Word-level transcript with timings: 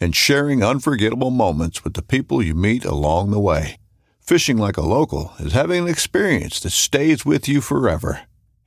and 0.00 0.14
sharing 0.14 0.62
unforgettable 0.62 1.30
moments 1.30 1.84
with 1.84 1.94
the 1.94 2.02
people 2.02 2.42
you 2.42 2.54
meet 2.54 2.84
along 2.84 3.30
the 3.30 3.38
way. 3.38 3.76
Fishing 4.20 4.58
like 4.58 4.76
a 4.76 4.82
local 4.82 5.32
is 5.38 5.52
having 5.52 5.84
an 5.84 5.88
experience 5.88 6.60
that 6.60 6.70
stays 6.70 7.24
with 7.24 7.48
you 7.48 7.60
forever. 7.60 8.20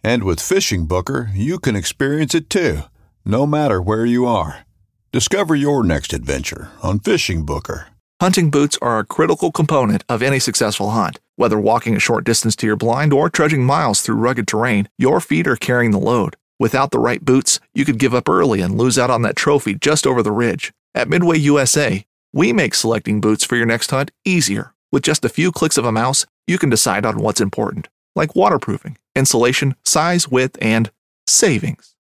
And 0.03 0.23
with 0.23 0.39
Fishing 0.39 0.87
Booker, 0.87 1.31
you 1.35 1.59
can 1.59 1.75
experience 1.75 2.33
it 2.33 2.49
too, 2.49 2.81
no 3.23 3.45
matter 3.45 3.81
where 3.81 4.05
you 4.05 4.25
are. 4.25 4.65
Discover 5.11 5.55
your 5.55 5.83
next 5.83 6.13
adventure 6.13 6.71
on 6.81 6.99
Fishing 6.99 7.45
Booker. 7.45 7.87
Hunting 8.21 8.49
boots 8.49 8.77
are 8.81 8.99
a 8.99 9.05
critical 9.05 9.51
component 9.51 10.03
of 10.07 10.21
any 10.21 10.39
successful 10.39 10.91
hunt. 10.91 11.19
Whether 11.37 11.59
walking 11.59 11.95
a 11.95 11.99
short 11.99 12.23
distance 12.23 12.55
to 12.57 12.67
your 12.67 12.75
blind 12.75 13.13
or 13.13 13.29
trudging 13.29 13.63
miles 13.63 14.01
through 14.01 14.15
rugged 14.15 14.47
terrain, 14.47 14.89
your 14.97 15.19
feet 15.19 15.47
are 15.47 15.55
carrying 15.55 15.91
the 15.91 15.99
load. 15.99 16.37
Without 16.59 16.91
the 16.91 16.99
right 16.99 17.23
boots, 17.25 17.59
you 17.73 17.83
could 17.83 17.97
give 17.97 18.13
up 18.13 18.29
early 18.29 18.61
and 18.61 18.77
lose 18.77 18.99
out 18.99 19.09
on 19.09 19.23
that 19.23 19.35
trophy 19.35 19.73
just 19.73 20.05
over 20.05 20.21
the 20.21 20.31
ridge. 20.31 20.71
At 20.93 21.07
Midway 21.07 21.37
USA, 21.37 22.05
we 22.33 22.51
make 22.51 22.75
selecting 22.75 23.21
boots 23.21 23.45
for 23.45 23.55
your 23.55 23.65
next 23.65 23.91
hunt 23.91 24.11
easier. 24.25 24.73
With 24.91 25.03
just 25.03 25.23
a 25.23 25.29
few 25.29 25.51
clicks 25.51 25.77
of 25.77 25.85
a 25.85 25.91
mouse, 25.91 26.25
you 26.47 26.57
can 26.57 26.69
decide 26.69 27.05
on 27.05 27.19
what's 27.19 27.39
important, 27.39 27.87
like 28.13 28.35
waterproofing, 28.35 28.97
insulation, 29.15 29.75
size, 29.85 30.27
width, 30.27 30.57
and 30.61 30.91
savings. 31.27 31.95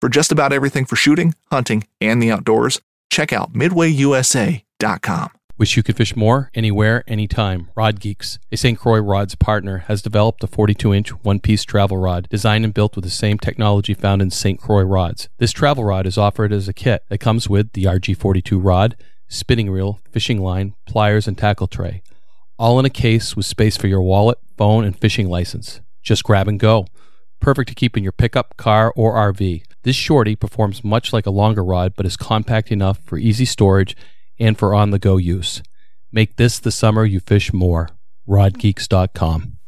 For 0.00 0.08
just 0.08 0.32
about 0.32 0.52
everything 0.52 0.86
for 0.86 0.96
shooting, 0.96 1.34
hunting, 1.50 1.86
and 2.00 2.22
the 2.22 2.30
outdoors, 2.30 2.80
check 3.10 3.32
out 3.32 3.52
midwayusa.com. 3.52 5.30
Wish 5.60 5.76
you 5.76 5.82
could 5.82 5.98
fish 5.98 6.16
more, 6.16 6.50
anywhere, 6.54 7.04
anytime. 7.06 7.68
Rod 7.76 8.00
Geeks, 8.00 8.38
a 8.50 8.56
St. 8.56 8.78
Croix 8.78 9.00
Rods 9.00 9.34
partner, 9.34 9.84
has 9.88 10.00
developed 10.00 10.42
a 10.42 10.46
42 10.46 10.94
inch 10.94 11.10
one 11.22 11.38
piece 11.38 11.64
travel 11.64 11.98
rod 11.98 12.26
designed 12.30 12.64
and 12.64 12.72
built 12.72 12.96
with 12.96 13.04
the 13.04 13.10
same 13.10 13.38
technology 13.38 13.92
found 13.92 14.22
in 14.22 14.30
St. 14.30 14.58
Croix 14.58 14.84
Rods. 14.84 15.28
This 15.36 15.52
travel 15.52 15.84
rod 15.84 16.06
is 16.06 16.16
offered 16.16 16.50
as 16.50 16.66
a 16.66 16.72
kit 16.72 17.04
that 17.10 17.18
comes 17.18 17.50
with 17.50 17.74
the 17.74 17.84
RG42 17.84 18.58
rod, 18.58 18.96
spinning 19.28 19.70
reel, 19.70 20.00
fishing 20.10 20.40
line, 20.40 20.76
pliers, 20.86 21.28
and 21.28 21.36
tackle 21.36 21.66
tray. 21.66 22.02
All 22.58 22.78
in 22.78 22.86
a 22.86 22.88
case 22.88 23.36
with 23.36 23.44
space 23.44 23.76
for 23.76 23.86
your 23.86 24.00
wallet, 24.00 24.38
phone, 24.56 24.86
and 24.86 24.98
fishing 24.98 25.28
license. 25.28 25.82
Just 26.02 26.24
grab 26.24 26.48
and 26.48 26.58
go. 26.58 26.86
Perfect 27.38 27.68
to 27.68 27.74
keep 27.74 27.98
in 27.98 28.02
your 28.02 28.12
pickup, 28.12 28.56
car, 28.56 28.94
or 28.96 29.12
RV. 29.12 29.64
This 29.82 29.96
shorty 29.96 30.36
performs 30.36 30.82
much 30.82 31.12
like 31.12 31.26
a 31.26 31.30
longer 31.30 31.62
rod 31.62 31.92
but 31.96 32.06
is 32.06 32.16
compact 32.16 32.72
enough 32.72 32.98
for 33.04 33.18
easy 33.18 33.44
storage 33.44 33.94
and 34.40 34.58
for 34.58 34.74
on 34.74 34.90
the 34.90 34.98
go 34.98 35.18
use. 35.18 35.62
Make 36.10 36.36
this 36.36 36.58
the 36.58 36.72
summer 36.72 37.04
you 37.04 37.20
fish 37.20 37.52
more. 37.52 37.90
RodGeeks.com. 38.28 39.58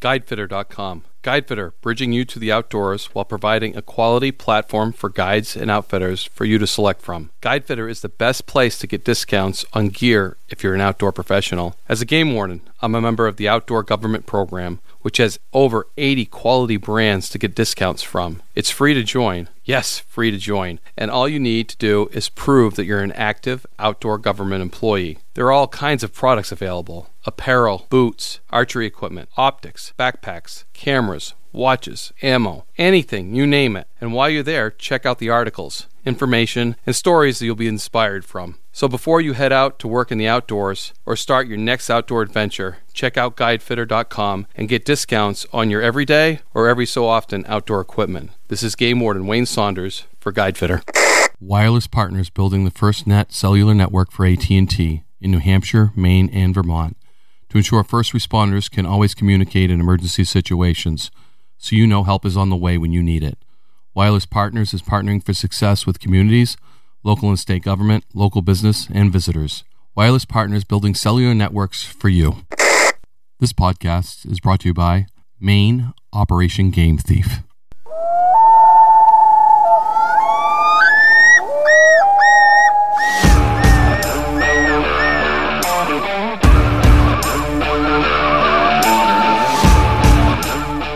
GuideFitter.com. 0.00 1.04
GuideFitter, 1.24 1.72
bridging 1.82 2.12
you 2.12 2.24
to 2.24 2.38
the 2.38 2.52
outdoors 2.52 3.06
while 3.06 3.24
providing 3.24 3.76
a 3.76 3.82
quality 3.82 4.30
platform 4.30 4.92
for 4.92 5.10
guides 5.10 5.56
and 5.56 5.70
outfitters 5.70 6.24
for 6.24 6.44
you 6.44 6.58
to 6.58 6.66
select 6.66 7.02
from. 7.02 7.30
GuideFitter 7.42 7.90
is 7.90 8.00
the 8.00 8.08
best 8.08 8.46
place 8.46 8.78
to 8.78 8.86
get 8.86 9.04
discounts 9.04 9.64
on 9.72 9.88
gear 9.88 10.36
if 10.48 10.62
you're 10.62 10.74
an 10.74 10.80
outdoor 10.80 11.10
professional. 11.10 11.74
As 11.88 12.00
a 12.00 12.06
game 12.06 12.32
warden, 12.32 12.60
I'm 12.80 12.94
a 12.94 13.00
member 13.00 13.26
of 13.26 13.36
the 13.36 13.48
Outdoor 13.48 13.82
Government 13.82 14.26
Program, 14.26 14.80
which 15.08 15.16
has 15.16 15.38
over 15.54 15.86
80 15.96 16.26
quality 16.26 16.76
brands 16.76 17.30
to 17.30 17.38
get 17.38 17.54
discounts 17.54 18.02
from. 18.02 18.42
It's 18.54 18.68
free 18.68 18.92
to 18.92 19.02
join. 19.02 19.48
Yes, 19.64 20.00
free 20.00 20.30
to 20.30 20.36
join. 20.36 20.80
And 20.98 21.10
all 21.10 21.26
you 21.26 21.40
need 21.40 21.70
to 21.70 21.78
do 21.78 22.10
is 22.12 22.28
prove 22.28 22.74
that 22.74 22.84
you're 22.84 23.00
an 23.00 23.12
active 23.12 23.64
outdoor 23.78 24.18
government 24.18 24.60
employee. 24.60 25.16
There 25.32 25.46
are 25.46 25.52
all 25.52 25.66
kinds 25.66 26.04
of 26.04 26.12
products 26.12 26.52
available 26.52 27.08
apparel, 27.24 27.86
boots, 27.88 28.40
archery 28.50 28.84
equipment, 28.84 29.30
optics, 29.38 29.94
backpacks, 29.98 30.64
cameras, 30.74 31.32
watches, 31.50 32.12
ammo, 32.20 32.66
anything, 32.76 33.34
you 33.34 33.46
name 33.46 33.76
it. 33.76 33.88
And 34.02 34.12
while 34.12 34.28
you're 34.28 34.42
there, 34.42 34.70
check 34.70 35.06
out 35.06 35.18
the 35.18 35.30
articles, 35.30 35.86
information, 36.08 36.74
and 36.86 36.96
stories 36.96 37.38
that 37.38 37.44
you'll 37.44 37.54
be 37.54 37.68
inspired 37.68 38.24
from. 38.24 38.56
So 38.72 38.88
before 38.88 39.20
you 39.20 39.34
head 39.34 39.52
out 39.52 39.78
to 39.80 39.88
work 39.88 40.10
in 40.10 40.18
the 40.18 40.26
outdoors 40.26 40.92
or 41.06 41.14
start 41.14 41.46
your 41.46 41.58
next 41.58 41.90
outdoor 41.90 42.22
adventure, 42.22 42.78
check 42.92 43.16
out 43.16 43.36
guidefitter.com 43.36 44.46
and 44.56 44.68
get 44.68 44.84
discounts 44.84 45.46
on 45.52 45.70
your 45.70 45.82
everyday 45.82 46.40
or 46.54 46.68
every 46.68 46.86
so 46.86 47.06
often 47.06 47.44
outdoor 47.46 47.80
equipment. 47.80 48.30
This 48.48 48.62
is 48.62 48.74
Game 48.74 49.00
Warden 49.00 49.26
Wayne 49.26 49.46
Saunders 49.46 50.04
for 50.18 50.32
Guidefitter. 50.32 50.82
Wireless 51.40 51.86
partners 51.86 52.30
building 52.30 52.64
the 52.64 52.72
FirstNet 52.72 53.30
cellular 53.30 53.74
network 53.74 54.10
for 54.10 54.26
AT&T 54.26 55.04
in 55.20 55.30
New 55.30 55.38
Hampshire, 55.38 55.92
Maine, 55.94 56.30
and 56.32 56.54
Vermont 56.54 56.96
to 57.50 57.58
ensure 57.58 57.84
first 57.84 58.12
responders 58.12 58.70
can 58.70 58.86
always 58.86 59.14
communicate 59.14 59.70
in 59.70 59.80
emergency 59.80 60.24
situations 60.24 61.10
so 61.56 61.74
you 61.74 61.86
know 61.86 62.04
help 62.04 62.24
is 62.24 62.36
on 62.36 62.50
the 62.50 62.56
way 62.56 62.78
when 62.78 62.92
you 62.92 63.02
need 63.02 63.22
it. 63.22 63.38
Wireless 63.98 64.26
Partners 64.26 64.72
is 64.72 64.80
partnering 64.80 65.20
for 65.20 65.34
success 65.34 65.84
with 65.84 65.98
communities, 65.98 66.56
local 67.02 67.30
and 67.30 67.36
state 67.36 67.64
government, 67.64 68.04
local 68.14 68.42
business, 68.42 68.86
and 68.94 69.12
visitors. 69.12 69.64
Wireless 69.96 70.24
Partners 70.24 70.62
building 70.62 70.94
cellular 70.94 71.34
networks 71.34 71.82
for 71.82 72.08
you. 72.08 72.44
This 73.40 73.52
podcast 73.52 74.30
is 74.30 74.38
brought 74.38 74.60
to 74.60 74.68
you 74.68 74.72
by 74.72 75.06
Maine 75.40 75.94
Operation 76.12 76.70
Game 76.70 76.96
Thief. 76.96 77.38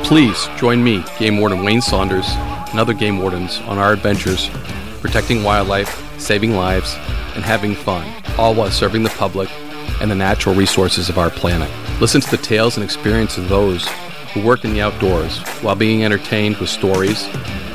Please 0.04 0.46
join 0.56 0.84
me, 0.84 1.02
Game 1.19 1.38
Warden 1.38 1.64
Wayne 1.64 1.80
Saunders, 1.80 2.28
and 2.72 2.80
other 2.80 2.94
game 2.94 3.18
wardens 3.18 3.60
on 3.60 3.78
our 3.78 3.92
adventures 3.92 4.50
protecting 5.00 5.42
wildlife, 5.42 6.20
saving 6.20 6.54
lives, 6.56 6.94
and 7.34 7.44
having 7.44 7.74
fun, 7.74 8.06
all 8.38 8.54
while 8.54 8.70
serving 8.70 9.02
the 9.02 9.10
public 9.10 9.50
and 10.00 10.10
the 10.10 10.14
natural 10.14 10.54
resources 10.54 11.08
of 11.08 11.18
our 11.18 11.30
planet. 11.30 11.70
Listen 12.00 12.20
to 12.20 12.30
the 12.30 12.36
tales 12.36 12.76
and 12.76 12.84
experiences 12.84 13.44
of 13.44 13.48
those 13.48 13.86
who 14.32 14.42
work 14.42 14.64
in 14.64 14.72
the 14.72 14.80
outdoors 14.80 15.38
while 15.60 15.76
being 15.76 16.04
entertained 16.04 16.56
with 16.56 16.68
stories 16.68 17.28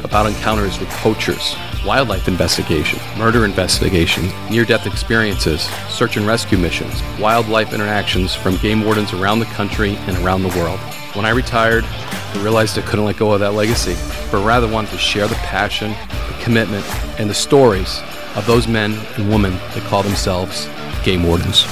about 0.04 0.26
encounters 0.26 0.80
with 0.80 0.90
poachers, 0.90 1.56
wildlife 1.86 2.28
investigation, 2.28 3.00
murder 3.18 3.46
investigation, 3.46 4.28
near 4.50 4.66
death 4.66 4.88
experiences, 4.88 5.62
search 5.90 6.18
and 6.18 6.26
rescue 6.26 6.58
missions, 6.58 7.02
wildlife 7.20 7.74
interactions 7.74 8.34
from 8.34 8.58
game 8.58 8.84
wardens 8.84 9.14
around 9.14 9.40
the 9.40 9.46
country 9.46 9.96
and 10.08 10.18
around 10.18 10.44
the 10.44 10.60
world. 10.60 10.80
When 11.18 11.26
I 11.26 11.32
retired, 11.32 11.84
I 11.84 12.44
realized 12.44 12.78
I 12.78 12.84
couldn't 12.84 13.06
let 13.06 13.18
go 13.18 13.32
of 13.32 13.40
that 13.40 13.56
legacy, 13.56 13.96
but 14.30 14.46
rather 14.46 14.68
wanted 14.68 14.92
to 14.92 15.00
share 15.00 15.28
the 15.28 15.34
passion, 15.34 15.90
the 16.10 16.44
commitment, 16.44 16.86
and 17.20 17.28
the 17.28 17.34
stories 17.34 18.02
of 18.36 18.46
those 18.46 18.68
men 18.68 18.94
and 19.16 19.28
women 19.28 19.54
that 19.54 19.82
call 19.88 20.04
themselves 20.04 20.70
game 21.04 21.24
wardens. 21.24 21.66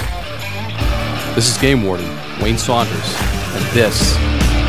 This 1.35 1.47
is 1.47 1.59
Game 1.59 1.83
Warden 1.83 2.09
Wayne 2.41 2.57
Saunders, 2.57 3.15
and 3.53 3.63
this 3.65 4.17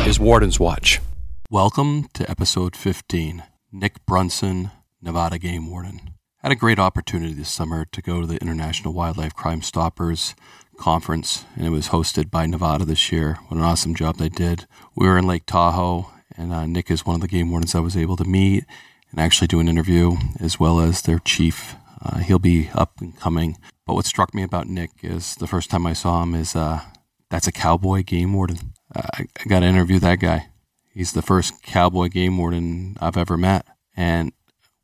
is 0.05 0.19
Warden's 0.19 0.59
Watch. 0.59 1.01
Welcome 1.49 2.07
to 2.13 2.29
episode 2.29 2.75
15. 2.75 3.41
Nick 3.71 4.05
Brunson, 4.05 4.69
Nevada 5.01 5.39
Game 5.39 5.71
Warden. 5.71 6.11
Had 6.43 6.51
a 6.51 6.55
great 6.55 6.77
opportunity 6.77 7.33
this 7.33 7.49
summer 7.49 7.83
to 7.85 8.01
go 8.03 8.21
to 8.21 8.27
the 8.27 8.37
International 8.37 8.93
Wildlife 8.93 9.33
Crime 9.33 9.63
Stoppers 9.63 10.35
conference, 10.77 11.45
and 11.55 11.65
it 11.65 11.69
was 11.69 11.89
hosted 11.89 12.31
by 12.31 12.45
Nevada 12.45 12.85
this 12.85 13.11
year. 13.11 13.39
What 13.47 13.57
an 13.57 13.63
awesome 13.63 13.95
job 13.95 14.17
they 14.17 14.29
did. 14.29 14.65
We 14.95 15.07
were 15.07 15.17
in 15.17 15.27
Lake 15.27 15.45
Tahoe, 15.45 16.11
and 16.37 16.53
uh, 16.53 16.65
Nick 16.65 16.89
is 16.91 17.05
one 17.05 17.15
of 17.15 17.21
the 17.21 17.27
game 17.27 17.49
wardens 17.49 17.75
I 17.75 17.79
was 17.79 17.97
able 17.97 18.15
to 18.17 18.23
meet 18.23 18.65
and 19.11 19.19
actually 19.19 19.47
do 19.47 19.59
an 19.59 19.67
interview, 19.67 20.15
as 20.39 20.59
well 20.59 20.79
as 20.79 21.01
their 21.01 21.19
chief. 21.19 21.75
Uh, 22.01 22.19
he'll 22.19 22.39
be 22.39 22.69
up 22.73 23.01
and 23.01 23.17
coming. 23.19 23.57
But 23.85 23.95
what 23.95 24.05
struck 24.05 24.33
me 24.33 24.43
about 24.43 24.67
Nick 24.67 24.91
is 25.01 25.35
the 25.35 25.47
first 25.47 25.69
time 25.69 25.85
I 25.85 25.93
saw 25.93 26.23
him 26.23 26.35
is 26.35 26.55
uh, 26.55 26.81
that's 27.29 27.47
a 27.47 27.51
cowboy 27.51 28.03
game 28.03 28.33
warden. 28.33 28.73
I, 28.95 29.25
I 29.39 29.47
got 29.47 29.61
to 29.61 29.65
interview 29.65 29.99
that 29.99 30.19
guy. 30.19 30.47
He's 30.93 31.13
the 31.13 31.21
first 31.21 31.63
cowboy 31.63 32.09
game 32.09 32.37
warden 32.37 32.97
I've 32.99 33.17
ever 33.17 33.37
met. 33.37 33.65
And 33.95 34.31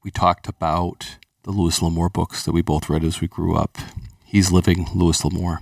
we 0.04 0.12
talked 0.12 0.48
about 0.48 1.18
the 1.44 1.52
Louis 1.52 1.82
L'Amour 1.82 2.10
books 2.10 2.44
that 2.46 2.52
we 2.52 2.62
both 2.62 2.90
read 2.90 3.04
as 3.04 3.22
we 3.22 3.28
grew 3.28 3.56
up. 3.56 3.78
He's 4.24 4.52
living 4.52 4.88
Louis 4.96 5.24
L'Amour. 5.24 5.62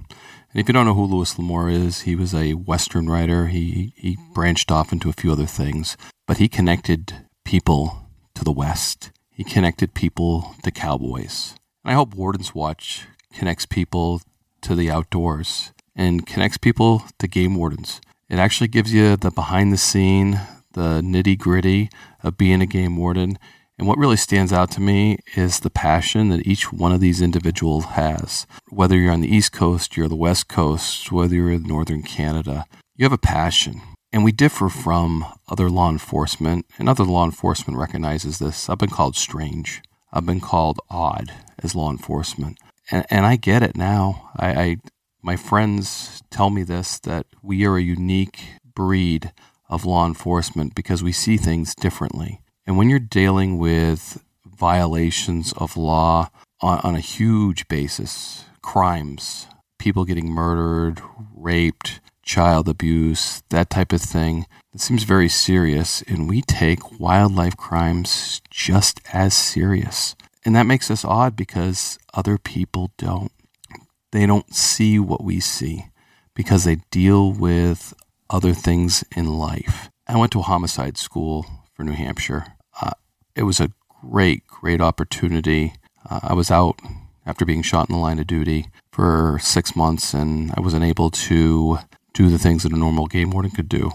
And 0.53 0.59
if 0.59 0.67
you 0.67 0.73
don't 0.73 0.85
know 0.85 0.93
who 0.93 1.05
Louis 1.05 1.37
L'Amour 1.39 1.69
is, 1.69 2.01
he 2.01 2.13
was 2.13 2.33
a 2.33 2.55
Western 2.55 3.09
writer. 3.09 3.47
He, 3.47 3.93
he 3.95 4.17
branched 4.33 4.69
off 4.69 4.91
into 4.91 5.09
a 5.09 5.13
few 5.13 5.31
other 5.31 5.45
things, 5.45 5.95
but 6.27 6.39
he 6.39 6.49
connected 6.49 7.25
people 7.45 8.09
to 8.35 8.43
the 8.43 8.51
West. 8.51 9.11
He 9.29 9.45
connected 9.45 9.93
people 9.93 10.53
to 10.63 10.71
cowboys. 10.71 11.55
And 11.85 11.91
I 11.91 11.95
hope 11.95 12.15
Warden's 12.15 12.53
Watch 12.53 13.07
connects 13.33 13.65
people 13.65 14.21
to 14.61 14.75
the 14.75 14.91
outdoors 14.91 15.71
and 15.95 16.27
connects 16.27 16.57
people 16.57 17.05
to 17.19 17.27
game 17.27 17.55
wardens. 17.55 18.01
It 18.27 18.37
actually 18.37 18.67
gives 18.67 18.93
you 18.93 19.15
the 19.15 19.31
behind 19.31 19.71
the 19.71 19.77
scene, 19.77 20.41
the 20.73 21.01
nitty 21.01 21.37
gritty 21.37 21.89
of 22.23 22.37
being 22.37 22.61
a 22.61 22.65
game 22.65 22.97
warden. 22.97 23.39
And 23.77 23.87
what 23.87 23.97
really 23.97 24.17
stands 24.17 24.53
out 24.53 24.69
to 24.71 24.81
me 24.81 25.17
is 25.35 25.59
the 25.59 25.69
passion 25.69 26.29
that 26.29 26.45
each 26.45 26.71
one 26.71 26.91
of 26.91 26.99
these 26.99 27.21
individuals 27.21 27.85
has. 27.85 28.45
Whether 28.69 28.95
you're 28.97 29.13
on 29.13 29.21
the 29.21 29.33
East 29.33 29.51
Coast, 29.51 29.97
you're 29.97 30.07
the 30.07 30.15
West 30.15 30.47
Coast, 30.47 31.11
whether 31.11 31.33
you're 31.35 31.51
in 31.51 31.63
Northern 31.63 32.03
Canada, 32.03 32.65
you 32.95 33.05
have 33.05 33.13
a 33.13 33.17
passion. 33.17 33.81
And 34.13 34.23
we 34.23 34.31
differ 34.31 34.69
from 34.69 35.25
other 35.47 35.69
law 35.69 35.89
enforcement, 35.89 36.65
and 36.77 36.89
other 36.89 37.05
law 37.05 37.25
enforcement 37.25 37.79
recognizes 37.79 38.39
this. 38.39 38.69
I've 38.69 38.77
been 38.77 38.89
called 38.89 39.15
strange. 39.15 39.81
I've 40.11 40.25
been 40.25 40.41
called 40.41 40.79
odd 40.89 41.31
as 41.63 41.73
law 41.73 41.89
enforcement. 41.89 42.57
And, 42.91 43.05
and 43.09 43.25
I 43.25 43.37
get 43.37 43.63
it 43.63 43.77
now. 43.77 44.29
I, 44.35 44.53
I 44.53 44.77
my 45.23 45.35
friends 45.35 46.21
tell 46.29 46.49
me 46.49 46.63
this 46.63 46.99
that 46.99 47.25
we 47.41 47.65
are 47.65 47.77
a 47.77 47.81
unique 47.81 48.41
breed 48.75 49.31
of 49.69 49.85
law 49.85 50.05
enforcement 50.05 50.75
because 50.75 51.03
we 51.03 51.11
see 51.11 51.37
things 51.37 51.73
differently. 51.75 52.40
And 52.65 52.77
when 52.77 52.89
you're 52.89 52.99
dealing 52.99 53.57
with 53.57 54.23
violations 54.45 55.53
of 55.53 55.75
law 55.75 56.29
on, 56.61 56.79
on 56.83 56.95
a 56.95 56.99
huge 56.99 57.67
basis, 57.67 58.45
crimes, 58.61 59.47
people 59.79 60.05
getting 60.05 60.29
murdered, 60.29 61.01
raped, 61.35 61.99
child 62.23 62.69
abuse, 62.69 63.41
that 63.49 63.69
type 63.69 63.91
of 63.91 64.01
thing, 64.01 64.45
it 64.73 64.79
seems 64.79 65.03
very 65.03 65.27
serious. 65.27 66.03
And 66.03 66.29
we 66.29 66.41
take 66.43 66.99
wildlife 66.99 67.57
crimes 67.57 68.41
just 68.49 69.01
as 69.11 69.33
serious. 69.33 70.15
And 70.45 70.55
that 70.55 70.67
makes 70.67 70.91
us 70.91 71.03
odd 71.03 71.35
because 71.35 71.97
other 72.13 72.37
people 72.37 72.91
don't. 72.97 73.31
They 74.11 74.25
don't 74.25 74.53
see 74.53 74.99
what 74.99 75.23
we 75.23 75.39
see 75.39 75.85
because 76.35 76.63
they 76.63 76.77
deal 76.91 77.31
with 77.31 77.93
other 78.29 78.53
things 78.53 79.03
in 79.15 79.27
life. 79.27 79.89
I 80.07 80.17
went 80.17 80.31
to 80.33 80.39
a 80.39 80.43
homicide 80.43 80.97
school 80.97 81.45
for 81.81 81.85
New 81.85 81.93
Hampshire. 81.93 82.45
Uh, 82.79 82.91
it 83.35 83.41
was 83.41 83.59
a 83.59 83.71
great, 84.03 84.45
great 84.45 84.81
opportunity. 84.81 85.73
Uh, 86.07 86.19
I 86.21 86.33
was 86.33 86.51
out 86.51 86.79
after 87.25 87.43
being 87.43 87.63
shot 87.63 87.89
in 87.89 87.95
the 87.95 88.01
line 88.01 88.19
of 88.19 88.27
duty 88.27 88.67
for 88.91 89.39
six 89.41 89.75
months, 89.75 90.13
and 90.13 90.51
I 90.55 90.61
wasn't 90.61 90.83
able 90.83 91.09
to 91.09 91.79
do 92.13 92.29
the 92.29 92.37
things 92.37 92.61
that 92.61 92.71
a 92.71 92.77
normal 92.77 93.07
game 93.07 93.31
warden 93.31 93.49
could 93.49 93.67
do. 93.67 93.91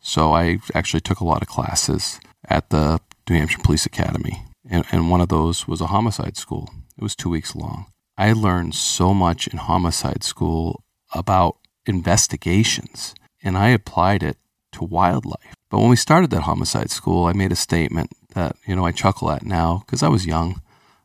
So 0.00 0.32
I 0.32 0.60
actually 0.74 1.02
took 1.02 1.20
a 1.20 1.26
lot 1.26 1.42
of 1.42 1.48
classes 1.48 2.20
at 2.48 2.70
the 2.70 3.00
New 3.28 3.36
Hampshire 3.36 3.60
Police 3.62 3.84
Academy, 3.84 4.44
and, 4.70 4.86
and 4.90 5.10
one 5.10 5.20
of 5.20 5.28
those 5.28 5.68
was 5.68 5.82
a 5.82 5.88
homicide 5.88 6.38
school. 6.38 6.70
It 6.96 7.02
was 7.02 7.14
two 7.14 7.28
weeks 7.28 7.54
long. 7.54 7.86
I 8.16 8.32
learned 8.32 8.74
so 8.74 9.12
much 9.12 9.46
in 9.46 9.58
homicide 9.58 10.24
school 10.24 10.84
about 11.12 11.58
investigations, 11.84 13.14
and 13.42 13.58
I 13.58 13.68
applied 13.68 14.22
it 14.22 14.38
to 14.72 14.84
wildlife. 14.84 15.55
But 15.70 15.80
when 15.80 15.90
we 15.90 15.96
started 15.96 16.30
that 16.30 16.42
homicide 16.42 16.90
school, 16.90 17.26
I 17.26 17.32
made 17.32 17.52
a 17.52 17.56
statement 17.56 18.10
that, 18.34 18.56
you 18.66 18.76
know, 18.76 18.86
I 18.86 18.92
chuckle 18.92 19.30
at 19.30 19.44
now 19.44 19.82
because 19.84 20.02
I 20.02 20.08
was 20.08 20.26
young. 20.26 20.62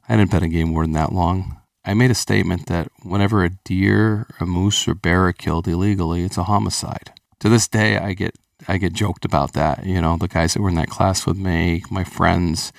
I 0.07 0.13
hadn't 0.13 0.31
been 0.31 0.43
a 0.43 0.49
game 0.49 0.71
warden 0.71 0.93
that 0.93 1.13
long. 1.13 1.57
I 1.83 1.93
made 1.93 2.11
a 2.11 2.15
statement 2.15 2.67
that 2.67 2.91
whenever 3.01 3.43
a 3.43 3.49
deer, 3.49 4.27
a 4.39 4.45
moose, 4.45 4.87
or 4.87 4.93
bear 4.93 5.27
are 5.27 5.33
killed 5.33 5.67
illegally, 5.67 6.23
it's 6.23 6.37
a 6.37 6.43
homicide. 6.43 7.11
To 7.39 7.49
this 7.49 7.67
day, 7.67 7.97
I 7.97 8.13
get 8.13 8.35
I 8.67 8.77
get 8.77 8.93
joked 8.93 9.25
about 9.25 9.53
that. 9.53 9.85
You 9.85 9.99
know, 9.99 10.17
the 10.17 10.27
guys 10.27 10.53
that 10.53 10.61
were 10.61 10.69
in 10.69 10.75
that 10.75 10.89
class 10.89 11.25
with 11.25 11.37
me, 11.37 11.83
my 11.89 12.03
friends, 12.03 12.71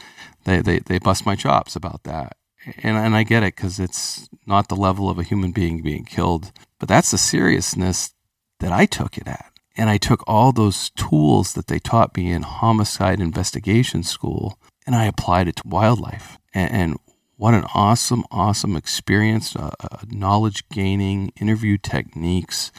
they 0.44 0.60
they, 0.60 0.78
they 0.78 0.98
bust 0.98 1.26
my 1.26 1.34
chops 1.34 1.74
about 1.74 2.04
that. 2.04 2.36
And 2.82 2.96
and 2.96 3.16
I 3.16 3.24
get 3.24 3.42
it 3.42 3.56
because 3.56 3.80
it's 3.80 4.28
not 4.46 4.68
the 4.68 4.76
level 4.76 5.10
of 5.10 5.18
a 5.18 5.24
human 5.24 5.50
being 5.50 5.82
being 5.82 6.04
killed, 6.04 6.52
but 6.78 6.88
that's 6.88 7.10
the 7.10 7.18
seriousness 7.18 8.14
that 8.60 8.70
I 8.72 8.86
took 8.86 9.18
it 9.18 9.26
at. 9.26 9.51
And 9.76 9.88
I 9.88 9.96
took 9.96 10.22
all 10.26 10.52
those 10.52 10.90
tools 10.90 11.54
that 11.54 11.66
they 11.66 11.78
taught 11.78 12.16
me 12.16 12.30
in 12.30 12.42
homicide 12.42 13.20
investigation 13.20 14.02
school 14.02 14.58
and 14.86 14.94
I 14.94 15.04
applied 15.04 15.48
it 15.48 15.56
to 15.56 15.68
wildlife. 15.68 16.38
And, 16.52 16.72
and 16.72 16.98
what 17.36 17.54
an 17.54 17.64
awesome, 17.74 18.24
awesome 18.30 18.76
experience, 18.76 19.56
uh, 19.56 19.70
uh, 19.80 19.98
knowledge 20.10 20.68
gaining, 20.68 21.32
interview 21.40 21.78
techniques, 21.78 22.70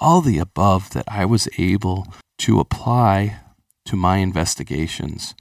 all 0.00 0.20
the 0.20 0.38
above 0.38 0.90
that 0.90 1.04
I 1.08 1.24
was 1.24 1.48
able 1.58 2.08
to 2.38 2.60
apply 2.60 3.40
to 3.86 3.96
my 3.96 4.18
investigations. 4.18 5.34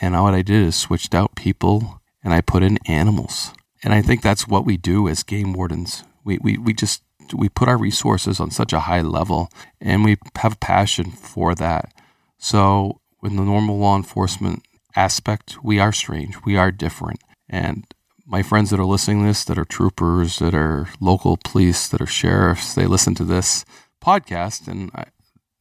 And 0.00 0.20
what 0.20 0.34
I 0.34 0.42
did 0.42 0.62
is 0.64 0.76
switched 0.76 1.14
out 1.14 1.36
people 1.36 2.02
and 2.22 2.34
I 2.34 2.40
put 2.40 2.62
in 2.62 2.78
animals. 2.86 3.52
And 3.82 3.92
I 3.92 4.02
think 4.02 4.22
that's 4.22 4.48
what 4.48 4.64
we 4.64 4.76
do 4.76 5.08
as 5.08 5.22
game 5.22 5.52
wardens. 5.52 6.04
We, 6.24 6.38
we, 6.40 6.58
we 6.58 6.72
just 6.72 7.02
we 7.32 7.48
put 7.48 7.68
our 7.68 7.78
resources 7.78 8.40
on 8.40 8.50
such 8.50 8.72
a 8.72 8.80
high 8.80 9.00
level 9.00 9.48
and 9.80 10.04
we 10.04 10.16
have 10.36 10.60
passion 10.60 11.10
for 11.10 11.54
that. 11.54 11.92
So 12.38 13.00
in 13.22 13.36
the 13.36 13.42
normal 13.42 13.78
law 13.78 13.96
enforcement 13.96 14.62
aspect, 14.96 15.62
we 15.62 15.78
are 15.78 15.92
strange. 15.92 16.36
We 16.44 16.56
are 16.56 16.70
different. 16.70 17.20
And 17.48 17.84
my 18.26 18.42
friends 18.42 18.70
that 18.70 18.80
are 18.80 18.84
listening 18.84 19.20
to 19.22 19.26
this, 19.28 19.44
that 19.44 19.58
are 19.58 19.64
troopers, 19.64 20.38
that 20.38 20.54
are 20.54 20.88
local 21.00 21.38
police, 21.42 21.88
that 21.88 22.00
are 22.00 22.06
sheriffs, 22.06 22.74
they 22.74 22.86
listen 22.86 23.14
to 23.16 23.24
this 23.24 23.64
podcast 24.02 24.68
and 24.68 24.90
I, 24.94 25.06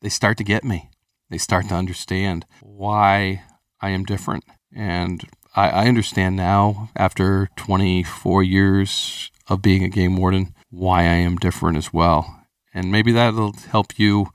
they 0.02 0.10
start 0.10 0.38
to 0.38 0.44
get 0.44 0.64
me. 0.64 0.90
They 1.30 1.38
start 1.38 1.70
to 1.70 1.76
understand 1.76 2.46
why 2.62 3.44
I 3.82 3.90
am 3.90 4.04
different. 4.04 4.46
And 4.74 5.24
I, 5.56 5.70
I 5.70 5.88
understand 5.88 6.36
now, 6.36 6.90
after 6.96 7.50
24 7.58 8.44
years 8.44 9.32
of 9.48 9.62
being 9.62 9.84
a 9.84 9.90
game 9.90 10.18
warden, 10.18 10.54
why 10.74 11.02
I 11.02 11.16
am 11.16 11.38
different 11.38 11.78
as 11.78 11.94
well. 11.94 12.46
And 12.74 12.92
maybe 12.92 13.12
that'll 13.12 13.54
help 13.70 14.00
you 14.00 14.28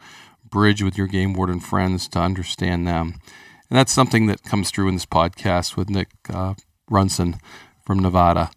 bridge 0.49 0.82
with 0.82 0.96
your 0.96 1.08
game 1.08 1.35
warden 1.35 1.61
friends 1.61 2.08
to 2.08 2.20
understand 2.20 2.87
them. 2.87 3.20
And 3.69 3.79
that's 3.79 3.93
something 3.93 4.26
that 4.26 4.44
comes 4.44 4.70
through 4.70 4.88
in 4.88 4.94
this 4.94 5.05
podcast 5.05 5.76
with 5.76 5.90
Nick 5.90 6.08
uh, 6.32 6.55
Brunson 6.87 7.37
from 7.85 7.99
Nevada. 7.99 8.50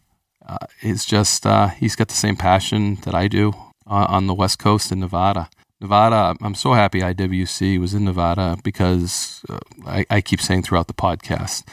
Uh, 0.45 0.67
it's 0.81 1.05
just 1.05 1.45
uh, 1.45 1.69
he's 1.69 1.95
got 1.95 2.07
the 2.07 2.13
same 2.13 2.35
passion 2.35 2.95
that 3.03 3.15
I 3.15 3.27
do 3.27 3.49
uh, 3.87 4.05
on 4.09 4.27
the 4.27 4.33
West 4.33 4.59
Coast 4.59 4.91
in 4.91 4.99
Nevada. 4.99 5.49
Nevada, 5.81 6.35
I'm 6.41 6.53
so 6.53 6.73
happy 6.73 6.99
IWC 6.99 7.79
was 7.79 7.95
in 7.95 8.05
Nevada 8.05 8.57
because 8.63 9.41
uh, 9.49 9.57
I, 9.85 10.05
I, 10.11 10.21
keep 10.21 10.39
saying 10.39 10.61
throughout 10.61 10.85
the 10.85 10.93
podcast, 10.93 11.67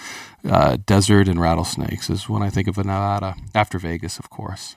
uh, 0.48 0.78
desert 0.86 1.28
and 1.28 1.38
rattlesnakes 1.38 2.08
is 2.08 2.26
when 2.26 2.42
I 2.42 2.48
think 2.48 2.68
of 2.68 2.78
Nevada, 2.78 3.34
after 3.54 3.78
Vegas, 3.78 4.18
of 4.18 4.30
course. 4.30 4.76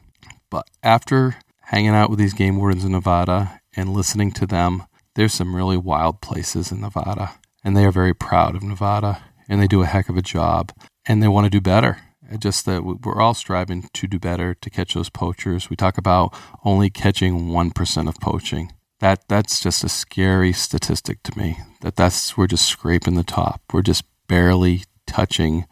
But 0.51 0.67
after 0.83 1.37
hanging 1.61 1.95
out 1.95 2.11
with 2.11 2.19
these 2.19 2.35
game 2.35 2.57
wardens 2.57 2.85
in 2.85 2.91
Nevada 2.91 3.59
and 3.75 3.93
listening 3.93 4.31
to 4.33 4.45
them, 4.45 4.83
there's 5.15 5.33
some 5.33 5.55
really 5.55 5.77
wild 5.77 6.21
places 6.21 6.71
in 6.71 6.81
Nevada. 6.81 7.31
And 7.63 7.75
they 7.75 7.85
are 7.85 7.91
very 7.91 8.13
proud 8.13 8.55
of 8.55 8.61
Nevada 8.61 9.23
and 9.49 9.59
they 9.59 9.67
do 9.67 9.81
a 9.81 9.87
heck 9.87 10.09
of 10.09 10.17
a 10.17 10.21
job 10.21 10.71
and 11.07 11.23
they 11.23 11.27
want 11.27 11.45
to 11.45 11.49
do 11.49 11.61
better 11.61 11.97
just 12.39 12.65
that 12.65 12.83
we're 12.83 13.21
all 13.21 13.33
striving 13.33 13.89
to 13.93 14.07
do 14.07 14.19
better 14.19 14.53
to 14.55 14.69
catch 14.69 14.93
those 14.93 15.09
poachers. 15.09 15.69
We 15.69 15.75
talk 15.75 15.97
about 15.97 16.33
only 16.63 16.89
catching 16.89 17.49
1% 17.49 18.07
of 18.07 18.15
poaching. 18.19 18.71
That 18.99 19.27
that's 19.27 19.61
just 19.61 19.83
a 19.83 19.89
scary 19.89 20.53
statistic 20.53 21.23
to 21.23 21.37
me. 21.37 21.57
That 21.81 21.95
that's 21.95 22.37
we're 22.37 22.47
just 22.47 22.67
scraping 22.67 23.15
the 23.15 23.23
top. 23.23 23.61
We're 23.73 23.81
just 23.81 24.03
barely 24.27 24.83
touching 25.07 25.65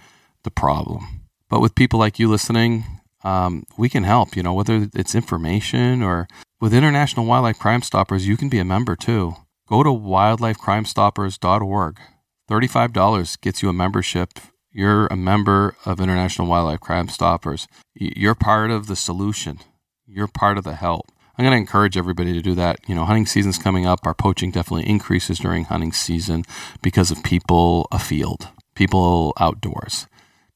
the 0.43 0.51
problem. 0.51 1.21
But 1.47 1.61
with 1.61 1.75
people 1.75 1.99
like 1.99 2.17
you 2.17 2.27
listening, 2.27 2.85
um, 3.23 3.63
we 3.77 3.89
can 3.89 4.03
help. 4.03 4.35
You 4.35 4.43
know, 4.43 4.53
whether 4.53 4.87
it's 4.93 5.15
information 5.15 6.01
or 6.01 6.27
with 6.61 6.73
International 6.73 7.25
Wildlife 7.25 7.59
Crime 7.59 7.81
Stoppers, 7.81 8.27
you 8.27 8.37
can 8.37 8.49
be 8.49 8.59
a 8.59 8.65
member 8.65 8.95
too. 8.95 9.35
Go 9.67 9.83
to 9.83 9.89
wildlifecrimestoppers.org. 9.89 11.99
$35 12.49 13.41
gets 13.41 13.61
you 13.61 13.69
a 13.69 13.73
membership 13.73 14.39
you're 14.71 15.07
a 15.07 15.15
member 15.15 15.75
of 15.85 15.99
International 15.99 16.47
Wildlife 16.47 16.79
Crime 16.79 17.09
Stoppers. 17.09 17.67
You're 17.95 18.35
part 18.35 18.69
of 18.69 18.87
the 18.87 18.95
solution. 18.95 19.59
You're 20.05 20.27
part 20.27 20.57
of 20.57 20.63
the 20.63 20.75
help. 20.75 21.11
I'm 21.37 21.45
going 21.45 21.53
to 21.53 21.57
encourage 21.57 21.97
everybody 21.97 22.33
to 22.33 22.41
do 22.41 22.53
that. 22.55 22.79
You 22.87 22.93
know, 22.93 23.05
hunting 23.05 23.25
season's 23.25 23.57
coming 23.57 23.87
up. 23.87 24.01
Our 24.03 24.13
poaching 24.13 24.51
definitely 24.51 24.87
increases 24.87 25.39
during 25.39 25.65
hunting 25.65 25.91
season 25.91 26.43
because 26.81 27.11
of 27.11 27.23
people 27.23 27.87
afield, 27.91 28.49
people 28.75 29.33
outdoors, 29.39 30.07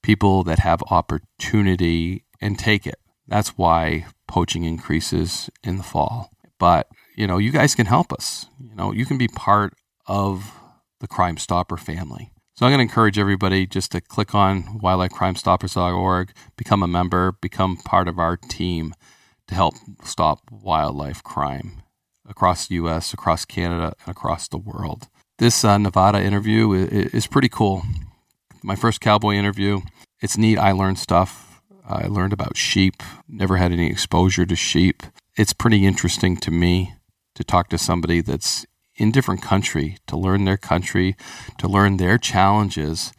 people 0.03 0.43
that 0.43 0.59
have 0.59 0.83
opportunity 0.91 2.23
and 2.43 2.59
take 2.59 2.85
it. 2.85 2.99
That's 3.25 3.57
why 3.57 4.05
poaching 4.27 4.65
increases 4.65 5.49
in 5.63 5.77
the 5.77 5.83
fall. 5.83 6.29
But, 6.59 6.87
you 7.15 7.25
know, 7.25 7.37
you 7.37 7.51
guys 7.51 7.73
can 7.73 7.85
help 7.85 8.11
us. 8.11 8.47
You 8.59 8.75
know, 8.75 8.91
you 8.91 9.05
can 9.05 9.17
be 9.17 9.29
part 9.29 9.73
of 10.07 10.53
the 10.99 11.07
Crime 11.07 11.37
Stopper 11.37 11.77
family. 11.77 12.31
So 12.55 12.65
I'm 12.65 12.71
going 12.71 12.79
to 12.79 12.91
encourage 12.91 13.17
everybody 13.17 13.65
just 13.65 13.93
to 13.93 14.01
click 14.01 14.35
on 14.35 14.79
wildlifecrimestoppers.org, 14.79 16.33
become 16.57 16.83
a 16.83 16.87
member, 16.87 17.31
become 17.41 17.77
part 17.77 18.07
of 18.07 18.19
our 18.19 18.37
team 18.37 18.93
to 19.47 19.55
help 19.55 19.75
stop 20.03 20.39
wildlife 20.51 21.23
crime 21.23 21.81
across 22.27 22.67
the 22.67 22.75
U.S., 22.75 23.13
across 23.13 23.45
Canada, 23.45 23.93
and 24.05 24.15
across 24.15 24.47
the 24.47 24.57
world. 24.57 25.07
This 25.39 25.63
uh, 25.63 25.77
Nevada 25.77 26.21
interview 26.21 26.73
is, 26.73 27.13
is 27.13 27.27
pretty 27.27 27.49
cool. 27.49 27.83
My 28.63 28.75
first 28.75 29.01
cowboy 29.01 29.33
interview. 29.33 29.81
It's 30.21 30.37
neat. 30.37 30.57
I 30.57 30.71
learned 30.73 30.99
stuff. 30.99 31.52
I 31.87 32.07
learned 32.07 32.33
about 32.33 32.57
sheep. 32.57 33.03
Never 33.27 33.57
had 33.57 33.71
any 33.71 33.89
exposure 33.89 34.45
to 34.45 34.55
sheep. 34.55 35.03
it's 35.35 35.53
pretty 35.53 35.85
interesting 35.85 36.37
to 36.37 36.51
me 36.51 36.93
to 37.35 37.43
talk 37.43 37.69
to 37.69 37.77
somebody 37.77 38.21
that's 38.21 38.65
in 38.95 39.11
different 39.11 39.41
country 39.41 39.97
to 40.07 40.15
learn 40.15 40.45
their 40.45 40.57
country, 40.57 41.15
to 41.57 41.67
learn 41.67 41.97
their 41.97 42.17
challenges, 42.17 43.11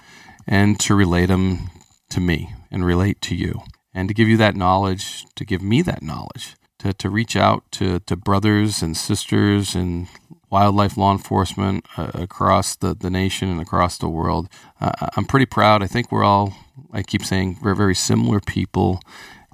and 0.46 0.78
to 0.80 0.94
relate 0.94 1.26
them 1.26 1.70
to 2.10 2.20
me 2.20 2.54
and 2.70 2.84
relate 2.84 3.20
to 3.22 3.34
you, 3.34 3.62
and 3.92 4.08
to 4.08 4.14
give 4.14 4.28
you 4.28 4.36
that 4.36 4.56
knowledge, 4.56 5.24
to 5.34 5.44
give 5.44 5.62
me 5.62 5.82
that 5.82 6.02
knowledge, 6.02 6.56
to, 6.78 6.92
to 6.92 7.10
reach 7.10 7.34
out 7.34 7.64
to, 7.72 7.98
to 8.00 8.16
brothers 8.16 8.82
and 8.82 8.96
sisters 8.96 9.74
and 9.74 10.06
wildlife 10.50 10.96
law 10.96 11.12
enforcement 11.12 11.86
uh, 11.96 12.10
across 12.14 12.76
the, 12.76 12.94
the 12.94 13.10
nation 13.10 13.48
and 13.48 13.60
across 13.60 13.98
the 13.98 14.08
world. 14.08 14.48
Uh, 14.80 14.92
I'm 15.16 15.24
pretty 15.24 15.46
proud. 15.46 15.82
I 15.82 15.86
think 15.86 16.12
we're 16.12 16.24
all, 16.24 16.54
I 16.92 17.02
keep 17.02 17.24
saying, 17.24 17.58
we're 17.62 17.74
very 17.74 17.94
similar 17.94 18.40
people, 18.40 19.00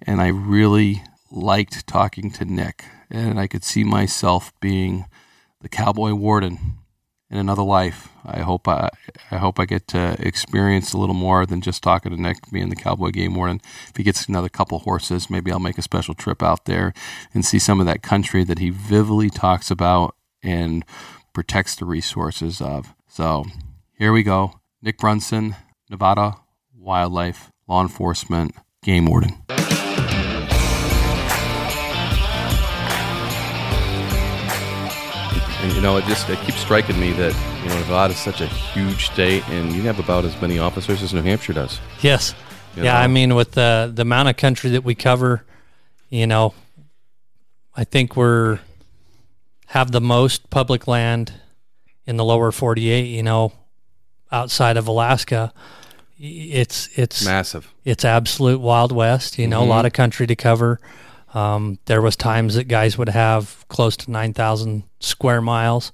and 0.06 0.20
I 0.20 0.28
really 0.28 1.02
liked 1.30 1.86
talking 1.86 2.30
to 2.32 2.44
Nick, 2.44 2.84
and 3.10 3.38
I 3.38 3.46
could 3.46 3.64
see 3.64 3.84
myself 3.84 4.52
being 4.60 5.06
the 5.60 5.68
cowboy 5.68 6.12
warden 6.12 6.78
in 7.30 7.38
another 7.38 7.62
life. 7.62 8.08
I 8.24 8.40
hope 8.40 8.66
I, 8.66 8.90
I 9.30 9.36
hope 9.36 9.60
I 9.60 9.64
get 9.64 9.86
to 9.88 10.16
experience 10.18 10.92
a 10.92 10.98
little 10.98 11.14
more 11.14 11.46
than 11.46 11.60
just 11.60 11.82
talking 11.82 12.10
to 12.10 12.20
Nick, 12.20 12.38
being 12.50 12.68
the 12.68 12.76
cowboy 12.76 13.10
game 13.10 13.34
warden. 13.34 13.60
If 13.88 13.96
he 13.96 14.02
gets 14.02 14.26
another 14.26 14.48
couple 14.48 14.80
horses, 14.80 15.30
maybe 15.30 15.52
I'll 15.52 15.60
make 15.60 15.78
a 15.78 15.82
special 15.82 16.14
trip 16.14 16.42
out 16.42 16.64
there 16.64 16.92
and 17.32 17.44
see 17.44 17.60
some 17.60 17.78
of 17.78 17.86
that 17.86 18.02
country 18.02 18.42
that 18.44 18.58
he 18.58 18.70
vividly 18.70 19.30
talks 19.30 19.70
about 19.70 20.16
and 20.42 20.84
protects 21.32 21.74
the 21.76 21.84
resources 21.84 22.60
of. 22.60 22.94
So 23.08 23.44
here 23.98 24.12
we 24.12 24.22
go. 24.22 24.60
Nick 24.82 24.98
Brunson, 24.98 25.56
Nevada 25.90 26.36
Wildlife 26.76 27.50
Law 27.68 27.82
Enforcement 27.82 28.54
Game 28.82 29.06
Warden. 29.06 29.42
And 35.62 35.72
you 35.74 35.82
know, 35.82 35.98
it 35.98 36.04
just 36.06 36.28
it 36.30 36.38
keeps 36.40 36.60
striking 36.60 36.98
me 36.98 37.12
that 37.12 37.34
you 37.62 37.68
know 37.68 37.78
Nevada 37.78 38.14
is 38.14 38.18
such 38.18 38.40
a 38.40 38.46
huge 38.46 39.06
state, 39.06 39.46
and 39.50 39.72
you 39.72 39.82
have 39.82 39.98
about 39.98 40.24
as 40.24 40.40
many 40.40 40.58
officers 40.58 41.02
as 41.02 41.12
New 41.12 41.20
Hampshire 41.20 41.52
does. 41.52 41.78
Yes. 42.00 42.34
You 42.76 42.84
yeah, 42.84 42.94
know? 42.94 43.00
I 43.00 43.06
mean, 43.08 43.34
with 43.34 43.52
the 43.52 43.92
the 43.94 44.02
amount 44.02 44.30
of 44.30 44.38
country 44.38 44.70
that 44.70 44.84
we 44.84 44.94
cover, 44.94 45.44
you 46.08 46.26
know, 46.26 46.54
I 47.76 47.84
think 47.84 48.16
we're 48.16 48.60
have 49.70 49.90
the 49.92 50.00
most 50.00 50.50
public 50.50 50.86
land 50.86 51.32
in 52.06 52.16
the 52.16 52.24
lower 52.24 52.50
48. 52.52 53.02
You 53.06 53.22
know, 53.22 53.52
outside 54.32 54.76
of 54.76 54.86
Alaska, 54.86 55.52
it's 56.18 56.88
it's 56.96 57.24
massive. 57.24 57.72
it's 57.84 58.04
absolute 58.04 58.60
wild 58.60 58.92
west. 58.92 59.38
You 59.38 59.46
know, 59.46 59.60
Mhm. 59.62 59.66
a 59.66 59.68
lot 59.68 59.86
of 59.86 59.92
country 59.92 60.26
to 60.26 60.36
cover. 60.36 60.80
Um, 61.32 61.78
there 61.86 62.02
was 62.02 62.16
times 62.16 62.54
that 62.56 62.64
guys 62.64 62.98
would 62.98 63.08
have 63.10 63.64
close 63.68 63.96
to 63.98 64.10
nine 64.10 64.32
thousand 64.34 64.82
square 64.98 65.40
miles 65.40 65.92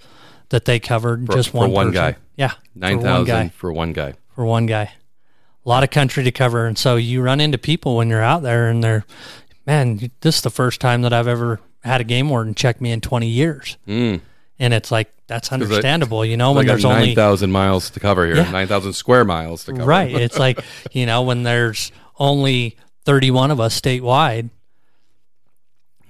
that 0.48 0.64
they 0.64 0.78
covered 0.80 1.26
For- 1.26 1.32
just 1.34 1.50
for 1.50 1.58
one 1.58 1.72
one 1.72 1.90
guy. 1.92 2.16
Yeah, 2.36 2.52
Nine 2.74 3.00
for 3.00 3.06
one 3.06 3.24
guy 3.24 3.32
thousand 3.32 3.52
for 3.54 3.72
one 3.72 3.92
guy. 3.92 4.14
for 4.34 4.44
one 4.44 4.66
guy. 4.66 4.90
A 5.64 5.68
lot 5.68 5.82
of 5.82 5.90
country 5.90 6.22
to 6.24 6.30
cover, 6.30 6.66
and 6.66 6.78
so 6.78 6.96
you 6.96 7.20
run 7.22 7.40
into 7.40 7.58
people 7.58 7.96
when 7.96 8.08
you're 8.08 8.22
out 8.22 8.42
there, 8.42 8.68
and 8.68 8.82
they're, 8.84 9.04
man, 9.66 10.10
this 10.20 10.36
is 10.36 10.42
the 10.42 10.50
first 10.50 10.80
time 10.80 11.02
that 11.02 11.12
I've 11.12 11.26
ever 11.26 11.58
had 11.86 12.00
a 12.00 12.04
game 12.04 12.28
warden 12.28 12.54
check 12.54 12.80
me 12.80 12.90
in 12.92 13.00
20 13.00 13.26
years, 13.28 13.76
Mm. 13.88 14.20
and 14.58 14.74
it's 14.74 14.90
like 14.90 15.10
that's 15.26 15.50
understandable, 15.52 16.24
you 16.24 16.36
know, 16.36 16.52
when 16.52 16.66
there's 16.66 16.84
nine 16.84 16.96
only 17.02 17.14
thousand 17.14 17.50
miles 17.52 17.90
to 17.90 18.00
cover 18.00 18.26
here. 18.26 18.36
Yeah. 18.36 18.50
Nine 18.50 18.68
thousand 18.68 18.92
square 18.92 19.24
miles 19.24 19.64
to 19.64 19.72
cover. 19.72 19.84
right. 19.84 20.14
It's 20.14 20.38
like 20.38 20.60
you 20.92 21.06
know 21.06 21.22
when 21.22 21.42
there's 21.42 21.90
only 22.18 22.76
31 23.04 23.50
of 23.50 23.60
us 23.60 23.80
statewide, 23.80 24.50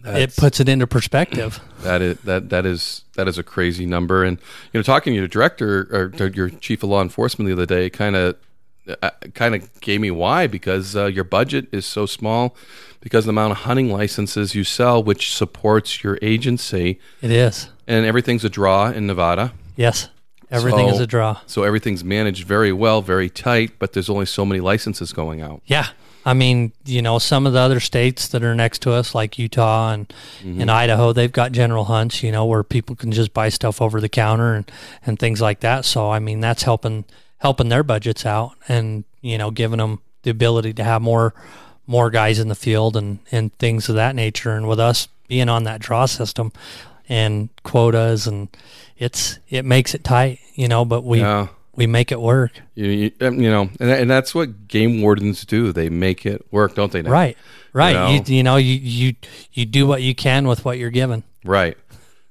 it 0.05 0.37
puts 0.37 0.61
it 0.61 0.69
into 0.69 0.87
perspective. 0.87 1.61
That 1.83 2.03
is 2.03 2.19
that 2.23 2.49
that 2.49 2.67
is 2.67 3.05
that 3.15 3.29
is 3.29 3.39
a 3.39 3.45
crazy 3.45 3.87
number. 3.87 4.25
And 4.25 4.39
you 4.73 4.79
know, 4.79 4.83
talking 4.83 5.13
to 5.13 5.19
your 5.19 5.29
director 5.29 5.87
or 5.93 6.09
to 6.17 6.31
your 6.35 6.49
chief 6.51 6.83
of 6.83 6.89
law 6.89 7.01
enforcement 7.01 7.47
the 7.47 7.53
other 7.53 7.67
day, 7.67 7.91
kind 7.91 8.17
of 8.17 8.37
uh, 9.03 9.11
kind 9.35 9.55
of 9.55 9.81
gave 9.83 10.01
me 10.01 10.11
why 10.11 10.49
because 10.49 10.97
uh, 10.97 11.05
your 11.05 11.23
budget 11.23 11.69
is 11.71 11.87
so 11.87 12.05
small 12.05 12.57
because 13.07 13.23
of 13.23 13.27
the 13.27 13.31
amount 13.31 13.53
of 13.53 13.59
hunting 13.59 13.89
licenses 13.89 14.57
you 14.57 14.65
sell, 14.65 15.01
which 15.01 15.33
supports 15.33 16.03
your 16.03 16.19
agency, 16.23 16.99
It 17.23 17.31
is. 17.31 17.69
and 17.87 18.05
everything's 18.05 18.45
a 18.45 18.49
draw 18.49 18.91
in 18.91 19.07
Nevada. 19.07 19.53
Yes, 19.77 20.09
everything 20.51 20.89
is 20.89 20.99
a 20.99 21.07
draw. 21.07 21.39
So 21.47 21.63
everything's 21.63 22.03
managed 22.03 22.49
very 22.49 22.73
well, 22.73 23.03
very 23.03 23.31
tight, 23.31 23.79
but 23.79 23.93
there's 23.93 24.11
only 24.11 24.27
so 24.27 24.45
many 24.45 24.61
licenses 24.61 25.13
going 25.13 25.41
out. 25.41 25.63
Yeah. 25.67 25.87
I 26.25 26.35
mean, 26.35 26.73
you 26.85 27.01
know, 27.01 27.21
some 27.21 27.47
of 27.47 27.53
the 27.53 27.61
other 27.61 27.79
states 27.79 28.27
that 28.27 28.43
are 28.43 28.57
next 28.57 28.83
to 28.83 28.91
us, 28.91 29.15
like 29.15 29.39
Utah 29.39 29.93
and, 29.93 30.13
mm-hmm. 30.41 30.63
and 30.63 30.69
Idaho, 30.69 31.13
they've 31.13 31.31
got 31.31 31.53
general 31.53 31.85
hunts, 31.85 32.25
you 32.25 32.33
know, 32.33 32.45
where 32.45 32.65
people 32.65 32.97
can 32.97 33.13
just 33.13 33.33
buy 33.33 33.51
stuff 33.51 33.81
over 33.81 34.01
the 34.01 34.09
counter 34.09 34.55
and, 34.55 34.69
and 35.07 35.17
things 35.17 35.41
like 35.41 35.61
that. 35.61 35.85
So, 35.85 36.11
I 36.11 36.19
mean, 36.19 36.41
that's 36.41 36.65
helping 36.65 37.05
helping 37.39 37.69
their 37.69 37.85
budgets 37.85 38.27
out 38.27 38.57
and, 38.67 39.05
you 39.21 39.39
know, 39.39 39.53
giving 39.53 39.79
them 39.79 40.01
the 40.25 40.31
ability 40.31 40.73
to 40.73 40.83
have 40.83 41.03
more 41.03 41.35
more 41.87 42.11
guys 42.11 42.39
in 42.39 42.49
the 42.49 42.55
field 42.55 42.97
and, 42.97 43.19
and 43.31 43.57
things 43.59 43.89
of 43.89 43.95
that 43.97 44.15
nature. 44.15 44.51
And 44.53 44.69
with 44.69 44.81
us 44.81 45.09
being 45.29 45.49
on 45.49 45.65
that 45.65 45.81
draw 45.81 46.07
system 46.07 46.53
and 47.09 47.49
quotas 47.63 48.27
and 48.27 48.49
it's 48.99 49.39
it 49.51 49.65
makes 49.65 49.95
it 49.95 50.03
tight, 50.05 50.41
you 50.55 50.69
know, 50.69 50.85
but 50.85 51.05
we 51.05 51.21
Yeah. 51.21 51.49
we 51.75 51.87
make 51.87 52.11
it 52.11 52.21
work. 52.21 52.53
You, 52.75 52.87
you, 52.87 53.11
um, 53.21 53.41
you 53.41 53.51
know, 53.51 53.69
and, 53.79 53.91
and 53.91 54.11
that's 54.11 54.35
what 54.35 54.69
game 54.69 55.03
wardens 55.03 55.45
do. 55.45 55.73
They 55.73 55.89
make 55.89 56.25
it 56.27 56.45
work, 56.51 56.75
don't 56.75 56.91
they? 56.93 57.03
Nick? 57.03 57.13
Right. 57.13 57.37
Right. 57.73 57.93
know? 57.93 58.09
You, 58.09 58.23
you 58.27 58.43
know, 58.43 58.57
you, 58.57 58.75
you 58.75 59.15
you 59.53 59.67
do 59.67 59.87
what 59.87 60.03
you 60.03 60.15
can 60.15 60.49
with 60.49 60.65
what 60.65 60.79
you're 60.79 60.91
given. 60.91 61.23
Right. 61.45 61.77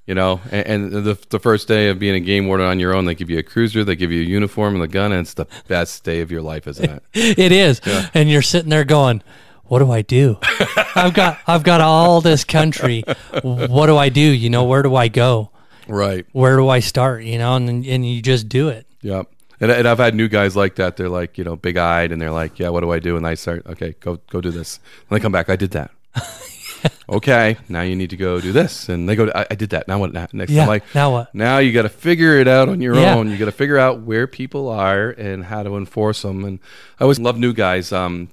You 0.07 0.13
know, 0.15 0.39
and, 0.51 0.93
and 0.93 1.05
the 1.05 1.17
the 1.29 1.39
first 1.39 1.67
day 1.67 1.89
of 1.89 1.97
being 1.99 2.15
a 2.15 2.19
game 2.19 2.47
warden 2.47 2.65
on 2.67 2.79
your 2.79 2.95
own, 2.95 3.05
they 3.05 3.15
give 3.15 3.29
you 3.29 3.37
a 3.39 3.43
cruiser, 3.43 3.83
they 3.83 3.95
give 3.95 4.11
you 4.11 4.21
a 4.21 4.25
uniform 4.25 4.75
and 4.75 4.83
a 4.83 4.87
gun, 4.87 5.11
and 5.11 5.21
it's 5.21 5.33
the 5.35 5.47
best 5.67 6.03
day 6.03 6.21
of 6.21 6.31
your 6.31 6.41
life, 6.41 6.67
isn't 6.67 6.89
it? 6.89 7.03
It 7.39 7.51
is. 7.51 7.81
And 8.13 8.29
you're 8.29 8.41
sitting 8.43 8.69
there 8.69 8.83
going, 8.83 9.23
What 9.67 9.79
do 9.79 9.91
I 9.91 10.01
do? 10.01 10.37
I've 10.95 11.13
got 11.13 11.39
I've 11.47 11.63
got 11.63 11.81
all 11.81 12.21
this 12.21 12.43
country. 12.43 13.03
What 13.43 13.87
do 13.87 13.97
I 13.97 14.09
do? 14.09 14.21
You 14.21 14.49
know, 14.49 14.63
where 14.65 14.83
do 14.83 14.95
I 14.95 15.07
go? 15.07 15.51
right. 15.87 16.25
Where 16.31 16.55
do 16.57 16.67
I 16.69 16.79
start? 16.79 17.23
You 17.23 17.37
know, 17.37 17.55
and 17.55 17.85
and 17.85 18.05
you 18.07 18.21
just 18.21 18.47
do 18.49 18.69
it. 18.69 18.85
Yep. 19.01 19.27
And, 19.61 19.71
and 19.71 19.87
I've 19.87 19.99
had 19.99 20.13
new 20.15 20.27
guys 20.27 20.55
like 20.55 20.75
that. 20.75 20.97
They're 20.97 21.09
like, 21.09 21.37
you 21.37 21.43
know, 21.43 21.55
big 21.55 21.77
eyed, 21.77 22.11
and 22.11 22.21
they're 22.21 22.31
like, 22.31 22.59
"Yeah, 22.59 22.69
what 22.69 22.81
do 22.81 22.91
I 22.91 22.99
do?" 22.99 23.15
And 23.17 23.25
I 23.25 23.35
start, 23.35 23.65
"Okay, 23.65 23.95
go 24.01 24.19
go 24.29 24.41
do 24.41 24.51
this." 24.51 24.79
And 25.09 25.15
they 25.15 25.21
come 25.21 25.31
back, 25.31 25.49
"I 25.49 25.55
did 25.55 25.71
that." 25.71 25.91
okay, 27.09 27.57
now 27.69 27.81
you 27.81 27.95
need 27.95 28.09
to 28.11 28.17
go 28.17 28.39
do 28.41 28.51
this, 28.51 28.89
and 28.89 29.07
they 29.07 29.15
go, 29.15 29.31
I, 29.33 29.45
"I 29.51 29.55
did 29.55 29.69
that." 29.71 29.87
Now 29.87 29.99
what? 29.99 30.13
Now, 30.13 30.27
next, 30.33 30.51
Yeah. 30.51 30.63
I'm 30.63 30.67
like, 30.67 30.83
now 30.93 31.11
what? 31.11 31.33
Now 31.33 31.59
you 31.59 31.71
got 31.71 31.83
to 31.83 31.89
figure 31.89 32.37
it 32.37 32.47
out 32.47 32.69
on 32.69 32.81
your 32.81 32.95
Yeah. 32.95 33.15
own. 33.15 33.29
You 33.31 33.37
got 33.37 33.45
to 33.45 33.51
figure 33.51 33.77
out 33.77 34.01
where 34.01 34.27
people 34.27 34.67
are 34.69 35.09
and 35.09 35.45
how 35.45 35.63
to 35.63 35.77
enforce 35.77 36.21
them. 36.23 36.43
And 36.43 36.59
I 36.99 37.03
always 37.03 37.19
love 37.19 37.37
new 37.37 37.53
guys 37.53 37.91
um, 37.91 38.29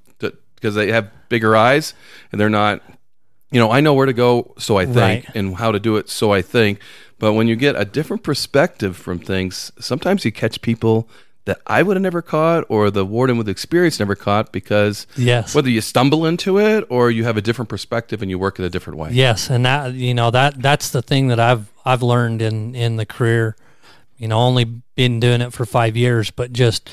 because 0.62 0.76
they 0.76 0.92
have 0.92 1.10
bigger 1.28 1.56
eyes 1.56 1.92
and 2.30 2.40
they're 2.40 2.48
not. 2.48 2.80
You 3.50 3.60
know, 3.60 3.70
I 3.70 3.80
know 3.82 3.92
where 3.92 4.06
to 4.06 4.14
go, 4.14 4.54
so 4.58 4.78
I 4.78 4.86
think, 4.86 4.96
Right. 4.96 5.26
and 5.34 5.56
how 5.56 5.72
to 5.72 5.78
do 5.78 5.96
it, 5.98 6.08
so 6.08 6.32
I 6.32 6.40
think. 6.40 6.78
But 7.18 7.34
when 7.34 7.48
you 7.48 7.54
get 7.56 7.74
a 7.78 7.84
different 7.84 8.22
perspective 8.22 8.96
from 8.96 9.18
things, 9.18 9.70
sometimes 9.78 10.24
you 10.24 10.32
catch 10.32 10.62
people 10.62 11.06
that 11.44 11.60
I 11.66 11.82
would 11.82 11.96
have 11.96 12.02
never 12.02 12.22
caught, 12.22 12.64
or 12.70 12.90
the 12.90 13.04
warden 13.04 13.36
with 13.36 13.50
experience 13.50 13.98
never 13.98 14.14
caught, 14.14 14.52
because 14.52 15.06
Yes. 15.18 15.54
whether 15.54 15.68
you 15.68 15.82
stumble 15.82 16.24
into 16.24 16.58
it 16.58 16.86
or 16.88 17.10
you 17.10 17.24
have 17.24 17.36
a 17.36 17.42
different 17.42 17.68
perspective 17.68 18.22
and 18.22 18.30
you 18.30 18.38
work 18.38 18.58
in 18.58 18.64
a 18.64 18.70
different 18.70 18.98
way. 18.98 19.10
Yes, 19.12 19.50
and 19.50 19.66
that 19.66 19.92
you 19.92 20.14
know 20.14 20.30
that 20.30 20.62
that's 20.62 20.88
the 20.88 21.02
thing 21.02 21.28
that 21.28 21.38
I've 21.38 21.70
I've 21.84 22.02
learned 22.02 22.40
in 22.40 22.74
in 22.74 22.96
the 22.96 23.04
career. 23.04 23.54
You 24.16 24.28
know, 24.28 24.38
only 24.38 24.64
been 24.94 25.20
doing 25.20 25.42
it 25.42 25.52
for 25.52 25.66
five 25.66 25.94
years, 25.94 26.30
but 26.30 26.54
just 26.54 26.88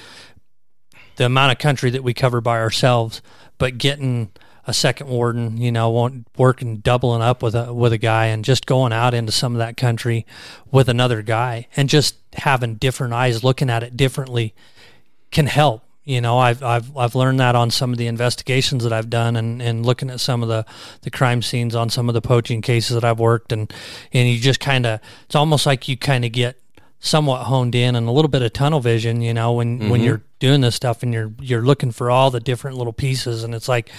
the 1.19 1.25
amount 1.25 1.51
of 1.51 1.57
country 1.57 1.89
that 1.89 2.01
we 2.01 2.13
cover 2.13 2.39
by 2.39 2.57
ourselves, 2.59 3.21
but 3.57 3.77
getting 3.77 4.31
a 4.65 4.73
second 4.73 5.09
warden, 5.09 5.57
you 5.57 5.69
know, 5.69 6.23
working 6.37 6.77
doubling 6.77 7.21
up 7.21 7.43
with 7.43 7.55
a 7.55 7.73
with 7.73 7.91
a 7.91 7.97
guy 7.97 8.27
and 8.27 8.45
just 8.45 8.65
going 8.65 8.93
out 8.93 9.13
into 9.13 9.31
some 9.31 9.53
of 9.53 9.59
that 9.59 9.75
country 9.75 10.25
with 10.71 10.87
another 10.87 11.21
guy 11.21 11.67
and 11.75 11.89
just 11.89 12.15
having 12.35 12.75
different 12.75 13.13
eyes 13.13 13.43
looking 13.43 13.69
at 13.69 13.83
it 13.83 13.97
differently 13.97 14.53
can 15.29 15.47
help. 15.47 15.83
You 16.05 16.21
know, 16.21 16.37
I've 16.37 16.63
I've 16.63 16.95
I've 16.95 17.15
learned 17.15 17.41
that 17.41 17.53
on 17.53 17.69
some 17.69 17.91
of 17.91 17.97
the 17.97 18.07
investigations 18.07 18.85
that 18.85 18.93
I've 18.93 19.09
done 19.09 19.35
and, 19.35 19.61
and 19.61 19.85
looking 19.85 20.09
at 20.09 20.21
some 20.21 20.41
of 20.41 20.47
the, 20.47 20.65
the 21.01 21.11
crime 21.11 21.41
scenes 21.41 21.75
on 21.75 21.89
some 21.89 22.07
of 22.07 22.13
the 22.13 22.21
poaching 22.21 22.61
cases 22.61 22.93
that 22.95 23.03
I've 23.03 23.19
worked 23.19 23.51
and 23.51 23.73
and 24.13 24.29
you 24.29 24.39
just 24.39 24.61
kind 24.61 24.85
of 24.85 25.01
it's 25.25 25.35
almost 25.35 25.65
like 25.65 25.89
you 25.89 25.97
kind 25.97 26.23
of 26.23 26.31
get 26.31 26.61
somewhat 26.99 27.43
honed 27.43 27.75
in 27.75 27.95
and 27.95 28.07
a 28.07 28.11
little 28.11 28.29
bit 28.29 28.41
of 28.41 28.51
tunnel 28.53 28.79
vision, 28.79 29.21
you 29.21 29.33
know, 29.33 29.53
when 29.53 29.79
when 29.79 29.91
mm-hmm. 29.91 30.03
you're 30.03 30.21
doing 30.39 30.61
this 30.61 30.75
stuff 30.75 31.03
and 31.03 31.13
you're 31.13 31.31
you're 31.39 31.61
looking 31.61 31.91
for 31.91 32.11
all 32.11 32.29
the 32.29 32.39
different 32.39 32.77
little 32.77 32.93
pieces 32.93 33.43
and 33.43 33.53
it's 33.55 33.67
like 33.67 33.89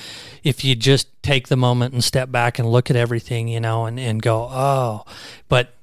if 0.43 0.65
you 0.65 0.75
just 0.75 1.09
take 1.23 1.49
the 1.49 1.57
moment 1.57 1.93
and 1.95 2.03
step 2.05 2.31
back 2.31 2.59
and 2.59 2.71
look 2.71 2.91
at 2.91 2.97
everything, 2.97 3.49
you 3.49 3.61
know, 3.61 3.87
and 3.87 3.99
and 3.99 4.23
go, 4.23 4.49
"Oh." 4.51 5.05
But 5.49 5.75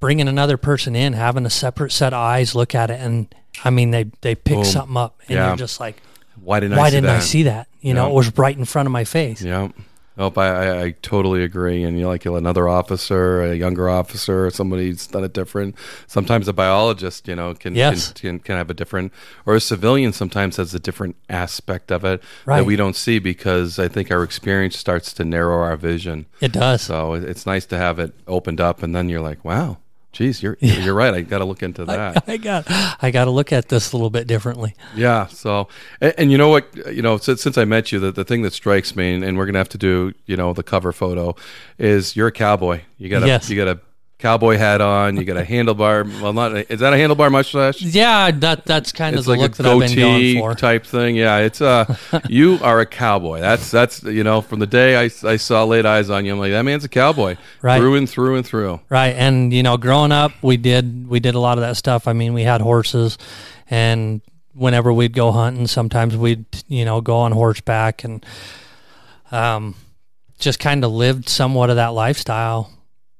bringing 0.00 0.28
another 0.28 0.56
person 0.56 0.94
in, 0.94 1.14
having 1.14 1.46
a 1.46 1.50
separate 1.50 1.92
set 1.92 2.12
of 2.12 2.18
eyes 2.18 2.54
look 2.54 2.74
at 2.74 2.90
it, 2.90 3.00
and 3.00 3.32
I 3.64 3.70
mean 3.70 3.90
they 3.90 4.04
they 4.20 4.34
pick 4.34 4.56
Boom. 4.56 4.64
something 4.64 4.96
up, 4.96 5.20
and 5.28 5.36
Yeah. 5.36 5.48
you're 5.48 5.56
just 5.56 5.80
like, 5.80 6.02
Why 6.42 6.60
didn't 6.60 6.76
I 6.76 6.78
why 6.78 6.90
see 6.90 6.96
didn't 6.96 7.10
I 7.10 7.14
that? 7.14 7.22
see 7.22 7.42
that? 7.44 7.68
You 7.80 7.94
know, 7.94 8.08
it 8.08 8.14
was 8.14 8.36
right 8.36 8.56
in 8.56 8.64
front 8.64 8.86
of 8.86 8.92
my 8.92 9.04
face. 9.04 9.42
Yeah. 9.42 9.68
Nope, 10.16 10.38
I, 10.38 10.82
I, 10.84 10.90
totally 11.02 11.42
agree. 11.42 11.82
And 11.82 11.96
you 11.96 12.04
know, 12.04 12.08
like 12.08 12.24
another 12.24 12.68
officer, 12.68 13.42
a 13.42 13.54
younger 13.56 13.88
officer, 13.88 14.48
somebody 14.50 14.86
who's 14.86 15.08
done 15.08 15.24
it 15.24 15.32
different. 15.32 15.74
Sometimes 16.06 16.46
a 16.46 16.52
biologist, 16.52 17.26
you 17.26 17.34
know, 17.34 17.52
can, 17.54 17.74
Yes. 17.74 18.12
can, 18.12 18.38
can 18.38 18.38
can 18.38 18.56
have 18.56 18.70
a 18.70 18.74
different, 18.74 19.12
or 19.44 19.56
a 19.56 19.60
civilian 19.60 20.12
sometimes 20.12 20.56
has 20.58 20.72
a 20.72 20.78
different 20.78 21.16
aspect 21.28 21.90
of 21.90 22.04
it 22.04 22.22
Right. 22.46 22.58
that 22.58 22.64
we 22.64 22.76
don't 22.76 22.94
see 22.94 23.18
because 23.18 23.78
I 23.80 23.88
think 23.88 24.12
our 24.12 24.22
experience 24.22 24.78
starts 24.78 25.12
to 25.14 25.24
narrow 25.24 25.58
our 25.62 25.76
vision. 25.76 26.26
It 26.40 26.52
does. 26.52 26.82
So 26.82 27.14
it's 27.14 27.44
nice 27.44 27.66
to 27.66 27.76
have 27.76 27.98
it 27.98 28.14
opened 28.28 28.60
up, 28.60 28.82
and 28.84 28.94
then 28.94 29.08
you're 29.08 29.20
like, 29.20 29.44
wow, 29.44 29.78
geez, 30.14 30.42
you're 30.42 30.56
you're 30.60 30.94
right. 30.94 31.12
I 31.12 31.20
got 31.20 31.38
to 31.38 31.44
look 31.44 31.62
into 31.62 31.84
that. 31.86 32.24
I 32.26 32.38
got 32.38 32.64
I 33.02 33.10
got 33.10 33.26
to 33.26 33.30
look 33.30 33.52
at 33.52 33.68
this 33.68 33.92
a 33.92 33.96
little 33.96 34.08
bit 34.10 34.26
differently. 34.26 34.74
Yeah. 34.96 35.26
So, 35.26 35.68
and, 36.00 36.14
and 36.16 36.32
you 36.32 36.38
know 36.38 36.48
what? 36.48 36.74
You 36.90 37.02
know, 37.02 37.18
since, 37.18 37.42
since 37.42 37.58
I 37.58 37.64
met 37.66 37.92
you, 37.92 37.98
the, 37.98 38.10
the 38.12 38.24
thing 38.24 38.40
that 38.42 38.52
strikes 38.54 38.96
me, 38.96 39.14
and, 39.14 39.22
and 39.22 39.36
we're 39.36 39.46
gonna 39.46 39.58
have 39.58 39.68
to 39.70 39.78
do, 39.78 40.14
you 40.24 40.36
know, 40.36 40.52
the 40.54 40.62
cover 40.62 40.92
photo, 40.92 41.34
is 41.78 42.16
you're 42.16 42.28
a 42.28 42.32
cowboy. 42.32 42.80
You 42.96 43.10
got 43.10 43.22
a 43.22 43.26
Yes. 43.26 43.50
you 43.50 43.56
got 43.56 43.68
a 43.68 43.80
cowboy 44.24 44.56
hat 44.56 44.80
on. 44.80 45.18
You 45.18 45.24
got 45.24 45.36
a 45.36 45.42
handlebar. 45.44 46.04
Well, 46.22 46.32
not 46.32 46.56
is 46.70 46.80
that 46.80 46.94
a 46.94 46.96
handlebar 46.96 47.30
mustache? 47.30 47.82
Yeah, 47.82 48.30
that 48.30 48.64
that's 48.64 48.90
kind 48.90 49.14
It's 49.14 49.20
of 49.20 49.24
the 49.26 49.30
like 49.32 49.40
look 49.40 49.56
that 49.58 49.66
I've 49.66 49.78
been 49.80 49.94
going 49.94 50.38
for. 50.38 50.54
type 50.54 50.86
thing. 50.86 51.14
Yeah, 51.14 51.38
it's 51.38 51.60
uh, 51.60 51.94
you 52.30 52.58
are 52.62 52.80
a 52.80 52.86
cowboy. 52.86 53.40
That's 53.40 53.70
that's 53.70 54.02
you 54.02 54.24
know, 54.24 54.40
from 54.40 54.60
the 54.60 54.66
day 54.66 54.96
I, 54.96 55.10
I 55.24 55.36
saw 55.36 55.64
laid 55.64 55.84
eyes 55.84 56.08
on 56.08 56.24
you, 56.24 56.32
I'm 56.32 56.38
like 56.38 56.52
that 56.52 56.62
man's 56.62 56.84
a 56.84 56.88
cowboy, 56.88 57.36
Right. 57.60 57.78
Through 57.78 57.96
and 57.96 58.08
through 58.08 58.36
and 58.36 58.46
through. 58.46 58.80
Right, 58.88 59.14
and 59.14 59.52
you 59.52 59.62
know, 59.62 59.76
growing 59.76 60.10
up, 60.10 60.32
we 60.42 60.56
did 60.56 61.06
we 61.06 61.20
did 61.20 61.34
a 61.34 61.40
lot 61.40 61.58
of 61.58 61.62
that 61.62 61.76
stuff. 61.76 62.08
I 62.08 62.14
mean, 62.14 62.32
we 62.32 62.44
had 62.44 62.62
horses, 62.62 63.18
and 63.68 64.22
whenever 64.54 64.90
we'd 64.90 65.12
go 65.12 65.32
hunting, 65.32 65.66
sometimes 65.66 66.16
we'd 66.16 66.46
you 66.66 66.86
know 66.86 67.02
go 67.02 67.18
on 67.18 67.32
horseback 67.32 68.04
and 68.04 68.24
um, 69.32 69.74
just 70.38 70.58
kind 70.60 70.82
of 70.82 70.92
lived 70.92 71.28
somewhat 71.28 71.68
of 71.68 71.76
that 71.76 71.88
lifestyle 71.88 72.70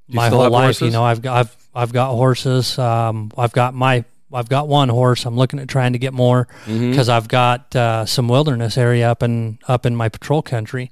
You 0.09 0.17
my 0.17 0.29
whole 0.29 0.51
life. 0.51 0.81
You 0.81 0.91
know, 0.91 1.05
I've 1.05 1.23
got 1.23 1.37
I've 1.39 1.57
I've 1.75 1.93
got 1.93 2.11
horses. 2.13 2.79
Um, 2.79 3.31
I've 3.39 3.53
got 3.53 3.75
my 3.75 4.05
I've 4.33 4.49
got 4.49 4.67
one 4.69 4.89
horse. 4.89 5.27
I'm 5.27 5.37
looking 5.37 5.61
at 5.61 5.69
trying 5.69 5.93
to 5.93 5.99
get 5.99 6.13
more 6.13 6.49
Mm-hmm. 6.67 6.91
because 6.91 7.09
I've 7.09 7.29
got 7.29 7.75
uh, 7.77 8.05
some 8.05 8.27
wilderness 8.29 8.77
area 8.77 9.11
up 9.11 9.23
in 9.23 9.59
up 9.69 9.87
in 9.87 9.95
my 9.97 10.09
patrol 10.09 10.43
country, 10.43 10.91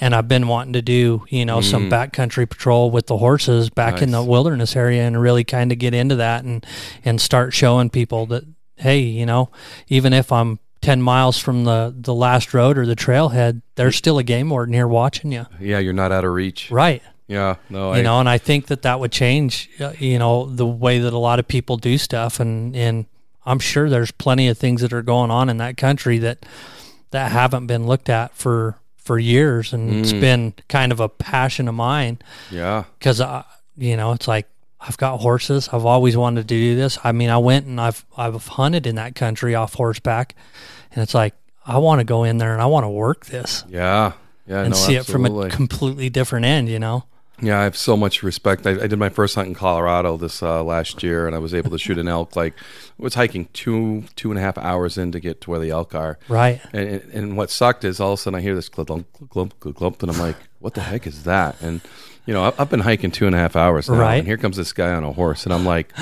and 0.00 0.14
I've 0.14 0.28
been 0.28 0.46
wanting 0.48 0.72
to 0.74 0.82
do 0.82 1.24
you 1.28 1.44
know 1.44 1.60
some 1.60 1.90
backcountry 1.90 2.48
patrol 2.48 2.90
with 2.90 3.06
the 3.06 3.16
horses 3.18 3.68
back 3.70 4.00
in 4.00 4.10
the 4.12 4.22
Mm. 4.22 4.28
Wilderness 4.28 4.76
area 4.76 5.02
and 5.06 5.20
really 5.20 5.44
kind 5.44 5.72
of 5.72 5.78
get 5.78 5.92
into 5.92 6.16
that 6.16 6.44
and 6.44 6.64
and 7.04 7.20
start 7.20 7.52
showing 7.52 7.90
people 7.90 8.26
that 8.26 8.44
hey 8.76 8.98
you 9.00 9.26
know 9.26 9.50
even 9.88 10.12
if 10.12 10.30
I'm 10.32 10.58
10 10.80 11.00
miles 11.02 11.38
from 11.38 11.64
the 11.64 11.94
the 11.96 12.14
last 12.14 12.52
road 12.54 12.76
or 12.78 12.84
the 12.86 12.96
trailhead 12.96 13.62
there's 13.76 13.96
still 13.96 14.18
a 14.18 14.22
game 14.24 14.50
warden 14.50 14.74
here 14.74 14.86
watching 14.88 15.32
you 15.32 15.46
Yeah, 15.60 15.78
you're 15.78 15.92
not 15.94 16.12
out 16.12 16.24
of 16.24 16.32
reach. 16.32 16.70
right 16.70 17.02
Yeah. 17.26 17.56
No. 17.70 17.92
you 17.94 18.00
I, 18.00 18.02
know 18.02 18.20
and 18.20 18.28
i 18.28 18.36
think 18.38 18.66
that 18.66 18.82
that 18.82 19.00
would 19.00 19.10
change 19.12 19.70
uh, 19.80 19.92
you 19.98 20.18
know 20.18 20.44
the 20.46 20.66
way 20.66 20.98
that 20.98 21.12
a 21.12 21.18
lot 21.18 21.38
of 21.38 21.48
people 21.48 21.76
do 21.78 21.96
stuff 21.96 22.38
and 22.38 22.76
and 22.76 23.06
i'm 23.46 23.58
sure 23.58 23.88
there's 23.88 24.10
plenty 24.10 24.48
of 24.48 24.58
things 24.58 24.82
that 24.82 24.92
are 24.92 25.00
going 25.02 25.30
on 25.30 25.48
in 25.48 25.56
that 25.56 25.76
country 25.78 26.18
that 26.18 26.44
that 27.12 27.32
haven't 27.32 27.66
been 27.66 27.86
looked 27.86 28.08
at 28.10 28.34
for 28.36 28.76
for 28.96 29.18
years 29.18 29.72
and 29.72 29.90
it's 30.00 30.12
been 30.12 30.52
kind 30.68 30.90
of 30.92 30.98
a 31.00 31.08
passion 31.08 31.68
of 31.68 31.74
mine 31.74 32.18
Yeah. 32.50 32.84
because 32.98 33.20
I, 33.20 33.44
you 33.76 33.96
know, 33.96 34.12
it's 34.12 34.26
like 34.26 34.46
I've 34.80 34.96
got 34.96 35.18
horses. 35.18 35.68
I've 35.72 35.84
always 35.86 36.16
wanted 36.16 36.42
to 36.42 36.54
do 36.54 36.74
this. 36.76 36.98
I 37.04 37.12
mean, 37.12 37.28
I 37.30 37.36
went 37.38 37.66
and 37.66 37.78
I've 37.80 38.04
I've 38.16 38.46
hunted 38.46 38.86
in 38.86 38.94
that 38.96 39.14
country 39.14 39.54
off 39.54 39.74
horseback, 39.74 40.34
and 40.92 41.02
it's 41.02 41.12
like 41.14 41.34
I 41.66 41.76
want 41.78 42.00
to 42.00 42.04
go 42.04 42.24
in 42.24 42.38
there 42.38 42.52
and 42.54 42.62
I 42.62 42.66
want 42.66 42.84
to 42.84 42.88
work 42.90 43.26
this 43.26 43.64
Yeah. 43.68 44.12
Yeah. 44.46 44.60
and 44.60 44.70
no, 44.70 44.76
see 44.76 44.94
it 44.96 45.04
from 45.06 45.26
a 45.26 45.48
completely 45.50 46.08
different 46.10 46.46
end. 46.46 46.68
You 46.70 46.78
know, 46.78 47.04
Yeah, 47.40 47.58
I 47.60 47.64
have 47.64 47.76
so 47.76 47.96
much 47.96 48.22
respect. 48.22 48.64
I, 48.66 48.70
I 48.82 48.86
did 48.86 48.98
my 48.98 49.08
first 49.08 49.34
hunt 49.34 49.48
in 49.48 49.54
Colorado 49.54 50.16
this 50.16 50.42
uh, 50.42 50.62
last 50.62 51.02
year, 51.02 51.26
and 51.26 51.34
I 51.34 51.38
was 51.38 51.52
able 51.52 51.70
to 51.70 51.78
shoot 51.78 51.98
an 51.98 52.06
elk. 52.06 52.36
Like, 52.36 52.54
I 52.56 53.02
was 53.02 53.14
hiking 53.14 53.48
two 53.52 54.04
two 54.14 54.30
and 54.30 54.38
a 54.38 54.42
half 54.42 54.56
hours 54.56 54.96
in 54.96 55.10
to 55.12 55.20
get 55.20 55.40
to 55.42 55.50
where 55.50 55.58
the 55.58 55.70
elk 55.70 55.94
are. 55.96 56.18
right? 56.28 56.60
And, 56.72 56.88
and, 57.12 57.36
what 57.36 57.50
sucked 57.50 57.84
is 57.84 57.98
all 57.98 58.12
of 58.12 58.18
a 58.20 58.22
sudden 58.22 58.38
I 58.38 58.40
hear 58.40 58.54
this 58.54 58.68
glump, 58.68 58.86
glump, 58.86 59.04
glump, 59.28 59.52
glump, 59.60 59.74
glump, 59.74 60.02
and 60.02 60.12
I'm 60.12 60.18
like, 60.18 60.36
what 60.60 60.74
the 60.74 60.80
heck 60.82 61.06
is 61.08 61.24
that? 61.24 61.60
And, 61.60 61.80
you 62.24 62.32
know, 62.34 62.44
I've, 62.44 62.60
I've 62.60 62.70
been 62.70 62.80
hiking 62.80 63.10
two 63.10 63.26
and 63.26 63.34
a 63.34 63.38
half 63.38 63.56
hours 63.56 63.90
now, 63.90 63.96
Right. 63.98 64.16
and 64.16 64.26
here 64.26 64.36
comes 64.38 64.56
this 64.56 64.72
guy 64.72 64.92
on 64.92 65.02
a 65.02 65.12
horse, 65.12 65.44
and 65.44 65.52
I'm 65.52 65.66
like, 65.66 65.92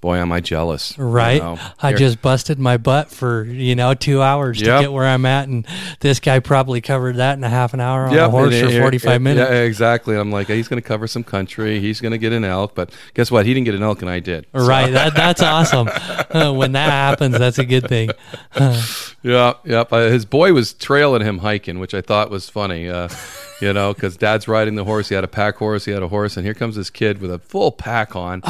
boy, 0.00 0.16
am 0.16 0.30
I 0.32 0.40
jealous. 0.40 0.96
you 0.96 1.04
Right. 1.04 1.42
know? 1.42 1.58
I 1.82 1.92
just 1.92 2.22
busted 2.22 2.58
my 2.58 2.76
butt 2.76 3.10
for, 3.10 3.44
you 3.44 3.74
know, 3.74 3.94
two 3.94 4.22
hours 4.22 4.60
Yep. 4.60 4.76
to 4.76 4.82
get 4.84 4.92
where 4.92 5.06
I'm 5.06 5.26
at. 5.26 5.48
And 5.48 5.66
this 6.00 6.20
guy 6.20 6.38
probably 6.40 6.80
covered 6.80 7.16
that 7.16 7.36
in 7.36 7.44
a 7.44 7.48
half 7.48 7.74
an 7.74 7.80
hour 7.80 8.06
on 8.06 8.12
Yep, 8.12 8.26
a 8.26 8.30
horse 8.30 8.54
and- 8.54 8.62
for 8.68 8.72
and- 8.74 8.82
45 8.82 9.14
and- 9.16 9.24
minutes. 9.24 9.50
Yeah, 9.50 9.56
exactly. 9.58 10.16
I'm 10.16 10.30
like, 10.30 10.46
he's 10.48 10.68
going 10.68 10.80
to 10.80 10.86
cover 10.86 11.06
some 11.06 11.24
country. 11.24 11.80
He's 11.80 12.00
going 12.00 12.12
to 12.12 12.18
get 12.18 12.32
an 12.32 12.44
elk, 12.44 12.74
but 12.74 12.90
guess 13.14 13.30
what? 13.30 13.44
He 13.46 13.54
didn't 13.54 13.64
get 13.66 13.74
an 13.74 13.82
elk, 13.82 14.00
and 14.02 14.10
I 14.10 14.20
did. 14.20 14.46
So- 14.56 14.66
Right. 14.66 14.92
That, 14.92 15.14
that's 15.14 15.42
awesome. 15.42 15.88
Uh, 16.30 16.52
when 16.52 16.72
that 16.72 16.90
happens, 16.90 17.38
that's 17.38 17.58
a 17.58 17.64
good 17.64 17.88
thing. 17.88 18.10
Yeah, 19.22 19.54
yep. 19.64 19.92
Uh, 19.92 20.02
his 20.10 20.24
boy 20.24 20.52
was 20.52 20.72
trailing 20.72 21.22
him 21.22 21.38
hiking, 21.38 21.80
which 21.80 21.92
I 21.92 22.00
thought 22.00 22.30
was 22.30 22.48
funny. 22.48 22.88
Uh, 22.88 23.08
you 23.60 23.72
know, 23.72 23.92
because 23.92 24.16
dad's 24.16 24.46
riding 24.46 24.76
the 24.76 24.84
horse. 24.84 25.08
He 25.08 25.14
had 25.16 25.24
a 25.24 25.28
pack 25.28 25.56
horse. 25.56 25.84
He 25.86 25.90
had 25.92 26.02
a 26.04 26.08
horse, 26.08 26.36
and 26.36 26.46
here 26.46 26.54
comes 26.54 26.76
this 26.76 26.88
kid 26.88 27.20
with 27.20 27.32
a 27.32 27.38
full 27.40 27.72
pack 27.72 28.14
on. 28.14 28.42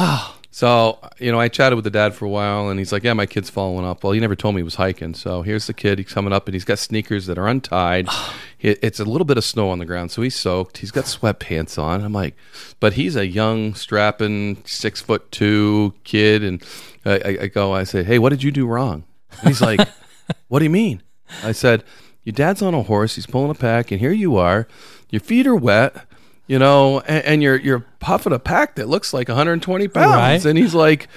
So, 0.51 0.97
you 1.19 1.31
know, 1.31 1.39
I 1.39 1.47
chatted 1.47 1.75
with 1.75 1.83
the 1.83 1.91
dad 1.91 2.15
for 2.15 2.25
a 2.25 2.29
while, 2.29 2.69
and 2.69 2.79
he's 2.79 2.91
like, 2.91 3.03
"Yeah, 3.03 3.13
my 3.13 3.27
kid's 3.27 3.51
following 3.51 3.85
up." 3.85 4.03
Well, 4.03 4.13
he 4.13 4.19
never 4.19 4.35
told 4.35 4.55
me 4.55 4.59
he 4.59 4.63
was 4.63 4.75
hiking. 4.75 5.13
So 5.13 5.43
here's 5.43 5.67
the 5.67 5.75
kid. 5.75 5.99
He's 5.99 6.11
coming 6.11 6.33
up, 6.33 6.47
and 6.47 6.55
he's 6.55 6.65
got 6.65 6.79
sneakers 6.79 7.27
that 7.27 7.37
are 7.37 7.47
untied. 7.47 8.07
It's 8.61 8.99
a 8.99 9.05
little 9.05 9.23
bit 9.23 9.37
of 9.37 9.45
snow 9.45 9.69
on 9.69 9.79
the 9.79 9.85
ground, 9.85 10.11
so 10.11 10.21
he's 10.21 10.35
soaked. 10.35 10.79
He's 10.79 10.91
got 10.91 11.05
sweatpants 11.05 11.81
on. 11.81 12.03
I'm 12.03 12.11
like, 12.11 12.35
but 12.81 12.91
he's 12.91 13.15
a 13.15 13.25
young, 13.25 13.73
strapping, 13.73 14.61
six 14.65 14.99
foot 14.99 15.31
two 15.31 15.93
kid, 16.03 16.43
and 16.43 16.61
I, 17.05 17.37
I, 17.39 17.47
go, 17.47 17.73
I 17.73 17.85
say, 17.85 18.03
"Hey, 18.03 18.19
what 18.19 18.31
did 18.31 18.43
you 18.43 18.51
do 18.51 18.67
wrong?" 18.67 19.05
And 19.39 19.47
he's 19.47 19.61
like, 19.61 19.79
"What 20.49 20.59
do 20.59 20.65
you 20.65 20.69
mean?" 20.69 21.01
I 21.41 21.53
said, 21.53 21.85
"Your 22.25 22.33
dad's 22.33 22.61
on 22.61 22.73
a 22.73 22.83
horse. 22.83 23.15
He's 23.15 23.25
pulling 23.27 23.49
a 23.49 23.55
pack, 23.55 23.91
and 23.91 24.01
here 24.01 24.11
you 24.11 24.35
are. 24.35 24.67
Your 25.09 25.21
feet 25.21 25.47
are 25.47 25.55
wet." 25.55 26.05
You 26.49 26.57
know, 26.59 26.99
and, 27.01 27.23
and 27.25 27.43
you're 27.43 27.55
you're 27.57 27.85
puffing 27.99 28.33
a 28.33 28.39
pack 28.39 28.75
that 28.75 28.89
looks 28.89 29.13
like 29.13 29.27
120 29.29 29.87
pounds, 29.87 30.15
Right. 30.15 30.43
and 30.49 30.57
he's 30.57 30.73
like, 30.73 31.07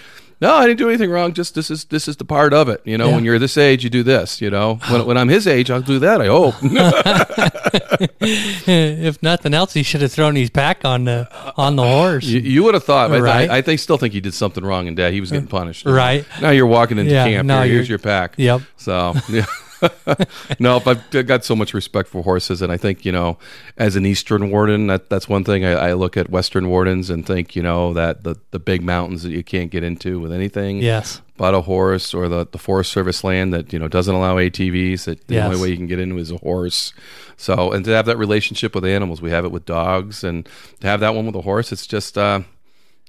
"No, 0.42 0.52
I 0.54 0.66
didn't 0.66 0.78
do 0.78 0.88
anything 0.90 1.10
wrong. 1.10 1.32
Just 1.32 1.54
this 1.54 1.70
is 1.70 1.84
this 1.86 2.06
is 2.06 2.16
the 2.18 2.24
part 2.26 2.52
of 2.52 2.68
it. 2.68 2.82
You 2.84 2.98
know, 2.98 3.08
Yeah. 3.08 3.14
when 3.14 3.24
you're 3.24 3.38
this 3.38 3.56
age, 3.56 3.82
you 3.82 3.88
do 3.88 4.02
this. 4.02 4.42
You 4.42 4.50
know, 4.50 4.78
when 4.90 5.06
when 5.06 5.16
I'm 5.16 5.28
his 5.28 5.46
age, 5.46 5.70
I'll 5.70 5.80
do 5.80 5.98
that. 6.00 6.20
I 6.20 6.26
hope." 6.26 6.54
if 8.20 9.22
nothing 9.22 9.54
else, 9.54 9.72
he 9.72 9.82
should 9.82 10.02
have 10.02 10.12
thrown 10.12 10.36
his 10.36 10.50
pack 10.50 10.84
on 10.84 11.04
the 11.04 11.28
on 11.56 11.76
the 11.76 11.82
horse. 11.82 12.24
you, 12.26 12.40
you 12.40 12.62
would 12.64 12.74
have 12.74 12.84
thought. 12.84 13.10
Right. 13.10 13.48
I, 13.50 13.58
I 13.58 13.62
think 13.62 13.80
still 13.80 13.96
think 13.98 14.12
he 14.12 14.20
did 14.20 14.34
something 14.34 14.64
wrong, 14.64 14.88
and 14.88 14.96
dad 14.96 15.12
he 15.12 15.20
was 15.20 15.30
getting 15.30 15.46
punished. 15.48 15.86
Right. 15.86 16.24
now, 16.40 16.50
you're 16.50 16.66
walking 16.66 16.98
into 16.98 17.10
Yeah, 17.12 17.24
camp. 17.26 17.46
now 17.46 17.62
Here, 17.62 17.74
here's 17.74 17.88
your 17.88 17.98
pack. 17.98 18.34
Yep. 18.36 18.62
So 18.76 19.14
yeah. 19.30 19.46
no, 20.58 20.80
but 20.80 21.14
I've 21.14 21.26
got 21.26 21.44
so 21.44 21.56
much 21.56 21.74
respect 21.74 22.08
for 22.08 22.22
horses, 22.22 22.62
and 22.62 22.70
I 22.72 22.76
think 22.76 23.04
you 23.04 23.12
know, 23.12 23.38
as 23.76 23.96
an 23.96 24.06
Eastern 24.06 24.50
warden, 24.50 24.86
that 24.88 25.08
that's 25.10 25.28
one 25.28 25.44
thing 25.44 25.64
I, 25.64 25.72
I 25.72 25.92
look 25.94 26.16
at 26.16 26.30
Western 26.30 26.68
wardens 26.68 27.10
and 27.10 27.26
think 27.26 27.56
you 27.56 27.62
know 27.62 27.92
that 27.94 28.24
the 28.24 28.36
the 28.50 28.58
big 28.58 28.82
mountains 28.82 29.22
that 29.22 29.30
you 29.32 29.42
can't 29.42 29.70
get 29.70 29.82
into 29.82 30.20
with 30.20 30.32
anything 30.32 30.78
Yes. 30.78 31.20
but 31.36 31.54
a 31.54 31.62
horse, 31.62 32.14
or 32.14 32.28
the 32.28 32.46
the 32.50 32.58
Forest 32.58 32.92
Service 32.92 33.24
land 33.24 33.52
that 33.52 33.72
you 33.72 33.78
know 33.78 33.88
doesn't 33.88 34.14
allow 34.14 34.36
ATVs. 34.36 35.04
That 35.04 35.26
the 35.28 35.34
Yes. 35.36 35.46
only 35.46 35.60
way 35.60 35.68
you 35.70 35.76
can 35.76 35.86
get 35.86 35.98
into 35.98 36.18
is 36.18 36.30
a 36.30 36.36
horse. 36.38 36.92
So, 37.36 37.72
and 37.72 37.84
to 37.86 37.90
have 37.92 38.06
that 38.06 38.18
relationship 38.18 38.74
with 38.74 38.84
animals, 38.84 39.20
we 39.20 39.30
have 39.30 39.44
it 39.44 39.50
with 39.50 39.64
dogs, 39.64 40.22
and 40.22 40.48
to 40.80 40.86
have 40.86 41.00
that 41.00 41.14
one 41.14 41.26
with 41.26 41.34
a 41.34 41.40
horse, 41.42 41.72
it's 41.72 41.86
just. 41.86 42.16
uh 42.16 42.42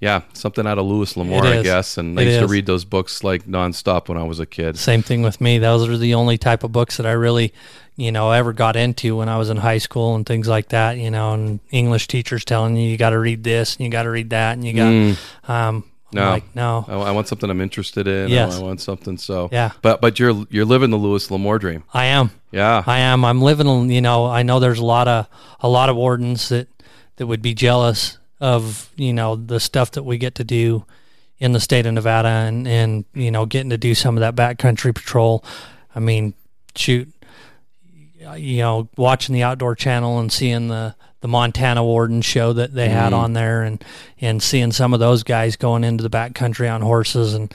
yeah, 0.04 0.22
something 0.34 0.68
out 0.68 0.78
of 0.78 0.86
Louis 0.86 1.16
L'Amour, 1.16 1.46
It 1.46 1.60
I 1.60 1.64
guess. 1.64 1.98
And 1.98 2.20
I 2.20 2.24
It 2.24 2.28
used 2.28 2.40
to 2.42 2.48
read 2.48 2.66
those 2.66 2.84
books 2.84 3.24
like 3.24 3.46
nonstop 3.46 4.10
when 4.10 4.18
I 4.18 4.24
was 4.24 4.42
a 4.42 4.46
kid. 4.46 4.78
Same 4.78 5.02
thing 5.02 5.22
with 5.22 5.40
me. 5.40 5.60
Those 5.60 5.88
are 5.88 5.98
the 5.98 6.14
only 6.14 6.38
type 6.38 6.66
of 6.66 6.74
books 6.74 6.98
that 6.98 7.06
I 7.06 7.14
really, 7.14 7.54
you 7.96 8.12
know, 8.12 8.32
ever 8.32 8.52
got 8.52 8.76
into 8.76 9.16
when 9.16 9.30
I 9.30 9.38
was 9.38 9.50
in 9.50 9.56
high 9.56 9.78
school 9.78 10.16
and 10.16 10.26
things 10.26 10.48
like 10.50 10.70
that. 10.70 10.98
You 10.98 11.10
know, 11.10 11.34
and 11.34 11.62
English 11.72 12.08
teachers 12.10 12.44
telling 12.44 12.76
you 12.76 12.90
you 12.90 12.98
got 12.98 13.12
to 13.12 13.20
read 13.20 13.46
this 13.46 13.78
and 13.78 13.86
you 13.86 13.90
got 13.92 14.04
to 14.04 14.10
read 14.10 14.32
that 14.32 14.58
and 14.58 14.66
you 14.66 14.74
got. 14.74 15.52
Um, 15.52 15.86
Mm. 16.14 16.16
No. 16.16 16.30
like 16.30 16.56
no, 16.56 16.86
I, 16.88 16.94
I 17.10 17.12
want 17.12 17.28
something 17.28 17.50
I'm 17.50 17.60
interested 17.60 18.08
in. 18.08 18.30
Yes. 18.30 18.60
I 18.60 18.62
want 18.62 18.82
something 18.82 19.18
so. 19.18 19.50
Yeah. 19.52 19.72
But 19.82 20.00
but 20.00 20.20
you're 20.20 20.46
you're 20.52 20.64
living 20.64 20.92
the 20.92 20.98
Louis 20.98 21.32
L'Amour 21.32 21.58
dream. 21.58 21.84
I 21.92 22.06
am. 22.06 22.30
Yeah. 22.52 22.84
I 22.86 23.00
am. 23.00 23.26
I'm 23.26 23.42
living. 23.42 23.90
You 23.90 24.02
know, 24.02 24.28
I 24.28 24.44
know 24.44 24.60
there's 24.60 24.78
a 24.78 24.86
lot 24.86 25.08
of 25.08 25.28
a 25.60 25.68
lot 25.68 25.90
of 25.90 25.96
wardens 25.96 26.50
that 26.50 26.68
that 27.16 27.26
would 27.26 27.42
be 27.42 27.56
jealous 27.56 28.20
of 28.40 28.90
you 28.96 29.14
know 29.14 29.36
the 29.36 29.60
stuff 29.60 29.92
that 29.92 30.04
we 30.04 30.18
get 30.18 30.36
to 30.36 30.44
do 30.44 30.86
in 31.40 31.52
the 31.52 31.60
state 31.60 31.86
of 31.86 31.94
Nevada 31.94 32.30
and 32.30 32.68
and 32.68 33.06
you 33.14 33.32
know 33.32 33.46
getting 33.46 33.70
to 33.70 33.78
do 33.78 33.96
some 33.96 34.18
of 34.18 34.22
that 34.22 34.36
backcountry 34.36 34.94
patrol. 34.94 35.44
I 35.96 36.00
mean, 36.00 36.34
shoot, 36.76 37.12
you 38.36 38.58
know, 38.58 38.90
watching 38.98 39.34
the 39.34 39.44
outdoor 39.44 39.76
channel 39.76 40.20
and 40.20 40.32
seeing 40.32 40.68
the 40.68 40.96
the 41.22 41.28
Montana 41.30 41.84
Warden 41.84 42.22
show 42.22 42.52
that 42.52 42.74
they 42.74 42.90
had 42.90 43.14
mm-hmm. 43.14 43.22
on 43.22 43.34
there 43.34 43.64
and 43.64 43.84
and 44.20 44.44
seeing 44.44 44.72
some 44.72 44.94
of 44.94 45.00
those 45.00 45.24
guys 45.24 45.56
going 45.56 45.84
into 45.84 46.04
the 46.04 46.10
backcountry 46.10 46.74
on 46.74 46.82
horses 46.82 47.34
and 47.34 47.54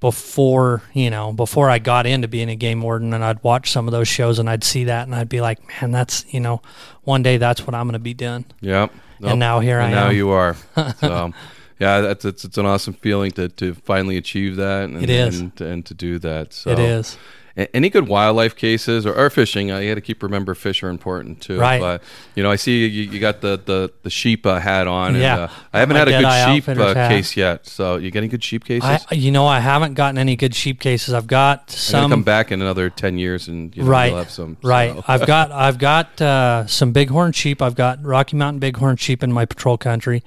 before 0.00 0.82
you 0.94 1.10
know 1.10 1.32
before 1.32 1.70
I 1.70 1.78
got 1.78 2.06
into 2.06 2.26
being 2.26 2.48
a 2.48 2.56
game 2.56 2.80
warden 2.80 3.14
and 3.14 3.22
I'd 3.22 3.42
watch 3.44 3.70
some 3.70 3.86
of 3.86 3.92
those 3.92 4.08
shows 4.08 4.38
and 4.38 4.50
I'd 4.50 4.64
see 4.64 4.84
that 4.84 5.06
and 5.06 5.14
I'd 5.14 5.28
be 5.28 5.40
like 5.40 5.60
man 5.68 5.92
that's 5.92 6.24
you 6.32 6.40
know 6.40 6.60
one 7.02 7.22
day 7.22 7.36
that's 7.36 7.66
what 7.66 7.74
I'm 7.74 7.86
going 7.86 7.92
to 7.92 7.98
be 7.98 8.14
doing 8.14 8.44
Yeah. 8.60 8.88
And 9.30 9.40
now 9.40 9.60
here 9.60 9.78
and 9.80 9.94
I 9.94 10.00
now 10.00 10.08
am 10.08 10.16
you 10.16 10.30
are. 10.30 10.56
So, 10.98 11.32
yeah, 11.78 12.00
that's 12.00 12.24
it's, 12.24 12.44
it's 12.44 12.58
an 12.58 12.66
awesome 12.66 12.94
feeling 12.94 13.32
to, 13.32 13.48
to 13.48 13.74
finally 13.74 14.16
achieve 14.16 14.56
that. 14.56 14.84
And, 14.84 15.02
It 15.02 15.10
is. 15.10 15.40
and, 15.40 15.60
and 15.60 15.86
to 15.86 15.94
do 15.94 16.18
that. 16.20 16.52
So 16.52 16.70
it 16.70 16.78
is 16.78 17.16
Any 17.56 17.90
good 17.90 18.08
wildlife 18.08 18.56
cases 18.56 19.04
or, 19.04 19.14
or 19.14 19.28
fishing? 19.28 19.70
Uh, 19.70 19.78
you 19.78 19.90
got 19.90 19.96
to 19.96 20.00
keep 20.00 20.22
remember 20.22 20.54
fish 20.54 20.82
are 20.82 20.88
important 20.88 21.42
too. 21.42 21.58
Right. 21.58 21.80
But 21.80 22.02
you 22.34 22.42
know, 22.42 22.50
I 22.50 22.56
see 22.56 22.86
you, 22.86 23.10
you 23.10 23.20
got 23.20 23.42
the 23.42 23.60
the 23.62 23.92
the 24.02 24.10
sheep 24.10 24.46
uh, 24.46 24.58
hat 24.58 24.86
on. 24.86 25.16
Yeah. 25.16 25.32
And, 25.32 25.40
uh, 25.42 25.48
I 25.72 25.78
haven't 25.80 25.96
had 25.96 26.08
a 26.08 26.22
good 26.22 26.64
sheep 26.64 26.68
uh, 26.68 26.94
case 27.08 27.36
yet. 27.36 27.66
So 27.66 27.96
you 27.96 28.10
getting 28.10 28.30
good 28.30 28.42
sheep 28.42 28.64
cases? 28.64 29.06
I 29.10 29.14
you 29.14 29.30
know 29.30 29.46
I 29.46 29.60
haven't 29.60 29.94
gotten 29.94 30.16
any 30.16 30.34
good 30.34 30.54
sheep 30.54 30.80
cases 30.80 31.12
I've 31.12 31.26
got 31.26 31.70
some 31.70 32.10
come 32.10 32.22
back 32.22 32.52
in 32.52 32.62
another 32.62 32.88
ten 32.88 33.18
years 33.18 33.48
and 33.48 33.76
you 33.76 33.82
know, 33.82 33.88
right 33.90 34.06
you'll 34.06 34.18
have 34.18 34.30
some. 34.30 34.56
right 34.62 34.94
so. 34.94 35.04
I've 35.06 35.26
got 35.26 35.52
I've 35.52 35.78
got 35.78 36.20
uh, 36.22 36.66
some 36.66 36.92
bighorn 36.92 37.32
sheep 37.32 37.60
I've 37.60 37.74
got 37.74 38.02
Rocky 38.02 38.36
Mountain 38.36 38.60
bighorn 38.60 38.96
sheep 38.96 39.22
in 39.22 39.30
my 39.32 39.44
patrol 39.44 39.76
country 39.76 40.22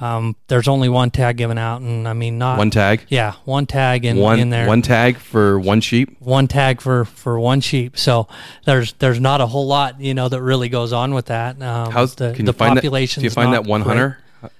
um, 0.00 0.34
there's 0.48 0.66
only 0.66 0.88
one 0.88 1.10
tag 1.10 1.36
given 1.36 1.56
out 1.56 1.80
and 1.80 2.08
I 2.08 2.12
mean 2.12 2.36
not 2.38 2.58
one 2.58 2.70
tag. 2.70 3.06
yeah 3.08 3.34
one 3.44 3.66
tag 3.66 4.04
in, 4.04 4.16
one 4.16 4.40
in 4.40 4.50
there 4.50 4.66
one 4.66 4.82
tag 4.82 5.18
for 5.18 5.58
one 5.58 5.80
sheep. 5.80 6.16
one 6.20 6.48
tag 6.48 6.80
for 6.80 7.04
for 7.04 7.38
one 7.38 7.60
sheep. 7.60 7.96
So 7.96 8.26
there's 8.64 8.92
there's 8.94 9.20
not 9.20 9.40
a 9.40 9.46
whole 9.46 9.66
lot 9.66 10.00
you 10.00 10.14
know 10.14 10.28
that 10.28 10.42
really 10.42 10.68
goes 10.68 10.92
on 10.92 11.14
with 11.14 11.26
that. 11.26 11.62
Um, 11.62 11.92
How's 11.92 12.16
the 12.16 12.32
can 12.32 12.44
the 12.44 12.50
you 12.52 12.58
find 12.58 12.76
that? 12.76 12.80
population? 12.80 13.20
Do 13.20 13.24
you 13.24 13.30
find 13.30 13.52
that 13.52 13.64
one 13.64 13.82
hunter? 13.82 14.18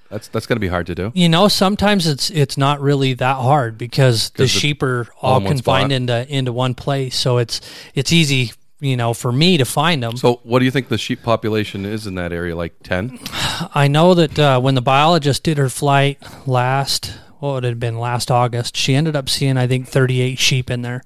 That's 0.09 0.27
that's 0.29 0.45
gonna 0.45 0.59
be 0.59 0.67
hard 0.67 0.87
to 0.87 0.95
do. 0.95 1.11
You 1.13 1.27
know, 1.27 1.47
sometimes 1.47 2.07
it's 2.07 2.29
it's 2.29 2.57
not 2.57 2.79
really 2.79 3.13
that 3.15 3.35
hard 3.35 3.77
because 3.77 4.29
the 4.31 4.47
sheep 4.47 4.81
are 4.83 5.07
all 5.21 5.33
all 5.33 5.37
in 5.39 5.43
one 5.43 5.53
confined 5.53 5.91
spot. 5.91 5.91
into 5.91 6.33
into 6.33 6.53
one 6.53 6.75
place. 6.75 7.17
So 7.17 7.37
it's 7.37 7.59
it's 7.95 8.13
easy 8.13 8.53
you 8.85 8.95
know 8.97 9.13
for 9.13 9.31
me 9.31 9.57
to 9.57 9.65
find 9.65 10.01
them. 10.03 10.15
So, 10.17 10.39
what 10.43 10.59
do 10.59 10.65
you 10.65 10.71
think 10.71 10.87
the 10.89 10.97
sheep 10.97 11.23
population 11.23 11.85
is 11.85 12.07
in 12.07 12.15
that 12.15 12.31
area? 12.31 12.55
Like 12.55 12.73
ten? 12.83 13.19
I 13.73 13.87
know 13.87 14.13
that 14.13 14.37
uh, 14.39 14.59
when 14.59 14.75
the 14.75 14.81
biologist 14.81 15.43
did 15.43 15.57
her 15.57 15.69
flight 15.69 16.21
last, 16.47 17.13
what 17.39 17.53
would 17.53 17.65
it 17.65 17.69
have 17.69 17.79
been 17.79 17.97
last 17.99 18.29
August, 18.31 18.77
she 18.77 18.95
ended 18.95 19.15
up 19.15 19.29
seeing 19.29 19.57
I 19.57 19.67
think 19.67 19.87
38 19.87 20.37
sheep 20.39 20.69
in 20.69 20.81
there. 20.81 21.01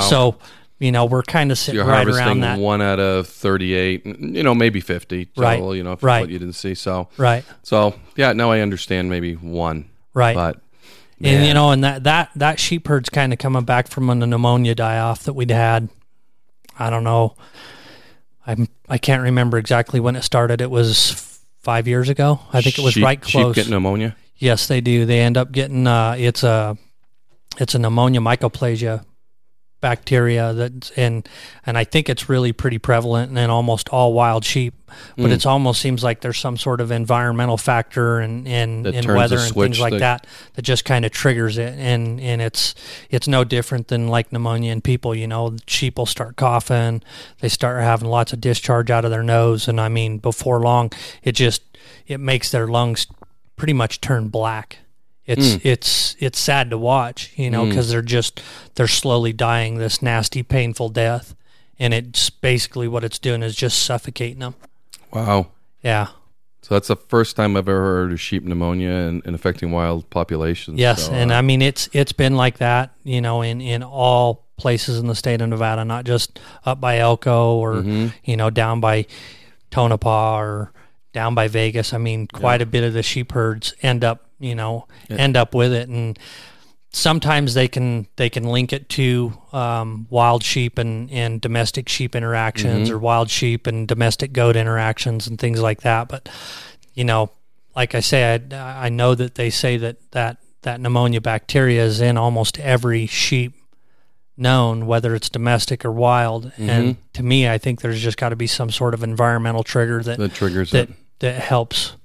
So 0.00 0.36
you 0.78 0.90
know 0.92 1.04
we're 1.04 1.22
kind 1.22 1.50
of 1.52 1.58
sitting 1.58 1.78
You're 1.78 1.86
right 1.88 2.06
around 2.06 2.40
that. 2.40 2.58
one 2.58 2.82
out 2.82 2.98
of 3.00 3.28
thirty-eight. 3.28 4.04
You 4.04 4.42
know, 4.42 4.54
maybe 4.54 4.80
fifty. 4.80 5.28
Right. 5.36 5.60
You 5.62 5.82
know, 5.84 5.96
for 5.96 6.06
Right. 6.06 6.20
what 6.22 6.30
you 6.30 6.38
didn't 6.38 6.54
see. 6.54 6.74
So, 6.74 7.08
Right, 7.16 7.44
so 7.62 7.94
yeah. 8.16 8.32
Now 8.32 8.50
I 8.50 8.60
understand. 8.60 9.08
Maybe 9.08 9.34
one. 9.34 9.88
right. 10.14 10.34
But 10.34 10.60
And 11.22 11.46
you 11.46 11.54
know, 11.54 11.70
and 11.70 11.82
that 11.84 12.02
that 12.04 12.30
that 12.36 12.58
sheep 12.58 12.88
herd's 12.88 13.08
kind 13.08 13.32
of 13.32 13.38
coming 13.38 13.64
back 13.64 13.88
from 13.88 14.10
a 14.10 14.14
pneumonia 14.14 14.74
die 14.74 14.98
off 14.98 15.22
that 15.24 15.34
we'd 15.34 15.50
had. 15.52 15.88
I 16.78 16.90
don't 16.90 17.04
know. 17.04 17.36
I'm 18.46 18.68
I 18.88 18.98
can't 18.98 19.22
remember 19.22 19.58
exactly 19.58 20.00
when 20.00 20.16
it 20.16 20.22
started. 20.22 20.60
It 20.60 20.70
was 20.70 21.40
five 21.60 21.88
years 21.88 22.08
ago. 22.08 22.40
I 22.52 22.60
think 22.60 22.78
it 22.78 22.82
was 22.84 22.94
sheep, 22.94 23.04
right 23.04 23.20
close. 23.20 23.54
Sheep 23.56 23.64
get 23.64 23.70
pneumonia. 23.70 24.16
yes, 24.36 24.66
they 24.66 24.80
do. 24.80 25.06
They 25.06 25.20
end 25.20 25.36
up 25.36 25.50
getting 25.52 25.86
uh, 25.86 26.16
it's 26.18 26.42
a 26.42 26.76
it's 27.58 27.74
a 27.74 27.78
pneumonia 27.78 28.20
mycoplasma 28.20 29.04
bacteria 29.84 30.54
that's 30.54 30.90
in 30.92 31.22
and 31.66 31.76
I 31.76 31.84
think 31.84 32.08
it's 32.08 32.26
really 32.30 32.52
pretty 32.52 32.78
prevalent 32.78 33.36
in 33.36 33.50
almost 33.50 33.90
all 33.90 34.14
wild 34.14 34.42
sheep. 34.44 34.72
But 35.16 35.26
Mm. 35.26 35.32
it's 35.32 35.44
almost 35.44 35.80
seems 35.82 36.02
like 36.02 36.20
there's 36.22 36.38
some 36.38 36.56
sort 36.56 36.80
of 36.80 36.90
environmental 36.90 37.58
factor 37.58 38.18
and 38.20 38.48
and, 38.48 38.86
in, 38.86 38.94
and 38.94 39.04
turns 39.06 39.16
weather 39.18 39.38
and 39.38 39.52
things 39.54 39.78
like 39.80 39.92
that- 39.92 40.22
that 40.22 40.26
that 40.54 40.62
just 40.62 40.86
kind 40.86 41.04
of 41.04 41.10
triggers 41.12 41.58
it 41.58 41.74
and 41.78 42.18
and 42.18 42.40
it's 42.40 42.74
it's 43.10 43.28
no 43.28 43.44
different 43.44 43.88
than 43.88 44.08
like 44.08 44.32
pneumonia 44.32 44.72
in 44.72 44.80
people, 44.80 45.14
you 45.14 45.26
know. 45.26 45.54
Sheep 45.66 45.98
will 45.98 46.06
start 46.06 46.36
coughing, 46.36 47.02
they 47.40 47.48
start 47.50 47.82
having 47.82 48.08
lots 48.08 48.32
of 48.32 48.40
discharge 48.40 48.90
out 48.90 49.04
of 49.04 49.10
their 49.10 49.22
nose 49.22 49.68
and 49.68 49.78
I 49.78 49.88
mean 49.90 50.16
before 50.18 50.60
long 50.60 50.90
it 51.22 51.32
just 51.32 51.60
it 52.06 52.20
makes 52.20 52.50
their 52.50 52.66
lungs 52.66 53.06
pretty 53.56 53.74
much 53.74 54.00
turn 54.00 54.28
black. 54.28 54.78
It's 55.26 55.64
it's 55.64 56.16
it's 56.18 56.38
sad 56.38 56.68
to 56.70 56.78
watch, 56.78 57.32
you 57.36 57.50
know, 57.50 57.64
because 57.66 57.90
they're 57.90 58.02
just 58.02 58.42
they're 58.74 58.86
slowly 58.86 59.32
dying 59.32 59.78
this 59.78 60.02
nasty, 60.02 60.42
painful 60.42 60.90
death, 60.90 61.34
and 61.78 61.94
it's 61.94 62.28
basically 62.30 62.88
what 62.88 63.04
it's 63.04 63.18
doing 63.18 63.42
is 63.42 63.56
just 63.56 63.82
suffocating 63.82 64.40
them. 64.40 64.54
Wow. 65.12 65.48
Yeah. 65.82 66.08
So 66.62 66.74
that's 66.74 66.88
the 66.88 66.96
first 66.96 67.36
time 67.36 67.56
I've 67.56 67.68
ever 67.68 67.80
heard 67.80 68.12
of 68.12 68.20
sheep 68.20 68.42
pneumonia 68.42 68.90
and, 68.90 69.22
and 69.26 69.34
affecting 69.34 69.70
wild 69.70 70.08
populations. 70.08 70.78
Yes, 70.78 71.06
So, 71.06 71.12
and 71.12 71.30
uh, 71.32 71.36
I 71.36 71.40
mean 71.42 71.62
it's 71.62 71.88
it's 71.92 72.12
been 72.12 72.36
like 72.36 72.58
that, 72.58 72.94
you 73.02 73.20
know, 73.20 73.40
in 73.42 73.60
in 73.60 73.82
all 73.82 74.44
places 74.56 74.98
in 74.98 75.06
the 75.06 75.14
state 75.14 75.40
of 75.40 75.48
Nevada, 75.48 75.84
not 75.84 76.04
just 76.04 76.38
up 76.64 76.80
by 76.80 76.98
Elko 76.98 77.56
or 77.56 77.74
Mm-hmm. 77.76 78.08
you 78.24 78.36
know 78.36 78.50
down 78.50 78.80
by 78.80 79.06
Tonopah 79.70 80.38
or 80.38 80.72
down 81.12 81.34
by 81.34 81.48
Vegas. 81.48 81.92
I 81.92 81.98
mean, 81.98 82.26
quite 82.26 82.62
a 82.62 82.66
bit 82.66 82.84
of 82.84 82.92
the 82.92 83.02
sheep 83.02 83.32
herds 83.32 83.74
end 83.82 84.02
up, 84.04 84.23
you 84.38 84.54
know, 84.54 84.86
end 85.08 85.36
up 85.36 85.54
with 85.54 85.72
it, 85.72 85.88
and 85.88 86.18
sometimes 86.92 87.54
they 87.54 87.66
can 87.68 88.06
they 88.16 88.30
can 88.30 88.44
link 88.44 88.72
it 88.72 88.88
to 88.90 89.32
um, 89.52 90.06
wild 90.10 90.42
sheep 90.44 90.78
and, 90.78 91.10
and 91.10 91.40
domestic 91.40 91.88
sheep 91.88 92.14
interactions 92.14 92.88
Mm-hmm. 92.88 92.94
or 92.96 92.98
wild 92.98 93.30
sheep 93.30 93.66
and 93.66 93.88
domestic 93.88 94.32
goat 94.32 94.56
interactions 94.56 95.26
and 95.26 95.38
things 95.38 95.60
like 95.60 95.82
that. 95.82 96.08
But 96.08 96.28
you 96.94 97.04
know, 97.04 97.30
like 97.74 97.94
I 97.94 98.00
say, 98.00 98.40
I, 98.52 98.86
I 98.86 98.88
know 98.88 99.14
that 99.14 99.34
they 99.34 99.50
say 99.50 99.76
that 99.78 99.96
that 100.12 100.38
that 100.62 100.80
pneumonia 100.80 101.20
bacteria 101.20 101.84
is 101.84 102.00
in 102.00 102.16
almost 102.16 102.58
every 102.60 103.06
sheep 103.06 103.54
known, 104.36 104.86
whether 104.86 105.14
it's 105.14 105.28
domestic 105.28 105.84
or 105.84 105.92
wild. 105.92 106.46
Mm-hmm. 106.52 106.70
And 106.70 107.12
to 107.12 107.22
me, 107.22 107.48
I 107.48 107.58
think 107.58 107.80
there's 107.82 108.00
just 108.00 108.16
got 108.16 108.30
to 108.30 108.36
be 108.36 108.46
some 108.46 108.70
sort 108.70 108.94
of 108.94 109.02
environmental 109.02 109.62
trigger 109.62 110.02
that 110.02 110.18
that 110.18 110.32
triggers 110.34 110.70
that 110.70 110.90
it. 110.90 110.96
that 111.20 111.34
helps 111.40 111.96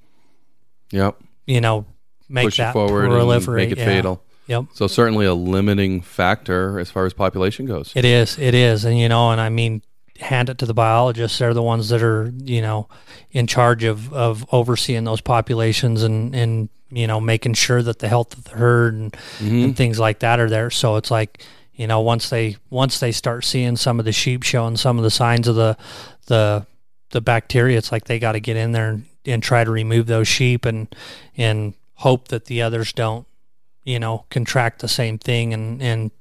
Yep. 0.92 1.18
you 1.46 1.62
know 1.62 1.86
make 2.30 2.46
Push 2.46 2.58
that 2.58 2.70
it 2.70 2.74
forward 2.74 3.12
and 3.12 3.48
make 3.56 3.72
it 3.72 3.78
yeah. 3.78 3.86
fatal. 3.86 4.24
Yep. 4.48 4.66
So 4.74 4.88
certainly 4.88 5.26
a 5.26 5.34
limiting 5.34 6.02
factor 6.02 6.80
as 6.80 6.90
far 6.90 7.06
as 7.06 7.14
population 7.14 7.66
goes. 7.66 7.92
It 7.96 8.06
is. 8.06 8.40
It 8.40 8.56
is. 8.56 8.86
And, 8.86 8.98
you 8.98 9.08
know, 9.08 9.32
and 9.32 9.40
I 9.40 9.50
mean, 9.50 9.84
hand 10.20 10.50
it 10.50 10.58
to 10.58 10.66
the 10.66 10.74
biologists. 10.74 11.38
They're 11.38 11.54
the 11.54 11.62
ones 11.62 11.90
that 11.90 12.02
are, 12.02 12.34
you 12.44 12.62
know, 12.62 12.90
in 13.32 13.46
charge 13.46 13.84
of, 13.84 14.12
of 14.12 14.46
overseeing 14.52 15.04
those 15.04 15.22
populations 15.22 16.02
and, 16.02 16.36
and, 16.36 16.70
you 16.90 17.06
know, 17.06 17.20
making 17.20 17.54
sure 17.54 17.84
that 17.84 18.00
the 18.00 18.08
health 18.08 18.36
of 18.36 18.46
the 18.46 18.56
herd 18.58 18.96
and, 18.96 19.14
Mm-hmm. 19.38 19.64
and 19.66 19.78
things 19.78 20.00
like 20.00 20.20
that 20.20 20.40
are 20.40 20.50
there. 20.50 20.72
So 20.72 20.96
it's 20.96 21.12
like, 21.12 21.44
you 21.74 21.86
know, 21.86 22.02
once 22.02 22.30
they, 22.30 22.58
once 22.72 23.00
they 23.00 23.12
start 23.12 23.46
seeing 23.46 23.76
some 23.76 24.00
of 24.00 24.06
the 24.06 24.12
sheep 24.12 24.42
showing 24.42 24.78
some 24.78 24.98
of 24.98 25.04
the 25.04 25.12
signs 25.12 25.48
of 25.48 25.56
the, 25.56 25.78
the, 26.26 26.66
the 27.12 27.22
bacteria, 27.22 27.78
it's 27.78 27.92
like 27.92 28.06
they 28.06 28.18
got 28.18 28.32
to 28.32 28.40
get 28.40 28.58
in 28.58 28.72
there 28.72 28.90
and, 28.90 29.06
and 29.26 29.44
try 29.44 29.64
to 29.64 29.70
remove 29.70 30.08
those 30.08 30.28
sheep 30.28 30.66
and, 30.66 30.94
and 31.38 31.76
hope 32.00 32.28
that 32.30 32.46
the 32.46 32.62
others 32.62 32.92
don't, 32.94 33.26
you 33.84 34.00
know, 34.00 34.26
contract 34.30 34.80
the 34.82 34.88
same 34.88 35.18
thing 35.18 35.54
and, 35.54 35.82
and 35.82 36.12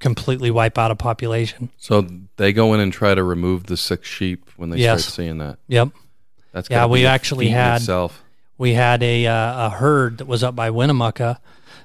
completely 0.00 0.50
wipe 0.50 0.76
out 0.78 0.90
a 0.90 0.94
population. 0.96 1.70
So 1.78 2.06
they 2.36 2.52
go 2.52 2.74
in 2.74 2.80
and 2.80 2.92
try 2.92 3.14
to 3.14 3.22
remove 3.22 3.64
the 3.66 3.76
sick 3.76 4.04
sheep 4.04 4.50
when 4.56 4.70
they 4.70 4.78
Yes. 4.78 5.04
start 5.04 5.14
seeing 5.14 5.38
that. 5.38 5.58
Yep. 5.68 5.88
That's 6.52 6.68
Yeah, 6.70 6.86
we 6.86 7.06
actually 7.06 7.48
had- 7.48 7.80
itself. 7.80 8.22
We 8.56 8.74
had 8.74 9.02
a 9.02 9.26
uh, 9.26 9.66
a 9.66 9.70
herd 9.70 10.18
that 10.18 10.26
was 10.28 10.44
up 10.44 10.54
by 10.54 10.70
Winnemucca 10.70 11.40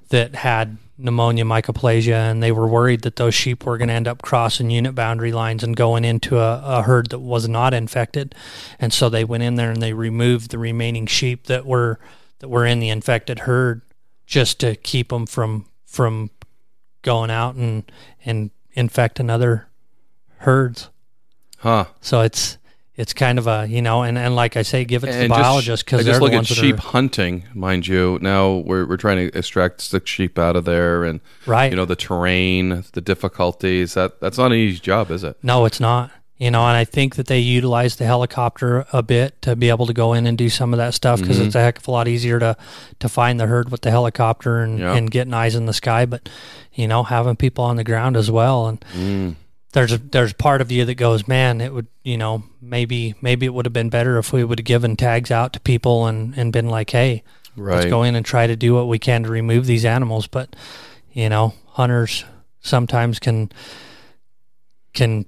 that 0.10 0.36
had 0.36 0.78
pneumonia 1.00 1.44
mycoplasma, 1.46 2.12
and 2.30 2.44
they 2.44 2.52
were 2.52 2.68
worried 2.68 3.02
that 3.02 3.16
those 3.16 3.34
sheep 3.34 3.66
were 3.66 3.78
going 3.80 3.88
to 3.88 3.94
end 3.94 4.08
up 4.08 4.22
crossing 4.22 4.70
unit 4.70 4.94
boundary 4.94 5.32
lines 5.32 5.64
and 5.64 5.76
going 5.76 6.06
into 6.06 6.38
a, 6.38 6.62
a 6.64 6.82
herd 6.84 7.10
that 7.10 7.20
was 7.20 7.48
not 7.48 7.74
infected. 7.74 8.36
And 8.80 8.94
so 8.94 9.10
they 9.10 9.24
went 9.24 9.42
in 9.44 9.56
there 9.56 9.72
and 9.72 9.82
they 9.82 9.94
removed 9.94 10.52
the 10.52 10.60
remaining 10.60 11.08
sheep 11.08 11.46
that 11.48 11.66
were 11.66 12.00
that 12.40 12.50
were 12.50 12.66
in 12.66 12.80
the 12.80 12.90
infected 12.90 13.40
herd 13.40 13.82
just 14.26 14.60
to 14.60 14.76
keep 14.76 15.10
them 15.10 15.26
from 15.26 15.66
from 15.86 16.30
going 17.02 17.32
out 17.32 17.56
and 17.56 17.92
and 18.26 18.52
infecting 18.74 19.30
other 19.30 19.68
herds. 20.38 20.90
Huh. 21.58 21.86
So 22.02 22.22
it's 22.22 22.58
it's 22.96 23.14
kind 23.14 23.40
of 23.40 23.48
a 23.48 23.66
you 23.68 23.82
know, 23.82 24.04
and, 24.04 24.18
and 24.18 24.36
like 24.36 24.58
I 24.58 24.62
say, 24.62 24.84
give 24.84 25.04
it 25.04 25.08
to 25.08 25.14
the 25.14 25.20
And 25.20 25.30
just- 25.30 25.42
biologists 25.42 25.84
I 25.84 25.86
because 25.86 26.06
they're 26.06 26.14
just 26.14 26.20
the 26.20 26.26
look 26.26 26.34
at 26.34 26.46
sheep 26.48 26.78
are 26.80 26.82
hunting, 26.82 27.46
mind 27.54 27.88
you. 27.88 28.20
Now 28.22 28.56
we're 28.56 28.86
we're 28.86 28.98
trying 28.98 29.30
to 29.30 29.38
extract 29.38 29.82
sick 29.82 30.06
sheep 30.06 30.38
out 30.38 30.56
of 30.56 30.66
there, 30.66 31.04
and 31.04 31.22
right. 31.46 31.72
you 31.72 31.76
know 31.78 31.86
the 31.86 31.96
terrain, 31.96 32.84
the 32.94 33.02
difficulties. 33.02 33.94
That 33.94 34.20
that's 34.20 34.38
not 34.38 34.48
an 34.48 34.58
easy 34.58 34.80
job, 34.80 35.12
is 35.12 35.24
it? 35.24 35.38
no, 35.44 35.66
it's 35.66 35.80
not. 35.80 36.12
You 36.40 36.50
know, 36.52 36.66
and 36.66 36.78
I 36.78 36.86
think 36.86 37.16
that 37.16 37.28
they 37.28 37.40
utilize 37.40 37.98
the 37.98 38.06
helicopter 38.06 38.86
a 38.94 39.04
bit 39.04 39.42
to 39.42 39.58
be 39.58 39.68
able 39.68 39.86
to 39.88 39.94
go 39.94 40.14
in 40.14 40.26
and 40.26 40.38
do 40.38 40.50
some 40.50 40.74
of 40.74 40.78
that 40.78 40.94
stuff 40.94 41.20
because 41.20 41.38
Mm-hmm. 41.38 41.48
it's 41.48 41.56
a 41.56 41.60
heck 41.62 41.78
of 41.80 41.88
a 41.88 41.92
lot 41.92 42.08
easier 42.08 42.40
to 42.40 42.56
to 43.00 43.10
find 43.10 43.38
the 43.40 43.46
herd 43.48 43.70
with 43.70 43.82
the 43.82 43.92
helicopter 43.92 44.62
and, 44.62 44.80
Yeah. 44.80 44.96
and 44.96 45.12
getting 45.12 45.34
eyes 45.34 45.54
in 45.56 45.66
the 45.66 45.74
sky. 45.74 46.06
But 46.06 46.30
you 46.74 46.88
know, 46.88 47.04
having 47.04 47.36
people 47.36 47.66
on 47.66 47.76
the 47.76 47.84
ground 47.84 48.16
as 48.16 48.32
well, 48.32 48.68
and 48.68 48.80
Mm. 48.96 49.36
there's 49.74 49.92
a, 49.92 49.98
there's 49.98 50.32
part 50.32 50.62
of 50.62 50.72
you 50.72 50.86
that 50.86 50.96
goes, 50.96 51.28
man, 51.28 51.60
it 51.60 51.74
would 51.74 51.88
you 52.04 52.18
know 52.18 52.44
maybe 52.62 53.16
maybe 53.22 53.46
it 53.46 53.54
would 53.54 53.66
have 53.66 53.74
been 53.74 53.90
better 53.90 54.18
if 54.18 54.32
we 54.32 54.46
would 54.46 54.60
have 54.60 54.66
given 54.66 54.96
tags 54.96 55.32
out 55.32 55.52
to 55.54 55.60
people 55.60 56.06
and 56.08 56.34
and 56.38 56.54
been 56.54 56.70
like, 56.70 56.90
hey, 56.92 57.22
Right. 57.58 57.76
let's 57.80 57.90
go 57.90 58.04
in 58.04 58.16
and 58.16 58.26
try 58.26 58.48
to 58.48 58.56
do 58.56 58.74
what 58.76 58.88
we 58.88 58.98
can 58.98 59.24
to 59.24 59.30
remove 59.30 59.66
these 59.66 59.84
animals. 59.84 60.26
But 60.28 60.56
you 61.12 61.28
know, 61.28 61.54
hunters 61.74 62.24
sometimes 62.62 63.20
can 63.20 63.52
can 64.94 65.26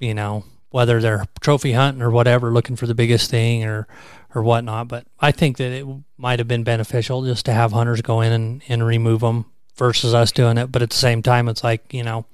you 0.00 0.14
know 0.14 0.44
whether 0.70 1.00
they're 1.00 1.24
trophy 1.40 1.72
hunting 1.72 2.02
or 2.02 2.10
whatever, 2.10 2.50
looking 2.52 2.76
for 2.76 2.86
the 2.86 2.94
biggest 2.94 3.30
thing 3.30 3.64
or 3.64 3.86
or 4.34 4.42
whatnot. 4.42 4.88
But 4.88 5.06
I 5.20 5.30
think 5.32 5.56
that 5.58 5.70
it 5.72 5.86
might 6.16 6.38
have 6.40 6.48
been 6.48 6.64
beneficial 6.64 7.24
just 7.24 7.44
to 7.46 7.52
have 7.52 7.72
hunters 7.72 8.00
go 8.02 8.20
in 8.20 8.32
and, 8.32 8.62
and 8.68 8.84
remove 8.86 9.20
them 9.20 9.46
versus 9.76 10.14
us 10.14 10.30
doing 10.32 10.58
it. 10.58 10.70
But 10.72 10.82
at 10.82 10.90
the 10.90 10.96
same 10.96 11.22
time, 11.22 11.48
it's 11.48 11.62
like 11.64 11.92
you 11.94 12.02
know, 12.02 12.26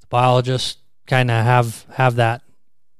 the 0.00 0.06
biologists 0.08 0.78
kind 1.06 1.30
of 1.30 1.44
have 1.44 1.84
have 1.94 2.16
that 2.16 2.40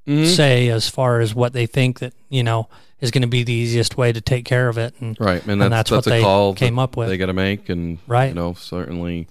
Mhm. 0.06 0.26
say 0.26 0.68
as 0.68 0.86
far 0.86 1.20
as 1.20 1.34
what 1.34 1.54
they 1.54 1.64
think 1.64 2.00
that 2.00 2.12
you 2.28 2.42
know 2.42 2.68
is 3.00 3.10
going 3.10 3.22
to 3.22 3.28
be 3.28 3.42
the 3.42 3.54
easiest 3.54 3.96
way 3.96 4.12
to 4.12 4.20
take 4.20 4.44
care 4.44 4.68
of 4.68 4.76
it. 4.76 4.94
And 5.00 5.16
Right, 5.18 5.42
and 5.42 5.52
And 5.52 5.60
that's, 5.72 5.90
that's 5.90 5.90
what 5.90 6.04
they 6.04 6.20
call 6.20 6.54
came 6.54 6.78
up 6.78 6.94
with. 6.96 7.08
They 7.08 7.16
got 7.16 7.26
to 7.26 7.32
make, 7.32 7.68
and 7.70 7.98
Right. 8.06 8.28
you 8.28 8.34
know, 8.34 8.52
certainly, 8.54 9.28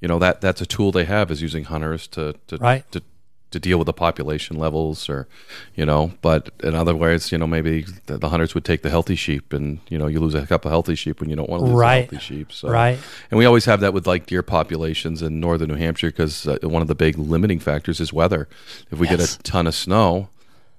you 0.00 0.08
know 0.08 0.18
that 0.18 0.40
that's 0.40 0.60
a 0.60 0.66
tool 0.66 0.90
they 0.90 1.04
have 1.04 1.30
is 1.30 1.42
using 1.42 1.64
hunters 1.64 2.06
to 2.08 2.34
to 2.48 2.56
Right. 2.56 2.90
to, 2.92 3.02
to 3.52 3.60
deal 3.60 3.78
with 3.78 3.86
the 3.86 3.92
population 3.92 4.58
levels, 4.58 5.08
or 5.08 5.26
you 5.74 5.86
know. 5.86 6.12
But 6.20 6.50
in 6.62 6.74
other 6.74 6.94
words, 6.94 7.30
you 7.32 7.38
know, 7.38 7.46
maybe 7.46 7.84
the, 8.06 8.18
the 8.18 8.28
hunters 8.28 8.54
would 8.54 8.64
take 8.64 8.82
the 8.82 8.90
healthy 8.90 9.14
sheep, 9.14 9.52
and 9.52 9.78
you 9.88 9.98
know, 9.98 10.06
you 10.08 10.18
lose 10.20 10.34
a 10.34 10.46
couple 10.46 10.70
healthy 10.70 10.94
sheep 10.94 11.20
when 11.20 11.30
you 11.30 11.36
don't 11.36 11.48
want 11.48 11.60
to 11.62 11.66
lose 11.66 11.74
Right. 11.74 12.08
the 12.08 12.16
healthy 12.16 12.34
sheep. 12.34 12.52
So 12.52 12.68
Right. 12.68 12.98
and 13.30 13.38
we 13.38 13.44
always 13.44 13.64
have 13.66 13.80
that 13.80 13.94
with 13.94 14.06
like 14.06 14.26
deer 14.26 14.42
populations 14.42 15.22
in 15.22 15.40
northern 15.40 15.68
New 15.68 15.76
Hampshire 15.76 16.08
because 16.08 16.46
uh, 16.46 16.58
one 16.62 16.82
of 16.82 16.88
the 16.88 16.94
big 16.94 17.16
limiting 17.18 17.60
factors 17.60 18.00
is 18.00 18.12
weather. 18.12 18.48
If 18.90 18.98
we 18.98 19.08
Yes. 19.08 19.16
get 19.36 19.40
a 19.40 19.42
ton 19.42 19.66
of 19.66 19.74
snow, 19.74 20.28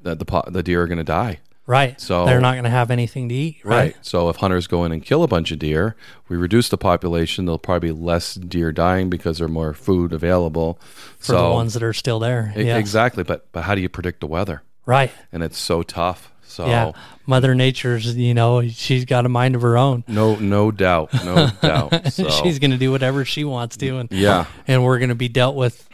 that 0.04 0.20
the 0.20 0.44
the 0.52 0.62
deer 0.64 0.84
are 0.84 0.88
going 0.88 0.98
to 1.00 1.04
die. 1.04 1.40
Right, 1.68 2.00
So- 2.02 2.26
they're 2.26 2.42
not 2.42 2.54
going 2.54 2.64
to 2.64 2.70
have 2.72 2.90
anything 2.90 3.30
to 3.30 3.36
eat. 3.36 3.58
Right. 3.64 3.96
So 4.02 4.30
if 4.30 4.38
hunters 4.38 4.66
go 4.66 4.84
in 4.86 4.92
and 4.92 5.04
kill 5.04 5.22
a 5.24 5.28
bunch 5.28 5.52
of 5.52 5.60
deer, 5.60 5.96
we 6.30 6.36
reduce 6.38 6.70
the 6.70 6.78
population. 6.78 7.46
There'll 7.46 7.60
probably 7.60 7.90
be 7.92 8.00
less 8.00 8.34
deer 8.36 8.72
dying 8.72 9.10
because 9.10 9.38
there's 9.38 9.52
more 9.52 9.74
food 9.74 10.14
available 10.14 10.80
For 11.20 11.26
so, 11.26 11.50
the 11.50 11.54
ones 11.54 11.74
that 11.76 11.84
are 11.84 11.94
still 11.94 12.18
there. 12.20 12.52
yeah. 12.56 12.78
Exactly. 12.78 13.24
But 13.24 13.52
but 13.52 13.62
how 13.64 13.76
do 13.76 13.82
you 13.82 13.90
predict 13.90 14.22
the 14.22 14.28
weather? 14.28 14.64
Right. 14.86 15.12
And 15.32 15.44
it's 15.44 15.58
so 15.58 15.84
tough. 15.84 16.32
So 16.50 16.66
Yeah. 16.66 16.92
Mother 17.28 17.54
Nature's, 17.54 18.16
you 18.16 18.34
know, 18.34 18.66
she's 18.68 19.04
got 19.06 19.26
a 19.26 19.30
mind 19.30 19.54
of 19.56 19.62
her 19.62 19.78
own. 19.78 20.04
no 20.08 20.36
no 20.38 20.72
doubt, 20.72 21.14
no 21.26 21.50
doubt. 21.62 22.14
So 22.14 22.30
she's 22.30 22.58
going 22.60 22.72
to 22.72 22.78
do 22.78 22.90
whatever 22.92 23.26
she 23.26 23.44
wants 23.44 23.76
to, 23.78 23.98
and 24.00 24.10
yeah. 24.12 24.46
and 24.66 24.84
we're 24.84 24.98
going 24.98 25.10
to 25.10 25.16
be 25.16 25.28
dealt 25.28 25.56
with, 25.58 25.88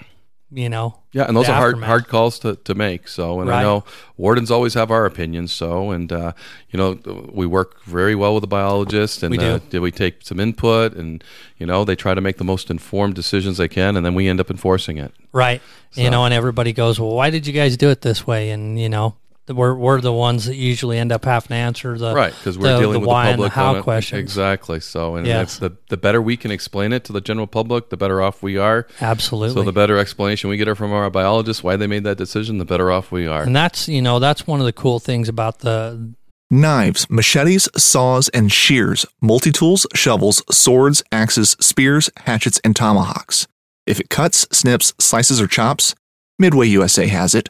you 0.51 0.69
know. 0.69 0.99
Yeah, 1.13 1.25
and 1.27 1.37
those 1.37 1.47
are 1.47 1.53
hard 1.53 1.75
aftermath. 1.75 1.87
hard 1.87 2.07
calls 2.07 2.39
to, 2.39 2.55
to 2.55 2.73
make. 2.75 3.07
So, 3.07 3.39
and 3.39 3.49
I 3.51 3.61
know 3.63 3.83
wardens 4.17 4.49
always 4.49 4.73
have 4.73 4.89
our 4.91 5.05
opinions. 5.05 5.51
So, 5.53 5.91
and 5.91 6.11
uh, 6.11 6.33
you 6.71 6.77
know, 6.77 6.97
we 7.31 7.45
work 7.45 7.83
very 7.83 8.15
well 8.15 8.33
with 8.33 8.41
the 8.41 8.47
biologist, 8.47 9.21
and 9.23 9.29
We 9.31 9.37
do. 9.37 9.61
Uh, 9.77 9.81
we 9.81 9.91
take 9.91 10.23
some 10.23 10.39
input, 10.39 10.93
and 10.93 11.23
you 11.59 11.65
know, 11.67 11.85
they 11.85 11.95
try 11.95 12.13
to 12.15 12.21
make 12.21 12.37
the 12.37 12.43
most 12.43 12.71
informed 12.71 13.13
decisions 13.13 13.57
they 13.57 13.67
can, 13.67 13.95
and 13.95 14.03
then 14.05 14.15
we 14.15 14.27
end 14.27 14.39
up 14.39 14.49
enforcing 14.49 14.97
it. 14.97 15.13
Right. 15.31 15.61
So- 15.91 16.01
You 16.01 16.09
know, 16.09 16.25
and 16.25 16.33
everybody 16.33 16.73
goes, 16.73 16.99
well, 16.99 17.11
why 17.15 17.29
did 17.29 17.45
you 17.45 17.53
guys 17.53 17.77
do 17.77 17.89
it 17.91 18.01
this 18.01 18.25
way? 18.25 18.49
And, 18.49 18.79
you 18.79 18.89
know, 18.89 19.15
we're, 19.49 19.73
we're 19.75 19.99
the 19.99 20.13
ones 20.13 20.45
that 20.45 20.55
usually 20.55 20.97
end 20.97 21.11
up 21.11 21.25
having 21.25 21.49
to 21.49 21.53
answer 21.55 21.97
the 21.97 22.13
right 22.13 22.33
because 22.37 22.57
we're 22.57 22.73
the- 22.73 22.79
dealing 22.79 22.93
the 22.93 22.99
with 23.01 23.07
why 23.07 23.25
the 23.27 23.31
and 23.33 23.43
the 23.43 23.49
how 23.49 23.75
on 23.75 23.83
questions. 23.83 24.19
exactly 24.19 24.79
so 24.79 25.15
and 25.15 25.27
Yes. 25.27 25.55
if 25.55 25.59
the, 25.59 25.77
the 25.89 25.97
better 25.97 26.21
we 26.21 26.37
can 26.37 26.49
explain 26.51 26.93
it 26.93 27.03
to 27.05 27.13
the 27.13 27.19
general 27.21 27.47
public 27.47 27.89
the 27.89 27.97
better 27.97 28.21
off 28.21 28.41
we 28.41 28.57
are 28.57 28.87
Absolutely. 29.01 29.55
so 29.55 29.63
the 29.63 29.73
better 29.73 29.97
explanation 29.97 30.49
we 30.49 30.57
get 30.57 30.75
from 30.77 30.93
our 30.93 31.09
biologists 31.09 31.61
why 31.63 31.75
they 31.75 31.87
made 31.87 32.03
that 32.05 32.17
decision 32.17 32.57
the 32.57 32.65
better 32.65 32.89
off 32.91 33.11
we 33.11 33.27
are 33.27 33.43
and 33.43 33.55
that's, 33.55 33.89
you 33.89 34.01
know, 34.01 34.19
that's 34.19 34.47
one 34.47 34.59
of 34.61 34.65
the 34.65 34.73
cool 34.73 34.99
things 34.99 35.27
about 35.27 35.59
the, 35.59 36.13
Knives, 36.51 37.09
machetes, 37.09 37.67
saws, 37.75 38.29
and 38.29 38.51
shears, 38.51 39.07
multi 39.21 39.51
tools, 39.51 39.87
shovels, 39.95 40.43
swords, 40.55 41.01
axes, 41.11 41.55
spears, 41.59 42.11
hatchets, 42.17 42.61
and 42.63 42.75
tomahawks. 42.75 43.47
If 43.87 43.99
it 43.99 44.09
cuts, 44.11 44.45
snips, 44.51 44.93
slices, 44.99 45.41
or 45.41 45.47
chops, 45.47 45.95
Midway 46.37 46.67
USA 46.67 47.07
has 47.07 47.33
it. 47.33 47.49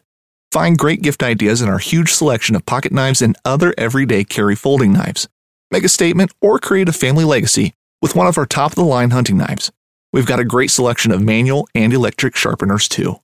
Find 0.53 0.77
great 0.77 1.01
gift 1.01 1.23
ideas 1.23 1.63
in 1.63 1.67
our 1.67 1.79
huge 1.79 2.11
selection 2.11 2.55
of 2.55 2.63
pocket 2.63 2.91
knives 2.91 3.23
and 3.23 3.35
other 3.43 3.73
everyday 3.75 4.23
carry 4.23 4.55
folding 4.55 4.93
knives. 4.93 5.27
Make 5.71 5.83
a 5.83 5.89
statement 5.89 6.31
or 6.41 6.59
create 6.59 6.87
a 6.87 6.93
family 6.93 7.23
legacy 7.23 7.73
with 8.03 8.15
one 8.15 8.27
of 8.27 8.37
our 8.37 8.45
top 8.45 8.73
of 8.73 8.75
the 8.75 8.83
line 8.83 9.09
hunting 9.09 9.35
knives. 9.35 9.71
We've 10.11 10.27
got 10.27 10.39
a 10.39 10.45
great 10.45 10.69
selection 10.69 11.11
of 11.11 11.23
manual 11.23 11.67
and 11.73 11.91
electric 11.91 12.35
sharpeners 12.35 12.87
too. 12.87 13.15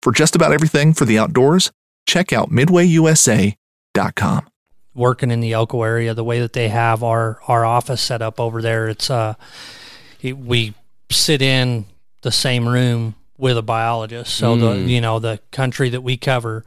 For 0.00 0.12
just 0.12 0.34
about 0.34 0.54
everything 0.54 0.94
for 0.94 1.04
the 1.04 1.18
outdoors, 1.18 1.70
check 2.06 2.32
out 2.32 2.48
midwayusa.com. 2.48 4.46
working 4.94 5.30
in 5.30 5.40
the 5.40 5.52
Elko 5.52 5.82
area, 5.82 6.14
the 6.14 6.24
way 6.24 6.40
that 6.40 6.54
they 6.54 6.70
have 6.70 7.02
our 7.02 7.38
our 7.48 7.66
office 7.66 8.00
set 8.00 8.22
up 8.22 8.40
over 8.40 8.62
there, 8.62 8.88
it's 8.88 9.10
uh, 9.10 9.34
it, 10.22 10.38
we 10.38 10.72
sit 11.10 11.42
in 11.42 11.84
the 12.22 12.32
same 12.32 12.66
room 12.66 13.14
with 13.42 13.58
a 13.58 13.62
biologist. 13.62 14.34
So 14.34 14.56
the 14.56 14.68
Mm. 14.74 14.88
you 14.88 15.00
know 15.00 15.18
the 15.18 15.40
country 15.50 15.90
that 15.90 16.00
we 16.02 16.16
cover, 16.16 16.64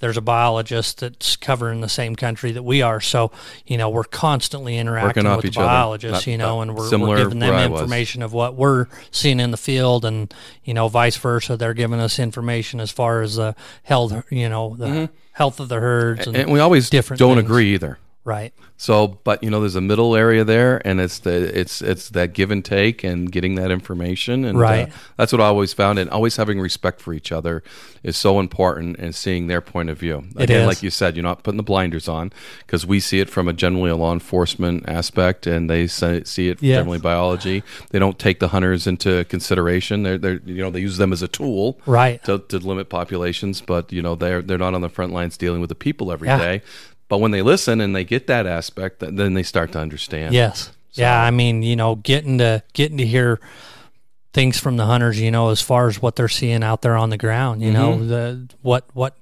there's 0.00 0.16
a 0.18 0.20
biologist 0.20 0.98
that's 1.00 1.36
covering 1.36 1.80
the 1.80 1.88
same 1.88 2.16
country 2.16 2.50
that 2.52 2.64
we 2.64 2.82
are. 2.82 3.00
So 3.00 3.30
you 3.64 3.78
know 3.78 3.88
we're 3.88 4.04
constantly 4.04 4.76
interacting 4.76 5.24
with 5.24 5.42
the 5.42 5.50
biologists, 5.52 6.26
you 6.26 6.36
know, 6.36 6.60
and 6.62 6.74
we're, 6.74 6.98
we're 6.98 7.16
giving 7.18 7.38
them 7.38 7.50
where 7.54 7.58
I 7.64 7.66
was. 7.68 7.80
information 7.80 8.22
of 8.22 8.32
what 8.32 8.56
we're 8.56 8.86
seeing 9.10 9.40
in 9.40 9.52
the 9.52 9.56
field, 9.56 10.04
and 10.04 10.34
you 10.64 10.74
know 10.74 10.88
vice 10.88 11.16
versa. 11.16 11.56
They're 11.56 11.74
giving 11.74 12.00
us 12.00 12.18
information 12.18 12.80
as 12.80 12.90
far 12.90 13.22
as 13.22 13.36
the 13.36 13.54
health, 13.84 14.12
you 14.30 14.48
know, 14.48 14.74
the 14.76 15.08
health 15.32 15.60
of 15.60 15.68
the 15.68 15.80
herds, 15.80 16.26
and, 16.26 16.34
Mm-hmm. 16.34 16.42
and 16.42 16.52
we 16.52 16.58
always 16.60 16.90
different 16.90 17.18
don't 17.20 17.36
things. 17.36 17.46
agree 17.48 17.72
either 17.74 17.98
right. 18.26 18.52
So, 18.78 19.18
but 19.24 19.42
you 19.42 19.48
know, 19.48 19.60
there's 19.60 19.74
a 19.74 19.80
middle 19.80 20.14
area 20.14 20.44
there, 20.44 20.86
and 20.86 21.00
it's 21.00 21.20
the 21.20 21.58
it's 21.58 21.80
it's 21.80 22.10
that 22.10 22.34
give 22.34 22.50
and 22.50 22.62
take 22.62 23.02
and 23.04 23.32
getting 23.32 23.54
that 23.54 23.70
information, 23.70 24.44
and 24.44 24.58
Right. 24.58 24.88
uh, 24.88 24.96
that's 25.16 25.32
what 25.32 25.40
I 25.40 25.46
always 25.46 25.72
found. 25.72 25.98
And 25.98 26.10
always 26.10 26.36
having 26.36 26.60
respect 26.60 27.00
for 27.00 27.14
each 27.14 27.32
other 27.32 27.62
is 28.02 28.18
so 28.18 28.38
important, 28.38 28.98
and 28.98 29.14
seeing 29.14 29.46
their 29.46 29.62
point 29.62 29.88
of 29.88 29.96
view. 29.98 30.24
It 30.36 30.42
Again, 30.42 30.60
is. 30.60 30.66
like 30.66 30.82
you 30.82 30.90
said, 30.90 31.16
you're 31.16 31.22
not 31.22 31.42
putting 31.42 31.56
the 31.56 31.62
blinders 31.62 32.06
on 32.06 32.30
because 32.66 32.84
we 32.84 33.00
see 33.00 33.20
it 33.20 33.30
from 33.30 33.48
a 33.48 33.54
generally 33.54 33.88
a 33.90 33.96
law 33.96 34.12
enforcement 34.12 34.86
aspect, 34.86 35.46
and 35.46 35.70
they 35.70 35.86
see 35.86 36.16
it 36.50 36.58
Yes. 36.60 36.60
generally 36.60 36.98
biology. 36.98 37.62
They 37.92 37.98
don't 37.98 38.18
take 38.18 38.40
the 38.40 38.48
hunters 38.48 38.86
into 38.86 39.24
consideration. 39.30 40.02
They're 40.02 40.18
they're 40.18 40.40
you 40.44 40.62
know 40.62 40.68
they 40.70 40.80
use 40.80 40.98
them 40.98 41.14
as 41.14 41.22
a 41.22 41.28
tool, 41.28 41.80
Right. 41.86 42.22
to, 42.24 42.40
to 42.48 42.58
limit 42.58 42.90
populations, 42.90 43.62
but 43.62 43.90
you 43.90 44.02
know 44.02 44.14
they're 44.16 44.42
they're 44.42 44.58
not 44.58 44.74
on 44.74 44.82
the 44.82 44.90
front 44.90 45.14
lines 45.14 45.38
dealing 45.38 45.62
with 45.62 45.70
the 45.70 45.74
people 45.74 46.12
every 46.12 46.28
day. 46.28 46.60
But 47.08 47.18
when 47.18 47.30
they 47.30 47.42
listen 47.42 47.80
and 47.80 47.94
they 47.94 48.04
get 48.04 48.26
that 48.26 48.46
aspect, 48.46 48.98
then 49.00 49.34
they 49.34 49.42
start 49.44 49.72
to 49.72 49.78
understand. 49.78 50.34
Yes. 50.34 50.72
Yeah, 50.92 51.22
I 51.22 51.30
mean, 51.30 51.62
you 51.62 51.76
know, 51.76 51.96
getting 51.96 52.38
to 52.38 52.62
getting 52.72 52.96
to 52.98 53.06
hear 53.06 53.38
things 54.32 54.58
from 54.60 54.76
the 54.76 54.84
hunters, 54.86 55.18
you 55.20 55.30
know, 55.30 55.48
as 55.50 55.62
far 55.62 55.88
as 55.88 56.00
what 56.02 56.16
they're 56.16 56.28
seeing 56.28 56.62
out 56.62 56.82
there 56.82 56.96
on 56.96 57.10
the 57.10 57.16
ground, 57.16 57.62
you 57.62 57.70
know, 57.70 57.92
Mm-hmm. 57.94 58.08
the 58.08 58.48
what 58.62 58.84
what 58.94 59.14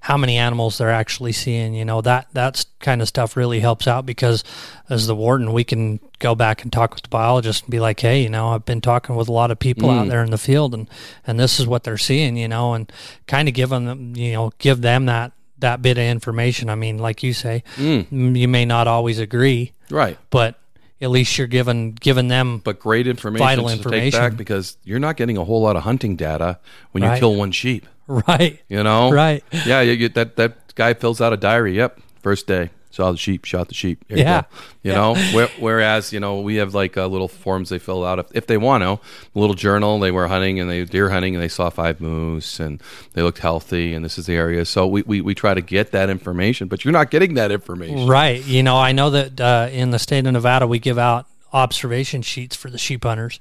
how 0.00 0.16
many 0.16 0.36
animals 0.36 0.78
they're 0.78 0.90
actually 0.90 1.32
seeing, 1.32 1.74
you 1.74 1.84
know, 1.84 2.00
that 2.02 2.26
that's 2.32 2.66
kind 2.80 3.00
of 3.02 3.08
stuff 3.08 3.36
really 3.36 3.60
helps 3.60 3.86
out 3.86 4.04
because 4.06 4.44
as 4.90 5.06
the 5.06 5.14
warden, 5.16 5.52
we 5.52 5.64
can 5.64 6.00
go 6.18 6.34
back 6.34 6.62
and 6.62 6.72
talk 6.72 6.94
with 6.94 7.02
the 7.04 7.08
biologist 7.08 7.64
and 7.64 7.70
be 7.70 7.80
like, 7.80 8.00
"Hey, 8.00 8.22
you 8.22 8.28
know, 8.28 8.48
I've 8.50 8.64
been 8.64 8.80
talking 8.80 9.14
with 9.16 9.28
a 9.28 9.32
lot 9.32 9.50
of 9.50 9.58
people 9.58 9.88
Mm. 9.88 9.98
out 10.00 10.08
there 10.08 10.22
in 10.22 10.30
the 10.30 10.38
field 10.38 10.74
and 10.74 10.88
and 11.26 11.38
this 11.40 11.58
is 11.60 11.66
what 11.66 11.84
they're 11.84 11.98
seeing, 11.98 12.36
you 12.36 12.48
know, 12.48 12.74
and 12.74 12.90
kind 13.26 13.48
of 13.48 13.54
give 13.54 13.70
them, 13.70 14.14
you 14.16 14.32
know, 14.32 14.52
give 14.58 14.80
them 14.82 15.06
that 15.06 15.32
that 15.62 15.82
bit 15.82 15.98
of 15.98 16.04
information. 16.04 16.68
I 16.70 16.74
mean, 16.76 16.98
like 16.98 17.22
you 17.24 17.32
say, 17.32 17.64
Mm. 17.78 18.36
you 18.36 18.46
may 18.46 18.64
not 18.64 18.86
always 18.86 19.18
agree, 19.18 19.72
Right. 19.90 20.18
but 20.30 20.58
at 21.00 21.10
least 21.10 21.36
you're 21.38 21.48
giving 21.48 21.92
giving 21.94 22.28
them 22.28 22.60
But 22.62 22.78
great 22.78 23.06
information 23.08 23.44
Vital 23.46 23.64
to 23.64 23.70
take 23.70 23.84
information. 23.86 24.20
back 24.20 24.36
because 24.36 24.76
you're 24.84 25.00
not 25.00 25.16
getting 25.16 25.36
a 25.36 25.44
whole 25.44 25.60
lot 25.62 25.74
of 25.74 25.82
hunting 25.82 26.14
data 26.14 26.58
when 26.92 27.02
you 27.02 27.08
Right. 27.08 27.18
kill 27.18 27.34
one 27.34 27.50
sheep. 27.50 27.86
right, 28.06 28.60
You 28.68 28.82
know, 28.84 29.10
right, 29.10 29.42
Yeah, 29.66 29.80
you, 29.80 29.92
you, 29.92 30.08
that 30.10 30.36
that 30.36 30.74
guy 30.74 30.94
fills 30.94 31.20
out 31.20 31.32
a 31.32 31.36
diary. 31.36 31.76
Yep, 31.76 31.98
first 32.22 32.46
day 32.46 32.70
saw 32.92 33.10
the 33.10 33.18
sheep, 33.18 33.44
shot 33.44 33.66
the 33.68 33.74
sheep. 33.74 34.04
Here 34.08 34.18
you 34.18 34.22
Yeah. 34.22 34.42
go. 34.42 34.46
you 34.82 34.92
know. 34.92 35.14
Where, 35.34 35.48
whereas 35.58 36.12
you 36.12 36.20
know 36.20 36.40
we 36.40 36.56
have 36.56 36.74
like 36.74 36.96
uh, 36.96 37.06
little 37.06 37.26
forms 37.28 37.70
they 37.70 37.78
fill 37.78 38.04
out 38.04 38.18
if, 38.20 38.26
if 38.34 38.46
they 38.46 38.56
want 38.58 38.82
to. 38.82 38.90
A 38.90 39.38
little 39.38 39.54
journal. 39.54 39.98
They 39.98 40.10
were 40.10 40.28
hunting 40.28 40.60
and 40.60 40.70
they 40.70 40.84
deer 40.84 41.10
hunting 41.10 41.34
and 41.34 41.42
they 41.42 41.48
saw 41.48 41.70
five 41.70 42.00
moose 42.00 42.60
and 42.60 42.80
they 43.14 43.22
looked 43.22 43.38
healthy 43.38 43.94
and 43.94 44.04
this 44.04 44.18
is 44.18 44.26
the 44.26 44.34
area. 44.34 44.64
So 44.64 44.86
we, 44.86 45.02
we, 45.02 45.20
we 45.20 45.34
try 45.34 45.54
to 45.54 45.60
get 45.62 45.90
that 45.92 46.10
information, 46.10 46.68
but 46.68 46.84
you're 46.84 46.92
not 46.92 47.10
getting 47.10 47.34
that 47.34 47.50
information. 47.50 48.06
right. 48.06 48.44
You 48.44 48.62
know, 48.62 48.76
I 48.76 48.92
know 48.92 49.10
that 49.10 49.40
uh, 49.40 49.68
in 49.72 49.90
the 49.90 49.98
state 49.98 50.26
of 50.26 50.32
Nevada 50.32 50.66
we 50.66 50.78
give 50.78 50.98
out 50.98 51.26
observation 51.52 52.22
sheets 52.22 52.56
for 52.56 52.70
the 52.70 52.78
sheep 52.78 53.04
hunters 53.04 53.38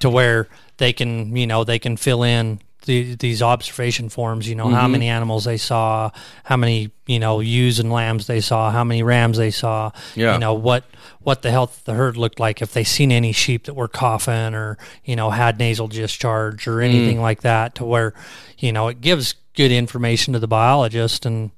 to 0.00 0.10
where 0.10 0.48
they 0.76 0.92
can 0.92 1.34
you 1.34 1.46
know 1.46 1.64
they 1.64 1.78
can 1.78 1.96
fill 1.96 2.22
in 2.22 2.60
the, 2.88 3.14
these 3.16 3.42
observation 3.42 4.08
forms. 4.08 4.48
You 4.48 4.56
know 4.56 4.68
how 4.68 4.84
mm-hmm. 4.84 4.92
many 4.92 5.08
animals 5.08 5.44
they 5.44 5.58
saw, 5.58 6.10
how 6.42 6.56
many 6.56 6.90
you 7.06 7.20
know 7.20 7.38
ewes 7.40 7.78
and 7.78 7.92
lambs 7.92 8.26
they 8.26 8.40
saw, 8.40 8.70
how 8.70 8.82
many 8.82 9.02
rams 9.04 9.36
they 9.36 9.52
saw. 9.52 9.92
Yeah. 10.16 10.32
You 10.32 10.38
know 10.40 10.54
what 10.54 10.84
what 11.20 11.42
the 11.42 11.50
health 11.50 11.78
of 11.78 11.84
the 11.84 11.94
herd 11.94 12.16
looked 12.16 12.40
like 12.40 12.60
if 12.62 12.72
they 12.72 12.82
seen 12.82 13.12
any 13.12 13.32
sheep 13.32 13.64
that 13.64 13.74
were 13.74 13.88
coughing 13.88 14.54
or 14.54 14.78
you 15.04 15.14
know 15.14 15.30
had 15.30 15.58
nasal 15.58 15.86
discharge 15.86 16.66
or 16.66 16.78
mm. 16.78 16.84
anything 16.84 17.20
like 17.20 17.42
that. 17.42 17.76
To 17.76 17.84
where 17.84 18.14
you 18.58 18.72
know 18.72 18.88
it 18.88 19.00
gives 19.00 19.34
good 19.54 19.70
information 19.70 20.32
to 20.32 20.38
the 20.38 20.48
biologist 20.48 21.26
and 21.26 21.50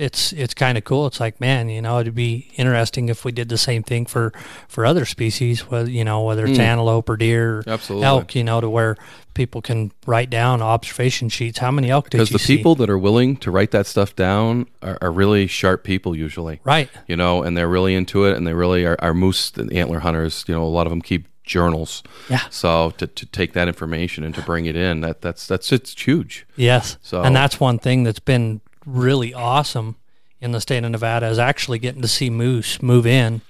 it's 0.00 0.32
it's 0.32 0.54
kind 0.54 0.78
of 0.78 0.84
cool. 0.84 1.06
It's 1.06 1.20
like, 1.20 1.40
man, 1.40 1.68
you 1.68 1.82
know, 1.82 2.00
it'd 2.00 2.14
be 2.14 2.50
interesting 2.56 3.08
if 3.08 3.24
we 3.24 3.32
did 3.32 3.48
the 3.48 3.58
same 3.58 3.82
thing 3.82 4.06
for 4.06 4.32
for 4.66 4.86
other 4.86 5.04
species, 5.04 5.68
whether 5.70 5.90
you 5.90 6.04
know 6.04 6.22
whether 6.22 6.46
it's 6.46 6.56
hmm. 6.56 6.62
antelope 6.62 7.08
or 7.08 7.16
deer, 7.16 7.58
or. 7.58 7.64
Absolutely. 7.66 8.06
elk, 8.06 8.34
you 8.34 8.42
know, 8.42 8.60
to 8.60 8.70
where 8.70 8.96
people 9.34 9.62
can 9.62 9.92
write 10.06 10.30
down 10.30 10.62
observation 10.62 11.28
sheets. 11.28 11.58
How 11.58 11.70
many 11.70 11.90
elk 11.90 12.10
did 12.10 12.18
you 12.18 12.26
see? 12.26 12.32
Because 12.32 12.46
the 12.46 12.56
people 12.56 12.74
that 12.76 12.90
are 12.90 12.98
willing 12.98 13.36
to 13.38 13.50
write 13.50 13.70
that 13.72 13.86
stuff 13.86 14.16
down 14.16 14.66
are, 14.82 14.98
are 15.02 15.12
really 15.12 15.46
sharp 15.46 15.84
people 15.84 16.16
usually. 16.16 16.60
right? 16.64 16.90
You 17.06 17.16
know, 17.16 17.42
and 17.42 17.56
they're 17.56 17.68
really 17.68 17.94
into 17.94 18.24
it 18.24 18.36
and 18.36 18.46
they 18.46 18.54
really 18.54 18.84
are, 18.86 18.96
are 19.00 19.14
moose 19.14 19.52
and 19.56 19.72
antler 19.72 20.00
hunters. 20.00 20.44
You 20.48 20.54
know, 20.54 20.64
a 20.64 20.66
lot 20.66 20.86
of 20.86 20.90
them 20.90 21.02
keep 21.02 21.28
journals. 21.44 22.02
Yeah. 22.28 22.42
So 22.50 22.92
to, 22.98 23.06
to 23.06 23.26
take 23.26 23.52
that 23.52 23.68
information 23.68 24.24
and 24.24 24.34
to 24.34 24.42
bring 24.42 24.66
it 24.66 24.76
in, 24.76 25.00
that 25.02 25.20
that's 25.20 25.46
that's 25.46 25.72
it's 25.72 26.00
huge. 26.00 26.46
Yes. 26.56 26.96
So- 27.02 27.22
and 27.22 27.34
that's 27.36 27.60
one 27.60 27.78
thing 27.78 28.04
that's 28.04 28.20
been 28.20 28.60
really 28.86 29.32
awesome 29.34 29.96
in 30.40 30.52
the 30.52 30.60
state 30.60 30.82
of 30.84 30.90
Nevada 30.90 31.26
is 31.28 31.38
actually 31.38 31.78
getting 31.78 32.02
to 32.02 32.08
see 32.08 32.30
moose 32.30 32.80
move 32.82 33.06
in 33.06 33.42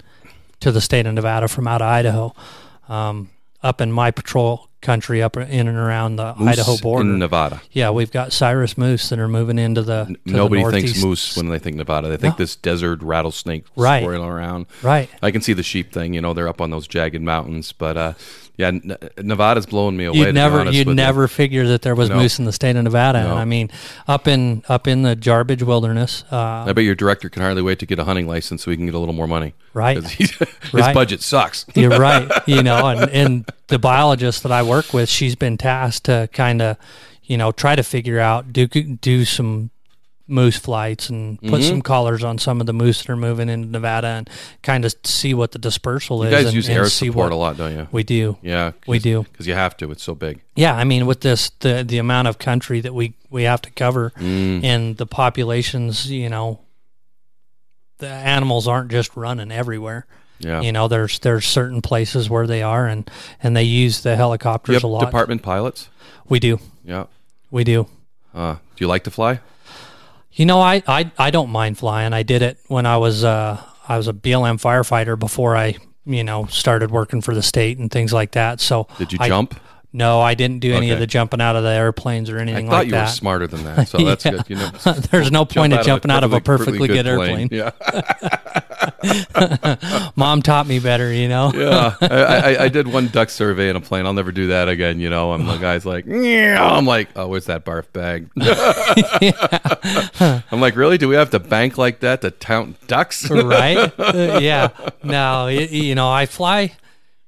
to 0.61 0.73
the 0.73 0.81
state 0.81 1.07
of 1.07 1.15
Nevada 1.15 1.49
from 1.49 1.67
out 1.69 1.81
of 1.83 1.89
Idaho. 1.89 2.35
Um, 2.89 3.31
up 3.63 3.81
in 3.81 3.93
my 3.93 4.11
patrol 4.11 4.69
country, 4.81 5.23
up 5.23 5.37
in 5.37 5.69
and 5.69 5.77
around 5.77 6.17
the 6.17 6.35
Moose 6.37 6.49
Idaho 6.59 6.79
border. 6.79 7.03
in 7.09 7.19
Nevada. 7.19 7.61
yeah, 7.73 7.91
we've 7.91 8.11
got 8.11 8.31
Shiras 8.31 8.79
moose 8.79 9.11
that 9.11 9.19
are 9.19 9.29
moving 9.29 9.59
into 9.59 9.83
the. 9.83 10.07
to 10.07 10.13
the 10.25 10.33
Nobody 10.33 10.65
thinks 10.71 11.03
moose 11.03 11.37
when 11.37 11.49
they 11.51 11.59
think 11.59 11.77
Nevada. 11.77 12.09
They 12.09 12.17
think 12.17 12.35
No. 12.39 12.43
this 12.43 12.57
desert 12.57 13.03
rattlesnake 13.03 13.67
Right. 13.77 14.03
swirling 14.03 14.29
around. 14.31 14.65
Right. 14.83 15.11
I 15.23 15.31
can 15.31 15.43
see 15.43 15.53
the 15.53 15.63
sheep 15.63 15.93
thing. 15.93 16.15
You 16.15 16.23
know, 16.23 16.33
they're 16.33 16.49
up 16.49 16.63
on 16.63 16.71
those 16.71 16.89
jagged 16.89 17.21
mountains. 17.21 17.73
But 17.73 17.97
uh, 17.99 18.13
yeah, 18.61 18.71
Nevada's 19.23 19.67
blowing 19.67 19.97
me 19.97 20.05
away. 20.05 20.19
You'd 20.19 20.35
never, 20.35 20.59
you'd 20.65 20.87
with 20.87 20.89
you. 20.89 20.95
never 20.95 21.27
figure 21.29 21.67
that 21.69 21.83
there 21.83 21.95
was 21.95 22.09
No. 22.11 22.17
moose 22.17 22.39
in 22.39 22.45
the 22.45 22.53
state 22.53 22.77
of 22.77 22.85
Nevada. 22.85 23.23
No. 23.25 23.31
And 23.31 23.39
I 23.39 23.45
mean, 23.45 23.71
up 24.07 24.29
in 24.29 24.63
up 24.69 24.87
in 24.87 25.03
the 25.03 25.17
Jarbidge 25.17 25.63
Wilderness, 25.63 26.25
uh, 26.31 26.65
I 26.67 26.73
bet 26.73 26.85
your 26.85 26.95
director 26.95 27.29
can 27.29 27.43
hardly 27.43 27.63
wait 27.63 27.79
to 27.81 27.87
get 27.87 27.99
a 27.99 28.05
hunting 28.05 28.27
license 28.29 28.63
so 28.63 28.71
he 28.71 28.77
can 28.77 28.87
get 28.87 28.95
a 28.95 28.99
little 28.99 29.15
more 29.15 29.27
money. 29.27 29.55
Right, 29.75 30.03
his 30.05 30.39
Right. 30.73 30.95
budget 30.95 31.23
sucks. 31.23 31.65
You're 31.75 31.91
right. 31.99 32.31
You 32.47 32.63
know, 32.63 32.87
and, 32.89 33.11
and 33.11 33.45
the 33.69 33.79
biologist 33.79 34.43
that 34.43 34.53
I 34.53 34.63
work 34.63 34.93
with, 34.93 35.09
she's 35.09 35.35
been 35.37 35.57
tasked 35.57 36.05
to 36.05 36.29
kind 36.33 36.61
of, 36.61 36.77
you 37.25 37.37
know, 37.37 37.53
try 37.53 37.77
to 37.77 37.83
figure 37.83 38.19
out 38.21 38.53
do 38.53 38.67
do 38.67 39.25
some 39.25 39.71
moose 40.31 40.57
flights 40.57 41.11
and 41.11 41.41
put 41.43 41.61
Mhm. 41.61 41.69
some 41.69 41.83
collars 41.83 42.23
on 42.25 42.39
some 42.39 42.61
of 42.61 42.67
the 42.67 42.73
moose 42.73 43.03
that 43.03 43.11
are 43.11 43.17
moving 43.17 43.49
into 43.49 43.69
Nevada 43.69 44.07
and 44.07 44.31
kind 44.63 44.85
of 44.85 44.95
see 45.05 45.35
what 45.35 45.53
the 45.53 45.59
dispersal 45.59 46.19
You 46.25 46.29
is. 46.29 46.31
guys 46.31 46.45
and, 46.47 46.55
use 46.55 46.69
and 46.69 46.79
air 46.79 46.89
support 46.89 47.33
a 47.33 47.35
lot, 47.37 47.57
don't 47.57 47.73
you? 47.77 47.89
we 47.91 48.03
do. 48.05 48.39
Yeah, 48.43 48.73
We 48.87 48.99
do. 49.01 49.25
because 49.25 49.47
you 49.47 49.55
have 49.55 49.77
to. 49.79 49.91
It's 49.91 50.03
so 50.03 50.15
big. 50.15 50.41
Yeah, 50.55 50.75
I 50.77 50.85
mean, 50.85 51.05
with 51.07 51.21
this 51.23 51.51
the 51.61 51.85
the 51.87 51.99
amount 51.99 52.29
of 52.29 52.39
country 52.39 52.81
that 52.81 52.95
we 52.95 53.15
we 53.29 53.43
have 53.43 53.61
to 53.63 53.71
cover 53.71 54.13
Mm. 54.19 54.65
and 54.65 54.97
the 54.97 55.07
populations, 55.07 56.11
you 56.11 56.29
know, 56.29 56.61
the 57.99 58.09
animals 58.09 58.67
aren't 58.67 58.91
just 58.91 59.15
running 59.17 59.53
everywhere. 59.53 60.07
Yeah. 60.39 60.63
You 60.63 60.73
know, 60.73 60.89
there's 60.89 61.19
there's 61.19 61.47
certain 61.47 61.83
places 61.83 62.31
where 62.31 62.47
they 62.47 62.63
are, 62.63 62.87
and 62.87 63.11
and 63.43 63.55
they 63.57 63.63
use 63.65 64.01
the 64.01 64.17
helicopters 64.17 64.73
you 64.73 64.77
have 64.77 64.85
a 64.85 64.87
lot. 64.87 65.01
department 65.05 65.43
pilots? 65.43 65.89
We 66.29 66.39
do, 66.41 66.59
Yeah. 66.85 67.05
we 67.51 67.63
do. 67.65 67.89
Uh, 68.35 68.55
do 68.55 68.59
you 68.79 68.87
like 68.87 69.05
to 69.05 69.11
fly? 69.11 69.41
You 70.41 70.47
know, 70.47 70.59
I, 70.63 70.83
I 70.89 71.13
I 71.19 71.31
don't 71.31 71.51
mind 71.51 71.77
flying. 71.77 72.15
I 72.15 72.23
did 72.23 72.41
it 72.41 72.57
when 72.67 72.87
I 72.87 72.97
was 72.97 73.25
uh 73.25 73.63
I 73.87 73.99
was 73.99 74.09
a 74.09 74.15
BLM 74.15 74.59
firefighter 74.59 75.19
before 75.19 75.55
I 75.55 75.77
you 76.07 76.25
know 76.25 76.47
started 76.47 76.91
working 76.91 77.21
for 77.21 77.35
the 77.35 77.43
state 77.43 77.77
and 77.77 77.91
things 77.91 78.11
like 78.11 78.31
that. 78.33 78.59
So 78.59 78.89
Did 78.97 79.13
you 79.13 79.19
I- 79.21 79.29
jump? 79.29 79.61
No, 79.93 80.21
I 80.21 80.35
didn't 80.35 80.61
do 80.61 80.73
any 80.75 80.91
of 80.93 81.01
the 81.01 81.07
jumping 81.07 81.41
out 81.41 81.57
of 81.57 81.65
the 81.65 81.71
airplanes 81.71 82.31
or 82.31 82.39
anything 82.39 82.67
like 82.69 82.71
that. 82.71 82.71
I 82.71 82.77
thought 82.77 82.79
like 82.79 82.87
you 82.87 82.93
that. 82.93 83.03
were 83.07 83.11
smarter 83.13 83.47
than 83.49 83.65
that, 83.65 83.89
so 83.89 83.99
that's 84.05 84.25
Yeah. 84.25 84.31
good. 84.33 84.45
You 84.49 84.57
know, 84.57 84.71
There's 85.11 85.33
no 85.33 85.45
point 85.45 85.73
of 85.73 85.85
jumping 85.85 86.11
out 86.13 86.23
of 86.23 86.33
a 86.33 86.41
perfectly 86.41 86.87
good 86.87 87.07
plane. 87.07 87.49
airplane. 87.49 87.49
Yeah, 87.51 87.71
Mom 90.17 90.43
taught 90.43 90.67
me 90.69 90.79
better, 90.79 91.13
you 91.13 91.29
know. 91.29 91.51
yeah. 91.55 91.97
I, 92.01 92.07
I, 92.57 92.63
I 92.65 92.69
did 92.69 92.87
one 92.87 93.09
duck 93.09 93.31
survey 93.31 93.69
in 93.69 93.75
a 93.77 93.81
plane. 93.81 94.07
I'll 94.07 94.13
never 94.15 94.31
do 94.33 94.47
that 94.49 94.69
again. 94.69 95.01
You 95.01 95.11
know, 95.11 95.33
I'm 95.33 95.45
the 95.47 95.57
guy's 95.59 95.85
like, 95.85 96.05
"Yeah." 96.07 96.59
I'm 96.63 96.87
like, 96.87 97.09
oh, 97.17 97.27
where's 97.29 97.47
that 97.47 97.65
barf 97.65 97.91
bag? 97.93 98.29
I'm 100.51 100.61
like, 100.61 100.77
really? 100.77 100.99
Do 100.99 101.09
we 101.09 101.17
have 101.17 101.31
to 101.31 101.39
bank 101.41 101.79
like 101.79 102.01
that 102.01 102.21
to 102.23 102.31
count 102.31 102.87
ducks? 102.87 103.29
right? 103.31 103.93
Uh, 103.99 104.39
yeah. 104.41 104.69
No, 105.03 105.45
y- 105.47 105.69
you 105.71 105.95
know, 105.95 106.11
I 106.11 106.27
fly. 106.27 106.73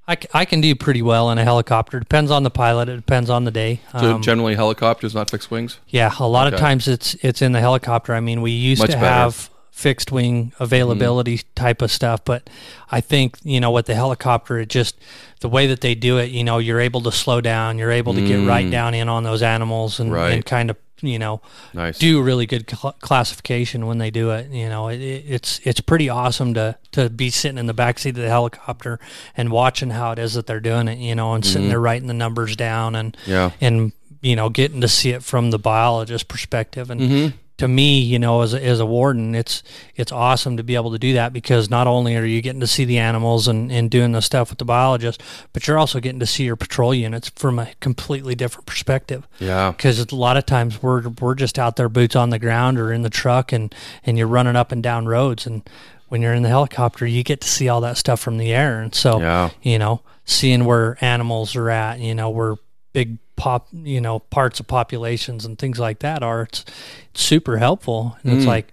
I, 0.07 0.17
I 0.33 0.45
can 0.45 0.59
do 0.59 0.75
pretty 0.75 1.01
well 1.01 1.31
in 1.31 1.37
a 1.37 1.43
helicopter. 1.45 1.97
Depends 1.99 2.29
on 2.29 2.43
the 2.43 2.49
pilot. 2.49 2.89
It 2.89 2.97
depends 2.97 3.29
on 3.29 3.45
the 3.45 3.51
day. 3.51 3.79
so 3.99 4.15
Um, 4.15 4.21
generally, 4.21 4.55
helicopters, 4.55 5.15
not 5.15 5.29
fixed 5.29 5.49
wings. 5.49 5.79
yeah, 5.87 6.13
a 6.19 6.27
lot 6.27 6.51
of 6.53 6.59
times 6.59 6.87
it's 6.87 7.15
it's 7.21 7.41
in 7.41 7.53
the 7.53 7.61
helicopter. 7.61 8.13
I 8.13 8.19
mean, 8.19 8.41
we 8.41 8.51
used 8.51 8.81
Much 8.81 8.91
to 8.91 8.97
better. 8.97 9.07
Have 9.07 9.49
fixed 9.71 10.11
wing 10.11 10.51
availability 10.59 11.41
type 11.55 11.81
of 11.81 11.89
stuff, 11.91 12.23
but 12.25 12.47
I 12.91 13.01
think 13.01 13.37
you 13.43 13.59
know 13.59 13.71
with 13.71 13.85
the 13.87 13.95
helicopter, 13.95 14.59
it 14.59 14.69
just 14.69 14.95
the 15.39 15.49
way 15.49 15.67
that 15.67 15.79
they 15.81 15.95
do 15.95 16.17
it. 16.19 16.29
You 16.31 16.43
know, 16.43 16.57
you're 16.57 16.81
able 16.81 17.01
to 17.01 17.11
slow 17.11 17.39
down. 17.41 17.77
You're 17.79 17.91
able 17.91 18.13
to 18.13 18.21
get 18.27 18.45
right 18.45 18.69
down 18.69 18.93
in 18.93 19.07
on 19.09 19.23
those 19.23 19.41
animals 19.41 19.99
and, 19.99 20.11
Mm. 20.11 20.13
Right. 20.15 20.33
and 20.33 20.45
kind 20.45 20.69
of 20.69 20.77
you 21.03 21.19
know 21.19 21.41
Nice. 21.73 21.99
do 21.99 22.21
really 22.21 22.45
good 22.45 22.69
cl- 22.69 22.95
classification 23.01 23.85
when 23.85 23.97
they 23.99 24.09
do 24.11 24.31
it. 24.31 24.49
You 24.49 24.69
know, 24.69 24.87
it, 24.87 24.99
it, 25.01 25.25
it's 25.27 25.59
it's 25.63 25.79
pretty 25.81 26.09
awesome 26.09 26.53
to 26.55 26.77
to 26.93 27.09
be 27.09 27.29
sitting 27.29 27.57
in 27.57 27.65
the 27.67 27.73
backseat 27.73 28.09
of 28.11 28.15
the 28.15 28.29
helicopter 28.29 28.99
and 29.37 29.51
watching 29.51 29.91
how 29.91 30.11
it 30.13 30.19
is 30.19 30.33
that 30.33 30.47
they're 30.47 30.59
doing 30.59 30.87
it. 30.87 30.97
You 30.97 31.15
know, 31.15 31.33
and 31.33 31.45
sitting 31.45 31.69
there 31.69 31.79
writing 31.81 32.07
the 32.07 32.13
numbers 32.13 32.55
down 32.55 32.95
and 32.95 33.15
Yeah. 33.27 33.51
and 33.61 33.91
you 34.21 34.35
know 34.35 34.49
getting 34.49 34.81
to 34.81 34.87
see 34.87 35.11
it 35.11 35.23
from 35.23 35.51
the 35.51 35.59
biologist 35.59 36.27
perspective 36.27 36.89
and. 36.89 37.01
Mm-hmm. 37.01 37.37
To 37.57 37.67
me, 37.67 37.99
you 37.99 38.17
know, 38.17 38.41
as 38.41 38.55
a, 38.55 38.65
as 38.65 38.79
a 38.79 38.85
warden, 38.85 39.35
it's 39.35 39.61
it's 39.95 40.11
awesome 40.11 40.57
to 40.57 40.63
be 40.63 40.73
able 40.73 40.91
to 40.91 40.97
do 40.97 41.13
that 41.13 41.33
because 41.33 41.69
not 41.69 41.85
only 41.85 42.15
are 42.17 42.25
you 42.25 42.41
getting 42.41 42.61
to 42.61 42.67
see 42.67 42.83
the 42.83 42.97
animals 42.97 43.47
and, 43.47 43.71
and 43.71 43.91
doing 43.91 44.11
the 44.11 44.21
stuff 44.23 44.49
with 44.49 44.57
the 44.57 44.65
biologist, 44.65 45.21
but 45.53 45.67
you're 45.67 45.77
also 45.77 45.99
getting 45.99 46.19
to 46.19 46.25
see 46.25 46.45
your 46.45 46.55
patrol 46.55 46.95
units 46.95 47.29
from 47.35 47.59
a 47.59 47.69
completely 47.79 48.33
different 48.33 48.65
perspective 48.65 49.27
Yeah. 49.39 49.69
because 49.71 49.99
a 49.99 50.15
lot 50.15 50.35
of 50.35 50.47
times 50.47 50.81
we're 50.81 51.07
we're 51.21 51.35
just 51.35 51.59
out 51.59 51.75
there 51.75 51.89
boots 51.89 52.15
on 52.15 52.31
the 52.31 52.39
ground 52.39 52.79
or 52.79 52.91
in 52.91 53.03
the 53.03 53.09
truck 53.11 53.51
and 53.53 53.73
and 54.03 54.17
you're 54.17 54.27
running 54.27 54.55
up 54.55 54.71
and 54.71 54.81
down 54.81 55.05
roads 55.05 55.45
and 55.45 55.61
when 56.09 56.21
you're 56.23 56.33
in 56.33 56.41
the 56.43 56.49
helicopter 56.49 57.05
you 57.05 57.23
get 57.23 57.39
to 57.41 57.47
see 57.47 57.69
all 57.69 57.81
that 57.81 57.97
stuff 57.97 58.19
from 58.19 58.39
the 58.39 58.51
air 58.51 58.81
and 58.81 58.95
so 58.95 59.19
Yeah. 59.19 59.51
you 59.61 59.77
know 59.77 60.01
seeing 60.25 60.65
where 60.65 60.97
animals 61.01 61.55
are 61.55 61.69
at 61.69 61.99
you 61.99 62.15
know 62.15 62.31
where 62.31 62.55
big 62.93 63.17
pop 63.35 63.67
you 63.73 63.99
know 63.99 64.19
parts 64.19 64.59
of 64.59 64.67
populations 64.67 65.43
and 65.45 65.57
things 65.57 65.79
like 65.79 65.99
that 65.99 66.21
are 66.23 66.43
it's, 66.43 66.63
it's 67.11 67.21
super 67.23 67.57
helpful 67.57 68.17
and 68.23 68.33
it's 68.33 68.45
Mm. 68.45 68.47
like 68.47 68.71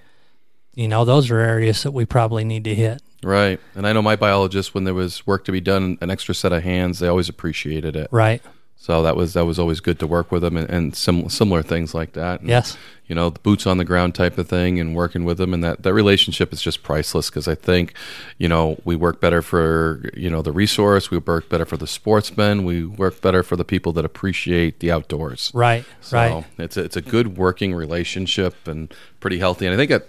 you 0.75 0.87
know 0.89 1.05
those 1.05 1.31
are 1.31 1.39
areas 1.39 1.83
that 1.83 1.93
we 1.93 2.05
probably 2.05 2.45
need 2.45 2.65
to 2.65 2.75
hit 2.75 3.03
Right. 3.23 3.61
And 3.75 3.87
I 3.87 3.93
know 3.93 4.01
my 4.01 4.17
biologists, 4.17 4.73
when 4.73 4.85
there 4.85 4.95
was 4.95 5.27
work 5.27 5.45
to 5.45 5.53
be 5.53 5.61
done, 5.61 5.99
an 6.01 6.09
extra 6.11 6.35
set 6.35 6.53
of 6.55 6.63
hands, 6.63 7.01
they 7.01 7.07
always 7.07 7.29
appreciated 7.29 7.95
it. 7.95 8.09
right 8.11 8.43
So 8.83 9.03
that 9.03 9.15
was 9.15 9.35
that 9.35 9.45
was 9.45 9.59
always 9.59 9.81
good 9.81 9.99
to 9.99 10.07
work 10.07 10.33
with 10.33 10.41
them 10.41 10.57
and, 10.57 10.71
and 10.71 10.97
sim- 10.97 11.29
similar 11.29 11.63
things 11.63 11.93
like 11.95 12.15
that. 12.15 12.41
And, 12.41 12.49
yes 12.49 12.79
You 13.09 13.15
know, 13.15 13.29
the 13.29 13.39
boots 13.41 13.67
on 13.67 13.77
the 13.77 13.85
ground 13.85 14.15
type 14.15 14.39
of 14.39 14.49
thing 14.49 14.81
and 14.81 14.97
working 14.97 15.25
with 15.27 15.37
them. 15.37 15.53
And 15.53 15.63
that, 15.63 15.83
that 15.83 15.93
relationship 15.93 16.51
is 16.51 16.63
just 16.63 16.83
priceless 16.83 17.29
because 17.29 17.47
I 17.47 17.57
think, 17.57 17.93
you 18.39 18.49
know, 18.49 18.79
we 18.85 18.97
work 18.97 19.21
better 19.21 19.43
for, 19.43 20.09
you 20.15 20.31
know, 20.31 20.41
the 20.43 20.53
resource. 20.53 21.11
We 21.11 21.19
work 21.19 21.51
better 21.51 21.67
for 21.67 21.77
the 21.77 21.87
sportsmen. 21.87 22.65
We 22.65 22.87
work 22.87 23.21
better 23.21 23.43
for 23.43 23.57
the 23.57 23.65
people 23.65 23.93
that 23.95 24.05
appreciate 24.05 24.81
the 24.81 24.91
outdoors. 24.91 25.51
right 25.53 25.85
So 26.01 26.17
right 26.17 26.45
it's 26.57 26.77
a, 26.79 26.83
it's 26.85 26.97
a 26.97 27.03
good 27.03 27.37
working 27.37 27.75
relationship 27.75 28.55
and 28.67 28.95
pretty 29.21 29.39
healthy. 29.39 29.67
And 29.67 29.75
I 29.75 29.77
think 29.77 29.91
it 29.91 30.09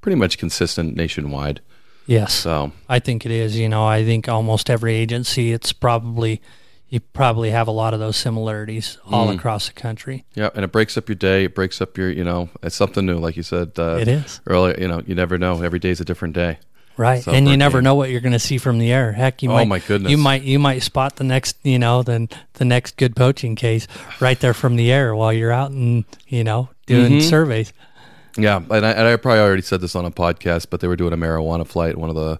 pretty 0.00 0.16
much 0.16 0.36
consistent 0.36 0.96
nationwide. 0.96 1.60
yes 2.06 2.32
So 2.34 2.72
I 2.88 2.98
think 2.98 3.24
it 3.24 3.30
is. 3.30 3.56
You 3.56 3.68
know, 3.68 3.86
I 3.86 4.04
think 4.04 4.28
almost 4.28 4.68
every 4.68 4.94
agency, 4.94 5.52
it's 5.52 5.72
probably 5.72 6.40
you 6.90 7.00
probably 7.00 7.50
have 7.50 7.66
a 7.68 7.70
lot 7.70 7.94
of 7.94 8.00
those 8.00 8.16
similarities 8.16 8.98
all 9.10 9.28
Mm. 9.28 9.36
across 9.36 9.68
the 9.68 9.72
country. 9.72 10.24
yeah, 10.34 10.50
and 10.54 10.64
it 10.64 10.72
breaks 10.72 10.96
up 10.98 11.08
your 11.08 11.16
day. 11.16 11.44
It 11.44 11.54
breaks 11.54 11.80
up 11.80 11.96
your, 11.96 12.10
you 12.10 12.24
know, 12.24 12.50
it's 12.62 12.76
something 12.76 13.06
new, 13.06 13.16
like 13.18 13.36
you 13.36 13.42
said. 13.42 13.72
Uh, 13.78 13.96
It 14.00 14.08
is. 14.08 14.40
earlier. 14.46 14.76
You 14.78 14.88
know, 14.88 15.00
you 15.06 15.14
never 15.14 15.38
know. 15.38 15.62
Every 15.62 15.78
day's 15.78 16.00
a 16.00 16.04
different 16.04 16.34
day. 16.34 16.58
Right, 16.96 17.22
So 17.22 17.32
and 17.32 17.48
you 17.48 17.56
never 17.56 17.80
know 17.80 17.94
what 17.94 18.10
you're 18.10 18.20
going 18.20 18.34
to 18.34 18.38
see 18.38 18.58
from 18.58 18.78
the 18.78 18.92
air. 18.92 19.12
Heck, 19.12 19.42
you 19.42 19.50
Oh, 19.50 19.54
might, 19.54 19.68
my 19.68 19.78
goodness. 19.78 20.10
you 20.10 20.18
might, 20.18 20.42
you 20.42 20.58
might 20.58 20.82
spot 20.82 21.16
the 21.16 21.24
next, 21.24 21.56
you 21.62 21.78
know, 21.78 22.02
the 22.02 22.28
the 22.54 22.64
next 22.66 22.98
good 22.98 23.16
poaching 23.16 23.54
case 23.56 23.86
right 24.20 24.38
there 24.38 24.52
from 24.52 24.76
the 24.76 24.92
air 24.92 25.14
while 25.14 25.32
you're 25.32 25.52
out 25.52 25.70
and 25.70 26.04
you 26.28 26.44
know 26.44 26.68
doing 26.84 27.12
Mhm. 27.12 27.22
surveys. 27.22 27.72
Yeah, 28.36 28.56
and 28.70 28.84
I, 28.84 28.90
and 28.90 29.08
I 29.08 29.16
probably 29.16 29.40
already 29.40 29.62
said 29.62 29.80
this 29.80 29.96
on 29.96 30.04
a 30.04 30.10
podcast, 30.10 30.66
but 30.68 30.80
they 30.80 30.88
were 30.88 30.96
doing 30.96 31.12
a 31.14 31.16
marijuana 31.16 31.66
flight. 31.66 31.96
One 31.96 32.10
of 32.10 32.16
the 32.16 32.38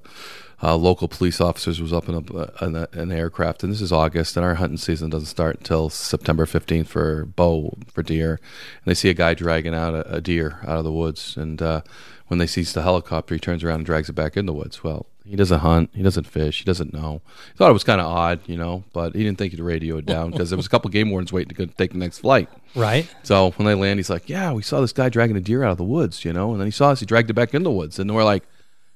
uh, 0.63 0.77
local 0.77 1.09
police 1.09 1.41
officers 1.41 1.81
was 1.81 1.93
up 1.93 2.09
in, 2.09 2.15
a, 2.15 2.65
in 2.65 2.77
a, 2.77 2.89
an 2.93 3.13
aircraft, 3.13 3.63
and 3.63 3.73
this 3.73 3.81
is 3.81 3.93
August, 3.93 4.37
and 4.37 4.45
our 4.45 4.57
hunting 4.57 4.77
season 4.77 5.11
doesn't 5.11 5.27
start 5.27 5.59
until 5.59 5.89
September 5.89 6.45
15th 6.45 6.87
for 6.87 7.25
bow 7.25 7.77
for 7.93 8.03
deer. 8.03 8.33
And 8.33 8.85
they 8.85 8.95
see 8.95 9.09
a 9.09 9.15
guy 9.15 9.35
dragging 9.35 9.75
out 9.75 9.95
a, 9.95 10.17
a 10.17 10.21
deer 10.21 10.59
out 10.63 10.79
of 10.79 10.85
the 10.85 10.93
woods, 10.93 11.37
and 11.37 11.63
uh, 11.63 11.81
when 12.29 12.39
they 12.39 12.47
sees 12.47 12.73
the 12.73 12.83
helicopter, 12.83 13.35
he 13.35 13.41
turns 13.41 13.65
around 13.65 13.77
and 13.77 13.87
drags 13.87 14.09
it 14.09 14.15
back 14.15 14.37
in 14.37 14.47
the 14.47 14.53
woods. 14.53 14.85
Well, 14.85 15.07
he 15.25 15.31
He 15.31 15.37
doesn't 15.37 15.61
hunt. 15.61 15.91
He 15.95 16.03
doesn't 16.03 16.27
fish. 16.27 16.59
He 16.59 16.65
doesn't 16.65 16.93
know. 16.93 17.23
He 17.53 17.57
thought 17.57 17.71
it 17.71 17.75
was 17.75 17.85
kind 17.85 18.01
of 18.01 18.07
odd, 18.07 18.41
you 18.47 18.57
know, 18.57 18.85
but 18.93 19.15
he 19.15 19.25
didn't 19.25 19.39
think 19.39 19.53
he'd 19.53 19.61
radio 19.61 19.97
it 19.97 20.07
down 20.07 20.31
because 20.31 20.51
there 20.51 20.57
was 20.57 20.67
a 20.67 20.69
couple 20.69 20.91
game 20.91 21.11
wardens 21.11 21.33
waiting 21.33 21.55
to 21.55 21.67
take 21.69 21.93
the 21.93 21.99
next 21.99 22.19
flight. 22.19 22.49
Right. 22.75 23.09
So 23.23 23.53
when 23.53 23.67
they 23.67 23.75
land, 23.75 23.99
he's 23.99 24.11
like, 24.11 24.29
"Yeah, 24.29 24.53
we 24.53 24.63
saw 24.63 24.81
this 24.81 24.93
guy 24.93 25.09
dragging 25.09 25.37
a 25.37 25.41
deer 25.41 25.65
out 25.65 25.73
of 25.73 25.79
the 25.79 25.85
woods, 25.85 26.25
you 26.25 26.33
know." 26.33 26.53
And 26.53 26.61
then 26.61 26.67
he 26.67 26.71
saw 26.71 26.91
us. 26.91 27.01
He 27.01 27.07
dragged 27.07 27.31
it 27.31 27.35
back 27.35 27.55
in 27.55 27.63
the 27.63 27.71
woods, 27.71 27.99
and 27.99 28.15
we're 28.15 28.25
like, 28.25 28.45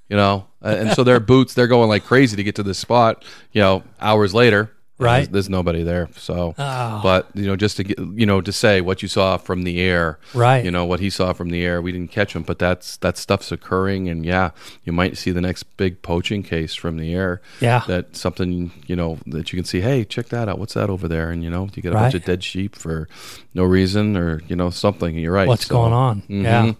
you 0.08 0.16
know, 0.16 0.46
and 0.62 0.92
so 0.92 1.04
their 1.04 1.20
boots, 1.20 1.54
they're 1.54 1.66
going 1.68 1.88
like 1.88 2.04
crazy 2.04 2.36
to 2.36 2.42
get 2.44 2.54
to 2.56 2.62
this 2.62 2.78
spot. 2.78 3.24
You 3.52 3.60
know, 3.60 3.82
hours 4.00 4.34
later, 4.34 4.70
Right. 4.96 5.22
There's, 5.22 5.28
there's 5.30 5.50
nobody 5.50 5.82
there. 5.82 6.08
So, 6.16 6.54
Oh. 6.56 7.00
but 7.02 7.28
you 7.34 7.46
know, 7.48 7.56
just 7.56 7.78
to 7.78 7.82
get, 7.84 7.98
you 7.98 8.26
know, 8.26 8.40
to 8.40 8.52
say 8.52 8.80
what 8.80 9.02
you 9.02 9.08
saw 9.08 9.36
from 9.38 9.64
the 9.64 9.80
air, 9.80 10.20
Right. 10.32 10.64
You 10.64 10.70
know 10.70 10.84
what 10.84 11.00
he 11.00 11.10
saw 11.10 11.32
from 11.32 11.50
the 11.50 11.64
air. 11.64 11.82
We 11.82 11.90
didn't 11.90 12.12
catch 12.12 12.32
him, 12.36 12.44
but 12.44 12.60
that's 12.60 12.96
that 12.98 13.18
stuff's 13.18 13.50
occurring, 13.50 14.08
and 14.08 14.24
yeah, 14.24 14.50
you 14.84 14.92
might 14.92 15.16
see 15.16 15.32
the 15.32 15.40
next 15.40 15.64
big 15.76 16.00
poaching 16.02 16.44
case 16.44 16.76
from 16.76 16.96
the 16.96 17.12
air. 17.12 17.42
Yeah. 17.60 17.82
that 17.88 18.14
something 18.14 18.70
you 18.86 18.94
know 18.94 19.18
that 19.26 19.52
you 19.52 19.56
can 19.56 19.64
see. 19.66 19.80
Hey, 19.80 20.04
check 20.04 20.28
that 20.28 20.48
out. 20.48 20.60
What's 20.60 20.74
that 20.74 20.88
over 20.88 21.08
there? 21.08 21.30
And 21.32 21.42
you 21.42 21.50
know, 21.50 21.68
you 21.74 21.82
get 21.82 21.90
a 21.92 21.96
bunch 21.96 22.14
of 22.14 22.24
dead 22.24 22.44
sheep 22.44 22.76
for 22.76 23.08
no 23.52 23.64
reason, 23.64 24.16
or 24.16 24.42
you 24.46 24.54
know, 24.54 24.70
something. 24.70 25.18
You're 25.18 25.32
right. 25.32 25.48
What's 25.48 25.66
So, 25.66 25.74
going 25.74 25.92
on? 25.92 26.22
mhm. 26.30 26.42
Yeah. 26.44 26.72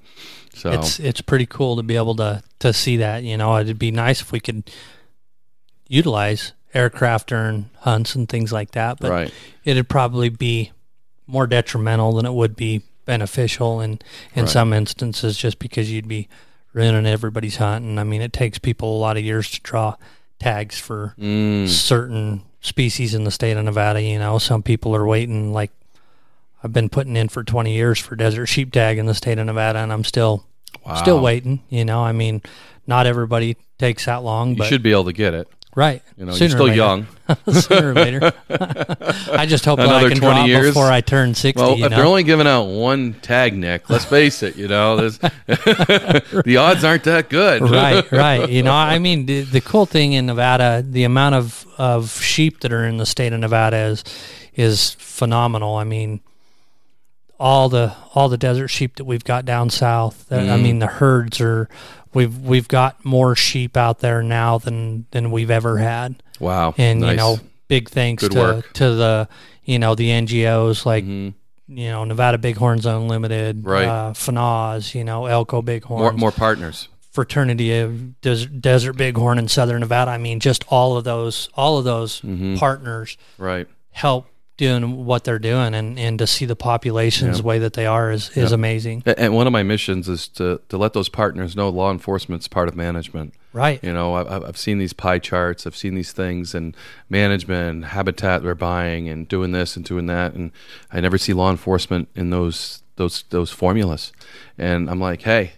So 0.55 0.71
It's 0.73 0.99
it's 1.01 1.21
pretty 1.21 1.47
cool 1.47 1.77
to 1.77 1.83
be 1.83 1.97
able 1.97 2.15
to 2.17 2.43
to 2.61 2.73
see 2.73 2.97
that. 2.99 3.23
You 3.25 3.37
know, 3.37 3.57
it'd 3.59 3.79
be 3.79 3.91
nice 3.91 4.21
if 4.21 4.33
we 4.33 4.41
could 4.41 4.71
utilize 5.89 6.53
aircraft 6.73 7.29
during 7.29 7.71
hunts 7.81 8.15
and 8.15 8.29
things 8.29 8.53
like 8.53 8.73
that. 8.73 8.99
But 9.01 9.11
right. 9.11 9.33
it'd 9.65 9.89
probably 9.89 10.29
be 10.29 10.73
more 11.27 11.47
detrimental 11.47 12.13
than 12.15 12.27
it 12.27 12.33
would 12.35 12.57
be 12.57 12.83
beneficial 13.05 13.81
in 13.81 13.99
in 14.35 14.45
Right. 14.45 14.49
some 14.49 14.73
instances 14.73 15.37
just 15.37 15.59
because 15.59 15.91
you'd 15.93 16.09
be 16.09 16.29
ruining 16.73 17.07
everybody's 17.07 17.57
hunt 17.57 17.85
and 17.85 18.01
I 18.01 18.05
mean 18.05 18.23
it 18.23 18.33
takes 18.33 18.59
people 18.59 18.97
a 18.97 18.99
lot 18.99 19.17
of 19.17 19.23
years 19.25 19.51
to 19.51 19.61
draw 19.61 19.95
tags 20.41 20.79
for 20.79 21.15
Mm. 21.19 21.69
certain 21.69 22.43
species 22.61 23.15
in 23.15 23.25
the 23.25 23.31
state 23.31 23.57
of 23.57 23.65
Nevada, 23.65 24.01
you 24.03 24.19
know. 24.19 24.39
Some 24.39 24.63
people 24.63 24.97
are 24.97 25.07
waiting 25.07 25.53
like 25.53 25.71
I've 26.65 26.73
been 26.73 26.89
putting 26.89 27.15
in 27.15 27.29
for 27.29 27.45
20 27.45 27.73
years 27.75 27.99
for 27.99 28.17
desert 28.17 28.47
sheep 28.47 28.73
tag 28.73 28.97
in 28.99 29.05
the 29.07 29.15
state 29.15 29.39
of 29.39 29.47
Nevada 29.47 29.79
and 29.81 29.93
I'm 29.93 30.03
still 30.05 30.47
Wow. 30.85 30.95
still 30.97 31.21
waiting, 31.21 31.61
you 31.69 31.85
know. 31.85 32.01
I 32.03 32.13
mean, 32.13 32.43
not 32.87 33.07
everybody 33.07 33.57
takes 33.79 34.07
that 34.07 34.23
long, 34.23 34.51
You 34.51 34.57
but 34.57 34.67
should 34.67 34.83
be 34.83 34.91
able 34.93 35.05
to 35.05 35.13
get 35.13 35.33
it. 35.35 35.47
right. 35.77 36.03
You 36.19 36.25
know, 36.27 36.33
Sooner 36.33 36.43
you're 36.49 36.51
still 36.51 36.67
later. 36.67 36.77
young. 36.77 37.07
Sooner 37.53 37.91
or 37.91 37.95
later. 37.95 38.21
I 39.33 39.47
just 39.47 39.65
hope 39.65 39.79
that 39.79 39.89
I 39.89 39.99
Another 40.01 40.09
can 40.11 40.19
20 40.19 40.35
draw 40.35 40.45
years? 40.45 40.67
before 40.69 40.91
I 40.91 41.01
turn 41.01 41.35
60, 41.35 41.61
Well, 41.63 41.77
you 41.79 41.85
if 41.85 41.91
know. 41.91 41.97
they're 41.97 42.07
only 42.07 42.23
giving 42.25 42.47
out 42.47 42.65
one 42.65 43.15
tag, 43.15 43.55
Nick, 43.57 43.89
let's 43.89 44.05
face 44.05 44.43
it, 44.43 44.57
you 44.57 44.69
know, 44.69 44.97
there's, 44.97 45.19
the 46.45 46.57
odds 46.59 46.85
aren't 46.85 47.05
that 47.05 47.29
good. 47.31 47.63
right, 47.63 48.11
right. 48.13 48.49
You 48.51 48.63
know, 48.63 48.73
I 48.73 48.99
mean, 48.99 49.27
the, 49.27 49.43
the 49.43 49.61
cool 49.61 49.87
thing 49.87 50.13
in 50.13 50.27
Nevada, 50.27 50.85
the 50.87 51.05
amount 51.05 51.35
of, 51.37 51.67
of 51.79 52.11
sheep 52.23 52.61
that 52.61 52.73
are 52.73 52.85
in 52.85 52.97
the 52.99 53.07
state 53.07 53.33
of 53.33 53.41
Nevada 53.41 53.77
is 53.77 54.05
is 54.57 54.93
phenomenal. 55.01 55.75
I 55.77 55.83
mean, 55.85 56.21
all 57.39 57.69
the 57.69 57.93
all 58.15 58.29
the 58.29 58.37
desert 58.39 58.69
sheep 58.69 58.97
that 58.97 59.05
we've 59.05 59.25
got 59.25 59.45
down 59.45 59.71
south. 59.71 60.27
that- 60.29 60.41
I 60.49 60.57
Mm. 60.57 60.63
mean, 60.63 60.79
the 60.79 60.87
herds 60.87 61.41
are 61.41 61.69
we've 62.13 62.39
we've 62.39 62.69
got 62.69 63.05
more 63.05 63.35
sheep 63.35 63.77
out 63.77 64.01
there 64.01 64.23
now 64.23 64.59
than 64.59 65.07
than 65.11 65.31
we've 65.31 65.51
ever 65.51 65.79
had. 65.79 66.23
Wow. 66.41 66.75
And 66.79 67.01
nice. 67.01 67.11
you 67.11 67.17
know, 67.17 67.39
big 67.69 67.89
thanks 67.89 68.23
Good 68.23 68.33
to 68.33 68.39
work. 68.39 68.73
to 68.75 68.91
the 68.95 69.29
you 69.65 69.79
know 69.79 69.95
the 69.95 70.11
NGOs 70.11 70.85
like 70.87 71.05
Mhm. 71.05 71.35
you 71.69 71.89
know 71.91 72.05
Nevada 72.05 72.39
Bighorns 72.39 72.87
Unlimited, 72.87 73.65
Right. 73.65 73.87
Uh, 73.89 74.13
FNAS, 74.13 74.95
you 74.95 75.03
know 75.05 75.27
Elko 75.27 75.63
Bighorns, 75.63 76.01
more, 76.03 76.13
more 76.13 76.33
partners. 76.33 76.89
fraternity 77.11 77.79
of 77.79 78.21
Des- 78.21 78.47
Desert 78.47 78.95
Bighorn 78.95 79.39
in 79.39 79.49
Southern 79.49 79.81
Nevada. 79.81 80.11
I 80.11 80.19
mean, 80.19 80.41
just 80.41 80.65
all 80.69 80.97
of 80.97 81.05
those, 81.05 81.49
all 81.55 81.79
of 81.79 81.85
those 81.85 82.21
Mhm. 82.23 82.59
partners 82.59 83.17
Right. 83.39 83.67
help 83.93 84.27
doing 84.57 85.05
what 85.05 85.25
they're 85.25 85.39
doing, 85.41 85.75
and, 85.75 85.99
and 85.99 86.19
to 86.21 86.27
see 86.27 86.45
the 86.45 86.55
populations 86.55 87.39
the 87.39 87.43
way 87.43 87.59
that 87.59 87.73
they 87.73 87.87
are 87.87 88.13
is, 88.13 88.31
is 88.37 88.51
Yeah. 88.51 88.55
amazing. 88.55 89.03
And 89.05 89.35
one 89.35 89.47
of 89.49 89.53
my 89.53 89.65
missions 89.65 90.09
is 90.09 90.29
to, 90.29 90.61
to 90.69 90.77
let 90.79 90.93
those 90.93 91.09
partners 91.09 91.57
know 91.57 91.69
law 91.69 91.91
enforcement's 91.91 92.47
part 92.47 92.69
of 92.69 92.77
management. 92.77 93.35
Right. 93.53 93.83
You 93.83 93.93
know, 93.93 94.15
I- 94.15 94.37
I've, 94.37 94.45
I've 94.45 94.57
seen 94.57 94.79
these 94.79 94.93
pie 94.93 95.19
charts, 95.19 95.67
I've 95.67 95.75
seen 95.77 95.97
these 95.97 96.13
things, 96.13 96.55
and 96.55 96.77
management, 97.11 97.87
habitat 97.87 98.43
they're 98.45 98.55
buying, 98.55 99.09
and 99.09 99.27
doing 99.29 99.51
this 99.53 99.77
and 99.77 99.85
doing 99.85 100.07
that, 100.07 100.35
and 100.35 100.53
I 100.93 101.01
never 101.01 101.19
see 101.19 101.33
law 101.33 101.51
enforcement 101.51 102.09
in 102.15 102.31
those 102.31 102.83
those 102.97 103.25
those 103.31 103.51
formulas. 103.51 104.13
And 104.57 104.89
I'm 104.89 105.01
like, 105.01 105.23
hey, 105.23 105.55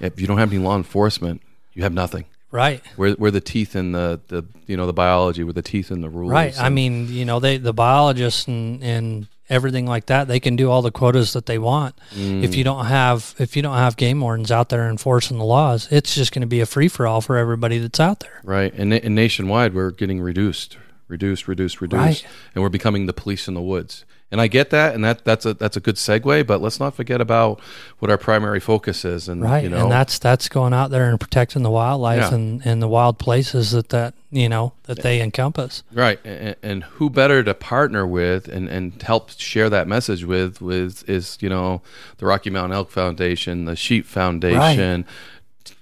if 0.00 0.20
you 0.20 0.26
don't 0.26 0.38
have 0.38 0.52
any 0.52 0.60
law 0.60 0.76
enforcement, 0.76 1.40
you 1.72 1.84
have 1.84 1.92
nothing. 1.92 2.24
Right. 2.54 2.82
We're, 2.96 3.16
we're 3.18 3.32
the 3.32 3.40
teeth 3.40 3.74
in 3.74 3.90
the, 3.90 4.20
the 4.28 4.44
you 4.68 4.76
know 4.76 4.86
the 4.86 4.92
biology. 4.92 5.42
We're 5.42 5.52
the 5.52 5.62
teeth 5.62 5.90
in 5.90 6.02
the 6.02 6.08
rules. 6.08 6.30
Right. 6.30 6.58
I 6.58 6.68
mean, 6.68 7.08
you 7.08 7.24
know, 7.24 7.40
they 7.40 7.56
the 7.56 7.72
biologists 7.74 8.46
and, 8.46 8.82
and 8.82 9.26
everything 9.50 9.86
like 9.86 10.06
that, 10.06 10.28
they 10.28 10.40
can 10.40 10.56
do 10.56 10.70
all 10.70 10.82
the 10.82 10.90
quotas 10.90 11.32
that 11.32 11.46
they 11.46 11.58
want. 11.58 11.96
Mm. 12.14 12.44
If 12.44 12.54
you 12.54 12.64
don't 12.64 12.86
have 12.86 13.34
if 13.38 13.56
you 13.56 13.62
don't 13.62 13.76
have 13.76 13.96
game 13.96 14.20
wardens 14.20 14.50
out 14.50 14.68
there 14.68 14.88
enforcing 14.88 15.38
the 15.38 15.44
laws, 15.44 15.88
it's 15.90 16.14
just 16.14 16.32
going 16.32 16.42
to 16.42 16.46
be 16.46 16.60
a 16.60 16.66
free 16.66 16.88
for 16.88 17.06
all 17.06 17.20
for 17.20 17.36
everybody 17.36 17.78
that's 17.78 18.00
out 18.00 18.20
there. 18.20 18.40
Right, 18.44 18.72
and, 18.74 18.92
and 18.92 19.14
nationwide, 19.14 19.74
we're 19.74 19.90
getting 19.90 20.20
reduced, 20.20 20.76
reduced, 21.08 21.48
reduced, 21.48 21.80
reduced, 21.80 21.98
Right. 22.24 22.26
and 22.54 22.62
we're 22.62 22.68
becoming 22.70 23.06
the 23.06 23.12
police 23.12 23.48
in 23.48 23.54
the 23.54 23.62
woods. 23.62 24.04
And 24.30 24.40
I 24.40 24.48
get 24.48 24.70
that, 24.70 24.96
and 24.96 25.04
that 25.04 25.24
that's 25.24 25.46
a 25.46 25.54
that's 25.54 25.76
a 25.76 25.80
good 25.80 25.94
segue. 25.94 26.44
But 26.44 26.60
let's 26.60 26.80
not 26.80 26.94
forget 26.96 27.20
about 27.20 27.60
what 28.00 28.10
our 28.10 28.18
primary 28.18 28.58
focus 28.58 29.04
is, 29.04 29.28
and 29.28 29.40
Right. 29.42 29.62
you 29.62 29.68
know, 29.68 29.82
and 29.84 29.92
that's 29.92 30.18
that's 30.18 30.48
going 30.48 30.72
out 30.72 30.90
there 30.90 31.08
and 31.08 31.20
protecting 31.20 31.62
the 31.62 31.70
wildlife 31.70 32.18
Yeah. 32.20 32.34
and, 32.34 32.66
and 32.66 32.82
the 32.82 32.88
wild 32.88 33.18
places 33.18 33.70
that, 33.72 33.90
that 33.90 34.14
you 34.32 34.48
know 34.48 34.72
that 34.84 35.02
they 35.02 35.20
encompass. 35.20 35.84
right. 35.92 36.18
And, 36.24 36.56
and 36.64 36.82
who 36.84 37.10
better 37.10 37.44
to 37.44 37.54
partner 37.54 38.04
with 38.04 38.48
and, 38.48 38.68
and 38.68 39.00
help 39.02 39.30
share 39.38 39.70
that 39.70 39.86
message 39.86 40.24
with 40.24 40.60
with 40.60 41.08
is 41.08 41.38
you 41.40 41.48
know 41.48 41.82
the 42.16 42.26
Rocky 42.26 42.50
Mountain 42.50 42.72
Elk 42.76 42.90
Foundation, 42.90 43.66
the 43.66 43.76
Sheep 43.76 44.04
Foundation, 44.04 45.04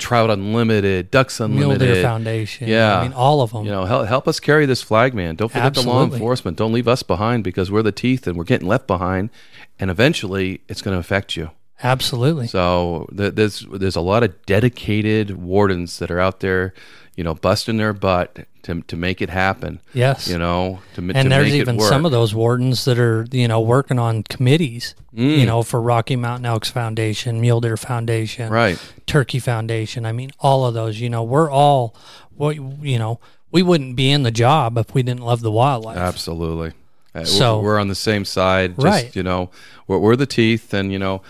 Trout 0.02 0.30
Unlimited, 0.30 1.10
Ducks 1.10 1.38
Unlimited, 1.38 2.02
Foundation. 2.02 2.66
Yeah. 2.66 2.98
I 2.98 3.02
mean 3.04 3.12
all 3.12 3.40
of 3.40 3.52
them. 3.52 3.64
You 3.64 3.70
know, 3.70 3.84
help, 3.84 4.08
help 4.08 4.26
us 4.26 4.40
carry 4.40 4.66
this 4.66 4.82
flag, 4.82 5.14
man. 5.14 5.36
Don't 5.36 5.50
forget 5.50 5.74
the 5.74 5.82
law 5.82 6.04
enforcement. 6.04 6.56
Don't 6.56 6.72
leave 6.72 6.88
us 6.88 7.02
behind 7.02 7.44
because 7.44 7.70
we're 7.70 7.82
the 7.82 7.92
teeth 7.92 8.26
and 8.26 8.36
we're 8.36 8.44
getting 8.44 8.66
left 8.66 8.86
behind. 8.86 9.30
And 9.78 9.90
eventually, 9.90 10.60
it's 10.68 10.82
going 10.82 10.94
to 10.94 10.98
affect 11.00 11.36
you. 11.36 11.50
Absolutely. 11.82 12.46
So 12.48 13.08
th- 13.16 13.34
there's 13.34 13.66
there's 13.72 13.96
a 13.96 14.00
lot 14.00 14.22
of 14.22 14.44
dedicated 14.46 15.36
wardens 15.36 15.98
that 15.98 16.10
are 16.10 16.20
out 16.20 16.40
there, 16.40 16.74
you 17.16 17.24
know, 17.24 17.34
busting 17.34 17.76
their 17.76 17.92
butt 17.92 18.46
to 18.62 18.80
to 18.82 18.96
make 18.96 19.20
it 19.20 19.30
happen. 19.30 19.80
yes. 19.92 20.28
You 20.28 20.38
know, 20.38 20.80
to, 20.94 21.02
ma- 21.02 21.12
to 21.12 21.18
and 21.18 21.30
there's 21.32 21.54
even 21.54 21.80
some 21.80 22.04
of 22.04 22.12
those 22.12 22.34
wardens 22.34 22.84
that 22.84 22.98
are 22.98 23.26
you 23.32 23.48
know 23.48 23.60
working 23.60 23.98
on 23.98 24.22
committees 24.22 24.94
Mm. 25.14 25.40
you 25.40 25.44
know 25.44 25.62
for 25.62 25.78
rocky 25.82 26.16
mountain 26.16 26.46
elks 26.46 26.70
foundation 26.70 27.38
mule 27.38 27.60
deer 27.60 27.76
foundation 27.76 28.50
right. 28.50 28.78
turkey 29.06 29.38
foundation 29.38 30.06
i 30.06 30.12
mean 30.12 30.30
all 30.40 30.64
of 30.64 30.72
those 30.72 31.00
you 31.00 31.10
know 31.10 31.22
we're 31.22 31.50
all 31.50 31.94
what 32.34 32.56
you 32.56 32.98
know 32.98 33.20
we 33.50 33.62
wouldn't 33.62 33.94
be 33.94 34.10
in 34.10 34.22
the 34.22 34.30
job 34.30 34.78
if 34.78 34.94
we 34.94 35.02
didn't 35.02 35.20
love 35.20 35.42
the 35.42 35.50
wildlife 35.52 35.98
Absolutely. 35.98 36.72
Uh, 37.14 37.24
So- 37.26 37.60
we're 37.60 37.78
on 37.78 37.88
the 37.88 37.94
same 37.94 38.24
side. 38.24 38.74
Just, 38.76 38.86
Right. 38.86 39.14
You 39.14 39.22
know, 39.22 39.50
we're, 39.86 39.98
we're 39.98 40.16
the 40.16 40.24
teeth, 40.24 40.72
and 40.72 40.90
you 40.90 40.98
know, 40.98 41.20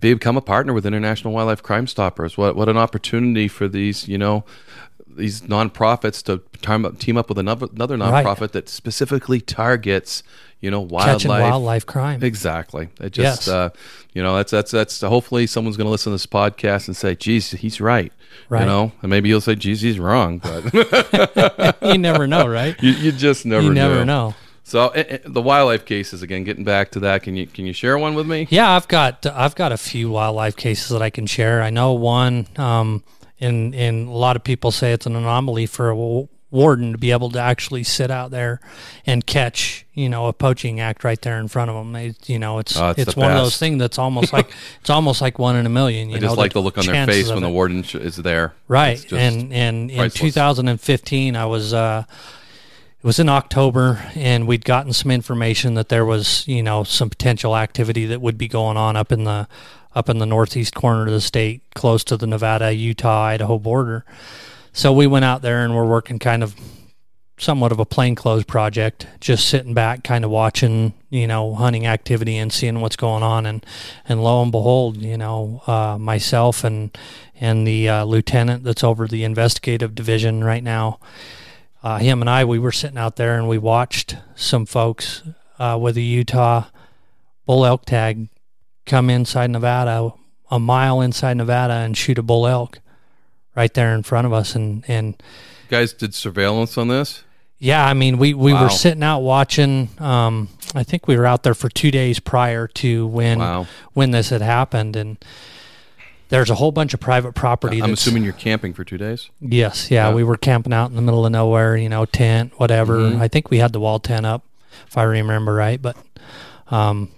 become 0.00 0.36
a 0.36 0.40
partner 0.40 0.72
with 0.72 0.84
International 0.84 1.32
Wildlife 1.32 1.62
Crime 1.62 1.86
Stoppers. 1.86 2.36
What 2.36 2.56
what 2.56 2.68
an 2.68 2.76
opportunity 2.76 3.46
for 3.46 3.68
these, 3.68 4.08
you 4.08 4.18
know, 4.18 4.42
these 5.16 5.42
nonprofits 5.42 6.22
to 6.24 6.40
team 6.62 6.84
up, 6.84 6.98
team 6.98 7.16
up 7.16 7.28
with 7.28 7.38
another 7.38 7.66
another 7.74 7.96
Right. 7.96 8.24
nonprofit 8.24 8.52
that 8.52 8.68
specifically 8.68 9.40
targets, 9.40 10.22
you 10.60 10.70
know, 10.70 10.82
catching 10.86 11.28
wildlife. 11.30 11.50
wildlife 11.50 11.86
crime 11.86 12.22
Exactly. 12.22 12.88
It 13.00 13.12
just, 13.12 13.46
Yes. 13.46 13.48
uh, 13.48 13.70
you 14.12 14.22
know, 14.22 14.36
that's 14.36 14.50
that's 14.50 14.70
that's. 14.70 15.00
Hopefully, 15.00 15.46
someone's 15.46 15.76
going 15.76 15.86
to 15.86 15.90
listen 15.90 16.10
to 16.10 16.14
this 16.14 16.26
podcast 16.26 16.86
and 16.88 16.96
say, 16.96 17.14
"Geez, 17.14 17.50
he's 17.52 17.80
right." 17.80 18.12
Right. 18.48 18.60
You 18.60 18.66
know, 18.66 18.92
and 19.02 19.10
maybe 19.10 19.28
you'll 19.28 19.40
say, 19.40 19.54
"Geez, 19.54 19.80
he's 19.80 19.98
wrong," 19.98 20.38
but 20.38 21.76
you 21.82 21.98
never 21.98 22.26
know 22.26 22.46
right 22.46 22.76
you, 22.82 22.92
you 22.92 23.12
just 23.12 23.44
never 23.46 23.62
know. 23.62 23.68
you 23.68 23.74
never 23.74 24.04
know 24.04 24.34
so 24.64 24.88
eh, 24.90 25.04
eh, 25.08 25.18
the 25.24 25.40
wildlife 25.40 25.86
cases 25.86 26.20
again. 26.22 26.44
Getting 26.44 26.62
back 26.64 26.90
to 26.90 27.00
that, 27.00 27.22
can 27.22 27.36
you 27.36 27.46
can 27.46 27.64
you 27.64 27.72
share 27.72 27.96
one 27.96 28.14
with 28.14 28.26
me? 28.26 28.46
Yeah, 28.50 28.70
I've 28.76 28.86
got 28.86 29.24
I've 29.24 29.54
got 29.54 29.72
a 29.72 29.78
few 29.78 30.10
wildlife 30.10 30.56
cases 30.56 30.90
that 30.90 31.00
I 31.00 31.08
can 31.08 31.24
share. 31.26 31.62
I 31.62 31.70
know 31.70 31.94
one, 31.94 32.46
um, 32.56 33.02
and 33.40 33.74
and 33.74 34.08
a 34.08 34.12
lot 34.12 34.36
of 34.36 34.44
people 34.44 34.70
say 34.70 34.92
it's 34.92 35.06
an 35.06 35.16
anomaly 35.16 35.66
for 35.66 35.90
a 35.90 36.28
warden 36.50 36.92
to 36.92 36.98
be 36.98 37.10
able 37.10 37.30
to 37.30 37.38
actually 37.38 37.82
sit 37.82 38.10
out 38.10 38.30
there 38.30 38.58
and 39.04 39.26
catch 39.26 39.84
you 39.92 40.08
know 40.08 40.26
a 40.28 40.32
poaching 40.32 40.80
act 40.80 41.04
right 41.04 41.20
there 41.20 41.38
in 41.38 41.48
front 41.48 41.70
of 41.70 41.76
them. 41.76 41.92
They, 41.92 42.14
you 42.26 42.38
know, 42.38 42.58
it's 42.58 42.76
Oh, 42.76 42.90
it's 42.90 43.00
it's 43.00 43.14
the 43.14 43.20
one 43.20 43.30
of 43.32 43.36
those 43.36 43.58
things 43.58 43.78
that's 43.78 43.98
almost 44.06 44.32
like 44.32 44.50
it's 44.80 44.90
almost 44.90 45.20
like 45.20 45.38
one 45.38 45.56
in 45.56 45.66
a 45.66 45.70
million. 45.70 46.08
You 46.08 46.16
I 46.16 46.20
know, 46.20 46.26
just 46.28 46.38
like 46.38 46.52
the 46.52 46.62
look 46.62 46.78
on 46.78 46.86
their 46.86 47.06
face 47.06 47.28
when 47.28 47.42
the 47.42 47.50
warden 47.50 47.82
sh- 47.82 47.96
is 47.96 48.16
there. 48.16 48.54
Right. 48.66 49.00
And 49.12 49.52
and 49.52 49.90
in 49.90 50.10
2015 50.10 51.36
I 51.36 51.46
was 51.46 51.74
uh 51.74 52.04
it 53.00 53.04
was 53.04 53.18
in 53.18 53.28
October 53.28 54.04
and 54.14 54.46
we'd 54.46 54.64
gotten 54.64 54.92
some 54.92 55.10
information 55.10 55.74
that 55.74 55.88
there 55.88 56.04
was, 56.04 56.46
you 56.48 56.62
know, 56.62 56.82
some 56.82 57.08
potential 57.08 57.56
activity 57.56 58.06
that 58.06 58.20
would 58.20 58.36
be 58.36 58.48
going 58.48 58.76
on 58.76 58.96
up 58.96 59.12
in 59.12 59.24
the 59.24 59.46
up 59.94 60.08
in 60.08 60.18
the 60.18 60.26
northeast 60.26 60.74
corner 60.74 61.06
of 61.06 61.12
the 61.12 61.20
state 61.20 61.62
close 61.74 62.04
to 62.04 62.16
the 62.16 62.26
Nevada, 62.26 62.72
Utah, 62.72 63.22
Idaho 63.22 63.58
border. 63.58 64.04
So 64.72 64.92
we 64.92 65.06
went 65.06 65.24
out 65.24 65.42
there 65.42 65.64
and 65.64 65.74
we're 65.74 65.86
working 65.86 66.18
kind 66.18 66.42
of 66.42 66.54
somewhat 67.38 67.72
of 67.72 67.78
a 67.78 67.84
plainclothes 67.84 68.44
project, 68.44 69.06
just 69.20 69.48
sitting 69.48 69.74
back, 69.74 70.04
kind 70.04 70.24
of 70.24 70.30
watching, 70.30 70.92
you 71.08 71.26
know, 71.26 71.54
hunting 71.54 71.86
activity 71.86 72.36
and 72.36 72.52
seeing 72.52 72.80
what's 72.80 72.96
going 72.96 73.22
on. 73.22 73.46
And, 73.46 73.64
and 74.08 74.22
lo 74.22 74.42
and 74.42 74.52
behold, 74.52 74.96
you 74.96 75.16
know, 75.16 75.62
uh, 75.66 75.96
myself 75.98 76.64
and, 76.64 76.96
and 77.40 77.66
the 77.66 77.88
uh, 77.88 78.04
lieutenant 78.04 78.64
that's 78.64 78.84
over 78.84 79.06
the 79.06 79.24
investigative 79.24 79.94
division 79.94 80.44
right 80.44 80.62
now, 80.62 80.98
uh, 81.88 81.98
him 81.98 82.20
and 82.20 82.28
I, 82.30 82.44
we 82.44 82.58
were 82.58 82.72
sitting 82.72 82.98
out 82.98 83.16
there 83.16 83.36
and 83.38 83.48
we 83.48 83.56
watched 83.58 84.16
some 84.36 84.66
folks 84.66 85.22
uh, 85.58 85.78
with 85.80 85.96
a 85.96 86.02
Utah 86.02 86.64
bull 87.46 87.64
elk 87.64 87.84
tag 87.86 88.28
come 88.84 89.08
inside 89.10 89.50
Nevada, 89.50 90.12
a 90.50 90.58
mile 90.58 91.00
inside 91.00 91.36
Nevada, 91.36 91.74
and 91.74 91.96
shoot 91.96 92.18
a 92.18 92.22
bull 92.22 92.46
elk 92.46 92.80
right 93.56 93.72
there 93.72 93.94
in 93.94 94.02
front 94.02 94.26
of 94.26 94.32
us. 94.32 94.54
And, 94.54 94.84
and 94.88 95.06
You 95.64 95.70
guys 95.70 95.92
did 95.92 96.14
surveillance 96.14 96.76
on 96.78 96.88
this? 96.88 97.24
yeah, 97.58 97.84
I 97.84 97.94
mean, 97.94 98.18
we, 98.18 98.34
we 98.34 98.52
Wow. 98.52 98.64
were 98.64 98.70
sitting 98.70 99.02
out 99.02 99.20
watching. 99.20 99.88
Um, 99.98 100.48
I 100.74 100.82
think 100.84 101.08
we 101.08 101.16
were 101.16 101.26
out 101.26 101.42
there 101.42 101.54
for 101.54 101.68
two 101.68 101.90
days 101.90 102.20
prior 102.20 102.66
to 102.68 103.06
when 103.06 103.38
Wow. 103.38 103.66
when 103.94 104.10
this 104.12 104.28
had 104.30 104.42
happened, 104.42 104.94
and 104.96 105.16
there's 106.28 106.50
a 106.50 106.54
whole 106.54 106.72
bunch 106.72 106.92
of 106.94 107.00
private 107.00 107.34
property. 107.34 107.76
I'm 107.76 107.90
that's- 107.90 108.00
assuming 108.00 108.22
you're 108.24 108.32
camping 108.34 108.74
for 108.74 108.84
two 108.84 108.98
days. 108.98 109.30
Yes, 109.40 109.90
yeah, 109.90 110.08
Yeah. 110.08 110.14
we 110.14 110.24
were 110.24 110.36
camping 110.36 110.72
out 110.72 110.90
in 110.90 110.96
the 110.96 111.02
middle 111.02 111.24
of 111.24 111.32
nowhere, 111.32 111.76
you 111.76 111.88
know, 111.88 112.04
tent, 112.04 112.52
whatever. 112.58 112.98
Mhm. 112.98 113.20
I 113.20 113.28
think 113.28 113.50
we 113.50 113.58
had 113.58 113.72
the 113.72 113.80
wall 113.80 113.98
tent 113.98 114.26
up, 114.26 114.44
if 114.86 114.96
I 114.98 115.02
remember 115.04 115.54
right. 115.54 115.80
But 115.80 115.96
um, 116.70 117.10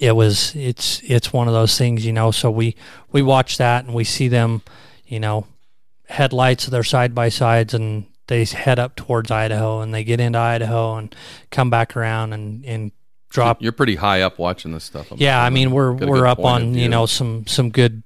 it 0.00 0.14
was 0.16 0.52
it's 0.56 1.00
it's 1.04 1.32
one 1.32 1.48
of 1.48 1.54
those 1.54 1.76
things, 1.76 2.06
you 2.06 2.12
know. 2.12 2.30
So 2.30 2.50
we 2.50 2.74
we 3.12 3.20
watch 3.22 3.58
that 3.58 3.84
and 3.84 3.94
we 3.94 4.04
see 4.04 4.28
them, 4.28 4.62
you 5.06 5.20
know, 5.20 5.46
headlights 6.08 6.66
of 6.66 6.70
their 6.70 6.84
side 6.84 7.14
by 7.14 7.28
sides, 7.28 7.74
and 7.74 8.06
they 8.28 8.44
head 8.44 8.78
up 8.78 8.96
towards 8.96 9.30
Idaho, 9.30 9.80
and 9.80 9.92
they 9.92 10.04
get 10.04 10.20
into 10.20 10.38
Idaho 10.38 10.96
and 10.96 11.14
come 11.50 11.68
back 11.70 11.96
around 11.96 12.32
and 12.32 12.64
and 12.64 12.92
drop 13.30 13.60
You're 13.60 13.72
pretty 13.72 13.96
high 13.96 14.22
up 14.22 14.38
watching 14.38 14.72
this 14.72 14.84
stuff. 14.84 15.10
I'm 15.12 15.18
yeah, 15.20 15.38
I 15.42 15.46
assuming. 15.48 15.64
mean 15.64 15.70
we're 15.72 15.92
we're 15.92 16.26
up 16.26 16.38
point 16.38 16.62
of 16.62 16.68
on 16.68 16.74
you 16.74 16.80
view. 16.80 16.88
know 16.88 17.04
some 17.06 17.46
some 17.46 17.68
good 17.70 18.02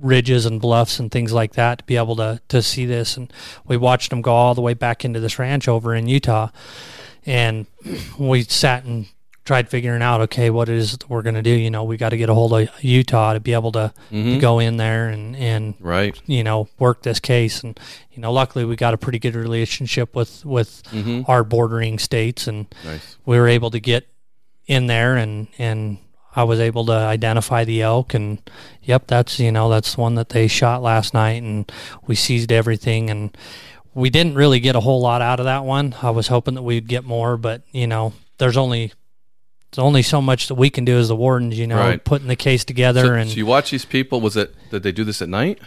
ridges 0.00 0.46
and 0.46 0.60
bluffs 0.60 0.98
and 1.00 1.10
things 1.10 1.32
like 1.32 1.52
that 1.54 1.78
to 1.78 1.84
be 1.84 1.96
able 1.96 2.16
to 2.16 2.40
to 2.48 2.62
see 2.62 2.86
this, 2.86 3.16
and 3.16 3.32
we 3.66 3.76
watched 3.76 4.10
them 4.10 4.22
go 4.22 4.32
all 4.32 4.54
the 4.54 4.60
way 4.62 4.74
back 4.74 5.04
into 5.04 5.20
this 5.20 5.38
ranch 5.38 5.68
over 5.68 5.94
in 5.94 6.08
Utah, 6.08 6.48
and 7.26 7.66
we 8.18 8.42
sat 8.42 8.84
and 8.84 9.06
tried 9.44 9.66
figuring 9.70 10.02
out 10.02 10.20
okay 10.20 10.50
what 10.50 10.68
it 10.68 10.76
is 10.76 10.92
that 10.92 11.08
we're 11.08 11.22
going 11.22 11.34
to 11.34 11.42
do. 11.42 11.50
You 11.50 11.70
know, 11.70 11.82
we 11.84 11.96
got 11.96 12.10
to 12.10 12.18
get 12.18 12.28
a 12.28 12.34
hold 12.34 12.52
of 12.52 12.68
Utah 12.84 13.32
to 13.32 13.40
be 13.40 13.54
able 13.54 13.72
to, 13.72 13.94
to 14.10 14.14
Mhm. 14.14 14.40
go 14.40 14.58
in 14.58 14.76
there 14.76 15.08
and 15.08 15.34
and 15.36 15.74
Right. 15.80 16.20
you 16.26 16.44
know 16.44 16.68
work 16.78 17.02
this 17.02 17.18
case, 17.18 17.62
and 17.62 17.78
you 18.12 18.20
know 18.20 18.32
luckily 18.32 18.64
we 18.64 18.76
got 18.76 18.94
a 18.94 18.98
pretty 18.98 19.18
good 19.18 19.34
relationship 19.34 20.14
with 20.14 20.44
with 20.44 20.82
hmm 20.90 21.22
our 21.26 21.44
bordering 21.44 21.98
states 21.98 22.46
and 22.46 22.66
Nice. 22.84 23.16
we 23.24 23.38
were 23.38 23.48
able 23.48 23.70
to 23.70 23.80
get 23.80 24.06
in 24.66 24.86
there 24.86 25.16
and 25.16 25.48
and 25.58 25.96
I 26.36 26.44
was 26.44 26.60
able 26.60 26.86
to 26.86 26.92
identify 26.92 27.64
the 27.64 27.82
elk 27.82 28.14
and 28.14 28.38
yep 28.82 29.06
that's 29.06 29.40
you 29.40 29.50
know 29.52 29.68
that's 29.68 29.94
the 29.94 30.00
one 30.00 30.14
that 30.16 30.28
they 30.30 30.46
shot 30.46 30.82
last 30.82 31.14
night 31.14 31.42
and 31.42 31.70
we 32.06 32.14
seized 32.14 32.52
everything 32.52 33.10
and 33.10 33.36
we 33.94 34.10
didn't 34.10 34.34
really 34.34 34.60
get 34.60 34.76
a 34.76 34.80
whole 34.80 35.00
lot 35.00 35.22
out 35.22 35.40
of 35.40 35.44
that 35.46 35.64
one. 35.64 35.94
I 36.02 36.10
was 36.10 36.28
hoping 36.28 36.54
that 36.54 36.62
we'd 36.62 36.86
get 36.88 37.04
more 37.04 37.36
but 37.36 37.62
you 37.72 37.86
know 37.86 38.12
there's 38.38 38.56
only 38.56 38.92
there's 39.72 39.84
only 39.84 40.02
so 40.02 40.22
much 40.22 40.48
that 40.48 40.54
we 40.54 40.70
can 40.70 40.84
do 40.86 40.96
as 40.96 41.08
the 41.08 41.16
wardens, 41.16 41.58
you 41.58 41.66
know, 41.66 41.76
Right. 41.76 42.02
putting 42.02 42.28
the 42.28 42.36
case 42.36 42.64
together 42.64 43.02
So, 43.04 43.12
and 43.14 43.28
so 43.30 43.36
you 43.36 43.44
watch 43.44 43.70
these 43.70 43.84
people. 43.84 44.20
Was 44.20 44.34
it? 44.36 44.54
Did 44.70 44.82
they 44.82 44.92
do 44.92 45.04
this 45.04 45.20
at 45.20 45.28
night? 45.28 45.58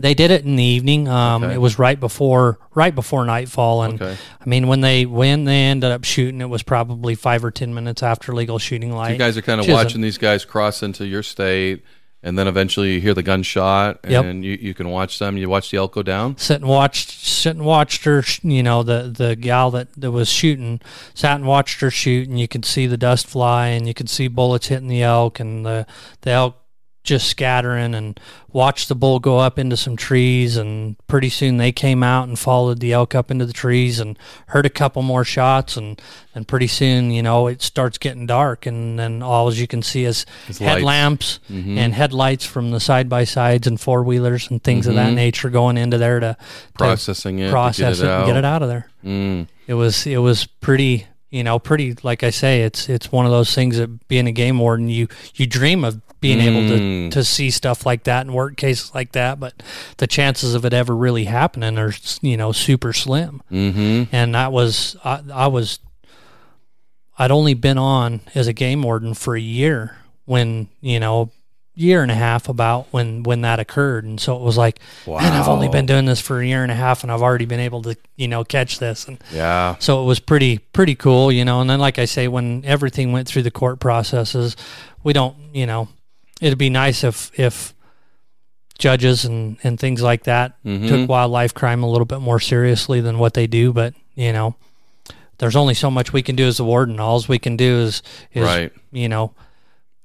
They 0.00 0.14
did 0.14 0.30
it 0.30 0.44
in 0.44 0.56
the 0.56 0.64
evening. 0.64 1.08
Um, 1.08 1.44
Okay. 1.44 1.54
It 1.54 1.58
was 1.58 1.78
right 1.78 1.98
before 2.00 2.58
right 2.74 2.94
before 2.94 3.24
nightfall, 3.24 3.82
and 3.82 4.00
Okay. 4.00 4.16
I 4.40 4.48
mean 4.48 4.66
when 4.66 4.80
they 4.80 5.06
when 5.06 5.44
they 5.44 5.62
ended 5.64 5.92
up 5.92 6.04
shooting, 6.04 6.40
it 6.40 6.48
was 6.48 6.62
probably 6.62 7.14
five 7.14 7.44
or 7.44 7.50
ten 7.50 7.74
minutes 7.74 8.02
after 8.02 8.34
legal 8.34 8.58
shooting 8.58 8.92
light. 8.92 9.08
So 9.08 9.12
you 9.12 9.18
guys 9.18 9.36
are 9.36 9.42
kind 9.42 9.60
of 9.60 9.68
watching 9.68 10.00
these 10.00 10.18
guys 10.18 10.44
cross 10.44 10.82
into 10.82 11.06
your 11.06 11.22
state, 11.22 11.84
and 12.22 12.38
then 12.38 12.46
eventually 12.48 12.94
you 12.94 13.00
hear 13.00 13.14
the 13.14 13.22
gunshot, 13.22 14.00
Yep. 14.06 14.24
and 14.24 14.44
you, 14.44 14.58
you 14.60 14.74
can 14.74 14.90
watch 14.90 15.18
them. 15.18 15.36
You 15.38 15.48
watch 15.48 15.70
the 15.70 15.78
elk 15.78 15.92
go 15.94 16.02
down. 16.02 16.36
sit 16.36 16.56
and 16.60 16.68
watched 16.68 17.10
sit 17.10 17.56
and 17.56 17.64
watched 17.64 18.04
her 18.04 18.22
you 18.42 18.62
know 18.62 18.82
the 18.82 19.12
the 19.16 19.34
gal 19.36 19.70
that, 19.70 19.88
that 19.98 20.10
was 20.10 20.28
shooting 20.28 20.80
sat 21.14 21.36
and 21.36 21.46
watched 21.46 21.80
her 21.80 21.90
shoot 21.90 22.28
and 22.28 22.38
you 22.38 22.46
could 22.48 22.64
see 22.66 22.86
the 22.86 22.98
dust 22.98 23.26
fly 23.26 23.68
and 23.68 23.86
you 23.88 23.94
could 23.94 24.10
see 24.10 24.28
bullets 24.28 24.66
hitting 24.68 24.88
the 24.88 25.02
elk 25.02 25.40
and 25.40 25.64
the 25.64 25.86
the 26.22 26.30
elk 26.30 26.56
just 27.02 27.28
scattering 27.28 27.94
and 27.94 28.20
watched 28.52 28.88
the 28.88 28.94
bull 28.94 29.18
go 29.18 29.38
up 29.38 29.58
into 29.58 29.76
some 29.76 29.96
trees 29.96 30.56
and 30.56 30.96
pretty 31.08 31.30
soon 31.30 31.56
they 31.56 31.72
came 31.72 32.02
out 32.02 32.28
and 32.28 32.38
followed 32.38 32.78
the 32.80 32.92
elk 32.92 33.14
up 33.14 33.30
into 33.30 33.46
the 33.46 33.52
trees 33.54 33.98
and 33.98 34.18
heard 34.48 34.66
a 34.66 34.70
couple 34.70 35.00
more 35.00 35.24
shots 35.24 35.76
and 35.78 36.00
and 36.34 36.46
pretty 36.46 36.66
soon 36.66 37.10
you 37.10 37.22
know 37.22 37.46
it 37.46 37.62
starts 37.62 37.96
getting 37.96 38.26
dark 38.26 38.66
and 38.66 38.98
then 38.98 39.22
all 39.22 39.48
as 39.48 39.58
you 39.58 39.66
can 39.66 39.82
see 39.82 40.04
is 40.04 40.26
lights. 40.48 40.58
headlamps 40.58 41.40
Mhm. 41.50 41.78
and 41.78 41.94
headlights 41.94 42.44
from 42.44 42.70
the 42.70 42.80
side 42.80 43.08
by 43.08 43.24
sides 43.24 43.66
and 43.66 43.80
four 43.80 44.02
wheelers 44.02 44.50
and 44.50 44.62
things 44.62 44.86
of 44.86 44.94
that 44.96 45.10
Mhm. 45.12 45.14
nature 45.14 45.48
going 45.48 45.78
into 45.78 45.96
there 45.96 46.20
to 46.20 46.36
to 46.36 46.72
Processing 46.76 47.38
it, 47.38 47.46
to 47.46 47.50
process 47.50 47.98
get 48.00 48.06
it, 48.06 48.10
it, 48.10 48.14
and 48.14 48.26
get 48.26 48.36
it 48.36 48.44
out 48.44 48.62
of 48.62 48.68
there. 48.68 48.88
Mm. 49.04 49.46
It 49.66 49.74
was 49.74 50.06
it 50.06 50.18
was 50.18 50.46
pretty 50.60 51.06
you 51.30 51.44
know 51.44 51.58
pretty 51.58 51.94
like 52.02 52.22
I 52.24 52.30
say 52.30 52.62
it's 52.62 52.88
it's 52.90 53.10
one 53.10 53.24
of 53.24 53.30
those 53.32 53.54
things 53.54 53.78
that 53.78 54.06
being 54.08 54.26
a 54.26 54.32
game 54.32 54.58
warden 54.58 54.88
you 54.88 55.08
you 55.36 55.46
dream 55.46 55.82
of 55.84 56.00
being 56.20 56.40
able 56.40 56.60
to 56.68 56.80
Mm. 56.82 57.10
to 57.12 57.24
see 57.24 57.50
stuff 57.50 57.86
like 57.86 58.04
that 58.04 58.22
and 58.26 58.34
work 58.34 58.56
cases 58.56 58.94
like 58.94 59.12
that, 59.12 59.40
but 59.40 59.54
the 59.96 60.06
chances 60.06 60.54
of 60.54 60.64
it 60.64 60.72
ever 60.72 60.94
really 60.94 61.24
happening 61.24 61.78
are 61.78 61.92
you 62.20 62.36
know 62.36 62.52
super 62.52 62.92
slim. 62.92 63.40
hmm 63.48 64.04
And 64.12 64.34
that 64.34 64.52
was 64.52 64.96
I, 65.04 65.20
I 65.32 65.46
was 65.46 65.78
I'd 67.18 67.30
only 67.30 67.54
been 67.54 67.78
on 67.78 68.20
as 68.34 68.46
a 68.46 68.52
game 68.52 68.82
warden 68.82 69.14
for 69.14 69.36
a 69.36 69.40
year 69.40 69.96
when 70.24 70.68
you 70.80 71.00
know 71.00 71.30
year 71.74 72.02
and 72.02 72.10
a 72.10 72.14
half 72.14 72.48
about 72.48 72.86
when 72.90 73.22
when 73.22 73.40
that 73.42 73.58
occurred 73.58 74.04
and 74.04 74.20
so 74.20 74.36
it 74.36 74.42
was 74.42 74.58
like 74.58 74.80
man 75.06 75.32
i've 75.32 75.48
only 75.48 75.68
been 75.68 75.86
doing 75.86 76.04
this 76.04 76.20
for 76.20 76.40
a 76.40 76.46
year 76.46 76.62
and 76.62 76.70
a 76.70 76.74
half 76.74 77.02
and 77.02 77.10
i've 77.12 77.22
already 77.22 77.46
been 77.46 77.60
able 77.60 77.80
to 77.80 77.96
you 78.16 78.28
know 78.28 78.44
catch 78.44 78.78
this 78.80 79.06
and 79.08 79.22
Yeah. 79.32 79.76
so 79.78 80.02
it 80.02 80.06
was 80.06 80.20
pretty 80.20 80.58
pretty 80.58 80.94
cool 80.94 81.32
you 81.32 81.44
know 81.44 81.60
and 81.60 81.70
then 81.70 81.78
like 81.80 81.98
i 81.98 82.04
say 82.04 82.28
when 82.28 82.62
everything 82.66 83.12
went 83.12 83.28
through 83.28 83.42
the 83.44 83.50
court 83.50 83.80
processes 83.80 84.56
we 85.04 85.12
don't 85.14 85.36
you 85.54 85.64
know 85.64 85.88
it'd 86.40 86.58
be 86.58 86.70
nice 86.70 87.04
if 87.04 87.30
if 87.38 87.74
judges 88.78 89.24
and 89.24 89.56
and 89.62 89.78
things 89.78 90.00
like 90.02 90.24
that 90.24 90.56
Mhm. 90.64 90.88
took 90.88 91.08
wildlife 91.08 91.52
crime 91.54 91.82
a 91.82 91.88
little 91.90 92.06
bit 92.06 92.20
more 92.20 92.40
seriously 92.40 93.00
than 93.00 93.18
what 93.18 93.34
they 93.34 93.46
do 93.46 93.72
but 93.72 93.94
you 94.14 94.32
know 94.32 94.54
there's 95.38 95.56
only 95.56 95.74
so 95.74 95.90
much 95.90 96.12
we 96.12 96.22
can 96.22 96.34
do 96.36 96.46
as 96.46 96.58
a 96.58 96.64
warden 96.64 96.98
all 96.98 97.22
we 97.28 97.38
can 97.38 97.56
do 97.56 97.80
is 97.80 98.02
is 98.32 98.44
Right. 98.44 98.72
you 98.92 99.08
know 99.08 99.32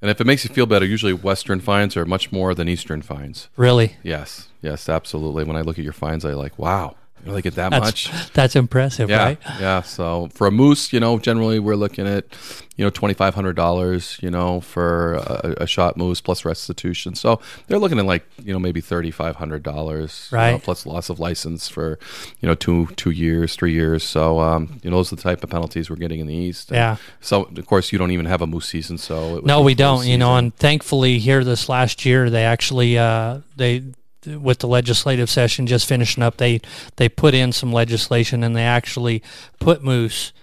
And 0.01 0.11
if 0.11 0.21
it 0.21 0.27
makes 0.27 0.43
you 0.43 0.53
feel 0.53 0.67
better, 0.67 0.85
usually 0.85 1.13
Western 1.13 1.59
fines 1.61 1.97
are 1.97 2.05
much 2.05 2.31
more 2.31 2.53
than 2.53 2.67
Eastern 2.69 3.01
fines. 3.01 3.47
really 3.57 3.95
Yes. 4.03 4.49
Yes, 4.61 4.87
absolutely. 4.89 5.43
When 5.45 5.55
I 5.55 5.61
look 5.61 5.79
at 5.79 5.83
your 5.83 5.93
fines, 5.93 6.25
I 6.25 6.33
like, 6.33 6.59
wow, 6.59 6.95
you 7.23 7.29
really 7.31 7.41
get 7.41 7.55
that 7.55 7.69
that's 7.71 7.83
much? 7.85 8.31
that's 8.33 8.55
impressive 8.55 9.09
Yeah, 9.09 9.23
right 9.23 9.37
yeah. 9.59 9.81
So 9.81 10.29
for 10.33 10.45
a 10.47 10.51
moose, 10.51 10.91
you 10.93 10.99
know, 10.99 11.17
generally 11.17 11.59
we're 11.59 11.75
looking 11.77 12.05
at, 12.05 12.25
you 12.77 12.83
know, 12.83 12.89
twenty 12.89 13.13
five 13.13 13.35
hundred 13.35 13.55
dollars, 13.55 14.19
you 14.21 14.29
know, 14.29 14.59
for 14.59 15.13
a, 15.13 15.55
a 15.61 15.67
shot 15.67 15.95
moose 15.95 16.19
plus 16.19 16.43
restitution. 16.43 17.15
So 17.15 17.39
they're 17.67 17.79
looking 17.79 17.99
at 17.99 18.05
like, 18.05 18.25
you 18.43 18.51
know, 18.51 18.59
maybe 18.59 18.81
thirty 18.81 19.11
five 19.11 19.37
hundred 19.37 19.63
dollars, 19.63 20.29
Right. 20.31 20.61
plus 20.61 20.85
loss 20.85 21.09
of 21.09 21.19
license 21.19 21.69
for, 21.69 21.97
you 22.41 22.47
know, 22.47 22.55
two 22.55 22.87
two 22.97 23.11
years, 23.11 23.55
three 23.55 23.71
years. 23.73 24.03
So, 24.03 24.39
um, 24.41 24.79
you 24.83 24.89
know, 24.89 24.97
those 24.97 25.13
are 25.13 25.15
the 25.15 25.21
type 25.21 25.43
of 25.43 25.49
penalties 25.49 25.89
we're 25.89 25.95
getting 25.95 26.19
in 26.19 26.27
the 26.27 26.35
east. 26.35 26.69
And 26.69 26.75
Yeah. 26.75 26.95
So 27.21 27.43
of 27.43 27.65
course 27.65 27.91
you 27.91 27.97
don't 27.97 28.11
even 28.11 28.25
have 28.25 28.41
a 28.41 28.47
moose 28.47 28.67
season, 28.67 28.97
so 28.97 29.39
No, 29.45 29.61
we 29.61 29.73
don't. 29.75 30.05
You 30.05 30.17
know, 30.17 30.35
and 30.35 30.53
thankfully 30.55 31.19
here 31.19 31.43
this 31.43 31.69
last 31.69 32.05
year 32.05 32.29
they 32.29 32.43
actually 32.43 32.97
uh, 32.97 33.39
they 33.55 33.83
with 34.25 34.57
the 34.57 34.67
legislative 34.67 35.29
session 35.29 35.67
just 35.67 35.85
finishing 35.87 36.23
up 36.23 36.37
they 36.37 36.59
they 36.95 37.07
put 37.07 37.33
in 37.35 37.51
some 37.51 37.71
legislation 37.71 38.43
and 38.43 38.55
they 38.55 38.63
actually 38.63 39.21
put 39.59 39.83
moose. 39.83 40.33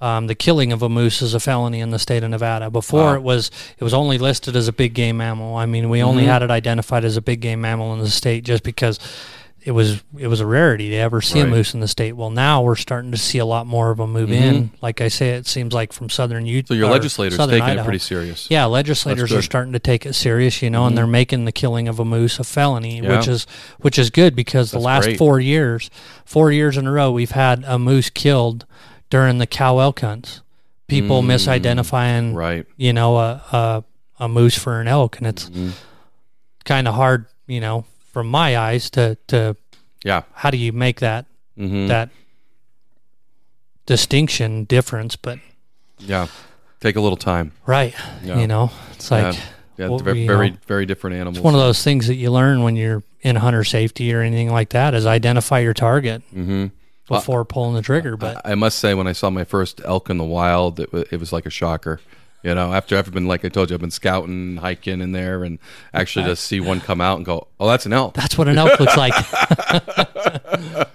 Um, 0.00 0.26
the 0.28 0.34
killing 0.34 0.72
of 0.72 0.82
a 0.82 0.88
moose 0.88 1.20
is 1.20 1.34
a 1.34 1.40
felony 1.40 1.80
in 1.80 1.90
the 1.90 1.98
state 1.98 2.22
of 2.22 2.30
Nevada. 2.30 2.70
Before 2.70 3.04
Wow. 3.04 3.14
it 3.14 3.22
was 3.22 3.50
it 3.78 3.84
was 3.84 3.92
only 3.94 4.16
listed 4.18 4.56
as 4.56 4.66
a 4.68 4.72
big 4.72 4.94
game 4.94 5.18
mammal. 5.18 5.56
I 5.56 5.66
mean, 5.66 5.90
we 5.90 6.02
only 6.02 6.22
Mhm. 6.24 6.28
had 6.28 6.42
it 6.42 6.50
identified 6.50 7.04
as 7.04 7.16
a 7.16 7.20
big 7.22 7.40
game 7.40 7.60
mammal 7.60 7.92
in 7.92 8.00
the 8.00 8.08
state 8.10 8.44
just 8.44 8.62
because 8.62 8.98
it 9.62 9.72
was 9.72 10.00
it 10.18 10.26
was 10.28 10.40
a 10.40 10.46
rarity 10.46 10.88
to 10.88 10.96
ever 10.96 11.20
see 11.20 11.38
Right. 11.40 11.46
a 11.46 11.50
moose 11.50 11.74
in 11.74 11.80
the 11.80 11.86
state. 11.88 12.12
Well, 12.16 12.30
now 12.30 12.62
we're 12.62 12.76
starting 12.76 13.10
to 13.10 13.18
see 13.18 13.36
a 13.36 13.44
lot 13.44 13.66
more 13.66 13.90
of 13.90 13.98
them 13.98 14.10
move 14.10 14.32
in. 14.32 14.70
Like 14.80 15.02
I 15.02 15.08
say, 15.08 15.30
it 15.32 15.46
seems 15.46 15.74
like 15.74 15.92
from 15.92 16.08
southern 16.08 16.46
Utah. 16.46 16.72
Mm-hmm. 16.72 16.74
so 16.74 16.78
your 16.78 16.88
legislators 16.90 17.36
southern 17.36 17.60
taking 17.60 17.78
it 17.78 17.84
pretty 17.84 17.98
serious. 17.98 18.46
Yeah, 18.48 18.64
legislators 18.64 19.30
are 19.32 19.42
starting 19.42 19.74
to 19.74 19.78
take 19.78 20.06
it 20.06 20.14
serious, 20.14 20.62
you 20.62 20.70
know, 20.70 20.84
Mhm. 20.84 20.86
and 20.86 20.96
they're 20.98 21.06
making 21.06 21.44
the 21.44 21.52
killing 21.52 21.88
of 21.88 22.00
a 22.00 22.06
moose 22.06 22.38
a 22.38 22.44
felony, 22.44 23.00
Yeah. 23.02 23.18
which 23.18 23.28
is 23.28 23.46
which 23.82 23.98
is 23.98 24.08
good 24.08 24.34
because 24.34 24.70
the 24.70 24.80
last 24.80 25.04
great. 25.04 25.18
four 25.18 25.38
years, 25.38 25.90
four 26.24 26.50
years 26.50 26.78
in 26.78 26.86
a 26.86 26.90
row, 26.90 27.10
we've 27.10 27.32
had 27.32 27.62
a 27.66 27.78
moose 27.78 28.08
killed 28.08 28.64
during 29.10 29.38
the 29.38 29.46
cow 29.46 29.78
elk 29.80 30.00
hunts. 30.00 30.40
People 30.86 31.22
Mm, 31.22 31.26
misidentifying, 31.34 32.34
Right. 32.34 32.66
you 32.76 32.92
know, 32.92 33.16
a, 33.18 33.42
a 33.52 33.84
a 34.18 34.28
moose 34.28 34.58
for 34.58 34.80
an 34.80 34.88
elk, 34.88 35.16
and 35.18 35.26
it's 35.26 35.48
Mhm. 35.48 35.72
kind 36.64 36.86
of 36.88 36.94
hard, 36.94 37.26
you 37.46 37.60
know, 37.60 37.84
from 38.12 38.26
my 38.28 38.56
eyes 38.58 38.90
to 38.90 39.16
to 39.28 39.56
Yeah. 40.04 40.22
how 40.34 40.50
do 40.50 40.56
you 40.58 40.72
make 40.72 40.98
that 41.00 41.26
Mhm. 41.58 41.88
that 41.88 42.10
distinction 43.86 44.64
difference. 44.64 45.16
But 45.16 45.38
Yeah. 45.98 46.26
Take 46.80 46.96
a 46.96 47.00
little 47.00 47.16
time. 47.16 47.52
right, 47.66 47.94
Yeah. 48.24 48.40
you 48.40 48.46
know, 48.46 48.70
it's 48.92 49.10
like 49.10 49.34
yeah. 49.34 49.40
Yeah, 49.88 49.96
very, 50.02 50.26
very, 50.26 50.56
very 50.66 50.84
different 50.86 51.16
animals. 51.16 51.38
it's 51.38 51.44
one 51.44 51.54
of 51.54 51.60
those 51.60 51.82
things 51.82 52.06
that 52.08 52.16
you 52.16 52.30
learn 52.30 52.62
when 52.62 52.76
you're 52.76 53.02
in 53.22 53.36
hunter 53.36 53.64
safety 53.64 54.12
or 54.12 54.20
anything 54.20 54.50
like 54.50 54.70
that 54.70 54.92
is 54.94 55.06
identify 55.06 55.58
your 55.60 55.72
target 55.74 56.22
Mm-hmm. 56.34 56.66
Well, 57.10 57.20
before 57.20 57.44
pulling 57.44 57.74
the 57.74 57.82
trigger. 57.82 58.16
But 58.16 58.44
I, 58.46 58.52
I 58.52 58.54
must 58.54 58.78
say, 58.78 58.94
when 58.94 59.06
I 59.06 59.12
saw 59.12 59.28
my 59.30 59.44
first 59.44 59.80
elk 59.84 60.08
in 60.08 60.16
the 60.16 60.24
wild, 60.24 60.80
it, 60.80 60.88
it 61.10 61.20
was 61.20 61.32
like 61.32 61.44
a 61.44 61.50
shocker. 61.50 62.00
You 62.42 62.54
know, 62.54 62.72
after 62.72 62.96
I've 62.96 63.12
been, 63.12 63.26
like 63.28 63.44
I 63.44 63.48
told 63.50 63.68
you, 63.68 63.74
I've 63.74 63.80
been 63.82 63.90
scouting, 63.90 64.56
hiking 64.56 65.02
in 65.02 65.12
there, 65.12 65.44
and 65.44 65.58
actually 65.92 66.24
to 66.24 66.36
see 66.36 66.58
one 66.58 66.80
come 66.80 66.98
out 67.02 67.16
and 67.18 67.26
go, 67.26 67.48
oh, 67.58 67.68
that's 67.68 67.84
an 67.84 67.92
elk. 67.92 68.14
that's 68.14 68.38
what 68.38 68.48
an 68.48 68.56
elk 68.56 68.80
looks 68.80 68.96
like. 68.96 69.12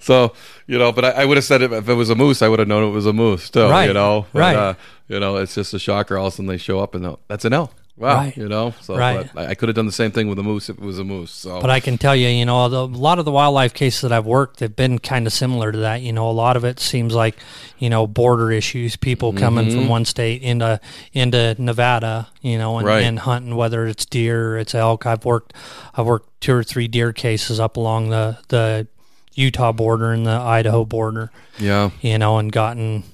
So, 0.00 0.32
you 0.66 0.78
know, 0.78 0.92
but 0.92 1.04
I, 1.04 1.10
I 1.10 1.24
would 1.24 1.36
have 1.36 1.44
said 1.44 1.62
it 1.62 1.72
if 1.72 1.88
it 1.88 1.94
was 1.94 2.10
a 2.10 2.14
moose, 2.14 2.42
I 2.42 2.48
would 2.48 2.58
have 2.58 2.68
known 2.68 2.84
it 2.88 2.92
was 2.92 3.06
a 3.06 3.12
moose 3.12 3.42
still, 3.42 3.70
Right, 3.70 3.86
you 3.86 3.94
know. 3.94 4.26
But, 4.32 4.38
right. 4.38 4.56
Uh, 4.56 4.74
you 5.08 5.18
know, 5.18 5.36
it's 5.36 5.54
just 5.54 5.74
a 5.74 5.78
shocker. 5.78 6.16
All 6.16 6.26
of 6.26 6.32
a 6.32 6.36
sudden 6.36 6.46
they 6.46 6.56
show 6.56 6.78
up 6.80 6.94
and 6.94 7.04
they're, 7.04 7.16
that's 7.28 7.44
an 7.44 7.52
elk. 7.52 7.72
Wow. 7.98 8.16
Right. 8.16 8.36
You 8.36 8.46
know, 8.48 8.74
so 8.82 8.94
Right. 8.94 9.26
I, 9.34 9.46
I 9.46 9.54
could 9.54 9.70
have 9.70 9.76
done 9.76 9.86
the 9.86 9.92
same 9.92 10.10
thing 10.10 10.28
with 10.28 10.38
a 10.38 10.42
moose 10.42 10.68
if 10.68 10.76
it 10.76 10.84
was 10.84 10.98
a 10.98 11.04
moose. 11.04 11.30
So, 11.30 11.62
But 11.62 11.70
I 11.70 11.80
can 11.80 11.96
tell 11.96 12.14
you, 12.14 12.28
you 12.28 12.44
know, 12.44 12.68
the, 12.68 12.82
a 12.82 12.84
lot 12.84 13.18
of 13.18 13.24
the 13.24 13.32
wildlife 13.32 13.72
cases 13.72 14.02
that 14.02 14.12
I've 14.12 14.26
worked 14.26 14.60
have 14.60 14.76
been 14.76 14.98
kind 14.98 15.26
of 15.26 15.32
similar 15.32 15.72
to 15.72 15.78
that. 15.78 16.02
You 16.02 16.12
know, 16.12 16.28
a 16.28 16.32
lot 16.32 16.58
of 16.58 16.64
it 16.64 16.78
seems 16.78 17.14
like, 17.14 17.36
you 17.78 17.88
know, 17.88 18.06
border 18.06 18.52
issues, 18.52 18.96
people 18.96 19.32
coming 19.32 19.68
Mm-hmm. 19.68 19.76
from 19.78 19.88
one 19.88 20.04
state 20.04 20.42
into 20.42 20.78
into 21.14 21.56
Nevada, 21.58 22.28
you 22.42 22.58
know, 22.58 22.76
and, 22.78 22.86
Right. 22.86 23.02
and 23.02 23.18
hunting 23.18 23.56
whether 23.56 23.86
it's 23.86 24.04
deer 24.04 24.52
or 24.52 24.58
it's 24.58 24.74
elk. 24.74 25.06
I've 25.06 25.24
worked, 25.24 25.54
I've 25.94 26.04
worked 26.06 26.40
two 26.42 26.52
or 26.52 26.62
three 26.62 26.88
deer 26.88 27.14
cases 27.14 27.58
up 27.58 27.78
along 27.78 28.10
the 28.10 28.36
the 28.48 28.86
Utah 29.34 29.72
border 29.72 30.12
and 30.12 30.26
the 30.26 30.30
Idaho 30.32 30.84
border, 30.84 31.30
yeah. 31.58 31.90
you 32.00 32.18
know, 32.18 32.38
and 32.38 32.50
gotten 32.52 33.04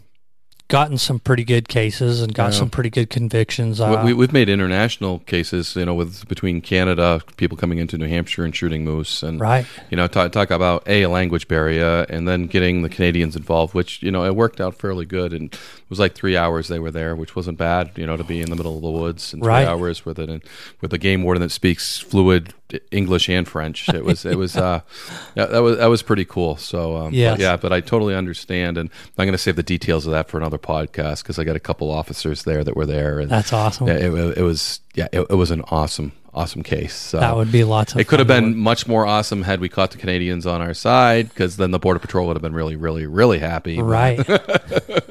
gotten 0.68 0.96
some 0.96 1.18
pretty 1.18 1.44
good 1.44 1.68
cases 1.68 2.22
and 2.22 2.32
got 2.32 2.52
Yeah. 2.52 2.58
some 2.60 2.70
pretty 2.70 2.88
good 2.88 3.10
convictions. 3.10 3.78
Uh, 3.78 4.02
we, 4.04 4.14
we've 4.14 4.32
made 4.32 4.48
international 4.48 5.18
cases, 5.20 5.76
you 5.76 5.84
know, 5.84 5.92
with 5.94 6.26
between 6.28 6.62
Canada, 6.62 7.20
people 7.36 7.58
coming 7.58 7.76
into 7.78 7.98
New 7.98 8.08
Hampshire 8.08 8.44
and 8.44 8.56
shooting 8.56 8.82
moose, 8.82 9.22
and 9.22 9.38
right, 9.38 9.66
you 9.90 9.96
know, 9.98 10.06
talk, 10.06 10.32
talk 10.32 10.50
about 10.50 10.86
a, 10.88 11.02
a 11.02 11.08
language 11.10 11.46
barrier, 11.46 12.06
and 12.08 12.26
then 12.26 12.46
getting 12.46 12.80
the 12.82 12.88
Canadians 12.88 13.36
involved, 13.36 13.74
which 13.74 14.02
you 14.02 14.10
know, 14.10 14.24
it 14.24 14.34
worked 14.34 14.60
out 14.62 14.74
fairly 14.74 15.04
good, 15.04 15.32
and 15.34 15.52
it 15.52 15.60
was 15.90 15.98
like 15.98 16.14
three 16.14 16.36
hours 16.38 16.68
they 16.68 16.78
were 16.78 16.90
there, 16.90 17.14
which 17.14 17.36
wasn't 17.36 17.58
bad, 17.58 17.90
you 17.96 18.06
know, 18.06 18.16
to 18.16 18.24
be 18.24 18.40
in 18.40 18.48
the 18.48 18.56
middle 18.56 18.76
of 18.76 18.82
the 18.82 18.90
woods 18.90 19.34
and 19.34 19.42
three 19.42 19.48
Right. 19.48 19.68
hours 19.68 20.06
with 20.06 20.18
it, 20.18 20.30
and 20.30 20.42
with 20.80 20.92
a 20.94 20.98
game 20.98 21.22
warden 21.22 21.42
that 21.42 21.50
speaks 21.50 21.98
fluid 21.98 22.54
English 22.90 23.28
and 23.28 23.46
French. 23.46 23.88
It 23.88 24.04
was, 24.04 24.24
it 24.24 24.36
was, 24.36 24.56
uh, 24.56 24.80
that 25.34 25.62
was 25.62 25.78
that 25.78 25.86
was 25.86 26.02
pretty 26.02 26.24
cool. 26.24 26.56
So, 26.56 26.96
um, 26.96 27.12
but 27.32 27.40
yeah, 27.40 27.56
but 27.56 27.72
I 27.72 27.80
totally 27.80 28.14
understand, 28.14 28.78
and 28.78 28.90
I'm 29.18 29.26
going 29.26 29.32
to 29.32 29.38
save 29.38 29.56
the 29.56 29.62
details 29.62 30.06
of 30.06 30.12
that 30.12 30.28
for 30.28 30.38
another 30.38 30.58
podcast 30.58 31.22
because 31.22 31.38
I 31.38 31.44
got 31.44 31.56
a 31.56 31.60
couple 31.60 31.90
officers 31.90 32.44
there 32.44 32.64
that 32.64 32.76
were 32.76 32.86
there, 32.86 33.18
and 33.18 33.30
that's 33.30 33.52
awesome. 33.52 33.88
yeah, 33.88 33.94
it, 33.94 34.38
it 34.38 34.42
was 34.42 34.80
yeah, 34.94 35.08
it, 35.12 35.20
it 35.30 35.34
was 35.34 35.50
an 35.50 35.62
awesome, 35.70 36.12
awesome 36.34 36.62
case. 36.62 36.94
So 36.94 37.20
that 37.20 37.36
would 37.36 37.52
be 37.52 37.64
lots 37.64 37.92
of. 37.94 38.00
it 38.00 38.08
could 38.08 38.18
have 38.18 38.28
been 38.28 38.46
work. 38.46 38.56
much 38.56 38.86
more 38.86 39.04
awesome 39.06 39.42
had 39.42 39.60
we 39.60 39.68
caught 39.68 39.90
the 39.90 39.98
Canadians 39.98 40.46
on 40.46 40.60
our 40.62 40.74
side, 40.74 41.28
because 41.28 41.56
then 41.56 41.70
the 41.70 41.78
border 41.78 41.98
patrol 42.00 42.26
would 42.28 42.36
have 42.36 42.42
been 42.42 42.54
really, 42.54 42.76
really, 42.76 43.06
really 43.06 43.38
happy. 43.38 43.80
Right. 43.80 44.16
that 44.26 45.04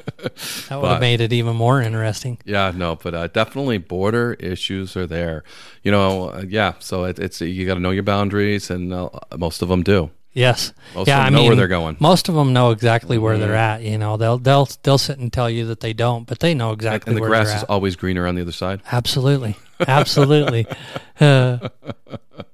would 0.70 0.80
But- 0.80 0.88
have 0.92 1.00
made 1.00 1.20
it 1.20 1.32
even 1.32 1.56
more 1.56 1.80
interesting. 1.80 2.38
Yeah, 2.44 2.72
no, 2.74 2.96
but 2.96 3.14
uh, 3.14 3.26
definitely 3.28 3.78
border 3.78 4.34
issues 4.34 4.96
are 4.96 5.06
there. 5.06 5.44
You 5.82 5.92
know, 5.92 6.30
uh, 6.30 6.44
yeah. 6.48 6.74
So 6.78 7.04
it, 7.04 7.18
it's 7.18 7.40
you 7.40 7.66
got 7.66 7.74
to 7.74 7.80
know 7.80 7.90
your 7.90 8.02
boundaries, 8.02 8.70
and 8.70 8.92
uh, 8.92 9.08
most 9.36 9.62
of 9.62 9.68
them 9.68 9.82
do. 9.82 10.10
Yes. 10.34 10.72
Most 10.94 11.08
yeah, 11.08 11.18
of 11.18 11.24
them 11.24 11.26
I 11.26 11.28
know 11.30 11.38
mean, 11.42 11.46
where 11.48 11.56
they're 11.56 11.68
going. 11.68 11.96
Most 12.00 12.28
of 12.30 12.34
them 12.34 12.52
know 12.54 12.70
exactly 12.70 13.18
where 13.18 13.36
they're 13.36 13.54
at. 13.54 13.82
You 13.82 13.98
know, 13.98 14.16
they'll 14.16 14.38
they'll 14.38 14.66
they'll 14.82 14.96
sit 14.98 15.18
and 15.18 15.30
tell 15.32 15.50
you 15.50 15.66
that 15.66 15.80
they 15.80 15.92
don't, 15.92 16.26
but 16.26 16.40
they 16.40 16.54
know 16.54 16.72
exactly 16.72 17.10
and 17.10 17.16
the 17.18 17.20
where 17.20 17.28
grass 17.30 17.48
they're 17.48 17.56
is 17.58 17.62
at. 17.64 17.70
always 17.70 17.96
greener 17.96 18.26
on 18.26 18.34
the 18.34 18.40
other 18.42 18.52
side. 18.52 18.80
Absolutely, 18.90 19.56
absolutely. 19.86 20.66
Uh, 21.20 21.68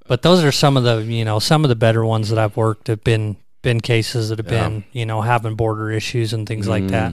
but 0.09 0.23
those 0.23 0.43
are 0.43 0.51
some 0.53 0.77
of 0.77 0.83
the 0.85 1.03
you 1.05 1.25
know 1.25 1.39
some 1.39 1.65
of 1.65 1.69
the 1.69 1.77
better 1.77 2.05
ones 2.05 2.31
that 2.31 2.39
I've 2.39 2.57
worked 2.57 2.89
have 2.89 3.05
been 3.05 3.37
been 3.63 3.81
cases 3.81 4.29
that 4.31 4.39
have 4.39 4.51
Yeah. 4.51 4.69
been 4.69 4.85
you 4.93 5.07
know 5.07 5.21
having 5.21 5.55
border 5.55 5.91
issues 5.91 6.33
and 6.33 6.47
things 6.49 6.67
like 6.67 6.89
that. 6.89 7.13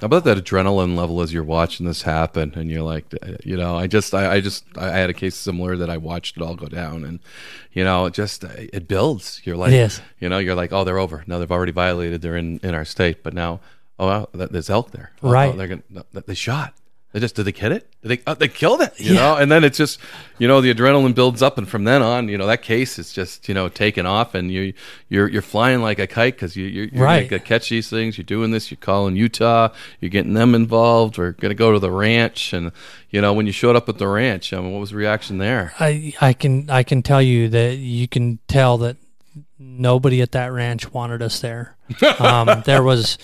How 0.00 0.06
about 0.06 0.24
that 0.24 0.36
adrenaline 0.36 0.94
level 0.96 1.22
as 1.22 1.32
you're 1.32 1.42
watching 1.42 1.86
this 1.86 2.02
happen, 2.02 2.52
and 2.54 2.70
you're 2.70 2.82
like, 2.82 3.06
uh, 3.22 3.32
you 3.44 3.56
know, 3.56 3.76
I 3.76 3.86
just, 3.86 4.14
I, 4.14 4.34
I 4.34 4.40
just, 4.40 4.64
I 4.76 4.90
had 4.90 5.08
a 5.08 5.14
case 5.14 5.34
similar 5.34 5.76
that 5.76 5.88
I 5.88 5.96
watched 5.96 6.36
it 6.36 6.42
all 6.42 6.54
go 6.54 6.66
down, 6.66 7.04
and 7.04 7.20
you 7.72 7.82
know, 7.82 8.04
it 8.06 8.12
just 8.14 8.44
it 8.44 8.86
builds. 8.88 9.40
You're 9.44 9.56
like, 9.56 9.72
is. 9.72 10.00
you 10.20 10.28
know, 10.28 10.38
you're 10.38 10.54
like, 10.54 10.72
oh, 10.72 10.84
they're 10.84 10.98
over. 10.98 11.24
Now 11.26 11.38
they've 11.38 11.50
already 11.50 11.72
violated. 11.72 12.20
They're 12.20 12.36
in 12.36 12.58
in 12.62 12.74
our 12.74 12.84
state, 12.84 13.22
but 13.22 13.32
now, 13.32 13.60
oh, 13.98 14.06
wow, 14.06 14.28
there's 14.32 14.68
elk 14.70 14.90
there. 14.90 15.12
Oh, 15.22 15.30
Right. 15.30 15.54
oh, 15.54 15.56
they're 15.56 15.68
gonna, 15.68 16.04
they 16.26 16.34
shot. 16.34 16.74
They 17.16 17.20
just 17.20 17.34
did 17.34 17.44
they 17.46 17.52
get 17.52 17.72
it? 17.72 17.88
Did 18.02 18.08
they? 18.10 18.20
Oh, 18.26 18.34
they 18.34 18.46
killed 18.46 18.82
it. 18.82 18.92
You 19.00 19.14
Yeah. 19.14 19.20
know, 19.20 19.36
and 19.36 19.50
then 19.50 19.64
it's 19.64 19.78
just, 19.78 19.98
you 20.36 20.46
know, 20.46 20.60
the 20.60 20.74
adrenaline 20.74 21.14
builds 21.14 21.40
up, 21.40 21.56
and 21.56 21.66
from 21.66 21.84
then 21.84 22.02
on, 22.02 22.28
you 22.28 22.36
know, 22.36 22.46
that 22.46 22.60
case 22.60 22.98
is 22.98 23.10
just, 23.10 23.48
you 23.48 23.54
know, 23.54 23.70
taking 23.70 24.04
off, 24.04 24.34
and 24.34 24.52
you 24.52 24.74
you're 25.08 25.26
you're 25.26 25.40
flying 25.40 25.80
like 25.80 25.98
a 25.98 26.06
kite 26.06 26.34
because 26.34 26.56
you 26.56 26.66
you're, 26.66 26.84
you're 26.88 27.02
Right. 27.02 27.26
gonna 27.26 27.40
catch 27.40 27.70
these 27.70 27.88
things. 27.88 28.18
You're 28.18 28.26
doing 28.26 28.50
this. 28.50 28.70
You're 28.70 28.76
calling 28.82 29.16
Utah. 29.16 29.70
You're 29.98 30.10
getting 30.10 30.34
them 30.34 30.54
involved. 30.54 31.16
We're 31.16 31.30
gonna 31.32 31.54
go 31.54 31.72
to 31.72 31.78
the 31.78 31.90
ranch, 31.90 32.52
and 32.52 32.70
you 33.08 33.22
know, 33.22 33.32
when 33.32 33.46
you 33.46 33.52
showed 33.52 33.76
up 33.76 33.88
at 33.88 33.96
the 33.96 34.08
ranch, 34.08 34.52
I 34.52 34.60
mean, 34.60 34.72
what 34.72 34.80
was 34.80 34.90
the 34.90 34.96
reaction 34.96 35.38
there? 35.38 35.72
I 35.80 36.12
I 36.20 36.34
can 36.34 36.68
I 36.68 36.82
can 36.82 37.02
tell 37.02 37.22
you 37.22 37.48
that 37.48 37.76
you 37.78 38.08
can 38.08 38.40
tell 38.46 38.76
that 38.76 38.98
nobody 39.58 40.20
at 40.20 40.32
that 40.32 40.52
ranch 40.52 40.92
wanted 40.92 41.22
us 41.22 41.40
there. 41.40 41.76
Um, 42.20 42.62
there 42.66 42.82
was. 42.82 43.16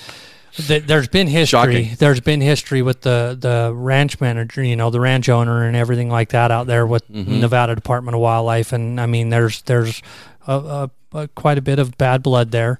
Th- 0.56 0.84
There's 0.84 1.08
been 1.08 1.26
history. 1.26 1.58
Shocking. 1.58 1.96
There's 1.98 2.20
been 2.20 2.40
history 2.40 2.82
with 2.82 3.02
the, 3.02 3.36
the 3.38 3.72
ranch 3.74 4.20
manager, 4.20 4.62
you 4.62 4.76
know, 4.76 4.90
the 4.90 5.00
ranch 5.00 5.28
owner 5.28 5.64
and 5.64 5.76
everything 5.76 6.08
like 6.10 6.30
that 6.30 6.50
out 6.50 6.66
there 6.66 6.86
with 6.86 7.08
Nevada 7.08 7.74
Department 7.74 8.14
of 8.14 8.20
Wildlife. 8.20 8.72
And 8.72 9.00
I 9.00 9.06
mean, 9.06 9.28
there's 9.30 9.62
there's 9.62 10.02
a, 10.46 10.52
a, 10.52 10.90
a, 11.18 11.28
quite 11.28 11.58
a 11.58 11.62
bit 11.62 11.78
of 11.78 11.96
bad 11.98 12.22
blood 12.22 12.50
there. 12.50 12.78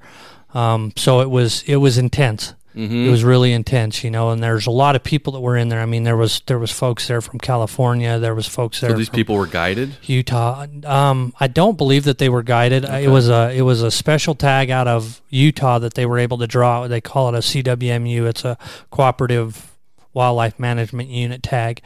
Um, 0.54 0.92
so 0.96 1.20
it 1.20 1.30
was 1.30 1.62
it 1.66 1.76
was 1.76 1.98
intense. 1.98 2.54
It 2.74 3.10
was 3.10 3.22
really 3.24 3.52
intense, 3.52 4.02
you 4.02 4.10
know. 4.10 4.30
And 4.30 4.42
there's 4.42 4.66
a 4.66 4.70
lot 4.70 4.96
of 4.96 5.02
people 5.04 5.32
that 5.34 5.40
were 5.40 5.56
in 5.56 5.68
there. 5.68 5.80
I 5.80 5.86
mean, 5.86 6.04
there 6.04 6.16
was 6.16 6.40
there 6.46 6.58
was 6.58 6.70
folks 6.70 7.06
there 7.08 7.20
from 7.20 7.38
California. 7.38 8.18
There 8.18 8.34
was 8.34 8.46
folks 8.46 8.80
there. 8.80 8.90
So 8.90 8.96
these 8.96 9.08
people 9.10 9.36
were 9.36 9.46
guided. 9.46 9.96
Utah. 10.02 10.66
Um, 10.84 11.34
I 11.38 11.48
don't 11.48 11.76
believe 11.76 12.04
that 12.04 12.18
they 12.18 12.28
were 12.28 12.42
guided. 12.42 12.84
It 12.84 13.08
was 13.08 13.28
a 13.28 13.52
it 13.54 13.62
was 13.62 13.82
a 13.82 13.90
special 13.90 14.34
tag 14.34 14.70
out 14.70 14.88
of 14.88 15.20
Utah 15.28 15.78
that 15.80 15.94
they 15.94 16.06
were 16.06 16.18
able 16.18 16.38
to 16.38 16.46
draw. 16.46 16.88
They 16.88 17.00
call 17.00 17.28
it 17.28 17.34
a 17.34 17.38
CWMU. 17.38 18.26
It's 18.26 18.44
a 18.44 18.56
cooperative 18.90 19.70
wildlife 20.14 20.58
management 20.58 21.08
unit 21.08 21.42
tag. 21.42 21.82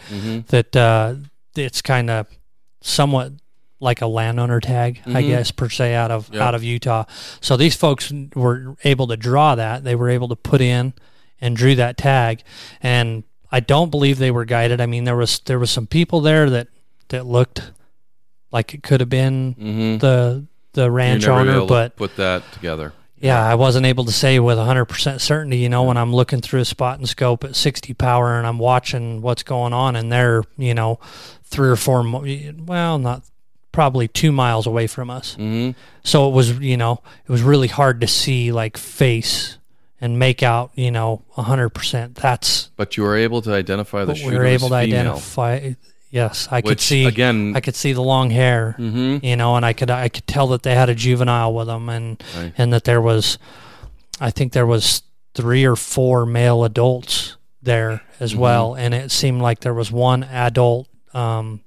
That 0.49 0.77
uh, 0.77 1.15
it's 1.57 1.83
kind 1.83 2.11
of 2.11 2.27
somewhat 2.81 3.33
like 3.81 4.01
a 4.01 4.07
landowner 4.07 4.61
tag, 4.61 5.01
I 5.07 5.23
guess 5.23 5.51
per 5.51 5.69
se 5.69 5.95
out 5.95 6.11
of 6.11 6.31
Yeah. 6.33 6.47
out 6.47 6.55
of 6.55 6.65
Utah. 6.65 7.05
So 7.41 7.57
these 7.57 7.75
folks 7.77 8.13
were 8.35 8.77
able 8.85 9.07
to 9.09 9.17
draw 9.17 9.55
that. 9.55 9.85
They 9.85 9.95
were 9.95 10.09
able 10.09 10.29
to 10.29 10.37
put 10.37 10.61
in 10.61 10.95
and 11.41 11.57
drew 11.57 11.75
that 11.75 11.97
tag, 11.99 12.43
and 12.83 13.25
I 13.53 13.61
don't 13.61 13.91
believe 13.91 14.19
they 14.19 14.31
were 14.31 14.45
guided. 14.47 14.81
I 14.81 14.87
mean, 14.87 15.05
there 15.05 15.17
was 15.17 15.41
there 15.41 15.59
was 15.59 15.71
some 15.71 15.87
people 15.87 16.21
there 16.21 16.49
that 16.51 16.69
that 17.09 17.27
looked 17.27 17.71
like 18.51 18.73
it 18.75 18.83
could 18.83 19.01
have 19.01 19.11
been 19.11 19.55
Mm-hmm. 19.55 19.99
the 19.99 20.47
the 20.73 20.91
ranch 20.91 21.27
owner, 21.27 21.53
able 21.57 21.67
to 21.67 21.73
but 21.73 21.97
put 21.97 22.17
that 22.17 22.51
together. 22.53 22.93
yeah, 23.19 23.43
I 23.43 23.55
wasn't 23.55 23.87
able 23.87 24.05
to 24.05 24.13
say 24.13 24.39
with 24.39 24.59
100% 24.59 25.21
certainty, 25.23 25.57
you 25.59 25.71
know, 25.71 25.85
when 25.85 25.97
I'm 25.97 26.15
looking 26.15 26.43
through 26.43 26.61
a 26.61 26.65
spotting 26.67 27.07
scope 27.07 27.45
at 27.45 27.57
60 27.57 27.95
power 27.95 28.37
and 28.37 28.47
I'm 28.47 28.59
watching 28.59 29.23
what's 29.23 29.43
going 29.43 29.73
on 29.73 29.97
and 29.97 30.13
they're, 30.13 30.45
you 30.59 30.75
know, 30.75 31.01
three 31.45 31.71
or 31.71 31.77
four, 31.77 32.03
well, 32.67 32.99
not 32.99 33.23
probably 33.77 34.09
two 34.09 34.33
miles 34.33 34.67
away 34.67 34.87
from 34.87 35.11
us. 35.11 35.35
hmm 35.35 35.73
So 36.03 36.29
it 36.29 36.33
was, 36.33 36.59
you 36.61 36.79
know, 36.79 37.03
it 37.29 37.31
was 37.31 37.43
really 37.43 37.69
hard 37.69 38.01
to 38.01 38.07
see 38.07 38.51
like 38.51 38.79
face 38.79 39.59
and 40.01 40.19
make 40.19 40.43
out, 40.43 40.71
you 40.75 40.91
know, 40.91 41.23
100%. 41.37 42.15
That's 42.15 42.71
But 42.77 42.97
you 42.97 43.03
were 43.03 43.17
able 43.17 43.43
to 43.43 43.53
identify 43.53 44.07
the 44.07 44.15
we 44.15 44.35
were 44.35 44.47
able 44.47 44.71
to 44.71 44.81
female, 44.81 44.99
identify. 45.13 45.73
Yes, 46.11 46.49
I 46.51 46.63
could 46.63 46.81
see 46.81 47.05
again. 47.05 47.53
I 47.55 47.61
could 47.61 47.75
see 47.77 47.93
the 47.93 48.03
long 48.03 48.31
hair, 48.31 48.77
Mhm. 48.79 49.23
you 49.23 49.37
know, 49.37 49.57
and 49.57 49.67
I 49.67 49.75
could 49.75 49.91
I 49.91 50.09
could 50.09 50.27
tell 50.27 50.47
that 50.49 50.63
they 50.63 50.75
had 50.75 50.89
a 50.89 50.95
juvenile 50.95 51.53
with 51.53 51.67
them, 51.67 51.89
and 51.91 52.23
Right. 52.35 52.55
and 52.57 52.73
that 52.73 52.85
there 52.85 53.03
was, 53.03 53.37
I 54.21 54.31
think 54.31 54.53
there 54.55 54.65
was 54.67 55.03
three 55.35 55.67
or 55.67 55.77
four 55.77 56.25
male 56.25 56.65
adults 56.65 57.37
there 57.63 58.01
as 58.21 58.31
Mm-hmm. 58.33 58.41
well, 58.41 58.75
and 58.75 58.95
it 58.95 59.11
seemed 59.11 59.43
like 59.43 59.61
there 59.61 59.75
was 59.75 59.93
one 59.93 60.23
adult, 60.25 60.89
um, 61.13 61.61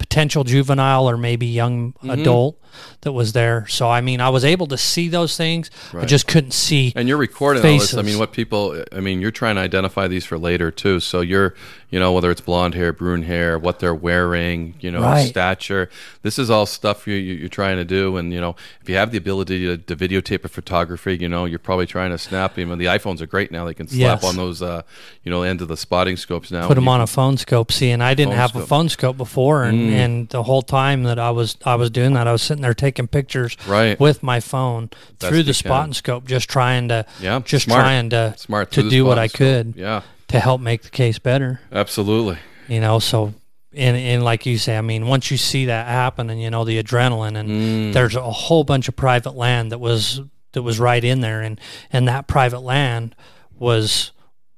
potential 0.00 0.42
juvenile 0.44 1.08
or 1.08 1.16
maybe 1.16 1.46
young 1.46 1.92
Mm-hmm. 1.92 2.10
adult 2.10 2.56
that 3.02 3.12
was 3.12 3.32
there. 3.32 3.66
So 3.68 3.88
I 3.88 4.00
mean, 4.00 4.20
I 4.20 4.28
was 4.28 4.44
able 4.44 4.66
to 4.68 4.78
see 4.78 5.08
those 5.08 5.36
things. 5.36 5.70
I 5.94 6.04
just 6.04 6.26
couldn't 6.26 6.52
see. 6.52 6.92
And 6.96 7.08
you're 7.08 7.16
recording 7.16 7.64
all 7.64 7.78
this. 7.78 7.94
I 7.94 8.02
mean, 8.02 8.18
what 8.18 8.32
people, 8.32 8.82
I 8.92 9.00
mean, 9.00 9.20
you're 9.20 9.30
trying 9.30 9.56
to 9.56 9.60
identify 9.62 10.08
these 10.08 10.24
for 10.24 10.38
later 10.38 10.70
too. 10.70 11.00
So 11.00 11.20
you're, 11.20 11.54
you 11.90 11.98
know, 11.98 12.12
whether 12.12 12.30
it's 12.30 12.40
blonde 12.40 12.74
hair, 12.74 12.92
brune 12.92 13.22
hair, 13.24 13.58
what 13.58 13.80
they're 13.80 13.94
wearing, 13.94 14.74
you 14.80 14.90
know, 14.90 15.00
Right. 15.02 15.28
stature. 15.28 15.88
This 16.22 16.38
is 16.38 16.50
all 16.50 16.66
stuff 16.66 17.06
you, 17.06 17.14
you, 17.14 17.34
you're 17.34 17.48
trying 17.48 17.76
to 17.78 17.84
do. 17.84 18.16
And, 18.16 18.32
you 18.32 18.40
know, 18.40 18.54
if 18.80 18.88
you 18.88 18.94
have 18.96 19.10
the 19.10 19.18
ability 19.18 19.66
to, 19.66 19.76
to 19.76 19.96
videotape 19.96 20.44
a 20.44 20.48
photography, 20.48 21.16
you 21.16 21.28
know, 21.28 21.46
you're 21.46 21.58
probably 21.58 21.86
trying 21.86 22.10
to 22.10 22.18
snap 22.18 22.54
them. 22.54 22.70
And 22.70 22.80
the 22.80 22.84
iPhones 22.86 23.20
are 23.20 23.26
great 23.26 23.50
now. 23.50 23.64
They 23.64 23.74
can 23.74 23.88
slap 23.88 24.22
Yes. 24.22 24.24
on 24.24 24.36
those, 24.36 24.62
uh, 24.62 24.82
you 25.24 25.30
know, 25.30 25.42
end 25.42 25.60
of 25.62 25.68
the 25.68 25.76
spotting 25.76 26.16
scopes 26.16 26.50
now. 26.50 26.66
Put 26.68 26.74
them 26.74 26.88
on 26.88 27.00
a 27.00 27.06
phone 27.06 27.36
scope. 27.36 27.72
See, 27.72 27.90
and 27.90 28.02
I 28.02 28.14
didn't 28.14 28.34
have 28.34 28.50
scope. 28.50 28.62
a 28.62 28.66
phone 28.66 28.88
scope 28.88 29.16
before, 29.16 29.64
and, 29.64 29.80
Mm. 29.80 29.92
and 29.92 30.28
the 30.28 30.42
whole 30.44 30.62
time 30.62 31.02
that 31.04 31.18
I 31.18 31.30
was 31.30 31.56
I 31.64 31.74
was 31.74 31.90
doing 31.90 32.12
that, 32.14 32.26
I 32.28 32.32
was 32.32 32.42
sitting 32.42 32.59
there 32.60 32.74
taking 32.74 33.06
pictures 33.08 33.56
Right. 33.66 33.98
with 33.98 34.22
my 34.22 34.40
phone 34.40 34.90
Best 35.18 35.30
through 35.30 35.42
the 35.44 35.52
can. 35.52 35.54
spotting 35.54 35.92
scope, 35.94 36.26
just 36.26 36.48
trying 36.48 36.88
to 36.88 37.04
Yeah, 37.20 37.40
just 37.44 37.64
smart. 37.66 37.80
trying 37.80 38.10
to 38.10 38.34
Smart 38.36 38.70
to 38.72 38.88
do 38.88 39.04
what 39.04 39.18
I 39.18 39.28
could 39.28 39.74
Yeah, 39.76 40.02
to 40.28 40.40
help 40.40 40.60
make 40.60 40.82
the 40.82 40.90
case 40.90 41.18
better. 41.18 41.60
absolutely. 41.72 42.38
you 42.68 42.80
know 42.80 42.98
so 42.98 43.34
and 43.74 43.96
and 43.96 44.22
like 44.24 44.46
you 44.46 44.58
say 44.58 44.76
i 44.76 44.80
mean 44.80 45.06
once 45.06 45.30
you 45.30 45.36
see 45.36 45.66
that 45.66 45.86
happen 45.86 46.28
and 46.30 46.40
you 46.42 46.50
know 46.50 46.64
the 46.64 46.82
adrenaline 46.82 47.36
and 47.36 47.48
Mm. 47.48 47.92
there's 47.92 48.14
a 48.16 48.22
whole 48.30 48.64
bunch 48.64 48.88
of 48.88 48.96
private 48.96 49.34
land 49.36 49.70
that 49.72 49.78
was 49.78 50.20
that 50.52 50.62
was 50.62 50.78
right 50.80 51.02
in 51.04 51.20
there 51.20 51.40
and 51.40 51.60
and 51.92 52.08
that 52.08 52.26
private 52.26 52.60
land 52.60 53.14
was 53.58 54.10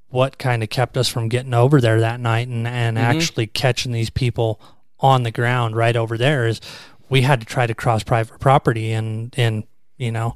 what 0.09 0.38
kind 0.38 0.62
of 0.62 0.68
kept 0.70 0.96
us 0.96 1.09
from 1.09 1.28
getting 1.28 1.55
over 1.55 1.80
there 1.80 2.00
that 2.00 2.20
night 2.20 2.48
and 2.48 2.66
and 2.66 2.96
Mm-hmm. 2.96 3.07
actually 3.16 3.46
catching 3.46 3.92
these 3.92 4.11
people 4.11 4.61
on 5.00 5.22
the 5.24 5.30
ground 5.30 5.74
right 5.76 5.96
over 5.96 6.16
there 6.16 6.46
is 6.46 6.61
we 7.12 7.20
had 7.22 7.40
to 7.40 7.46
try 7.46 7.66
to 7.66 7.74
cross 7.74 8.02
private 8.02 8.40
property 8.40 8.90
and 8.92 9.34
and 9.36 9.64
you 9.98 10.10
know 10.10 10.34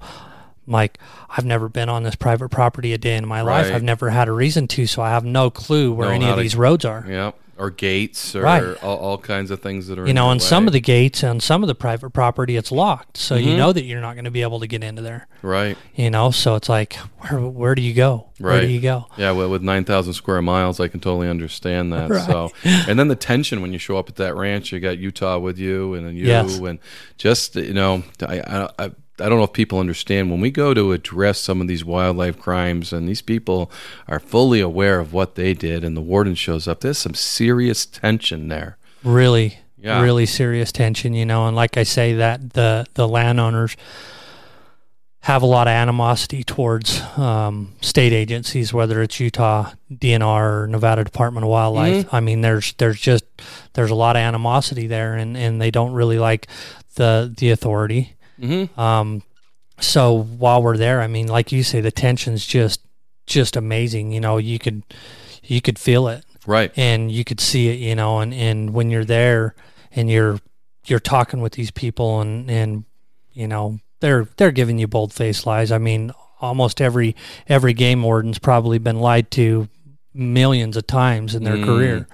like 0.69 0.99
I've 1.31 1.45
never 1.45 1.69
been 1.69 1.89
on 1.89 2.03
this 2.03 2.15
private 2.17 2.51
property 2.51 2.93
a 2.93 2.99
day 2.99 3.17
in 3.17 3.27
my 3.27 3.41
life. 3.41 3.73
I've 3.73 3.83
never 3.85 4.11
had 4.11 4.29
a 4.29 4.33
reason 4.33 4.67
to, 4.69 4.87
so 4.87 5.01
I 5.01 5.11
have 5.11 5.25
no 5.25 5.49
clue 5.49 5.93
where 5.93 6.09
Know 6.09 6.15
any 6.15 6.29
of 6.29 6.37
to- 6.37 6.43
these 6.43 6.57
roads 6.57 6.85
are 6.85 7.05
Yeah. 7.09 7.31
Or 7.59 7.71
gates 7.71 8.37
or 8.37 8.43
Right. 8.43 8.85
all, 8.85 8.99
all 8.99 9.19
kinds 9.19 9.51
of 9.51 9.61
things 9.61 9.87
that 9.87 9.99
are 9.99 10.07
you 10.07 10.13
know, 10.13 10.27
on 10.27 10.39
some 10.41 10.67
of 10.67 10.75
the 10.75 10.81
gates 10.81 11.25
on 11.25 11.41
some 11.41 11.63
of 11.63 11.69
the 11.69 11.75
private 11.75 12.11
property, 12.11 12.57
it's 12.57 12.71
locked, 12.71 13.17
so 13.17 13.35
Mm-hmm. 13.35 13.49
you 13.49 13.57
know 13.57 13.73
that 13.73 13.85
you're 13.85 14.01
not 14.03 14.13
going 14.15 14.27
to 14.27 14.31
be 14.31 14.43
able 14.43 14.61
to 14.61 14.67
get 14.67 14.85
into 14.85 15.01
there. 15.01 15.27
Right. 15.41 15.79
You 15.95 16.11
know, 16.11 16.31
so 16.31 16.55
it's 16.57 16.69
like, 16.69 16.95
where 17.21 17.41
where 17.41 17.75
do 17.75 17.81
you 17.83 17.95
go? 17.95 18.29
Where 18.39 18.61
do 18.61 18.67
you 18.67 18.81
go? 18.81 19.07
Yeah, 19.17 19.31
well, 19.33 19.49
with 19.49 19.63
9,000 19.63 20.13
square 20.13 20.43
miles, 20.43 20.81
I 20.81 20.89
can 20.89 21.01
totally 21.01 21.29
understand 21.31 21.93
that. 21.95 22.11
Right. 22.11 22.27
So, 22.27 22.51
and 22.65 22.99
then 22.99 23.09
the 23.09 23.17
tension 23.17 23.63
when 23.63 23.73
you 23.73 23.79
show 23.79 23.97
up 23.97 24.09
at 24.11 24.17
that 24.17 24.35
ranch, 24.37 24.73
you 24.73 24.81
got 24.81 24.99
Utah 24.99 25.39
with 25.39 25.59
you 25.59 25.95
and 25.95 26.07
then 26.07 26.15
you 26.17 26.27
Yes. 26.27 26.59
and 26.59 26.79
just, 27.17 27.57
you 27.57 27.73
know, 27.73 28.03
I, 28.21 28.41
I, 28.41 28.69
I, 28.79 28.91
I 29.21 29.29
don't 29.29 29.39
know 29.39 29.45
if 29.45 29.53
people 29.53 29.79
understand 29.79 30.31
when 30.31 30.41
we 30.41 30.51
go 30.51 30.75
to 30.75 30.93
address 30.93 31.41
some 31.41 31.61
of 31.61 31.69
these 31.69 31.85
wildlife 31.85 32.39
crimes 32.39 32.93
and 32.93 33.09
these 33.09 33.23
people 33.23 33.71
are 34.09 34.21
fully 34.21 34.61
aware 34.61 35.01
of 35.01 35.13
what 35.13 35.35
they 35.37 35.55
did 35.55 35.85
and 35.85 35.97
the 35.97 36.01
warden 36.03 36.35
shows 36.35 36.69
up, 36.69 36.81
there's 36.81 36.99
some 36.99 37.15
serious 37.15 37.87
tension 37.87 38.49
there. 38.49 38.77
Really, 39.03 39.59
Yeah. 39.79 40.03
really 40.03 40.27
serious 40.27 40.71
tension. 40.73 41.15
You 41.15 41.25
know, 41.25 41.47
and 41.47 41.57
like 41.57 41.77
I 41.77 41.83
say, 41.85 42.15
that 42.15 42.53
the 42.55 42.87
the 42.95 43.07
landowners 43.09 43.77
have 45.21 45.43
a 45.43 45.47
lot 45.47 45.67
of 45.67 45.73
animosity 45.73 46.45
towards 46.45 47.01
um, 47.19 47.73
state 47.81 48.13
agencies, 48.13 48.73
whether 48.73 49.03
it's 49.03 49.19
Utah 49.19 49.73
DNR 49.93 50.63
or 50.63 50.67
Nevada 50.69 51.03
Department 51.03 51.43
of 51.45 51.51
Wildlife. 51.51 52.07
Mm-hmm. 52.07 52.17
I 52.17 52.21
mean, 52.21 52.41
there's 52.43 52.75
there's 52.75 53.01
just 53.01 53.25
there's 53.73 53.91
a 53.91 53.95
lot 53.97 54.15
of 54.17 54.21
animosity 54.21 54.87
there, 54.87 55.15
and, 55.15 55.37
and 55.37 55.61
they 55.61 55.71
don't 55.73 55.93
really 55.93 56.19
like 56.19 56.47
the 56.95 57.33
the 57.37 57.51
authority. 57.51 58.16
Mm-hmm. 58.41 58.79
Um, 58.81 59.23
so 59.81 60.13
while 60.23 60.63
we're 60.63 60.77
there, 60.77 61.01
I 61.01 61.07
mean, 61.07 61.27
like 61.29 61.53
you 61.53 61.63
say, 61.63 61.81
the 61.81 61.91
tension's 61.91 62.47
just 62.47 62.81
just 63.27 63.57
amazing. 63.57 64.13
You 64.13 64.21
know, 64.21 64.39
you 64.39 64.59
could 64.59 64.83
you 65.43 65.61
could 65.61 65.79
feel 65.79 66.09
it 66.09 66.25
Right. 66.47 66.73
and 66.77 67.11
you 67.11 67.25
could 67.25 67.41
see 67.41 67.69
it, 67.69 67.79
you 67.79 67.95
know, 67.95 68.21
and, 68.21 68.33
and 68.33 68.73
when 68.73 68.91
you're 68.91 69.05
there 69.05 69.55
and 69.93 70.11
you're 70.11 70.41
you're 70.87 71.01
talking 71.01 71.41
with 71.41 71.53
these 71.55 71.71
people 71.71 72.21
and 72.21 72.51
and 72.51 72.85
you 73.33 73.49
know 73.49 73.81
they're 74.01 74.29
they're 74.37 74.53
giving 74.53 74.79
you 74.79 74.87
bold 74.87 75.13
faced 75.13 75.47
lies. 75.47 75.73
I 75.73 75.79
mean, 75.79 76.13
almost 76.41 76.81
every 76.81 77.17
every 77.49 77.73
game 77.75 78.03
warden's 78.03 78.39
probably 78.39 78.79
been 78.79 79.01
lied 79.01 79.31
to 79.33 79.69
millions 80.15 80.77
of 80.77 80.87
times 80.87 81.35
in 81.35 81.45
their 81.45 81.57
Mm. 81.57 81.65
career. 81.65 82.09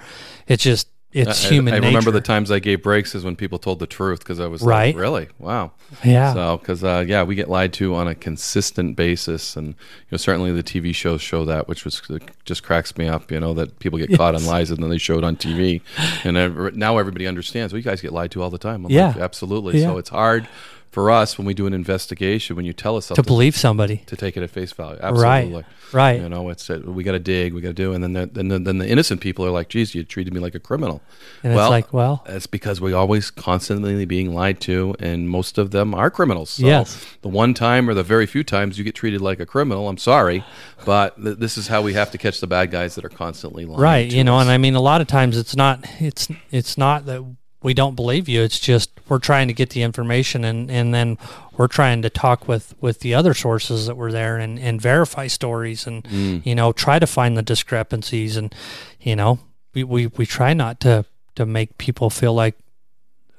It's 0.49 0.63
just 0.65 0.89
it's 1.13 1.45
I, 1.45 1.49
human 1.49 1.75
I 1.75 1.79
nature. 1.79 1.89
remember 1.89 2.11
the 2.11 2.21
times 2.21 2.51
I 2.51 2.59
gave 2.59 2.83
breaks 2.83 3.15
is 3.15 3.25
when 3.25 3.37
people 3.37 3.59
told 3.59 3.79
the 3.79 3.87
truth 3.87 4.21
because 4.21 4.41
I 4.41 4.47
was 4.47 4.63
Right. 4.63 4.95
like, 4.95 5.01
really? 5.01 5.29
Wow. 5.39 5.73
yeah. 6.05 6.33
So, 6.33 6.57
because 6.59 6.83
uh, 6.83 7.05
yeah, 7.07 7.23
we 7.23 7.35
get 7.35 7.49
lied 7.51 7.73
to 7.75 7.95
on 7.95 8.09
a 8.09 8.15
consistent 8.15 8.97
basis, 8.97 9.57
and 9.57 9.69
you 9.69 9.75
know 10.11 10.17
certainly 10.19 10.53
the 10.53 10.63
TV 10.63 10.95
shows 10.95 11.21
show 11.21 11.45
that, 11.45 11.69
which 11.69 11.85
was 11.85 12.01
just 12.45 12.63
cracks 12.63 12.97
me 12.97 13.09
up. 13.09 13.31
You 13.31 13.41
know 13.41 13.55
that 13.55 13.79
people 13.79 13.99
get 13.99 14.15
caught 14.17 14.35
on 14.35 14.45
lies 14.47 14.71
and 14.71 14.83
then 14.83 14.91
they 14.91 14.99
show 14.99 15.19
it 15.19 15.25
on 15.25 15.37
TV, 15.37 15.81
and 16.25 16.77
now 16.77 16.99
everybody 16.99 17.27
understands. 17.27 17.73
Well, 17.73 17.79
you 17.79 17.85
guys 17.85 18.01
get 18.01 18.13
lied 18.13 18.31
to 18.33 18.43
all 18.43 18.51
the 18.51 18.59
time. 18.59 18.85
I'm 18.87 18.91
Yeah. 18.91 19.09
like, 19.09 19.17
absolutely. 19.19 19.81
So 19.81 19.99
it's 19.99 20.09
hard 20.11 20.49
for 20.93 21.11
us 21.11 21.37
when 21.39 21.47
we 21.47 21.55
do 21.55 21.67
an 21.67 21.73
investigation 21.75 22.55
when 22.55 22.65
you 22.67 22.73
tell 22.75 22.97
us 22.97 23.07
something 23.07 23.25
to 23.25 23.27
believe 23.27 23.57
somebody. 23.57 23.97
to 24.07 24.15
take 24.15 24.37
it 24.37 24.43
at 24.43 24.51
face 24.51 24.73
value. 24.73 24.99
Absolutely. 25.03 25.55
Right. 25.55 25.65
Right. 25.95 26.21
You 26.23 26.29
know, 26.29 26.49
it's 26.49 26.71
uh, 26.71 26.81
we 26.85 27.03
got 27.03 27.13
to 27.13 27.19
dig, 27.19 27.53
we 27.53 27.61
got 27.61 27.69
to 27.69 27.75
do, 27.75 27.93
and 27.93 28.03
then 28.03 28.13
the, 28.15 28.27
then 28.27 28.49
the, 28.49 28.59
then 28.59 28.79
the 28.79 28.89
innocent 28.89 29.21
people 29.21 29.45
are 29.45 29.51
like, 29.51 29.69
"Geez, 29.69 29.95
you 29.95 30.05
treated 30.05 30.33
me 30.33 30.41
like 30.41 30.55
a 30.55 30.59
criminal." 30.61 31.03
And 31.43 31.55
well, 31.55 31.67
it's 31.67 31.71
like, 31.71 31.93
well, 31.93 32.25
That's 32.27 32.47
because 32.47 32.81
we're 32.81 32.97
always 32.97 33.31
constantly 33.31 34.05
being 34.07 34.33
lied 34.35 34.59
to, 34.63 34.95
and 35.01 35.29
most 35.29 35.59
of 35.59 35.71
them 35.71 35.95
are 35.95 36.11
criminals. 36.11 36.51
So 36.51 36.65
Yes. 36.67 37.05
the 37.21 37.29
one 37.29 37.53
time 37.53 37.91
or 37.91 37.95
the 37.95 38.03
very 38.03 38.25
few 38.27 38.43
times 38.45 38.79
you 38.79 38.85
get 38.85 38.95
treated 38.95 39.21
like 39.21 39.39
a 39.41 39.45
criminal, 39.47 39.87
I'm 39.89 39.99
sorry, 39.99 40.45
but 40.87 41.23
th- 41.23 41.37
this 41.39 41.59
is 41.59 41.69
how 41.69 41.83
we 41.83 41.93
have 41.93 42.11
to 42.13 42.19
catch 42.19 42.41
the 42.41 42.47
bad 42.47 42.71
guys 42.71 42.95
that 42.95 43.05
are 43.05 43.11
constantly 43.11 43.65
lying. 43.67 43.81
right 43.81 44.11
to 44.11 44.17
you 44.17 44.25
know 44.25 44.37
us. 44.37 44.43
and 44.43 44.51
i 44.51 44.57
mean 44.59 44.75
a 44.75 44.81
lot 44.81 45.01
of 45.01 45.07
times 45.07 45.37
it's 45.37 45.55
not 45.57 45.85
it's 46.01 46.29
it's 46.51 46.77
not 46.79 47.05
that 47.07 47.23
we 47.63 47.75
don't 47.75 47.95
believe 47.95 48.29
you 48.29 48.43
it's 48.43 48.59
just 48.61 48.91
we're 49.09 49.19
trying 49.19 49.49
to 49.49 49.55
get 49.55 49.71
the 49.71 49.83
information 49.83 50.45
and 50.45 50.71
and 50.71 50.93
then 50.95 51.17
we're 51.57 51.69
trying 51.69 52.03
to 52.03 52.11
talk 52.11 52.49
with 52.49 52.75
with 52.81 53.01
the 53.01 53.15
other 53.15 53.35
sources 53.35 53.87
that 53.87 53.97
were 53.97 54.13
there 54.13 54.37
and 54.39 54.59
and 54.59 54.81
verify 54.81 55.27
stories 55.27 55.87
and 55.87 56.03
Mm. 56.05 56.45
you 56.45 56.55
know 56.55 56.73
try 56.73 56.99
to 56.99 57.07
find 57.07 57.37
the 57.37 57.43
discrepancies 57.43 58.37
and 58.37 58.55
you 59.01 59.15
know 59.17 59.39
we 59.75 59.85
we, 59.85 60.07
we 60.09 60.27
try 60.27 60.53
not 60.55 60.81
to 60.81 61.05
to 61.35 61.47
make 61.47 61.79
people 61.79 62.11
feel 62.11 62.35
like 62.35 62.57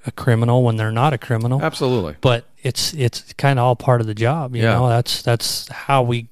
a 0.05 0.11
criminal 0.11 0.63
when 0.63 0.75
they're 0.75 0.91
not 0.91 1.13
a 1.13 1.17
criminal 1.17 1.61
absolutely. 1.61 2.15
but 2.21 2.45
it's 2.61 2.93
it's 2.93 3.33
kind 3.33 3.57
of 3.59 3.63
all 3.65 3.75
part 3.75 4.01
of 4.01 4.07
the 4.07 4.13
job 4.15 4.55
you 4.55 4.63
Yeah. 4.63 4.73
know 4.73 4.89
that's 4.89 5.21
that's 5.21 5.67
how 5.69 6.01
we 6.03 6.27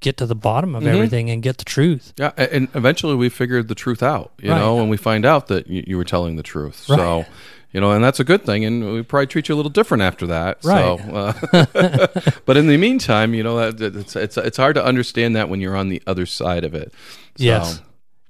get 0.00 0.16
to 0.16 0.26
the 0.26 0.34
bottom 0.34 0.74
of 0.74 0.82
Mhm. 0.84 0.88
everything 0.94 1.28
and 1.30 1.42
get 1.42 1.58
the 1.58 1.64
truth 1.64 2.12
Yeah, 2.16 2.30
and 2.36 2.68
eventually 2.74 3.14
we 3.16 3.28
figured 3.28 3.68
the 3.68 3.74
truth 3.74 4.02
out, 4.02 4.32
you 4.40 4.50
Right. 4.50 4.58
know, 4.58 4.80
and 4.80 4.88
we 4.88 4.96
find 4.96 5.24
out 5.26 5.48
that 5.48 5.66
you, 5.68 5.82
you 5.86 5.96
were 5.96 6.04
telling 6.04 6.36
the 6.36 6.42
truth. 6.42 6.76
So, 6.86 7.26
you 7.72 7.80
know, 7.80 7.90
and 7.92 8.02
that's 8.04 8.20
a 8.20 8.24
good 8.24 8.44
thing, 8.46 8.64
and 8.64 8.92
we 8.92 9.02
probably 9.02 9.26
treat 9.26 9.48
you 9.48 9.54
a 9.54 9.56
little 9.56 9.70
different 9.70 10.02
after 10.02 10.26
that. 10.28 10.58
Right. 10.64 10.98
So, 10.98 11.32
uh, 11.52 12.06
but 12.46 12.56
in 12.56 12.66
the 12.68 12.76
meantime, 12.76 13.34
you 13.34 13.42
know, 13.42 13.58
it's 13.58 14.14
it's 14.16 14.36
it's 14.36 14.56
hard 14.56 14.74
to 14.76 14.84
understand 14.84 15.34
that 15.36 15.48
when 15.48 15.60
you're 15.60 15.76
on 15.76 15.88
the 15.88 16.02
other 16.06 16.26
side 16.26 16.64
of 16.64 16.74
it. 16.74 16.92
So, 17.36 17.44
Yes. 17.44 17.80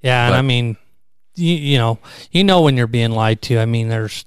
Yeah, 0.01 0.27
and 0.27 0.35
I 0.35 0.41
mean, 0.41 0.77
you, 1.35 1.53
you 1.55 1.77
know, 1.77 1.99
you 2.31 2.43
know 2.43 2.61
when 2.61 2.75
you're 2.77 2.87
being 2.87 3.11
lied 3.11 3.41
to. 3.43 3.59
I 3.59 3.65
mean, 3.65 3.89
there's 3.89 4.25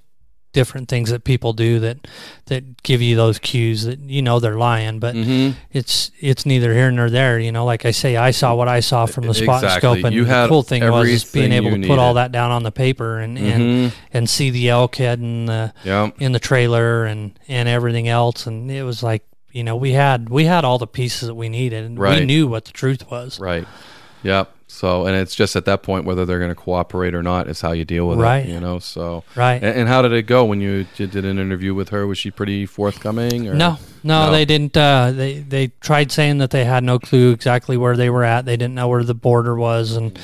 different 0.52 0.88
things 0.88 1.10
that 1.10 1.24
people 1.24 1.52
do 1.52 1.78
that 1.80 2.06
that 2.46 2.82
give 2.82 3.00
you 3.00 3.16
those 3.16 3.38
cues 3.38 3.84
that 3.84 3.98
you 4.00 4.20
know 4.22 4.38
they're 4.38 4.56
lying, 4.58 4.98
but 4.98 5.14
Mhm. 5.14 5.54
it's 5.72 6.10
it's 6.20 6.44
neither 6.44 6.74
here 6.74 6.90
nor 6.90 7.08
there. 7.10 7.38
You 7.38 7.52
know, 7.52 7.64
like 7.64 7.86
I 7.86 7.90
say, 7.90 8.16
I 8.16 8.30
saw 8.32 8.54
what 8.54 8.68
I 8.68 8.80
saw 8.80 9.06
from 9.06 9.26
the 9.26 9.34
spotting 9.34 9.70
scope, 9.70 10.04
and 10.04 10.14
You 10.14 10.24
the 10.24 10.46
cool 10.48 10.62
thing 10.62 10.82
was 10.90 11.24
being 11.24 11.52
able 11.52 11.70
to 11.70 11.86
put 11.86 11.98
all 11.98 12.14
that 12.14 12.32
down 12.32 12.50
on 12.50 12.62
the 12.62 12.72
paper 12.72 13.18
and 13.18 13.38
and, 13.38 13.62
Mhm. 13.62 13.92
and 14.12 14.28
see 14.28 14.50
the 14.50 14.68
elk 14.68 14.96
head 14.96 15.18
in 15.20 15.46
the 15.46 15.72
Yeah. 15.84 16.10
in 16.18 16.32
the 16.32 16.38
trailer 16.40 17.04
and 17.04 17.32
and 17.48 17.68
everything 17.68 18.08
else, 18.08 18.46
and 18.46 18.70
it 18.70 18.82
was 18.84 19.02
like. 19.02 19.22
You 19.54 19.62
know, 19.64 19.76
we 19.76 19.92
had 19.92 20.30
we 20.30 20.46
had 20.46 20.64
all 20.64 20.78
the 20.78 20.86
pieces 20.86 21.28
that 21.28 21.34
we 21.34 21.50
needed, 21.50 21.84
and 21.84 21.98
we 21.98 22.24
knew 22.24 22.46
what 22.46 22.64
the 22.64 22.72
truth 22.72 23.10
was. 23.10 23.38
Right. 23.38 23.66
Yep. 24.22 24.50
So, 24.72 25.06
and 25.06 25.14
it's 25.14 25.34
just 25.34 25.54
at 25.54 25.66
that 25.66 25.82
point 25.82 26.06
whether 26.06 26.24
they're 26.24 26.38
going 26.38 26.50
to 26.50 26.54
cooperate 26.54 27.14
or 27.14 27.22
not 27.22 27.46
is 27.46 27.60
how 27.60 27.72
you 27.72 27.84
deal 27.84 28.08
with 28.08 28.18
Right. 28.18 28.46
it. 28.46 28.48
You 28.48 28.58
know. 28.58 28.78
So. 28.78 29.22
Right. 29.36 29.62
And, 29.62 29.76
and 29.80 29.88
how 29.88 30.00
did 30.02 30.12
it 30.12 30.22
go 30.22 30.44
when 30.44 30.60
you 30.60 30.86
did, 30.96 31.10
did 31.10 31.24
an 31.24 31.38
interview 31.38 31.74
with 31.74 31.90
her? 31.90 32.06
Was 32.06 32.18
she 32.18 32.30
pretty 32.30 32.64
forthcoming? 32.66 33.48
Or? 33.48 33.54
No, 33.54 33.78
no, 34.02 34.26
No. 34.26 34.32
they 34.32 34.44
didn't. 34.44 34.76
Uh, 34.76 35.12
they 35.12 35.40
they 35.40 35.68
tried 35.80 36.10
saying 36.10 36.38
that 36.38 36.50
they 36.50 36.64
had 36.64 36.82
no 36.84 36.98
clue 36.98 37.32
exactly 37.32 37.76
where 37.76 37.96
they 37.96 38.10
were 38.10 38.24
at. 38.24 38.44
They 38.46 38.56
didn't 38.56 38.74
know 38.74 38.88
where 38.88 39.04
the 39.04 39.14
border 39.14 39.54
was 39.54 39.94
and 39.94 40.18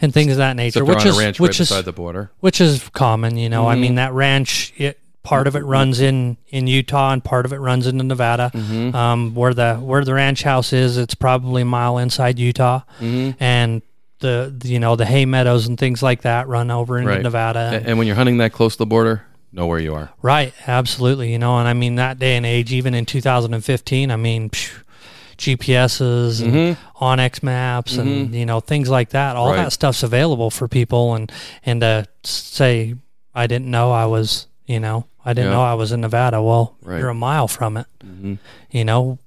and 0.00 0.12
things 0.12 0.32
of 0.32 0.38
that 0.38 0.56
nature, 0.56 0.84
which 0.84 0.98
on 0.98 1.06
is 1.06 1.16
a 1.16 1.20
ranch 1.20 1.38
which 1.40 1.50
right 1.50 1.60
is 1.60 1.68
beside 1.68 1.84
the 1.84 1.92
border. 1.92 2.30
which 2.40 2.60
is 2.60 2.88
common. 2.92 3.36
You 3.38 3.48
know, 3.48 3.68
I 3.68 3.76
Mhm. 3.76 3.80
mean 3.80 3.94
that 3.94 4.12
ranch. 4.12 4.72
It, 4.76 4.98
part 5.22 5.46
of 5.46 5.54
it 5.54 5.64
runs 5.64 6.00
in 6.00 6.36
in 6.48 6.66
Utah 6.66 7.12
and 7.12 7.22
part 7.22 7.46
of 7.46 7.52
it 7.52 7.58
runs 7.58 7.86
into 7.86 8.02
Nevada. 8.02 8.50
Mm-hmm. 8.52 8.96
Um, 8.96 9.34
where 9.36 9.54
the 9.54 9.76
where 9.76 10.04
the 10.04 10.12
ranch 10.14 10.42
house 10.42 10.72
is, 10.72 10.98
it's 10.98 11.14
probably 11.14 11.62
a 11.62 11.64
mile 11.64 11.98
inside 11.98 12.40
Utah, 12.40 12.80
Mm-hmm. 13.00 13.30
and 13.42 13.82
the, 14.22 14.54
you 14.64 14.78
know 14.80 14.96
the 14.96 15.04
hay 15.04 15.26
meadows 15.26 15.66
and 15.68 15.78
things 15.78 16.02
like 16.02 16.22
that 16.22 16.48
run 16.48 16.70
over 16.70 16.96
into 16.98 17.10
Right. 17.10 17.22
Nevada. 17.22 17.58
And, 17.74 17.86
and 17.86 17.98
when 17.98 18.06
you're 18.06 18.16
hunting 18.16 18.38
that 18.38 18.52
close 18.52 18.72
to 18.74 18.78
the 18.78 18.86
border, 18.86 19.24
know 19.52 19.66
where 19.66 19.78
you 19.78 19.94
are. 19.94 20.08
Right, 20.22 20.54
absolutely. 20.66 21.30
You 21.32 21.38
know, 21.38 21.58
and 21.58 21.68
I 21.68 21.74
mean 21.74 21.96
that 21.96 22.18
day 22.18 22.36
and 22.36 22.46
age, 22.46 22.72
even 22.72 22.94
in 22.94 23.04
2015, 23.04 24.10
I 24.10 24.16
mean, 24.16 24.48
phew, 24.48 24.78
GPSs 25.36 26.42
and 26.42 26.52
Mm-hmm. 26.52 27.04
onX 27.04 27.42
maps 27.42 27.96
and 27.96 28.34
you 28.34 28.46
know 28.46 28.60
things 28.60 28.88
like 28.88 29.10
that. 29.10 29.36
All 29.36 29.48
Right. 29.50 29.56
that 29.56 29.72
stuff's 29.72 30.02
available 30.02 30.50
for 30.50 30.68
people, 30.68 31.14
and 31.14 31.30
and 31.64 31.80
to 31.80 32.06
say 32.22 32.94
I 33.34 33.46
didn't 33.46 33.70
know 33.70 33.90
I 33.92 34.06
was, 34.06 34.46
you 34.66 34.78
know, 34.80 35.06
I 35.24 35.32
didn't 35.34 35.50
Yeah. 35.50 35.56
know 35.56 35.62
I 35.64 35.74
was 35.74 35.90
in 35.92 36.00
Nevada. 36.00 36.40
Well, 36.42 36.76
Right. 36.82 36.98
you're 36.98 37.08
a 37.08 37.14
mile 37.14 37.48
from 37.48 37.76
it. 37.76 37.86
Mm-hmm. 38.04 38.34
You 38.70 38.84
know, 38.84 39.18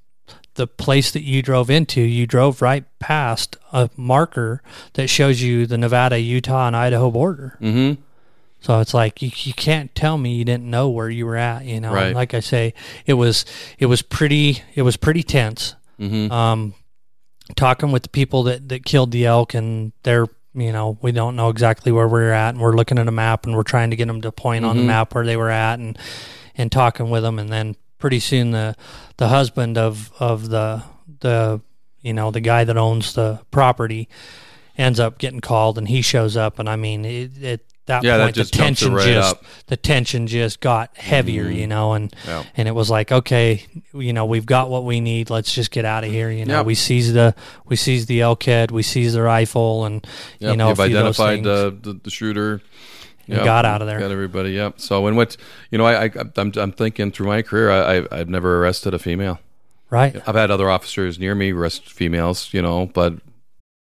the 0.56 0.68
place 0.68 1.12
that 1.12 1.24
you 1.24 1.42
drove 1.42 1.70
into, 1.70 2.02
you 2.02 2.26
drove 2.26 2.62
right 2.62 2.84
past 3.00 3.58
a 3.72 3.90
marker 3.96 4.62
that 4.94 5.08
shows 5.10 5.42
you 5.42 5.66
the 5.66 5.78
Nevada, 5.78 6.20
Utah, 6.20 6.68
and 6.68 6.76
Idaho 6.76 7.12
border. 7.12 7.58
Mm-hmm. 7.62 8.02
So 8.62 8.80
it's 8.80 8.94
like 8.94 9.22
you, 9.22 9.30
you 9.44 9.54
can't 9.54 9.94
tell 9.94 10.18
me 10.18 10.34
you 10.36 10.44
didn't 10.44 10.70
know 10.70 10.90
where 10.90 11.10
you 11.10 11.26
were 11.26 11.36
at, 11.38 11.66
you 11.66 11.80
know. 11.80 11.94
Right. 11.94 12.16
like 12.16 12.34
I 12.34 12.40
say, 12.40 12.74
it 13.06 13.14
was 13.14 13.46
it 13.78 13.86
was 13.86 14.02
pretty 14.02 14.64
it 14.74 14.82
was 14.82 14.98
pretty 14.98 15.22
tense. 15.24 15.76
Mm-hmm. 16.00 16.32
Um, 16.32 16.74
talking 17.56 17.92
with 17.92 18.04
the 18.04 18.10
people 18.10 18.44
that 18.44 18.70
that 18.70 18.84
killed 18.86 19.12
the 19.12 19.26
elk, 19.26 19.54
and 19.54 19.92
they're 20.04 20.26
you 20.56 20.72
know 20.72 20.98
we 21.02 21.12
don't 21.12 21.36
know 21.36 21.50
exactly 21.50 21.92
where 21.92 22.08
we're 22.08 22.32
at, 22.32 22.50
and 22.56 22.60
we're 22.60 22.76
looking 22.76 22.98
at 22.98 23.08
a 23.08 23.12
map, 23.12 23.46
and 23.46 23.56
we're 23.56 23.64
trying 23.64 23.92
to 23.92 23.96
get 23.96 24.08
them 24.08 24.22
to 24.22 24.32
point 24.32 24.66
on 24.66 24.78
the 24.78 24.84
Mhm. 24.84 24.88
map 24.88 25.14
where 25.14 25.26
they 25.26 25.38
were 25.38 25.52
at, 25.52 25.78
and 25.80 25.98
and 26.58 26.72
talking 26.72 27.10
with 27.12 27.22
them, 27.24 27.38
and 27.38 27.50
then 27.52 27.76
pretty 28.06 28.20
soon 28.20 28.52
the 28.52 28.76
the 29.18 29.30
husband 29.30 29.80
of 29.80 30.12
of 30.20 30.50
the 30.50 30.84
the 31.22 31.60
you 32.02 32.14
know 32.14 32.30
the 32.30 32.40
guy 32.40 32.64
that 32.64 32.78
owns 32.78 33.16
the 33.16 33.40
property 33.50 34.08
ends 34.78 35.00
up 35.00 35.18
getting 35.18 35.40
called, 35.42 35.80
and 35.80 35.88
he 35.88 36.04
shows 36.04 36.38
up, 36.38 36.60
and 36.60 36.70
I 36.70 36.76
mean 36.76 37.04
it. 37.04 37.32
it 37.42 37.66
that 37.88 38.04
Yeah, 38.04 38.18
that 38.18 38.24
point, 38.26 38.36
just 38.36 38.52
the 38.52 38.58
tension 38.60 38.94
right 38.94 39.06
just 39.08 39.36
up. 39.38 39.44
the 39.68 39.78
tension 39.78 40.26
just 40.28 40.60
got 40.60 40.96
heavier, 40.98 41.46
Mhm. 41.46 41.56
you 41.56 41.68
know, 41.68 41.94
and 41.94 42.14
Yeah. 42.28 42.44
and 42.58 42.68
it 42.68 42.74
was 42.76 42.90
like, 42.92 43.12
okay, 43.12 43.64
you 43.94 44.12
know, 44.14 44.26
we've 44.26 44.46
got 44.46 44.70
what 44.72 44.84
we 44.86 45.00
need. 45.02 45.30
Let's 45.32 45.54
just 45.54 45.70
get 45.72 45.86
out 45.86 46.04
of 46.04 46.12
here. 46.12 46.30
You 46.32 46.46
know, 46.46 46.58
Yep. 46.58 46.66
we 46.66 46.76
seized 46.76 47.14
the 47.14 47.34
we 47.66 47.76
seized 47.76 48.08
the 48.08 48.22
elk 48.22 48.44
head, 48.44 48.70
we 48.72 48.82
seized 48.84 49.16
the 49.16 49.22
rifle, 49.24 49.86
and 49.86 50.06
Yep, 50.40 50.52
you 50.52 50.58
know, 50.58 50.70
you've 50.70 50.80
a 50.80 50.88
few 50.88 50.98
of 50.98 51.04
those 51.06 51.20
identified 51.20 51.84
the 51.84 52.00
the 52.04 52.10
shooter. 52.12 52.62
And 53.28 53.44
got 53.44 53.66
out 53.66 53.82
of 53.82 53.88
there. 53.88 54.00
Got 54.00 54.12
everybody. 54.12 54.52
Yep. 54.52 54.80
So 54.80 55.08
and 55.08 55.18
what 55.18 55.38
you 55.72 55.78
know, 55.78 55.86
I, 55.86 56.06
I 56.06 56.12
I'm 56.38 56.52
I'm 56.56 56.72
thinking 56.72 57.12
through 57.12 57.28
my 57.28 57.42
career, 57.42 57.72
I 57.72 57.96
I've, 57.96 58.08
I've 58.12 58.30
never 58.30 58.60
arrested 58.62 58.94
a 58.94 59.00
female. 59.00 59.40
right. 59.90 60.16
I've 60.28 60.36
had 60.36 60.52
other 60.52 60.70
officers 60.70 61.18
near 61.20 61.36
me 61.36 61.52
arrest 61.52 61.92
females, 61.92 62.54
you 62.54 62.62
know, 62.62 62.86
but 62.88 63.16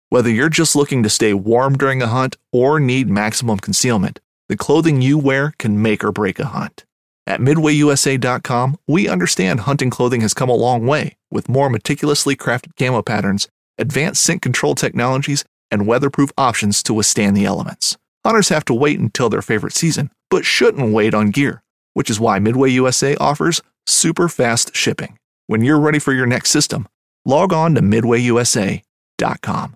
Whether 0.10 0.30
you're 0.30 0.50
just 0.50 0.76
looking 0.76 1.04
to 1.04 1.10
stay 1.10 1.34
warm 1.34 1.78
during 1.78 2.02
a 2.02 2.08
hunt 2.08 2.38
or 2.52 2.80
need 2.80 3.10
maximum 3.10 3.60
concealment, 3.60 4.20
the 4.50 4.58
clothing 4.58 5.02
you 5.02 5.18
wear 5.18 5.54
can 5.58 5.82
make 5.82 6.04
or 6.04 6.12
break 6.12 6.39
a 6.39 6.46
hunt. 6.46 6.86
At 7.28 7.39
MidwayUSA.com, 7.39 8.78
we 8.88 9.08
understand 9.08 9.62
hunting 9.62 9.89
clothing 9.89 10.22
has 10.22 10.36
come 10.36 10.50
a 10.50 10.54
long 10.56 10.86
way 10.86 11.18
with 11.32 11.50
more 11.50 11.70
meticulously 11.72 12.36
crafted 12.36 12.76
camo 12.78 13.02
patterns, 13.02 13.48
advanced 13.80 14.24
scent 14.24 14.43
control 14.43 14.76
technologies, 14.76 15.43
and 15.72 15.88
weatherproof 15.88 16.30
options 16.38 16.84
to 16.84 16.93
withstand 16.93 17.36
the 17.36 17.46
elements. 17.46 17.98
Hunters 18.26 18.49
have 18.49 18.65
to 18.65 18.73
wait 18.73 18.99
until 18.99 19.30
their 19.30 19.43
favorite 19.43 19.73
season, 19.73 20.09
but 20.32 20.45
shouldn't 20.45 20.91
wait 20.91 21.13
on 21.13 21.30
gear, 21.30 21.61
which 21.93 22.09
is 22.09 22.19
why 22.19 22.39
Midway 22.39 22.71
USA 22.71 23.15
offers 23.17 23.61
super 23.86 24.28
fast 24.28 24.76
shipping. 24.76 25.19
When 25.45 25.63
you're 25.63 25.80
ready 25.80 25.99
for 25.99 26.11
your 26.11 26.26
next 26.26 26.49
system, 26.49 26.88
log 27.23 27.53
on 27.53 27.76
to 27.76 27.82
MidwayUSA.com. 27.82 29.76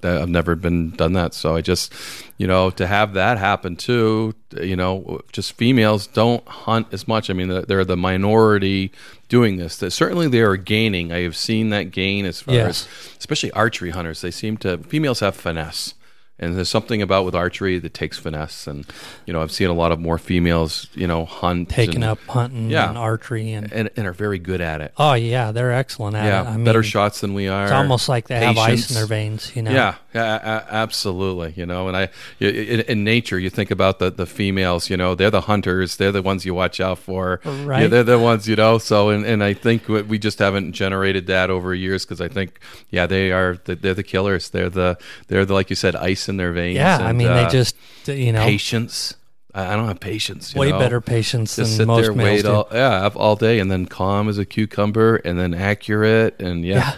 that 0.00 0.20
I've 0.22 0.28
never 0.28 0.54
been 0.54 0.90
done 0.90 1.14
that. 1.14 1.34
So 1.34 1.56
I 1.56 1.62
just, 1.62 1.92
you 2.38 2.46
know, 2.46 2.70
to 2.70 2.86
have 2.86 3.14
that 3.14 3.38
happen 3.38 3.74
too, 3.74 4.34
you 4.60 4.76
know, 4.76 5.20
just 5.32 5.54
females 5.54 6.06
don't 6.06 6.46
hunt 6.46 6.86
as 6.92 7.08
much. 7.08 7.28
I 7.30 7.32
mean, 7.32 7.48
they're- 7.48 7.62
they're 7.62 7.84
the 7.84 7.96
minority 7.96 8.92
doing 9.28 9.56
this. 9.56 9.76
That 9.78 9.90
certainly 9.92 10.28
they 10.28 10.40
are 10.42 10.56
gaining. 10.56 11.10
I 11.10 11.22
have 11.22 11.36
seen 11.36 11.70
that 11.70 11.90
gain 11.90 12.24
as 12.26 12.40
far 12.40 12.54
Yes. 12.54 12.86
as, 12.86 13.16
especially 13.18 13.50
archery 13.52 13.90
hunters. 13.90 14.20
They 14.20 14.30
seem 14.30 14.56
to 14.58 14.78
females 14.78 15.20
have 15.20 15.34
finesse. 15.36 15.94
And 16.36 16.56
there's 16.56 16.68
something 16.68 17.00
about 17.00 17.24
with 17.24 17.36
archery 17.36 17.78
that 17.78 17.94
takes 17.94 18.18
finesse, 18.18 18.66
and 18.66 18.84
you 19.24 19.32
know 19.32 19.40
I've 19.40 19.52
seen 19.52 19.68
a 19.68 19.72
lot 19.72 19.92
of 19.92 20.00
more 20.00 20.18
females, 20.18 20.88
you 20.92 21.06
know, 21.06 21.24
hunt 21.24 21.68
Taking 21.68 21.96
and, 21.96 22.04
up 22.04 22.18
hunting 22.26 22.70
Yeah. 22.70 22.88
and 22.88 22.98
archery 22.98 23.52
and 23.52 23.72
and, 23.72 23.88
and 23.96 24.04
are 24.08 24.12
very 24.12 24.40
good 24.40 24.60
at 24.60 24.80
it. 24.80 24.92
oh 24.96 25.12
yeah, 25.14 25.52
they're 25.52 25.70
excellent 25.72 26.16
at 26.16 26.24
yeah, 26.24 26.42
it. 26.42 26.46
I 26.48 26.56
mean, 26.56 26.64
better 26.64 26.82
shots 26.82 27.20
than 27.20 27.34
we 27.34 27.46
are. 27.46 27.62
It's 27.64 27.72
almost 27.72 28.08
like 28.08 28.26
they 28.26 28.44
have 28.44 28.58
ice 28.58 28.90
in 28.90 28.96
their 28.96 29.06
veins, 29.06 29.54
you 29.54 29.62
know. 29.62 29.70
Yeah, 29.70 29.94
yeah, 30.12 30.64
absolutely. 30.68 31.54
You 31.56 31.66
know, 31.66 31.86
and 31.86 31.96
I 31.96 32.08
in, 32.40 32.80
in 32.80 33.04
nature, 33.04 33.38
you 33.38 33.48
think 33.48 33.70
about 33.70 34.00
the 34.00 34.10
the 34.10 34.26
females. 34.26 34.90
You 34.90 34.96
know, 34.96 35.14
they're 35.14 35.30
the 35.30 35.42
hunters. 35.42 35.96
They're 35.98 36.12
the 36.12 36.20
ones 36.22 36.44
you 36.44 36.52
watch 36.52 36.80
out 36.80 36.98
for. 36.98 37.40
Right. 37.44 37.82
Yeah, 37.82 37.86
they're 37.86 38.02
the 38.04 38.18
ones. 38.18 38.48
You 38.48 38.56
know. 38.56 38.78
So, 38.78 39.10
and, 39.10 39.24
and 39.24 39.42
I 39.42 39.54
think 39.54 39.88
we 39.88 40.02
we 40.02 40.18
just 40.18 40.40
haven't 40.40 40.72
generated 40.72 41.28
that 41.28 41.48
over 41.48 41.72
years 41.74 42.04
because 42.04 42.20
I 42.20 42.26
think, 42.28 42.58
yeah, 42.90 43.06
they 43.06 43.30
are. 43.30 43.56
the- 43.64 43.76
They're 43.76 43.94
the 43.94 44.02
killers. 44.02 44.50
They're 44.50 44.70
the 44.70 44.98
they're 45.28 45.44
the 45.44 45.54
like 45.54 45.70
you 45.70 45.76
said, 45.76 45.94
ice 45.94 46.23
in 46.28 46.36
their 46.36 46.52
veins. 46.52 46.76
Yeah, 46.76 46.98
I 46.98 47.12
mean, 47.12 47.28
uh, 47.28 47.44
they 47.44 47.50
just 47.50 47.76
you 48.06 48.32
know 48.32 48.42
patience. 48.44 49.14
I 49.54 49.72
I 49.72 49.76
don't 49.76 49.86
have 49.86 50.00
patience. 50.00 50.54
you 50.54 50.60
way 50.60 50.70
know? 50.70 50.78
better 50.78 51.00
patience 51.00 51.56
Just 51.56 51.78
than 51.78 51.86
most 51.86 52.06
there, 52.06 52.12
males 52.14 52.42
do. 52.42 52.50
all, 52.52 52.68
yeah, 52.72 53.08
all 53.14 53.36
day, 53.36 53.58
and 53.60 53.70
then 53.70 53.86
calm 53.86 54.28
as 54.28 54.36
a 54.38 54.44
cucumber, 54.44 55.16
and 55.16 55.38
then 55.38 55.54
accurate, 55.54 56.40
and 56.40 56.64
yeah, 56.64 56.96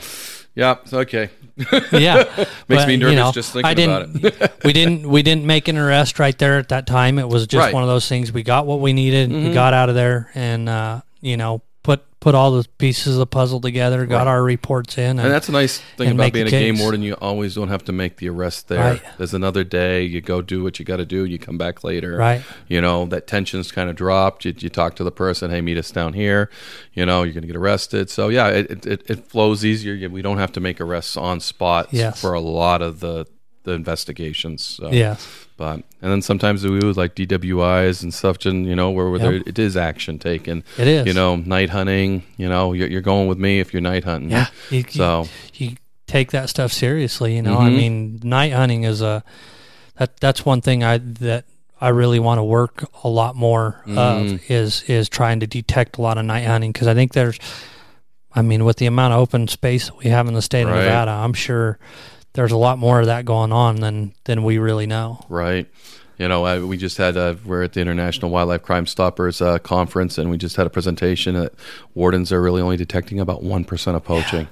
yeah, 0.54 0.76
it's 0.82 0.92
okay. 0.94 1.30
yeah, 1.92 2.24
Makes 2.36 2.54
But, 2.68 2.86
me 2.88 2.94
you 2.94 2.98
nervous 3.00 3.16
know, 3.16 3.32
just 3.32 3.56
I 3.56 3.74
thinking 3.74 3.84
about 3.90 4.12
didn't, 4.12 4.42
it. 4.42 4.52
we 4.64 4.72
didn't 4.72 5.08
we 5.08 5.22
didn't 5.22 5.44
make 5.46 5.68
an 5.68 5.76
arrest 5.78 6.18
right 6.18 6.36
there 6.38 6.58
at 6.58 6.68
that 6.68 6.86
time. 6.86 7.18
It 7.18 7.28
was 7.28 7.46
just 7.46 7.58
Right. 7.60 7.66
Mm-hmm. 7.68 7.74
one 7.74 7.82
of 7.82 7.88
those 7.88 8.08
things. 8.08 8.30
We 8.32 8.42
got 8.42 8.66
what 8.66 8.80
we 8.80 8.92
needed. 8.92 9.30
We 9.32 9.52
got 9.54 9.72
out 9.74 9.88
of 9.88 9.94
there, 9.94 10.30
and 10.34 10.68
uh, 10.68 11.00
you 11.20 11.36
know 11.36 11.62
put 11.86 12.02
put 12.18 12.34
all 12.34 12.50
the 12.50 12.66
pieces 12.78 13.12
of 13.14 13.18
the 13.20 13.26
puzzle 13.26 13.60
together. 13.60 14.04
Got 14.04 14.18
Right. 14.18 14.26
our 14.26 14.42
reports 14.42 14.98
in, 14.98 15.04
and, 15.10 15.20
And 15.20 15.30
that's 15.30 15.48
a 15.48 15.52
nice 15.52 15.78
thing 15.96 16.10
about 16.10 16.32
being 16.32 16.48
a 16.48 16.50
the 16.50 16.58
game 16.58 16.78
warden. 16.80 17.00
You 17.02 17.14
always 17.14 17.54
don't 17.54 17.68
have 17.68 17.84
to 17.84 17.92
make 17.92 18.16
the 18.16 18.28
arrest 18.28 18.66
there. 18.66 18.80
Right. 18.94 19.02
There's 19.16 19.32
another 19.32 19.62
day. 19.62 20.02
You 20.02 20.20
go 20.20 20.42
do 20.42 20.64
what 20.64 20.80
you 20.80 20.84
got 20.84 20.96
to 20.96 21.06
do. 21.06 21.24
You 21.24 21.38
come 21.38 21.56
back 21.56 21.84
later. 21.84 22.16
right. 22.16 22.42
You 22.66 22.80
know 22.80 23.06
that 23.06 23.28
tension's 23.28 23.70
kind 23.70 23.88
of 23.88 23.94
dropped. 23.94 24.44
You, 24.44 24.52
you 24.58 24.68
talk 24.68 24.96
to 24.96 25.04
the 25.04 25.12
person. 25.12 25.50
Hey, 25.52 25.60
meet 25.60 25.78
us 25.78 25.92
down 25.92 26.14
here. 26.14 26.50
You 26.94 27.06
know 27.06 27.22
you're 27.22 27.32
going 27.34 27.42
to 27.42 27.46
get 27.48 27.56
arrested. 27.56 28.10
So 28.10 28.28
yeah, 28.28 28.48
it, 28.48 28.84
it- 28.84 29.02
it 29.08 29.28
flows 29.28 29.64
easier. 29.64 30.08
We 30.08 30.20
don't 30.22 30.38
have 30.38 30.50
to 30.52 30.60
make 30.60 30.80
arrests 30.80 31.16
on 31.16 31.38
spot 31.40 31.88
Yes. 31.92 32.20
for 32.20 32.34
a 32.34 32.40
lot 32.40 32.82
of 32.82 32.98
the 33.00 33.26
the 33.62 33.72
investigations. 33.72 34.64
So. 34.64 34.90
Yeah, 34.92 35.16
But 35.56 35.76
and 36.02 36.12
then 36.12 36.20
sometimes 36.22 36.64
we 36.64 36.78
would 36.80 36.96
like 36.98 37.14
DWIs 37.14 38.02
and 38.02 38.12
stuff, 38.12 38.44
and 38.44 38.66
you 38.66 38.76
know 38.76 38.90
where, 38.90 39.08
where 39.08 39.18
there, 39.18 39.32
Yep. 39.36 39.46
it 39.48 39.58
is 39.58 39.76
action 39.76 40.18
taken. 40.18 40.62
it 40.76 40.86
is. 40.86 41.06
You 41.06 41.14
know, 41.14 41.36
night 41.36 41.70
hunting. 41.70 42.24
You 42.36 42.48
know, 42.48 42.72
you're, 42.74 42.88
you're 42.88 43.00
going 43.00 43.26
with 43.26 43.38
me 43.38 43.60
if 43.60 43.72
you're 43.72 43.80
night 43.82 44.04
hunting. 44.04 44.30
yeah. 44.30 44.48
You, 44.70 44.78
you- 44.78 44.84
So 44.90 45.28
you 45.54 45.76
take 46.06 46.30
that 46.32 46.48
stuff 46.50 46.72
seriously. 46.72 47.36
You 47.36 47.42
know, 47.42 47.58
I 47.58 47.68
Mhm. 47.70 47.76
mean, 47.76 48.20
night 48.22 48.52
hunting 48.52 48.84
is 48.84 49.00
a 49.00 49.24
that 49.96 50.18
that's 50.20 50.44
one 50.44 50.60
thing 50.60 50.84
I 50.84 50.98
that 50.98 51.44
I 51.80 51.88
really 51.88 52.18
want 52.20 52.38
to 52.38 52.44
work 52.44 52.84
a 53.02 53.08
lot 53.08 53.34
more 53.34 53.82
Mm. 53.86 53.98
of 53.98 54.50
is 54.50 54.82
is 54.88 55.08
trying 55.08 55.40
to 55.40 55.46
detect 55.46 55.96
a 55.96 56.02
lot 56.02 56.18
of 56.18 56.24
night 56.26 56.44
hunting 56.44 56.72
because 56.72 56.86
I 56.86 56.92
think 56.94 57.12
there's, 57.14 57.38
I 58.34 58.42
mean, 58.42 58.64
with 58.66 58.76
the 58.76 58.86
amount 58.86 59.14
of 59.14 59.20
open 59.20 59.48
space 59.48 59.86
that 59.86 59.96
we 59.96 60.10
have 60.10 60.28
in 60.28 60.34
the 60.34 60.42
state 60.42 60.62
of 60.64 60.68
Right. 60.70 60.84
Nevada, 60.84 61.12
I'm 61.12 61.32
sure 61.32 61.78
there's 62.36 62.52
a 62.52 62.56
lot 62.56 62.78
more 62.78 63.00
of 63.00 63.06
that 63.06 63.24
going 63.24 63.50
on 63.52 63.76
than 63.76 64.12
than 64.24 64.44
we 64.44 64.58
really 64.58 64.86
know. 64.86 65.24
right. 65.28 65.66
You 66.18 66.28
know, 66.28 66.46
I, 66.46 66.60
we 66.60 66.78
just 66.78 66.96
had 66.96 67.18
a, 67.18 67.36
we're 67.44 67.62
at 67.64 67.74
the 67.74 67.80
International 67.82 68.30
Wildlife 68.30 68.62
Crime 68.62 68.86
Stoppers 68.86 69.42
uh, 69.42 69.58
conference, 69.58 70.16
and 70.16 70.30
we 70.30 70.38
just 70.38 70.56
had 70.56 70.66
a 70.66 70.70
presentation 70.70 71.34
that 71.34 71.52
wardens 71.94 72.32
are 72.32 72.40
really 72.40 72.62
only 72.62 72.78
detecting 72.78 73.20
about 73.20 73.42
one 73.42 73.64
percent 73.66 73.98
of 73.98 74.04
poaching. 74.04 74.48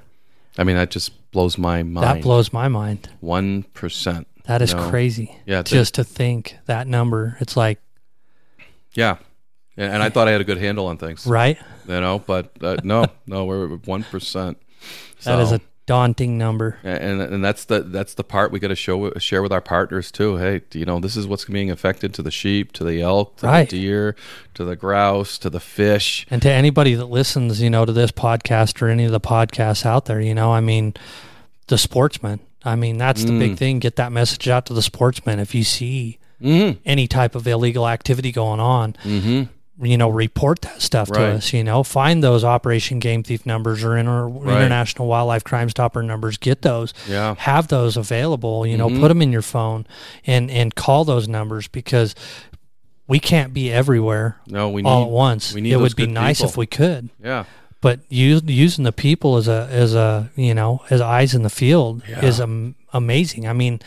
I 0.58 0.64
mean, 0.64 0.76
that 0.76 0.90
just 0.90 1.30
blows 1.30 1.56
my 1.56 1.82
mind. 1.82 2.04
That 2.06 2.22
blows 2.22 2.52
my 2.52 2.68
mind. 2.68 3.08
one 3.20 3.62
percent. 3.72 4.26
That 4.44 4.60
is 4.60 4.74
No. 4.74 4.90
crazy. 4.90 5.34
Yeah, 5.46 5.62
Just 5.62 5.94
to 5.94 6.04
think 6.04 6.58
that 6.66 6.86
number, 6.86 7.38
it's 7.40 7.56
like 7.56 7.80
Yeah, 8.92 9.16
and, 9.78 9.94
and 9.94 10.02
I 10.02 10.10
thought 10.10 10.28
I 10.28 10.32
had 10.32 10.42
a 10.42 10.44
good 10.44 10.58
handle 10.58 10.86
on 10.86 10.98
things. 10.98 11.26
right. 11.26 11.56
You 11.88 12.00
know, 12.00 12.18
but 12.18 12.50
uh, 12.62 12.76
no, 12.84 13.06
no, 13.26 13.46
we're 13.46 13.68
one 13.86 14.02
percent. 14.04 14.58
That 15.22 15.40
is 15.40 15.50
a 15.52 15.62
daunting 15.86 16.38
number. 16.38 16.78
and 16.82 17.20
and 17.20 17.44
that's 17.44 17.64
the 17.66 17.80
that's 17.80 18.14
the 18.14 18.24
part 18.24 18.50
we 18.50 18.58
got 18.58 18.68
to 18.68 18.74
show 18.76 19.12
share 19.18 19.42
with 19.42 19.52
our 19.52 19.60
partners 19.60 20.10
too. 20.10 20.36
Hey, 20.36 20.62
you 20.72 20.84
know, 20.84 20.98
this 21.00 21.16
is 21.16 21.26
what's 21.26 21.44
being 21.44 21.70
affected 21.70 22.14
to 22.14 22.22
the 22.22 22.30
sheep, 22.30 22.72
to 22.72 22.84
the 22.84 23.02
elk, 23.02 23.36
to 23.38 23.46
Right. 23.46 23.68
the 23.68 23.80
deer, 23.80 24.16
to 24.54 24.64
the 24.64 24.76
grouse, 24.76 25.36
to 25.38 25.50
the 25.50 25.60
fish. 25.60 26.26
And 26.30 26.40
to 26.42 26.50
anybody 26.50 26.94
that 26.94 27.06
listens, 27.06 27.60
you 27.60 27.68
know, 27.70 27.84
to 27.84 27.92
this 27.92 28.10
podcast 28.12 28.80
or 28.80 28.88
any 28.88 29.04
of 29.04 29.12
the 29.12 29.20
podcasts 29.20 29.84
out 29.84 30.06
there, 30.06 30.20
you 30.20 30.34
know, 30.34 30.52
I 30.52 30.60
mean, 30.60 30.94
the 31.68 31.78
sportsman. 31.78 32.40
I 32.64 32.76
mean, 32.76 32.96
that's 32.96 33.24
the 33.24 33.32
Mm. 33.32 33.38
big 33.38 33.56
thing. 33.58 33.78
Get 33.78 33.96
that 33.96 34.10
message 34.10 34.48
out 34.48 34.64
to 34.66 34.72
the 34.74 34.82
sportsman. 34.82 35.38
If 35.38 35.54
you 35.54 35.64
see 35.64 36.18
Mm-hmm. 36.42 36.78
any 36.84 37.06
type 37.06 37.34
of 37.36 37.46
illegal 37.46 37.86
activity 37.88 38.32
going 38.32 38.58
on, 38.60 38.96
Mm-hmm. 39.04 39.44
You 39.84 39.96
know, 39.98 40.08
report 40.08 40.60
that 40.62 40.80
stuff 40.82 41.10
to 41.12 41.22
us. 41.22 41.52
You 41.52 41.62
know, 41.64 41.82
find 41.82 42.22
those 42.22 42.44
Operation 42.44 42.98
Game 42.98 43.22
Thief 43.22 43.44
numbers 43.46 43.84
or 43.84 43.96
inter- 43.96 44.28
International 44.28 45.06
Wildlife 45.08 45.44
Crime 45.44 45.68
Stopper 45.68 46.02
numbers. 46.02 46.36
Get 46.36 46.62
those. 46.62 46.94
Yeah. 47.08 47.34
Have 47.38 47.68
those 47.68 47.96
available. 47.96 48.66
You 48.66 48.76
know, 48.76 48.88
Mhm. 48.88 49.00
put 49.00 49.08
them 49.08 49.22
in 49.22 49.32
your 49.32 49.42
phone 49.42 49.86
and 50.26 50.50
and 50.50 50.74
call 50.74 51.04
those 51.04 51.28
numbers 51.28 51.68
because 51.68 52.14
we 53.06 53.18
can't 53.18 53.52
be 53.52 53.70
everywhere 53.72 54.36
No, 54.48 54.68
we 54.70 54.82
need 54.82 54.88
all 54.88 55.02
at 55.04 55.10
once. 55.10 55.52
We 55.52 55.60
need 55.60 55.72
it 55.72 55.76
would 55.76 55.94
be 55.96 56.06
nice 56.06 56.38
people. 56.38 56.50
if 56.50 56.56
we 56.56 56.66
could, 56.66 57.10
Yeah. 57.22 57.44
but 57.82 58.00
use, 58.08 58.42
using 58.46 58.84
the 58.84 58.92
people 58.92 59.36
as 59.36 59.46
a 59.48 59.68
as 59.70 59.94
a 59.94 60.30
you 60.36 60.54
know 60.54 60.80
as 60.90 61.00
eyes 61.00 61.34
in 61.34 61.42
the 61.42 61.50
field 61.50 62.02
Yeah. 62.08 62.24
is 62.24 62.40
am- 62.40 62.76
amazing. 62.94 63.46
I 63.46 63.52
mean, 63.52 63.80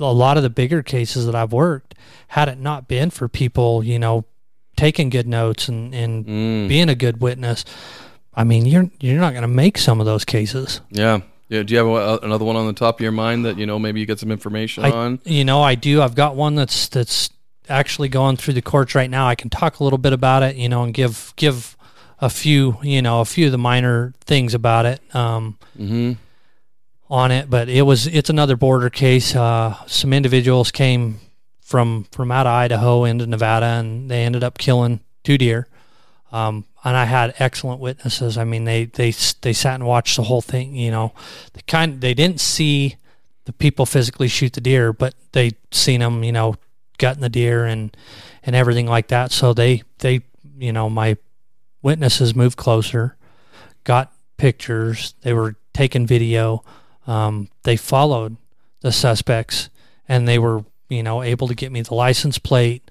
a 0.00 0.12
lot 0.12 0.36
of 0.36 0.42
the 0.42 0.50
bigger 0.50 0.82
cases 0.82 1.26
that 1.26 1.34
I've 1.34 1.52
worked, 1.52 1.94
had 2.28 2.48
it 2.48 2.58
not 2.58 2.88
been 2.88 3.10
for 3.10 3.28
people, 3.28 3.82
you 3.84 3.98
know, 3.98 4.24
taking 4.78 5.10
good 5.10 5.26
notes 5.26 5.68
and 5.68 5.94
and 5.94 6.24
Mm. 6.26 6.68
being 6.68 6.88
a 6.88 6.94
good 6.94 7.20
witness, 7.20 7.64
I 8.34 8.44
mean, 8.44 8.64
you're 8.66 8.88
you're 9.00 9.20
not 9.20 9.32
going 9.32 9.42
to 9.42 9.48
make 9.48 9.76
some 9.78 10.00
of 10.00 10.06
those 10.06 10.24
cases. 10.24 10.80
Yeah. 10.90 11.20
Yeah. 11.50 11.62
Do 11.62 11.72
you 11.74 11.78
have 11.78 11.86
a, 11.88 12.18
another 12.24 12.44
one 12.44 12.56
on 12.56 12.66
the 12.66 12.72
top 12.72 12.96
of 12.98 13.00
your 13.02 13.12
mind 13.12 13.44
that 13.44 13.58
you 13.58 13.66
know 13.66 13.78
maybe 13.78 14.00
you 14.00 14.06
get 14.06 14.18
some 14.20 14.30
information 14.30 14.84
I, 14.84 14.90
on? 14.90 15.18
you 15.24 15.44
know, 15.44 15.62
I 15.62 15.74
do. 15.74 16.00
I've 16.02 16.14
got 16.14 16.36
one 16.36 16.54
that's 16.54 16.88
that's 16.88 17.30
actually 17.68 18.08
going 18.08 18.36
through 18.36 18.54
the 18.54 18.62
courts 18.62 18.94
right 18.94 19.10
now. 19.10 19.26
I 19.28 19.34
can 19.34 19.50
talk 19.50 19.80
a 19.80 19.84
little 19.84 19.98
bit 19.98 20.12
about 20.12 20.42
it, 20.42 20.56
you 20.56 20.68
know, 20.68 20.82
and 20.84 20.94
give 20.94 21.32
give 21.36 21.76
a 22.20 22.28
few, 22.30 22.76
you 22.82 23.00
know, 23.02 23.20
a 23.20 23.24
few 23.24 23.46
of 23.46 23.52
the 23.52 23.58
minor 23.58 24.12
things 24.24 24.54
about 24.54 24.86
it 24.86 25.00
um, 25.14 25.56
Mm-hmm. 25.78 26.12
on 27.10 27.30
it. 27.30 27.48
But 27.50 27.68
it 27.68 27.82
was 27.82 28.06
it's 28.06 28.30
another 28.30 28.56
border 28.56 28.90
case. 28.90 29.34
Uh, 29.34 29.74
some 29.86 30.12
individuals 30.12 30.70
came 30.70 31.20
from 31.68 32.04
from 32.04 32.32
out 32.32 32.46
of 32.46 32.52
Idaho 32.52 33.04
into 33.04 33.26
Nevada, 33.26 33.66
and 33.66 34.10
they 34.10 34.24
ended 34.24 34.42
up 34.42 34.56
killing 34.56 35.00
two 35.22 35.36
deer. 35.36 35.68
Um, 36.32 36.64
and 36.82 36.96
I 36.96 37.04
had 37.04 37.34
excellent 37.38 37.78
witnesses. 37.78 38.38
I 38.38 38.44
mean, 38.44 38.64
they 38.64 38.86
they 38.86 39.12
they 39.42 39.52
sat 39.52 39.74
and 39.74 39.86
watched 39.86 40.16
the 40.16 40.22
whole 40.22 40.40
thing. 40.40 40.74
You 40.74 40.90
know, 40.90 41.12
they 41.52 41.60
kind 41.66 42.00
they 42.00 42.14
didn't 42.14 42.40
see 42.40 42.96
the 43.44 43.52
people 43.52 43.84
physically 43.84 44.28
shoot 44.28 44.54
the 44.54 44.62
deer, 44.62 44.94
but 44.94 45.12
they 45.32 45.52
seen 45.70 46.00
them. 46.00 46.24
You 46.24 46.32
know, 46.32 46.54
gutting 46.96 47.20
the 47.20 47.28
deer 47.28 47.66
and 47.66 47.94
and 48.42 48.56
everything 48.56 48.86
like 48.86 49.08
that. 49.08 49.30
So 49.30 49.52
they 49.52 49.82
they 49.98 50.22
you 50.56 50.72
know 50.72 50.88
my 50.88 51.18
witnesses 51.82 52.34
moved 52.34 52.56
closer, 52.56 53.14
got 53.84 54.10
pictures. 54.38 55.12
They 55.20 55.34
were 55.34 55.56
taking 55.74 56.06
video. 56.06 56.64
Um, 57.06 57.50
they 57.64 57.76
followed 57.76 58.38
the 58.80 58.90
suspects, 58.90 59.68
and 60.08 60.26
they 60.26 60.38
were 60.38 60.64
you 60.88 61.02
know 61.02 61.22
able 61.22 61.48
to 61.48 61.54
get 61.54 61.72
me 61.72 61.82
the 61.82 61.94
license 61.94 62.38
plate. 62.38 62.90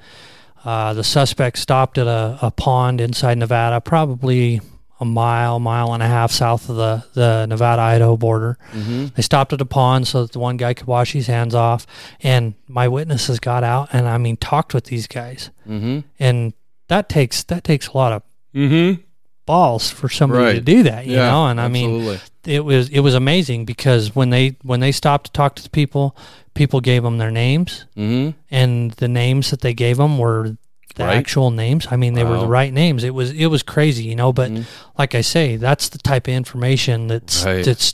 Uh, 0.66 0.94
the 0.94 1.04
suspect 1.04 1.58
stopped 1.58 1.98
at 1.98 2.08
a, 2.08 2.38
a 2.42 2.52
pond 2.52 3.00
inside 3.00 3.38
Nevada, 3.38 3.80
probably 3.80 4.60
a 5.00 5.06
mile, 5.06 5.60
mile 5.60 5.94
and 5.94 6.02
a 6.02 6.08
half 6.08 6.32
south 6.32 6.70
of 6.70 6.76
the, 6.76 7.06
the 7.14 7.46
Nevada 7.46 7.82
Idaho 7.84 8.18
border. 8.18 8.58
Mm-hmm. 8.72 9.08
They 9.16 9.22
stopped 9.22 9.54
at 9.54 9.62
a 9.62 9.66
pond 9.66 10.08
so 10.08 10.24
that 10.24 10.32
the 10.32 10.40
one 10.40 10.58
guy 10.58 10.74
could 10.74 10.88
wash 10.88 11.14
his 11.14 11.28
hands 11.28 11.54
off. 11.54 11.86
And 12.22 12.56
my 12.68 12.88
witnesses 12.88 13.40
got 13.40 13.64
out 13.64 13.90
and 13.94 14.08
I 14.08 14.18
mean 14.18 14.38
talked 14.38 14.74
with 14.74 14.86
these 14.86 15.06
guys. 15.08 15.52
Mm-hmm. 15.70 16.00
And 16.20 16.54
that 16.88 17.08
takes 17.10 17.44
that 17.44 17.64
takes 17.64 17.88
a 17.88 17.98
lot 17.98 18.12
of 18.14 18.24
Mm-hmm. 18.56 19.02
balls 19.46 19.92
for 19.92 20.10
somebody 20.10 20.56
to 20.56 20.62
do 20.62 20.84
that, 20.84 21.06
you 21.06 21.16
yeah. 21.18 21.30
know. 21.30 21.46
And 21.48 21.62
I 21.62 21.68
mean, 21.68 21.92
absolutely. 21.92 22.20
It 22.48 22.64
was 22.66 22.90
it 22.90 23.00
was 23.02 23.14
amazing 23.14 23.66
because 23.66 24.16
when 24.16 24.30
they 24.30 24.56
when 24.64 24.80
they 24.80 24.92
stopped 24.92 25.28
to 25.28 25.32
talk 25.34 25.56
to 25.56 25.64
the 25.64 25.70
people, 25.70 26.16
people 26.54 26.80
gave 26.82 27.04
them 27.04 27.18
their 27.18 27.32
names, 27.32 27.86
Mm-hmm. 27.96 28.38
and 28.52 28.92
the 28.94 29.08
names 29.08 29.52
that 29.52 29.62
they 29.62 29.74
gave 29.74 29.98
them 29.98 30.18
were 30.18 30.58
the 30.96 31.04
Right. 31.06 31.18
actual 31.18 31.52
names. 31.52 31.88
I 31.92 31.96
mean, 31.96 32.14
they 32.16 32.24
were 32.24 32.40
the 32.40 32.48
right 32.48 32.74
names. 32.74 33.04
It 33.04 33.14
was 33.14 33.32
it 33.32 33.48
was 33.48 33.62
crazy, 33.64 34.06
you 34.06 34.16
know. 34.16 34.34
But 34.34 34.52
Mhm. 34.52 34.66
like 34.98 35.14
I 35.14 35.22
say, 35.22 35.56
that's 35.58 35.90
the 35.90 36.00
type 36.00 36.28
of 36.28 36.34
information 36.34 37.08
that's 37.08 37.44
Right. 37.46 37.64
that's 37.64 37.94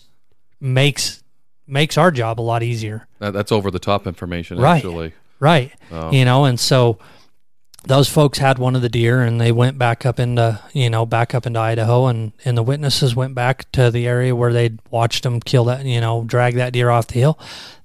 makes 0.61 1.21
makes 1.67 1.97
our 1.97 2.11
job 2.11 2.39
a 2.39 2.43
lot 2.43 2.61
easier, 2.61 3.07
That, 3.19 3.31
that's 3.31 3.51
over 3.51 3.71
the 3.71 3.79
top 3.79 4.05
information, 4.05 4.57
Right. 4.59 4.77
actually. 4.77 5.13
right? 5.39 5.71
Oh. 5.91 6.11
You 6.11 6.25
know, 6.25 6.43
and 6.45 6.59
so 6.59 6.97
those 7.86 8.07
folks 8.09 8.38
had 8.38 8.57
one 8.57 8.75
of 8.75 8.81
the 8.81 8.89
deer 8.89 9.21
and 9.21 9.41
they 9.41 9.51
went 9.51 9.77
back 9.77 10.05
up 10.05 10.19
into 10.19 10.59
you 10.73 10.89
know 10.89 11.05
back 11.05 11.36
up 11.36 11.45
into 11.45 11.59
Idaho 11.59 12.07
and 12.07 12.31
and 12.45 12.57
the 12.57 12.63
witnesses 12.63 13.15
went 13.15 13.36
back 13.36 13.69
to 13.73 13.91
the 13.91 14.07
area 14.07 14.36
where 14.36 14.53
they'd 14.53 14.79
watched 14.89 15.23
them 15.23 15.39
kill 15.39 15.65
that 15.65 15.86
you 15.86 15.99
know 16.01 16.23
drag 16.23 16.55
that 16.55 16.73
deer 16.73 16.89
off 16.89 17.07
the 17.07 17.19
hill. 17.19 17.38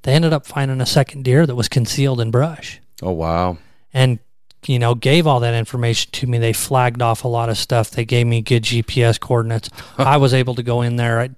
They 0.03 0.13
ended 0.13 0.33
up 0.33 0.47
finding 0.47 0.81
a 0.81 0.87
second 0.87 1.25
deer 1.25 1.47
that 1.47 1.55
was 1.57 1.69
concealed 1.69 2.21
in 2.21 2.31
brush 2.31 2.81
Oh 3.03 3.13
wow. 3.13 3.59
and 3.93 4.19
you 4.67 4.79
know 4.79 4.95
gave 4.95 5.27
all 5.27 5.41
that 5.41 5.55
information 5.55 6.11
to 6.13 6.27
me. 6.27 6.39
They 6.39 6.53
flagged 6.53 7.03
off 7.03 7.25
a 7.25 7.29
lot 7.29 7.49
of 7.49 7.59
stuff. 7.59 7.91
They 7.91 8.05
gave 8.05 8.27
me 8.27 8.41
good 8.41 8.63
GPS 8.65 9.19
coordinates. 9.21 9.69
I 9.97 10.17
was 10.17 10.33
able 10.35 10.55
to 10.57 10.63
go 10.63 10.83
in 10.83 10.97
there. 10.97 11.21
I 11.21 11.31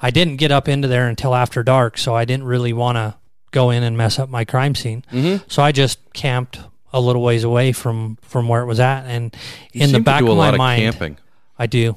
I 0.00 0.10
didn't 0.10 0.36
get 0.36 0.52
up 0.52 0.68
into 0.68 0.86
there 0.88 1.08
until 1.08 1.34
after 1.34 1.62
dark, 1.64 1.98
so 1.98 2.14
I 2.14 2.24
didn't 2.24 2.46
really 2.46 2.72
want 2.72 2.96
to 2.96 3.16
go 3.50 3.70
in 3.70 3.82
and 3.82 3.96
mess 3.96 4.18
up 4.18 4.28
my 4.28 4.44
crime 4.44 4.74
scene. 4.76 5.04
Mm-hmm. 5.12 5.44
So 5.48 5.62
I 5.62 5.72
just 5.72 5.98
camped 6.12 6.60
a 6.92 7.00
little 7.00 7.22
ways 7.22 7.44
away 7.44 7.72
from 7.72 8.16
from 8.22 8.48
where 8.48 8.62
it 8.62 8.66
was 8.66 8.80
at, 8.80 9.04
and 9.04 9.34
You 9.72 9.84
in 9.84 9.92
the 9.92 10.00
back 10.00 10.20
to 10.20 10.26
do 10.26 10.32
a 10.32 10.34
of 10.34 10.58
my 10.58 10.76
mind, 10.76 10.82
camping. 10.82 11.18
I 11.58 11.66
do. 11.66 11.96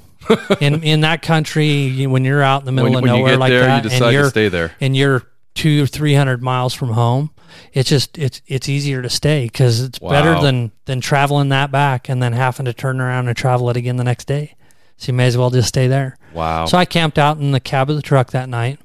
in 0.59 0.83
in 0.83 1.01
that 1.01 1.21
country, 1.21 1.67
you, 1.67 2.09
when 2.09 2.23
you're 2.25 2.43
out 2.43 2.61
in 2.61 2.65
the 2.65 2.71
middle 2.71 2.91
When, 2.91 3.03
of 3.03 3.05
nowhere 3.05 3.37
like 3.37 3.49
there, 3.51 3.61
that, 3.61 3.83
you 3.83 3.89
decide 3.89 4.05
and 4.07 4.13
you're 4.13 4.29
stay 4.29 4.49
there. 4.49 4.75
and 4.79 4.95
you're 4.95 5.23
two 5.55 5.83
or 5.83 5.87
three 5.87 6.13
hundred 6.13 6.41
miles 6.43 6.73
from 6.73 6.89
home, 6.89 7.31
it's 7.73 7.89
just 7.89 8.17
it's 8.17 8.41
it's 8.47 8.69
easier 8.69 9.01
to 9.01 9.09
stay 9.09 9.45
because 9.45 9.81
it's 9.81 9.99
better 9.99 10.39
than 10.39 10.71
than 10.85 11.01
traveling 11.01 11.49
that 11.49 11.71
back 11.71 12.07
and 12.09 12.21
then 12.21 12.33
having 12.33 12.65
to 12.65 12.73
turn 12.73 13.01
around 13.01 13.27
and 13.27 13.35
travel 13.37 13.69
it 13.69 13.77
again 13.77 13.97
the 13.97 14.03
next 14.03 14.25
day. 14.25 14.55
So 14.97 15.11
you 15.11 15.13
may 15.15 15.25
as 15.25 15.37
well 15.37 15.49
just 15.49 15.67
stay 15.69 15.87
there. 15.87 16.17
Wow. 16.33 16.65
So 16.67 16.77
I 16.77 16.85
camped 16.85 17.17
out 17.17 17.37
in 17.39 17.51
the 17.51 17.59
cab 17.59 17.89
of 17.89 17.95
the 17.95 18.03
truck 18.03 18.29
that 18.31 18.47
night, 18.47 18.79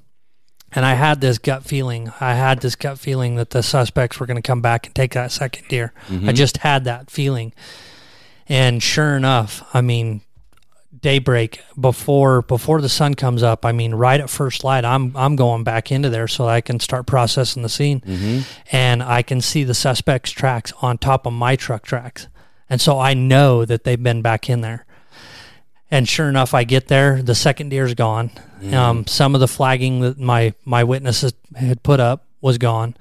and 0.73 0.85
I 0.85 0.95
had 0.95 1.21
this 1.21 1.39
gut 1.39 1.65
feeling. 1.65 2.13
I 2.21 2.35
had 2.35 2.61
this 2.61 2.77
gut 2.77 2.99
feeling 2.99 3.37
that 3.37 3.51
the 3.51 3.63
suspects 3.63 4.19
were 4.19 4.27
going 4.27 4.41
to 4.41 4.47
come 4.47 4.61
back 4.61 4.87
and 4.87 4.95
take 4.95 5.15
that 5.15 5.33
second 5.33 5.69
deer. 5.69 5.93
I 6.09 6.13
mm-hmm. 6.13 6.31
just 6.31 6.59
had 6.59 6.85
that 6.85 7.11
feeling, 7.11 7.53
and 8.49 8.83
sure 8.83 9.17
enough, 9.17 9.63
I 9.75 9.81
mean, 9.81 10.23
daybreak 11.01 11.61
before 11.79 12.43
before 12.43 12.81
the 12.81 12.89
sun 12.89 13.15
comes 13.15 13.43
up. 13.43 13.65
I 13.65 13.73
mean, 13.73 13.95
right 13.95 14.21
at 14.21 14.31
first 14.31 14.65
light, 14.65 14.85
I'm 14.85 15.17
I'm 15.17 15.37
going 15.37 15.65
back 15.65 15.93
into 15.93 16.11
there 16.11 16.29
so 16.29 16.49
I 16.49 16.61
can 16.61 16.81
start 16.81 17.07
processing 17.07 17.63
the 17.63 17.69
scene, 17.69 18.01
mm-hmm. 18.01 18.41
and 18.73 19.03
I 19.03 19.23
can 19.23 19.41
see 19.41 19.65
the 19.65 19.75
suspects' 19.75 20.31
tracks 20.31 20.73
on 20.83 20.99
top 20.99 21.27
of 21.27 21.33
my 21.33 21.57
truck 21.57 21.85
tracks, 21.85 22.29
and 22.69 22.81
so 22.81 22.99
I 22.99 23.15
know 23.15 23.65
that 23.65 23.85
they've 23.85 24.03
been 24.03 24.23
back 24.23 24.49
in 24.49 24.61
there. 24.61 24.86
And 25.91 26.09
sure 26.09 26.29
enough, 26.29 26.53
I 26.55 26.65
get 26.65 26.89
there. 26.89 27.23
The 27.23 27.35
second 27.35 27.69
deer's 27.69 27.95
gone. 27.95 28.31
Um, 28.73 29.07
some 29.07 29.35
of 29.35 29.41
the 29.41 29.49
flagging 29.49 30.01
that 30.01 30.19
my 30.19 30.55
my 30.65 30.83
witnesses 30.85 31.33
had 31.55 31.83
put 31.83 32.01
up 32.01 32.25
was 32.41 32.59
gone. 32.59 32.97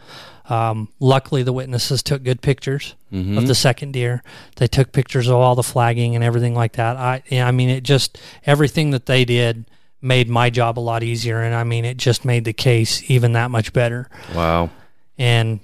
Um, 0.47 0.89
luckily, 0.99 1.41
the 1.41 1.53
witnesses 1.53 2.03
took 2.03 2.21
good 2.23 2.41
pictures 2.41 2.93
of 3.11 3.47
the 3.47 3.55
second 3.55 3.93
deer. 3.93 4.21
They 4.57 4.67
took 4.67 4.91
pictures 4.91 5.27
of 5.27 5.35
all 5.35 5.55
the 5.55 5.63
flagging 5.63 6.13
and 6.15 6.23
everything 6.23 6.53
like 6.53 6.73
that. 6.73 6.97
I, 6.97 7.23
I 7.31 7.51
mean, 7.51 7.69
it 7.69 7.83
just 7.83 8.19
everything 8.45 8.91
that 8.91 9.05
they 9.05 9.23
did 9.25 9.65
made 10.01 10.29
my 10.29 10.49
job 10.51 10.77
a 10.77 10.81
lot 10.81 11.01
easier, 11.01 11.41
and 11.41 11.55
I 11.55 11.63
mean, 11.63 11.85
it 11.85 11.97
just 11.97 12.25
made 12.25 12.43
the 12.45 12.53
case 12.53 13.09
even 13.09 13.31
that 13.33 13.49
much 13.49 13.73
better. 13.73 14.07
wow. 14.35 14.69
And 15.17 15.61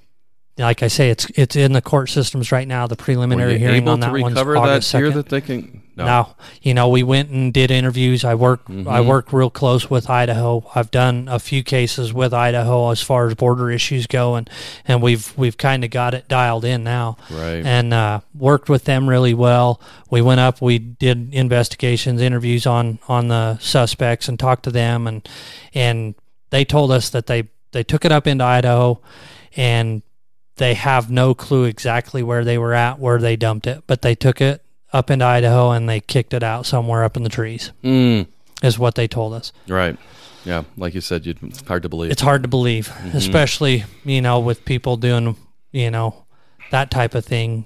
like 0.57 0.82
I 0.82 0.88
say, 0.88 1.09
it's 1.09 1.28
it's 1.36 1.55
in 1.55 1.74
the 1.74 1.82
court 1.82 2.09
systems 2.09 2.51
right 2.51 2.67
now. 2.67 2.88
The 2.88 2.95
preliminary 2.95 3.59
hearing 3.59 3.88
on 3.88 3.99
that 3.99 4.11
one's 4.13 4.34
recover 4.34 4.53
that 4.53 4.59
August 4.59 4.91
deer 4.93 5.11
2nd. 5.11 5.13
that 5.13 5.30
they 5.30 5.41
can? 5.41 5.82
No. 6.02 6.22
No, 6.22 6.36
you 6.62 6.74
know, 6.74 6.89
we 6.89 7.04
went 7.04 7.30
and 7.30 7.54
did 7.54 7.72
interviews. 7.72 8.24
I 8.26 8.36
work, 8.36 8.62
I 8.70 8.72
Mhm. 8.74 9.06
work 9.06 9.32
real 9.34 9.49
close 9.49 9.89
with 9.89 10.10
Idaho. 10.10 10.64
I've 10.76 10.91
done 10.91 11.28
a 11.30 11.39
few 11.39 11.64
cases 11.64 12.14
with 12.14 12.34
Idaho 12.34 12.89
as 12.89 13.02
far 13.02 13.28
as 13.28 13.34
border 13.36 13.72
issues 13.72 14.08
go, 14.08 14.36
and 14.36 14.49
and 14.88 15.02
we've 15.02 15.34
we've 15.38 15.58
kind 15.58 15.84
of 15.84 15.89
got 15.89 16.14
it 16.14 16.28
dialed 16.28 16.66
in 16.66 16.84
now, 16.84 17.18
Right. 17.30 17.66
and 17.66 17.93
uh, 17.93 18.20
worked 18.38 18.70
with 18.70 18.84
them 18.86 19.08
really 19.10 19.34
well. 19.34 19.80
We 20.10 20.22
went 20.22 20.39
up, 20.41 20.62
we 20.62 20.78
did 20.80 21.34
investigations, 21.34 22.22
interviews 22.22 22.66
on 22.68 22.99
on 23.08 23.28
the 23.30 23.58
suspects, 23.60 24.28
and 24.28 24.38
talked 24.39 24.64
to 24.64 24.72
them, 24.72 25.08
and 25.08 25.28
and 25.74 26.16
they 26.49 26.66
told 26.66 26.91
us 26.91 27.10
that 27.10 27.28
they 27.28 27.43
they 27.72 27.84
took 27.84 28.04
it 28.06 28.12
up 28.12 28.28
into 28.28 28.43
Idaho, 28.43 28.99
and 29.56 30.02
they 30.58 30.74
have 30.74 31.10
no 31.10 31.34
clue 31.34 31.64
exactly 31.64 32.22
where 32.22 32.43
they 32.43 32.58
were 32.58 32.74
at, 32.74 32.99
where 32.99 33.18
they 33.20 33.36
dumped 33.36 33.66
it, 33.68 33.84
but 33.88 34.02
they 34.02 34.14
took 34.16 34.41
it 34.41 34.62
up 34.93 35.09
into 35.09 35.25
Idaho 35.25 35.71
and 35.71 35.87
they 35.87 35.99
kicked 35.99 36.33
it 36.33 36.43
out 36.43 36.65
somewhere 36.65 37.03
up 37.03 37.15
in 37.17 37.23
the 37.23 37.29
trees, 37.29 37.71
Mm, 37.83 38.27
is 38.63 38.77
what 38.79 38.95
they 38.95 39.07
told 39.07 39.33
us. 39.33 39.51
right. 39.67 39.97
Yeah. 40.43 40.63
Like 40.75 40.95
you 40.95 41.01
said, 41.01 41.25
you'd, 41.27 41.37
it's 41.43 41.61
hard 41.67 41.83
to 41.83 41.89
believe. 41.89 42.09
It's 42.11 42.21
hard 42.23 42.41
to 42.41 42.47
believe, 42.47 42.87
Mm-hmm. 42.87 43.15
especially, 43.17 43.83
you 44.03 44.21
know, 44.23 44.39
with 44.39 44.65
people 44.65 44.97
doing, 44.97 45.35
you 45.71 45.91
know, 45.91 46.25
that 46.71 46.89
type 46.89 47.13
of 47.13 47.23
thing. 47.25 47.65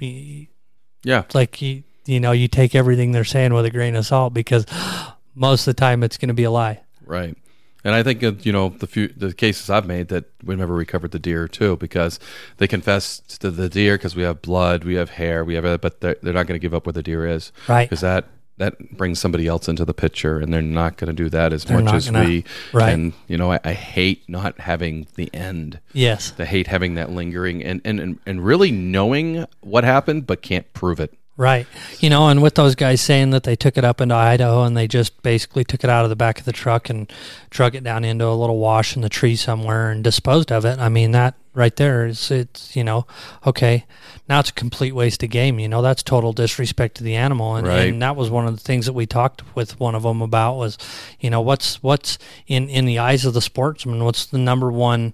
Yeah. 0.00 1.24
Like, 1.34 1.62
you, 1.62 1.84
you 2.06 2.20
know, 2.20 2.32
you 2.32 2.48
take 2.48 2.74
everything 2.74 3.12
they're 3.12 3.24
saying 3.24 3.52
with 3.54 3.64
a 3.66 3.70
grain 3.70 3.94
of 3.96 4.04
salt 4.06 4.34
because 4.34 4.66
most 5.34 5.66
of 5.68 5.76
the 5.76 5.80
time 5.80 6.02
it's 6.02 6.16
going 6.18 6.28
to 6.28 6.34
be 6.34 6.44
a 6.44 6.50
lie. 6.50 6.80
Right. 7.04 7.36
And 7.84 7.94
I 7.94 8.02
think 8.02 8.22
uh, 8.24 8.32
you 8.42 8.52
know 8.52 8.70
the 8.70 8.86
few 8.86 9.08
the 9.08 9.32
cases 9.32 9.70
I've 9.70 9.86
made 9.86 10.08
that 10.08 10.24
we 10.42 10.56
never 10.56 10.74
recovered 10.74 11.12
the 11.12 11.18
deer 11.18 11.46
too 11.46 11.76
because 11.76 12.18
they 12.56 12.66
confessed 12.66 13.40
to 13.40 13.50
the 13.50 13.68
deer 13.68 13.96
because 13.96 14.16
we 14.16 14.22
have 14.24 14.42
blood, 14.42 14.84
we 14.84 14.94
have 14.96 15.10
hair, 15.10 15.44
we 15.44 15.54
have 15.54 15.80
but 15.80 16.00
they're, 16.00 16.16
they're 16.22 16.32
not 16.34 16.46
going 16.46 16.58
to 16.58 16.62
give 16.62 16.74
up 16.74 16.86
where 16.86 16.92
the 16.92 17.02
deer 17.02 17.26
is 17.26 17.52
Right. 17.68 17.88
because 17.88 18.00
that 18.00 18.26
that 18.56 18.96
brings 18.96 19.20
somebody 19.20 19.46
else 19.46 19.68
into 19.68 19.84
the 19.84 19.94
picture, 19.94 20.40
and 20.40 20.52
they're 20.52 20.60
not 20.60 20.96
going 20.96 21.06
to 21.06 21.12
do 21.22 21.28
that 21.28 21.52
as 21.52 21.64
They're 21.64 21.80
much 21.80 21.94
as 21.94 22.10
gonna- 22.10 22.24
we. 22.26 22.44
right. 22.72 22.92
And 22.92 23.12
you 23.28 23.38
know, 23.38 23.52
I, 23.52 23.60
I 23.62 23.72
hate 23.72 24.28
not 24.28 24.58
having 24.58 25.06
the 25.14 25.32
end. 25.32 25.78
Yes. 25.92 26.32
I 26.40 26.44
hate 26.44 26.66
having 26.66 26.94
that 26.96 27.12
lingering, 27.12 27.62
and 27.62 27.80
and 27.84 28.00
and, 28.00 28.18
and 28.26 28.44
really 28.44 28.72
knowing 28.72 29.46
what 29.60 29.84
happened, 29.84 30.26
but 30.26 30.42
can't 30.42 30.70
prove 30.72 30.98
it. 30.98 31.14
Right. 31.38 31.68
You 32.00 32.10
know, 32.10 32.28
and 32.28 32.42
with 32.42 32.56
those 32.56 32.74
guys 32.74 33.00
saying 33.00 33.30
that 33.30 33.44
they 33.44 33.54
took 33.54 33.78
it 33.78 33.84
up 33.84 34.00
into 34.00 34.14
Idaho 34.16 34.64
and 34.64 34.76
they 34.76 34.88
just 34.88 35.22
basically 35.22 35.62
took 35.62 35.84
it 35.84 35.88
out 35.88 36.02
of 36.04 36.10
the 36.10 36.16
back 36.16 36.40
of 36.40 36.44
the 36.44 36.52
truck 36.52 36.90
and 36.90 37.10
drug 37.48 37.76
it 37.76 37.84
down 37.84 38.04
into 38.04 38.26
a 38.26 38.34
little 38.34 38.58
wash 38.58 38.96
in 38.96 39.02
the 39.02 39.08
tree 39.08 39.36
somewhere 39.36 39.88
and 39.88 40.02
disposed 40.02 40.50
of 40.50 40.64
it. 40.64 40.80
I 40.80 40.88
mean, 40.88 41.12
that 41.12 41.36
right 41.54 41.74
there 41.76 42.06
is 42.06 42.32
it's, 42.32 42.74
you 42.74 42.82
know, 42.82 43.06
okay. 43.46 43.84
Now 44.28 44.40
it's 44.40 44.50
a 44.50 44.54
complete 44.54 44.96
waste 44.96 45.22
of 45.22 45.30
game, 45.30 45.60
you 45.60 45.68
know, 45.68 45.80
that's 45.80 46.02
total 46.02 46.32
disrespect 46.32 46.96
to 46.96 47.04
the 47.04 47.14
animal 47.14 47.54
and, 47.54 47.68
Right. 47.68 47.88
and 47.88 48.02
that 48.02 48.16
was 48.16 48.30
one 48.30 48.48
of 48.48 48.56
the 48.56 48.62
things 48.62 48.86
that 48.86 48.92
we 48.92 49.06
talked 49.06 49.42
with 49.54 49.78
one 49.78 49.94
of 49.94 50.02
them 50.02 50.20
about 50.20 50.56
was, 50.56 50.76
you 51.20 51.30
know, 51.30 51.40
what's 51.40 51.80
what's 51.84 52.18
in 52.48 52.68
in 52.68 52.84
the 52.84 52.98
eyes 52.98 53.24
of 53.24 53.32
the 53.32 53.40
sportsman, 53.40 54.02
what's 54.02 54.26
the 54.26 54.38
number 54.38 54.72
one 54.72 55.12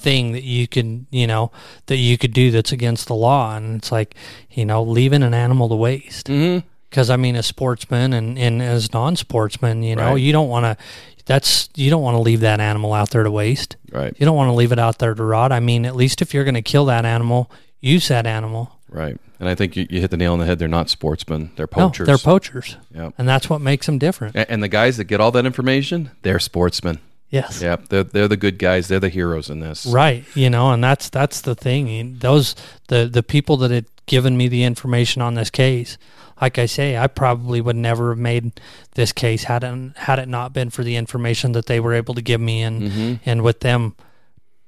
thing 0.00 0.32
that 0.32 0.42
you 0.42 0.66
can 0.66 1.06
you 1.10 1.26
know 1.26 1.52
that 1.86 1.96
you 1.96 2.16
could 2.18 2.32
do 2.32 2.50
that's 2.50 2.72
against 2.72 3.06
the 3.08 3.14
law 3.14 3.54
and 3.56 3.76
it's 3.76 3.92
like 3.92 4.14
you 4.50 4.64
know 4.64 4.82
leaving 4.82 5.22
an 5.22 5.34
animal 5.34 5.68
to 5.68 5.74
waste 5.76 6.26
Mm-hmm. 6.28 6.66
because 6.88 7.10
i 7.10 7.16
mean 7.16 7.36
as 7.36 7.46
sportsmen 7.46 8.12
and, 8.12 8.38
and 8.38 8.62
as 8.62 8.92
non-sportsmen 8.92 9.82
you 9.82 9.94
know 9.96 10.12
Right. 10.12 10.20
you 10.20 10.32
don't 10.32 10.48
want 10.48 10.64
to 10.64 10.82
that's 11.26 11.68
you 11.76 11.90
don't 11.90 12.02
want 12.02 12.14
to 12.16 12.20
leave 12.20 12.40
that 12.40 12.60
animal 12.60 12.92
out 12.94 13.10
there 13.10 13.22
to 13.24 13.30
waste 13.30 13.76
Right. 13.92 14.14
you 14.18 14.24
don't 14.26 14.36
want 14.36 14.48
to 14.48 14.54
leave 14.54 14.72
it 14.72 14.78
out 14.78 14.98
there 14.98 15.14
to 15.14 15.22
rot 15.22 15.52
i 15.52 15.60
mean 15.60 15.84
at 15.84 15.94
least 15.94 16.22
if 16.22 16.32
you're 16.34 16.44
going 16.44 16.54
to 16.54 16.62
kill 16.62 16.86
that 16.86 17.04
animal 17.04 17.50
use 17.80 18.08
that 18.08 18.26
animal 18.26 18.72
Right. 18.92 19.16
And 19.38 19.48
I 19.48 19.54
think 19.54 19.76
you, 19.76 19.86
you 19.88 20.00
hit 20.00 20.10
the 20.10 20.16
nail 20.16 20.32
on 20.32 20.40
the 20.40 20.46
head. 20.46 20.58
They're 20.58 20.66
not 20.66 20.90
sportsmen. 20.90 21.52
They're 21.54 21.68
no 21.76 21.88
poachers. 21.88 22.06
they're 22.08 22.18
poachers 22.18 22.76
Yep. 22.92 23.14
and 23.18 23.28
that's 23.28 23.48
what 23.48 23.60
makes 23.60 23.86
them 23.86 23.98
different 23.98 24.34
A- 24.34 24.50
And 24.50 24.64
the 24.64 24.68
guys 24.68 24.96
that 24.96 25.04
get 25.04 25.20
all 25.20 25.30
that 25.30 25.46
information, 25.46 26.10
they're 26.22 26.40
sportsmen. 26.40 26.98
Yes 27.30 27.62
Yep. 27.62 27.88
They're 27.88 28.04
they're 28.04 28.28
the 28.28 28.36
good 28.36 28.58
guys. 28.58 28.88
They're 28.88 29.00
the 29.00 29.08
heroes 29.08 29.48
in 29.50 29.60
this. 29.60 29.86
Right, 29.86 30.24
you 30.34 30.50
know, 30.50 30.72
and 30.72 30.82
that's 30.84 31.08
that's 31.08 31.40
the 31.40 31.54
thing. 31.54 32.18
Those 32.18 32.54
the 32.88 33.06
the 33.06 33.22
people 33.22 33.56
that 33.58 33.70
had 33.70 33.86
given 34.06 34.36
me 34.36 34.48
the 34.48 34.64
information 34.64 35.22
on 35.22 35.34
this 35.34 35.50
case, 35.50 35.96
like 36.42 36.58
I 36.58 36.66
say, 36.66 36.96
I 36.96 37.06
probably 37.06 37.60
would 37.60 37.76
never 37.76 38.10
have 38.10 38.18
made 38.18 38.60
this 38.94 39.12
case 39.12 39.44
had 39.44 39.62
it 39.62 39.92
had 39.96 40.18
it 40.18 40.28
not 40.28 40.52
been 40.52 40.70
for 40.70 40.82
the 40.82 40.96
information 40.96 41.52
that 41.52 41.66
they 41.66 41.78
were 41.80 41.94
able 41.94 42.14
to 42.14 42.22
give 42.22 42.40
me 42.40 42.62
and 42.62 42.82
Mm-hmm. 42.82 43.14
and 43.24 43.42
with 43.42 43.60
them 43.60 43.94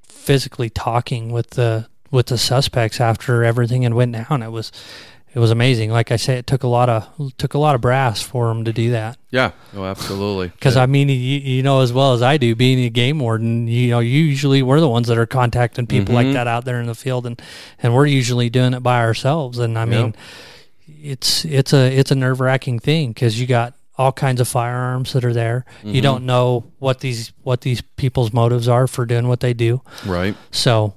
physically 0.07 0.71
talking 0.71 1.33
with 1.33 1.51
the 1.51 1.87
with 2.11 2.27
the 2.27 2.39
suspects 2.39 3.01
after 3.01 3.43
everything 3.43 3.83
had 3.83 3.95
went 3.95 4.13
down. 4.13 4.43
It 4.43 4.51
was 4.53 4.71
it 5.35 5.39
was 5.39 5.51
amazing. 5.51 5.91
Like 5.91 6.11
I 6.11 6.17
say, 6.17 6.37
it 6.37 6.47
took 6.47 6.63
a 6.63 6.69
lot 6.69 6.89
of 6.89 7.37
took 7.39 7.55
a 7.55 7.59
lot 7.59 7.75
of 7.75 7.81
brass 7.81 8.21
for 8.21 8.51
him 8.51 8.65
to 8.65 8.73
do 8.73 8.91
that. 8.91 9.17
Yeah. 9.31 9.53
Oh, 9.75 9.85
absolutely. 9.85 10.49
Because 10.63 10.77
I 10.77 10.87
mean, 10.87 11.09
you, 11.09 11.15
you 11.15 11.63
know 11.63 11.81
as 11.81 11.93
well 11.93 12.13
as 12.13 12.23
I 12.23 12.37
do, 12.37 12.55
being 12.55 12.81
a 12.81 12.91
game 12.91 13.19
warden, 13.19 13.67
you 13.67 13.91
know, 13.91 14.01
usually 14.01 14.63
we're 14.63 14.81
the 14.81 14.89
ones 14.89 15.09
that 15.09 15.19
are 15.19 15.27
contacting 15.27 15.87
people 15.87 16.15
like 16.15 16.27
mm-hmm. 16.27 16.35
that 16.35 16.47
out 16.47 16.65
there 16.65 16.81
in 16.81 16.87
the 16.87 16.95
field, 16.95 17.27
and 17.27 17.41
and 17.83 17.95
we're 17.95 18.07
usually 18.07 18.51
doing 18.51 18.75
it 18.75 18.81
by 18.81 19.01
ourselves. 19.01 19.59
And 19.59 19.79
I 19.79 19.85
mean, 19.85 20.15
it's 20.87 21.45
it's 21.45 21.73
a 21.73 21.97
it's 21.97 22.11
a 22.11 22.15
nerve 22.15 22.41
wracking 22.41 22.79
thing 22.79 23.09
because 23.11 23.41
you 23.41 23.47
got 23.47 23.75
all 23.97 24.13
kinds 24.13 24.41
of 24.41 24.49
firearms 24.49 25.13
that 25.13 25.25
are 25.25 25.33
there. 25.33 25.65
You 25.83 25.93
mm-hmm. 25.93 26.03
don't 26.03 26.27
know 26.27 26.71
what 26.79 27.01
these 27.01 27.33
what 27.43 27.63
these 27.63 27.81
people's 27.97 28.33
motives 28.33 28.69
are 28.69 28.87
for 28.87 29.07
doing 29.07 29.29
what 29.29 29.41
they 29.41 29.55
do. 29.55 29.83
right. 30.05 30.37
So 30.51 30.95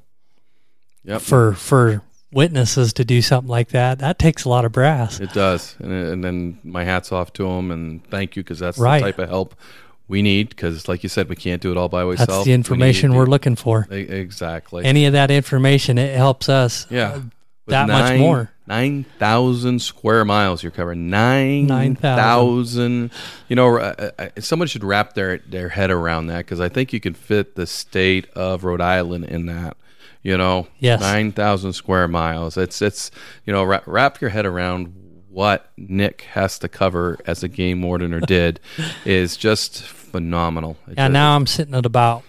Yep. 1.06 1.22
for 1.22 1.54
for 1.54 2.02
witnesses 2.36 2.94
to 2.94 3.06
do 3.06 3.22
something 3.22 3.50
like 3.50 3.70
that, 3.70 3.98
that 4.00 4.20
takes 4.20 4.44
a 4.44 4.50
lot 4.50 4.66
of 4.66 4.72
brass. 4.72 5.20
It 5.20 5.34
does, 5.34 5.76
and, 5.80 5.92
and 5.92 6.24
then 6.24 6.60
my 6.64 6.84
hats 6.84 7.12
off 7.12 7.34
to 7.34 7.44
them 7.44 7.72
and 7.72 8.06
thank 8.10 8.36
you 8.36 8.44
because 8.44 8.60
that's 8.60 8.78
Right. 8.78 9.00
the 9.00 9.06
type 9.12 9.20
of 9.20 9.30
help 9.30 9.56
we 10.08 10.22
need. 10.22 10.50
Because, 10.50 10.88
like 10.88 11.02
you 11.02 11.10
said, 11.10 11.30
we 11.30 11.36
can't 11.36 11.62
do 11.62 11.72
it 11.72 11.78
all 11.78 11.90
by 11.90 12.04
ourselves. 12.04 12.28
That's 12.28 12.46
the 12.46 12.54
information 12.54 13.12
we 13.14 13.18
we're 13.18 13.26
looking 13.26 13.56
for. 13.56 13.88
Exactly. 13.90 14.86
Any 14.86 15.06
of 15.08 15.14
that 15.14 15.32
information, 15.32 15.98
it 15.98 16.16
helps 16.16 16.50
us. 16.50 16.86
yeah. 16.92 17.14
uh, 17.14 17.14
With 17.16 17.32
that 17.68 17.88
much 17.88 18.20
more. 18.20 18.52
Nine 18.68 19.06
thousand 19.20 19.80
square 19.84 20.26
miles 20.26 20.64
you're 20.64 20.72
covering. 20.72 21.08
Nine 21.10 21.68
9,000. 21.68 21.96
thousand. 22.18 23.12
You 23.48 23.56
know, 23.56 23.78
uh, 23.78 24.10
uh, 24.18 24.30
someone 24.40 24.68
should 24.68 24.84
wrap 24.84 25.14
their 25.14 25.38
their 25.38 25.70
head 25.70 25.92
around 25.92 26.28
that 26.28 26.40
because 26.40 26.60
I 26.60 26.68
think 26.70 26.92
you 26.92 27.00
can 27.00 27.14
fit 27.14 27.56
the 27.56 27.68
state 27.68 28.28
of 28.32 28.64
Rhode 28.64 28.82
Island 28.82 29.26
in 29.26 29.46
that. 29.46 29.78
You 30.26 30.38
know, 30.40 30.68
Yes. 30.80 31.02
nine 31.02 31.32
thousand 31.32 31.74
square 31.74 32.08
miles. 32.08 32.58
It's 32.58 32.82
it's 32.82 33.12
you 33.46 33.54
know 33.54 33.64
wrap, 33.64 33.84
wrap 33.86 34.20
your 34.20 34.32
head 34.32 34.48
around 34.48 34.92
what 35.30 35.72
Nick 35.78 36.22
has 36.32 36.58
to 36.60 36.68
cover 36.68 37.20
as 37.28 37.44
a 37.44 37.48
game 37.48 37.84
warden 37.84 38.12
or 38.12 38.22
did 38.22 38.60
is 39.06 39.38
just 39.38 39.84
phenomenal. 39.84 40.78
It 40.88 40.96
Yeah, 40.98 41.10
now 41.10 41.36
I'm 41.36 41.46
sitting 41.46 41.76
at 41.76 41.86
about 41.86 42.24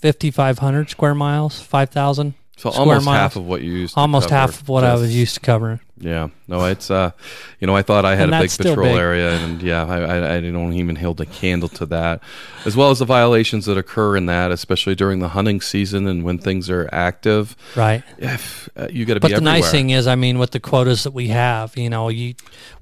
5,500 0.00 0.88
square 0.88 1.14
miles, 1.14 1.60
5,000. 1.60 2.32
So 2.70 2.78
almost 2.78 3.04
miles. 3.04 3.18
half 3.18 3.36
of 3.36 3.44
what 3.44 3.62
you 3.62 3.72
used. 3.72 3.94
To 3.94 4.00
Almost 4.00 4.30
half 4.30 4.60
of 4.60 4.68
what 4.68 4.84
I 4.84 4.94
was 4.94 5.14
used 5.16 5.34
to 5.34 5.40
covering. 5.40 5.80
Yeah, 5.98 6.28
no, 6.48 6.64
it's 6.64 6.90
uh, 6.90 7.12
you 7.60 7.66
know, 7.68 7.76
I 7.76 7.82
thought 7.82 8.04
I 8.04 8.16
had 8.16 8.24
And 8.24 8.34
a 8.34 8.40
big 8.40 8.50
patrol 8.50 8.88
big. 8.88 8.96
area, 8.98 9.36
and 9.36 9.62
yeah, 9.62 9.86
I, 9.86 9.98
I, 10.00 10.34
I 10.36 10.40
don't 10.40 10.72
even 10.72 10.96
hold 10.96 11.20
a 11.20 11.26
candle 11.26 11.68
to 11.70 11.86
that, 11.86 12.20
as 12.64 12.74
well 12.76 12.90
as 12.90 12.98
the 12.98 13.04
violations 13.04 13.66
that 13.66 13.78
occur 13.78 14.16
in 14.16 14.26
that, 14.26 14.50
especially 14.50 14.96
during 14.96 15.20
the 15.20 15.28
hunting 15.28 15.60
season 15.60 16.08
and 16.08 16.24
when 16.24 16.38
things 16.38 16.68
are 16.68 16.88
active. 16.92 17.54
Right. 17.76 18.02
If, 18.18 18.68
uh, 18.76 18.88
you 18.90 19.04
got 19.04 19.14
to 19.14 19.20
be. 19.20 19.24
But 19.24 19.28
the 19.28 19.34
everywhere. 19.36 19.52
nice 19.60 19.70
thing 19.70 19.90
is, 19.90 20.08
I 20.08 20.16
mean, 20.16 20.40
with 20.40 20.50
the 20.50 20.58
quotas 20.60 21.04
that 21.04 21.12
we 21.12 21.28
have, 21.28 21.76
you 21.76 21.88
know, 21.88 22.08
you 22.08 22.34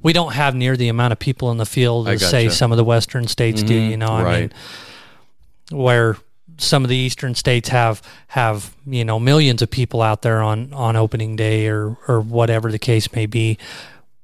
we 0.02 0.14
don't 0.14 0.32
have 0.32 0.54
near 0.54 0.74
the 0.78 0.88
amount 0.88 1.12
of 1.12 1.18
people 1.18 1.50
in 1.50 1.58
the 1.58 1.66
field 1.66 2.08
as 2.08 2.26
say 2.26 2.48
some 2.48 2.72
of 2.72 2.78
the 2.78 2.84
western 2.84 3.28
states 3.28 3.62
do. 3.62 3.78
Mhm, 3.78 3.90
You 3.90 3.96
know, 3.98 4.08
I 4.08 4.22
right. 4.22 4.40
mean, 4.40 5.78
where 5.78 6.16
some 6.58 6.84
of 6.84 6.88
the 6.90 6.96
eastern 6.96 7.34
states 7.34 7.68
have 7.70 8.02
have 8.28 8.74
you 8.86 9.04
know 9.04 9.18
millions 9.18 9.62
of 9.62 9.70
people 9.70 10.02
out 10.02 10.22
there 10.22 10.40
on 10.42 10.72
on 10.72 10.96
opening 10.96 11.36
day 11.36 11.66
or 11.68 11.96
or 12.08 12.20
whatever 12.20 12.70
the 12.70 12.78
case 12.78 13.12
may 13.12 13.26
be. 13.26 13.58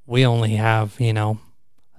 We 0.07 0.25
only 0.27 0.57
have 0.57 0.95
you 1.01 1.13
know. 1.13 1.39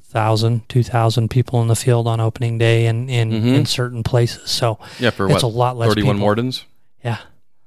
Thousand, 0.10 0.68
two 0.70 0.84
thousand 0.84 1.30
people 1.30 1.62
in 1.62 1.68
the 1.68 1.76
field 1.76 2.08
on 2.08 2.22
opening 2.22 2.58
day 2.58 2.86
and 2.88 3.10
in, 3.10 3.30
Mhm. 3.30 3.56
in 3.56 3.66
certain 3.66 4.04
places. 4.04 4.50
So 4.50 4.80
yeah, 5.00 5.10
for 5.10 5.26
it's 5.26 5.34
what 5.34 5.44
a 5.44 5.48
lot 5.48 5.78
less 5.78 5.90
thirty-one 5.90 6.16
people. 6.16 6.24
wardens. 6.24 6.64
yeah, 7.04 7.18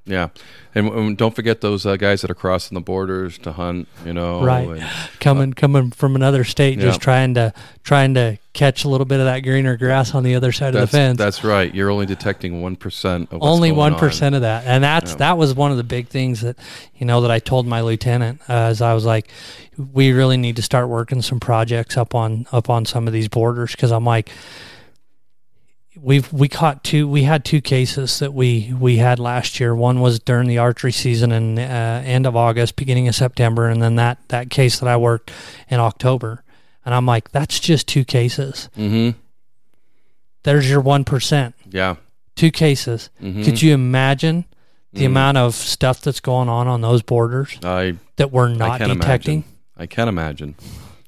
Yeah, 0.07 0.29
and, 0.75 0.89
and 0.89 1.17
don't 1.17 1.37
forget 1.37 1.61
those 1.61 1.85
uh, 1.87 1.97
guys 1.97 2.23
that 2.23 2.31
are 2.31 2.35
crossing 2.35 2.75
the 2.75 2.81
borders 2.81 3.37
to 3.39 3.53
hunt. 3.53 3.87
You 4.05 4.13
know, 4.15 4.43
Right. 4.43 4.67
and- 4.67 4.83
coming 5.21 5.53
coming 5.53 5.91
from 5.91 6.17
another 6.17 6.43
state, 6.43 6.79
Yeah. 6.79 6.87
just 6.87 7.01
trying 7.01 7.35
to 7.35 7.53
trying 7.85 8.15
to 8.15 8.39
catch 8.55 8.83
a 8.85 8.89
little 8.89 9.05
bit 9.05 9.21
of 9.21 9.27
that 9.27 9.41
greener 9.41 9.77
grass 9.77 10.15
on 10.15 10.23
the 10.25 10.35
other 10.35 10.51
side 10.53 10.75
of 10.75 10.81
the 10.81 10.87
fence. 10.87 11.19
that's 11.19 11.45
right. 11.45 11.73
You're 11.73 11.91
only 11.91 12.07
detecting 12.07 12.61
one 12.63 12.77
percent 12.77 13.29
of 13.31 13.41
what's 13.41 13.47
Only 13.53 13.73
one 13.73 13.93
of 13.95 14.41
that, 14.41 14.65
and 14.67 14.83
that's 14.83 15.13
Yeah. 15.13 15.17
that 15.19 15.39
was 15.39 15.55
one 15.55 15.71
of 15.71 15.77
the 15.77 15.85
big 15.85 16.09
things 16.09 16.41
that 16.41 16.57
you 16.97 17.07
know 17.07 17.21
that 17.21 17.31
I 17.31 17.39
told 17.39 17.67
my 17.67 17.83
lieutenant 17.83 18.41
uh, 18.49 18.53
as 18.55 18.81
I 18.83 18.95
was 18.95 19.05
like, 19.05 19.29
we 19.93 20.13
really 20.13 20.39
need 20.39 20.57
to 20.57 20.63
start 20.63 20.89
working 20.89 21.21
some 21.23 21.39
projects 21.41 21.97
up 21.97 22.15
on 22.15 22.47
up 22.53 22.69
on 22.71 22.85
some 22.87 23.07
of 23.07 23.13
these 23.13 23.29
borders 23.29 23.73
because 23.73 23.93
I'm 23.93 24.05
like. 24.05 24.31
We've 26.03 26.33
we 26.33 26.49
caught 26.49 26.83
two. 26.83 27.07
We 27.07 27.25
had 27.25 27.45
two 27.45 27.61
cases 27.61 28.19
that 28.21 28.33
we 28.33 28.73
we 28.79 28.97
had 28.97 29.19
last 29.19 29.61
year. 29.61 29.75
One 29.75 30.01
was 30.01 30.19
during 30.19 30.49
the 30.49 30.59
archery 30.59 30.93
season 30.93 31.31
in 31.33 31.59
uh, 31.59 32.03
end 32.05 32.27
of 32.27 32.35
August, 32.37 32.77
beginning 32.77 33.07
of 33.09 33.15
September, 33.15 33.69
and 33.69 33.83
then 33.83 33.97
that 33.97 34.19
that 34.29 34.49
case 34.51 34.81
that 34.81 34.89
I 34.89 34.97
worked 34.97 35.31
in 35.69 35.79
October. 35.81 36.43
And 36.87 36.95
I'm 36.95 37.05
like, 37.05 37.31
that's 37.33 37.61
just 37.61 37.87
two 37.87 38.05
cases. 38.05 38.71
Mm-hmm. 38.79 39.19
There's 40.45 40.71
your 40.71 40.81
one 40.81 41.05
percent. 41.05 41.55
Yeah. 41.71 41.97
Two 42.37 42.51
cases. 42.51 43.11
Mhm. 43.23 43.45
Could 43.45 43.61
you 43.61 43.75
imagine 43.75 44.47
the 44.93 45.03
Mhm. 45.03 45.07
amount 45.07 45.37
of 45.39 45.55
stuff 45.55 46.01
that's 46.01 46.21
going 46.21 46.49
on 46.49 46.67
on 46.67 46.81
those 46.81 47.03
borders 47.03 47.59
I 47.63 47.97
that 48.17 48.33
we're 48.33 48.49
not 48.49 48.79
can 48.81 48.89
detecting? 48.89 49.35
imagine. 49.41 49.45
I 49.77 49.87
can't 49.87 50.09
imagine. 50.09 50.55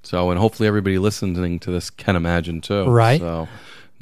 So, 0.02 0.30
and 0.30 0.38
hopefully 0.38 0.66
everybody 0.66 0.98
listening 0.98 1.58
to 1.60 1.70
this 1.70 1.88
can 1.88 2.16
imagine 2.16 2.60
too. 2.60 2.84
Right. 2.84 3.20
So, 3.20 3.48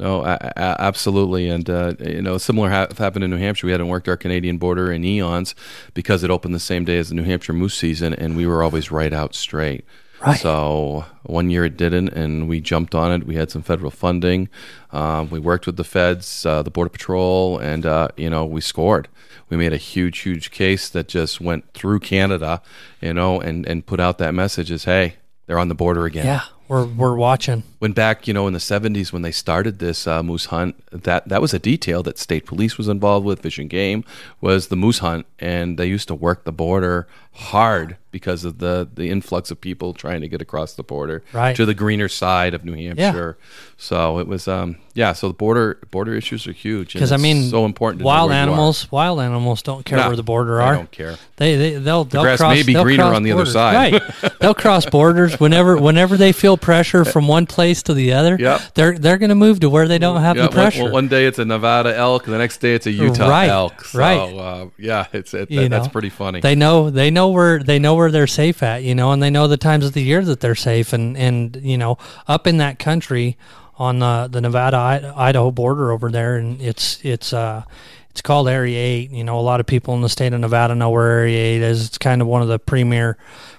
no, 0.01 0.25
a- 0.25 0.39
a- 0.57 0.81
absolutely. 0.81 1.49
And, 1.49 1.69
uh, 1.71 1.95
you 2.01 2.23
know, 2.23 2.39
similar 2.39 2.71
ha- 2.71 2.89
happened 2.99 3.25
in 3.25 3.31
New 3.31 3.37
Hampshire. 3.37 3.67
We 3.67 3.73
hadn't 3.73 3.89
worked 3.89 4.09
our 4.09 4.17
Canadian 4.17 4.59
border 4.59 4.91
in 4.91 5.05
eons 5.05 5.55
because 5.95 6.25
it 6.25 6.31
opened 6.31 6.55
the 6.55 6.59
same 6.61 6.85
day 6.85 6.99
as 6.99 7.11
the 7.11 7.15
New 7.15 7.25
Hampshire 7.25 7.53
moose 7.53 7.75
season, 7.77 8.15
and 8.15 8.37
we 8.37 8.47
were 8.47 8.63
always 8.63 8.91
right 8.91 9.13
out 9.13 9.35
straight. 9.35 9.85
Right. 10.27 10.39
So 10.39 11.07
one 11.23 11.49
year 11.49 11.65
it 11.65 11.77
didn't, 11.79 12.09
and 12.11 12.47
we 12.49 12.61
jumped 12.61 12.95
on 12.95 13.11
it. 13.13 13.27
We 13.27 13.37
had 13.37 13.51
some 13.51 13.63
federal 13.63 13.91
funding. 13.91 14.49
Um, 14.93 15.31
we 15.31 15.39
worked 15.39 15.65
with 15.67 15.77
the 15.77 15.85
feds, 15.85 16.45
uh, 16.45 16.63
the 16.63 16.71
border 16.71 16.91
patrol, 16.91 17.59
and 17.59 17.87
uh, 17.87 18.09
you 18.19 18.29
know 18.29 18.45
we 18.45 18.61
scored. 18.61 19.09
We 19.49 19.57
made 19.57 19.73
a 19.73 19.79
huge, 19.79 20.19
huge 20.21 20.51
case 20.51 20.91
that 20.91 21.09
just 21.09 21.41
went 21.41 21.73
through 21.73 22.01
Canada, 22.01 22.61
you 23.01 23.15
know, 23.15 23.41
and 23.41 23.67
and 23.67 23.85
put 23.87 23.99
out 23.99 24.19
that 24.19 24.35
message: 24.35 24.71
is 24.71 24.85
hey, 24.85 25.15
they're 25.47 25.59
on 25.59 25.69
the 25.69 25.75
border 25.75 26.05
again. 26.05 26.27
Yeah, 26.27 26.43
we're 26.71 26.87
we're 26.87 27.17
watching. 27.17 27.65
When 27.81 27.91
back, 27.93 28.29
you 28.29 28.33
know, 28.33 28.47
in 28.47 28.53
the 28.53 28.61
'70s 28.61 29.13
when 29.13 29.23
they 29.23 29.33
started 29.33 29.81
this 29.81 30.07
uh, 30.07 30.23
moose 30.23 30.47
hunt, 30.47 30.77
that 30.93 31.29
that 31.29 31.43
was 31.43 31.53
a 31.53 31.59
detail 31.59 32.05
that 32.05 32.17
state 32.17 32.47
police 32.47 32.79
was 32.79 32.87
involved 32.87 33.27
with. 33.27 33.41
Fish 33.41 33.59
and 33.59 33.69
Game 33.69 34.05
was 34.41 34.69
the 34.69 34.77
moose 34.77 35.01
hunt, 35.01 35.27
and 35.41 35.77
they 35.77 35.87
used 35.87 36.07
to 36.09 36.15
work 36.15 36.45
the 36.45 36.53
border 36.53 37.09
hard 37.33 37.97
because 38.11 38.45
of 38.45 38.59
the 38.59 38.89
the 38.93 39.09
influx 39.09 39.53
of 39.53 39.61
people 39.61 39.95
trying 39.95 40.21
to 40.21 40.27
get 40.29 40.43
across 40.43 40.75
the 40.75 40.83
border 40.83 41.23
Right. 41.33 41.55
to 41.55 41.65
the 41.65 41.75
greener 41.75 42.09
side 42.09 42.55
of 42.55 42.65
New 42.65 42.75
Hampshire. 42.75 43.39
So 43.77 44.19
it 44.19 44.27
was 44.27 44.49
um 44.49 44.77
yeah. 44.95 45.13
So 45.13 45.29
the 45.29 45.35
border 45.35 45.79
border 45.93 46.15
issues 46.15 46.47
are 46.49 46.53
huge 46.53 46.93
Because 46.95 47.13
I 47.13 47.17
mean, 47.17 47.49
so 47.49 47.65
important. 47.65 48.01
To 48.01 48.05
Wild 48.05 48.31
where 48.31 48.37
you 48.37 48.41
are. 48.41 48.43
animals, 48.43 48.91
wild 48.91 49.21
animals 49.21 49.63
don't 49.63 49.85
care 49.87 49.99
Nah, 49.99 50.09
where 50.09 50.17
the 50.17 50.25
border 50.25 50.57
they 50.57 50.63
are. 50.65 50.75
don't 50.75 50.91
care. 50.91 51.15
They 51.37 51.55
they 51.57 51.71
they'll 51.77 52.05
they'll 52.05 52.23
grass 52.23 52.39
cross, 52.41 52.53
may 52.57 52.65
be 52.65 52.75
greener 52.75 53.05
on 53.05 53.23
the 53.23 53.31
other 53.31 53.45
borders. 53.45 53.53
side. 53.53 53.93
right? 53.93 54.33
they'll 54.41 54.55
cross 54.55 54.85
borders 54.87 55.39
whenever 55.39 55.77
whenever 55.77 56.17
they 56.17 56.33
feel 56.33 56.57
pressure 56.57 57.05
from 57.05 57.29
one 57.29 57.47
place 57.47 57.85
to 57.85 57.95
the 57.95 58.13
other. 58.13 58.37
Yep. 58.39 58.61
They're 58.75 58.99
they're 58.99 59.19
going 59.19 59.29
to 59.31 59.37
move 59.37 59.61
to 59.61 59.71
where 59.71 59.87
they 59.87 59.99
don't 59.99 60.21
have 60.21 60.37
Yeah, 60.37 60.43
the 60.49 60.49
pressure. 60.51 60.83
One, 60.83 60.93
one 60.93 61.09
day 61.09 61.27
it's 61.27 61.39
a 61.39 61.45
Nevada 61.45 61.97
elk, 61.97 62.25
and 62.27 62.35
the 62.35 62.39
next 62.39 62.57
day 62.59 62.75
it's 62.75 62.87
a 62.87 62.91
Utah 62.93 63.29
Right, 63.29 63.49
elk. 63.49 63.85
So, 63.85 63.99
right. 64.01 64.19
Uh, 64.19 64.67
yeah, 64.77 65.07
it's 65.13 65.33
it, 65.33 65.49
that, 65.51 65.71
that's 65.71 65.89
pretty 65.89 66.11
funny. 66.11 66.41
They 66.41 66.57
know 66.57 66.91
they 66.91 67.13
know 67.13 67.20
where 67.29 67.63
they 67.63 67.79
know 67.79 67.95
where 67.95 68.11
they're 68.11 68.27
safe 68.27 68.63
at, 68.63 68.83
you 68.83 68.95
know, 68.95 69.13
and 69.13 69.23
they 69.23 69.31
know 69.31 69.47
the 69.47 69.57
times 69.57 69.85
of 69.85 69.93
the 69.93 70.03
year 70.03 70.25
that 70.25 70.41
they're 70.41 70.55
safe, 70.55 70.93
and 70.93 71.17
and 71.17 71.57
you 71.57 71.79
know, 71.79 71.99
up 72.27 72.47
in 72.47 72.57
that 72.59 72.79
country 72.79 73.37
on 73.77 73.99
the 73.99 74.29
the 74.31 74.41
Nevada 74.41 75.13
Idaho 75.17 75.51
border 75.51 75.91
over 75.91 76.11
there, 76.11 76.37
and 76.37 76.61
it's 76.61 77.05
it's 77.05 77.33
uh 77.33 77.65
it's 78.11 78.23
called 78.23 78.49
Area 78.49 78.79
Eight. 78.79 79.11
You 79.11 79.25
know, 79.25 79.39
a 79.39 79.43
lot 79.43 79.61
of 79.61 79.67
people 79.67 79.95
in 79.95 80.03
the 80.03 80.09
state 80.09 80.33
of 80.33 80.41
Nevada 80.41 80.75
know 80.75 80.91
where 80.91 81.11
Area 81.11 81.39
Eight 81.39 81.63
is. 81.63 81.87
It's 81.87 81.99
kind 81.99 82.21
of 82.21 82.29
one 82.29 82.43
of 82.43 82.49
the 82.49 82.59
premier 82.59 83.17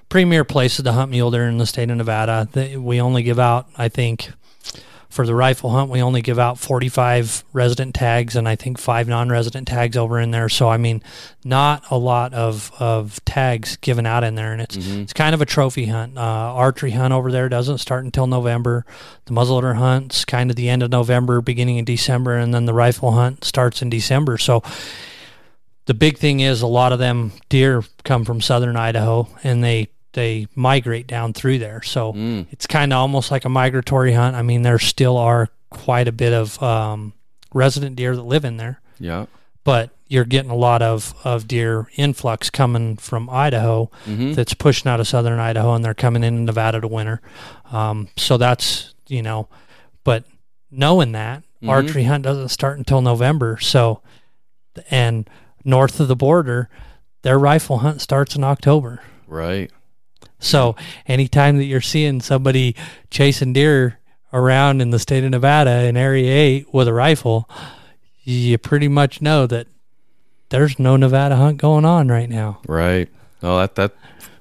premier 0.09 0.43
places 0.43 0.83
to 0.83 0.91
hunt 0.91 1.09
mule 1.11 1.31
deer 1.31 1.47
in 1.47 1.57
the 1.57 1.65
state 1.65 1.89
of 1.89 1.97
Nevada. 1.97 2.47
We 2.77 3.01
only 3.01 3.23
give 3.23 3.39
out, 3.39 3.67
I 3.77 3.89
think. 3.89 4.31
For 5.11 5.25
the 5.25 5.35
rifle 5.35 5.71
hunt, 5.71 5.91
we 5.91 6.01
only 6.01 6.21
give 6.21 6.39
out 6.39 6.57
45 6.57 7.43
resident 7.51 7.93
tags 7.93 8.37
and 8.37 8.47
I 8.47 8.55
think 8.55 8.77
five 8.77 9.09
non-resident 9.09 9.67
tags 9.67 9.97
over 9.97 10.19
in 10.19 10.31
there. 10.31 10.47
So 10.47 10.69
I 10.69 10.77
mean, 10.77 11.03
not 11.43 11.83
a 11.91 11.97
lot 11.97 12.33
of, 12.33 12.71
of 12.79 13.23
tags 13.25 13.75
given 13.75 14.05
out 14.05 14.23
in 14.23 14.35
there, 14.35 14.53
and 14.53 14.61
it's 14.61 14.77
it's 14.77 15.13
kind 15.13 15.35
of 15.35 15.41
a 15.41 15.45
trophy 15.45 15.87
hunt. 15.87 16.17
Uh, 16.17 16.21
archery 16.21 16.91
hunt 16.91 17.13
over 17.13 17.29
there 17.29 17.49
doesn't 17.49 17.79
start 17.79 18.05
until 18.05 18.25
November. 18.25 18.85
The 19.25 19.33
muzzleloader 19.33 19.75
hunt's 19.75 20.23
kind 20.23 20.49
of 20.49 20.55
the 20.55 20.69
end 20.69 20.81
of 20.81 20.89
November, 20.89 21.41
beginning 21.41 21.79
of 21.79 21.85
December, 21.85 22.37
and 22.37 22.53
then 22.53 22.65
the 22.65 22.73
rifle 22.73 23.11
hunt 23.11 23.43
starts 23.43 23.81
in 23.81 23.89
December. 23.89 24.37
So 24.37 24.63
the 25.85 25.93
big 25.93 26.17
thing 26.17 26.39
is 26.39 26.61
a 26.61 26.67
lot 26.67 26.93
of 26.93 26.99
them 26.99 27.33
deer 27.49 27.83
come 28.05 28.23
from 28.23 28.39
southern 28.39 28.77
Idaho, 28.77 29.27
and 29.43 29.61
they 29.61 29.89
they 30.13 30.47
migrate 30.55 31.07
down 31.07 31.33
through 31.33 31.59
there. 31.59 31.81
So 31.83 32.13
it's 32.51 32.67
kind 32.67 32.91
of 32.93 32.97
almost 32.97 33.31
like 33.31 33.45
a 33.45 33.49
migratory 33.49 34.13
hunt. 34.13 34.35
I 34.35 34.41
mean, 34.41 34.61
there 34.63 34.79
still 34.79 35.17
are 35.17 35.49
quite 35.69 36.07
a 36.07 36.11
bit 36.11 36.33
of 36.33 36.61
um, 36.61 37.13
resident 37.53 37.95
deer 37.95 38.15
that 38.15 38.23
live 38.23 38.43
in 38.45 38.57
there 38.57 38.81
yeah, 38.99 39.25
but 39.63 39.89
you're 40.07 40.25
getting 40.25 40.51
a 40.51 40.55
lot 40.55 40.81
of, 40.81 41.13
of 41.23 41.47
deer 41.47 41.87
influx 41.95 42.49
coming 42.49 42.97
from 42.97 43.29
Idaho 43.29 43.89
Mm-hmm. 44.05 44.33
that's 44.33 44.53
pushing 44.53 44.89
out 44.91 44.99
of 44.99 45.07
southern 45.07 45.39
Idaho 45.39 45.73
and 45.73 45.83
they're 45.85 45.93
coming 45.93 46.23
in 46.23 46.43
Nevada 46.45 46.81
to 46.81 46.87
winter. 46.87 47.21
Um, 47.71 48.09
so 48.17 48.35
that's, 48.37 48.93
you 49.07 49.21
know, 49.21 49.47
but 50.03 50.25
knowing 50.69 51.13
that 51.13 51.39
Mm-hmm. 51.61 51.69
archery 51.69 52.03
hunt 52.05 52.23
doesn't 52.23 52.49
start 52.49 52.77
until 52.79 53.01
November. 53.01 53.57
So, 53.61 54.01
and 54.89 55.29
north 55.63 55.99
of 55.99 56.07
the 56.07 56.15
border, 56.15 56.69
their 57.21 57.37
rifle 57.37 57.77
hunt 57.79 58.01
starts 58.01 58.35
in 58.35 58.43
October. 58.43 58.99
right. 59.27 59.71
So 60.41 60.75
anytime 61.07 61.57
that 61.57 61.65
you're 61.65 61.79
seeing 61.81 62.19
somebody 62.19 62.75
chasing 63.09 63.53
deer 63.53 63.99
around 64.33 64.81
in 64.81 64.89
the 64.89 64.99
state 64.99 65.23
of 65.23 65.29
Nevada 65.29 65.83
in 65.83 65.95
Area 65.95 66.31
8 66.33 66.73
with 66.73 66.87
a 66.87 66.93
rifle, 66.93 67.49
you 68.23 68.57
pretty 68.57 68.87
much 68.87 69.21
know 69.21 69.47
that 69.47 69.67
there's 70.49 70.77
no 70.79 70.97
Nevada 70.97 71.35
hunt 71.37 71.57
going 71.57 71.85
on 71.85 72.07
right 72.09 72.29
now. 72.29 72.59
Right. 72.67 73.07
Oh, 73.43 73.57
that 73.57 73.75
that 73.75 73.93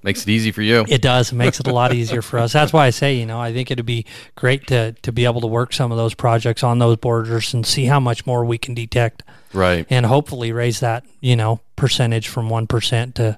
makes 0.03 0.23
it 0.23 0.29
easy 0.29 0.51
for 0.51 0.63
you. 0.63 0.85
It 0.89 1.03
does. 1.03 1.33
It 1.33 1.37
makes 1.37 1.61
it 1.61 1.67
a 1.67 1.73
lot 1.73 1.93
easier 2.01 2.23
for 2.23 2.39
us. 2.39 2.53
That's 2.53 2.73
why 2.73 2.87
I 2.87 2.91
say, 2.91 3.15
you 3.15 3.27
know, 3.27 3.41
I 3.41 3.53
think 3.53 3.71
it'd 3.71 3.87
be 3.87 4.07
great 4.35 4.67
to 4.69 4.93
to 4.93 5.13
be 5.13 5.25
able 5.25 5.41
to 5.43 5.47
work 5.47 5.73
some 5.73 5.93
of 5.93 5.99
those 5.99 6.15
projects 6.15 6.63
on 6.63 6.79
those 6.79 6.97
borders 6.97 7.55
and 7.55 7.65
see 7.65 7.85
how 7.85 8.01
much 8.01 8.27
more 8.27 8.45
we 8.45 8.59
can 8.59 8.75
detect 8.75 9.23
Right. 9.53 9.87
and 9.91 10.07
hopefully 10.07 10.53
raise 10.53 10.81
that, 10.81 11.05
you 11.21 11.35
know, 11.37 11.61
percentage 11.77 12.29
from 12.29 12.49
1% 12.49 13.15
to 13.15 13.37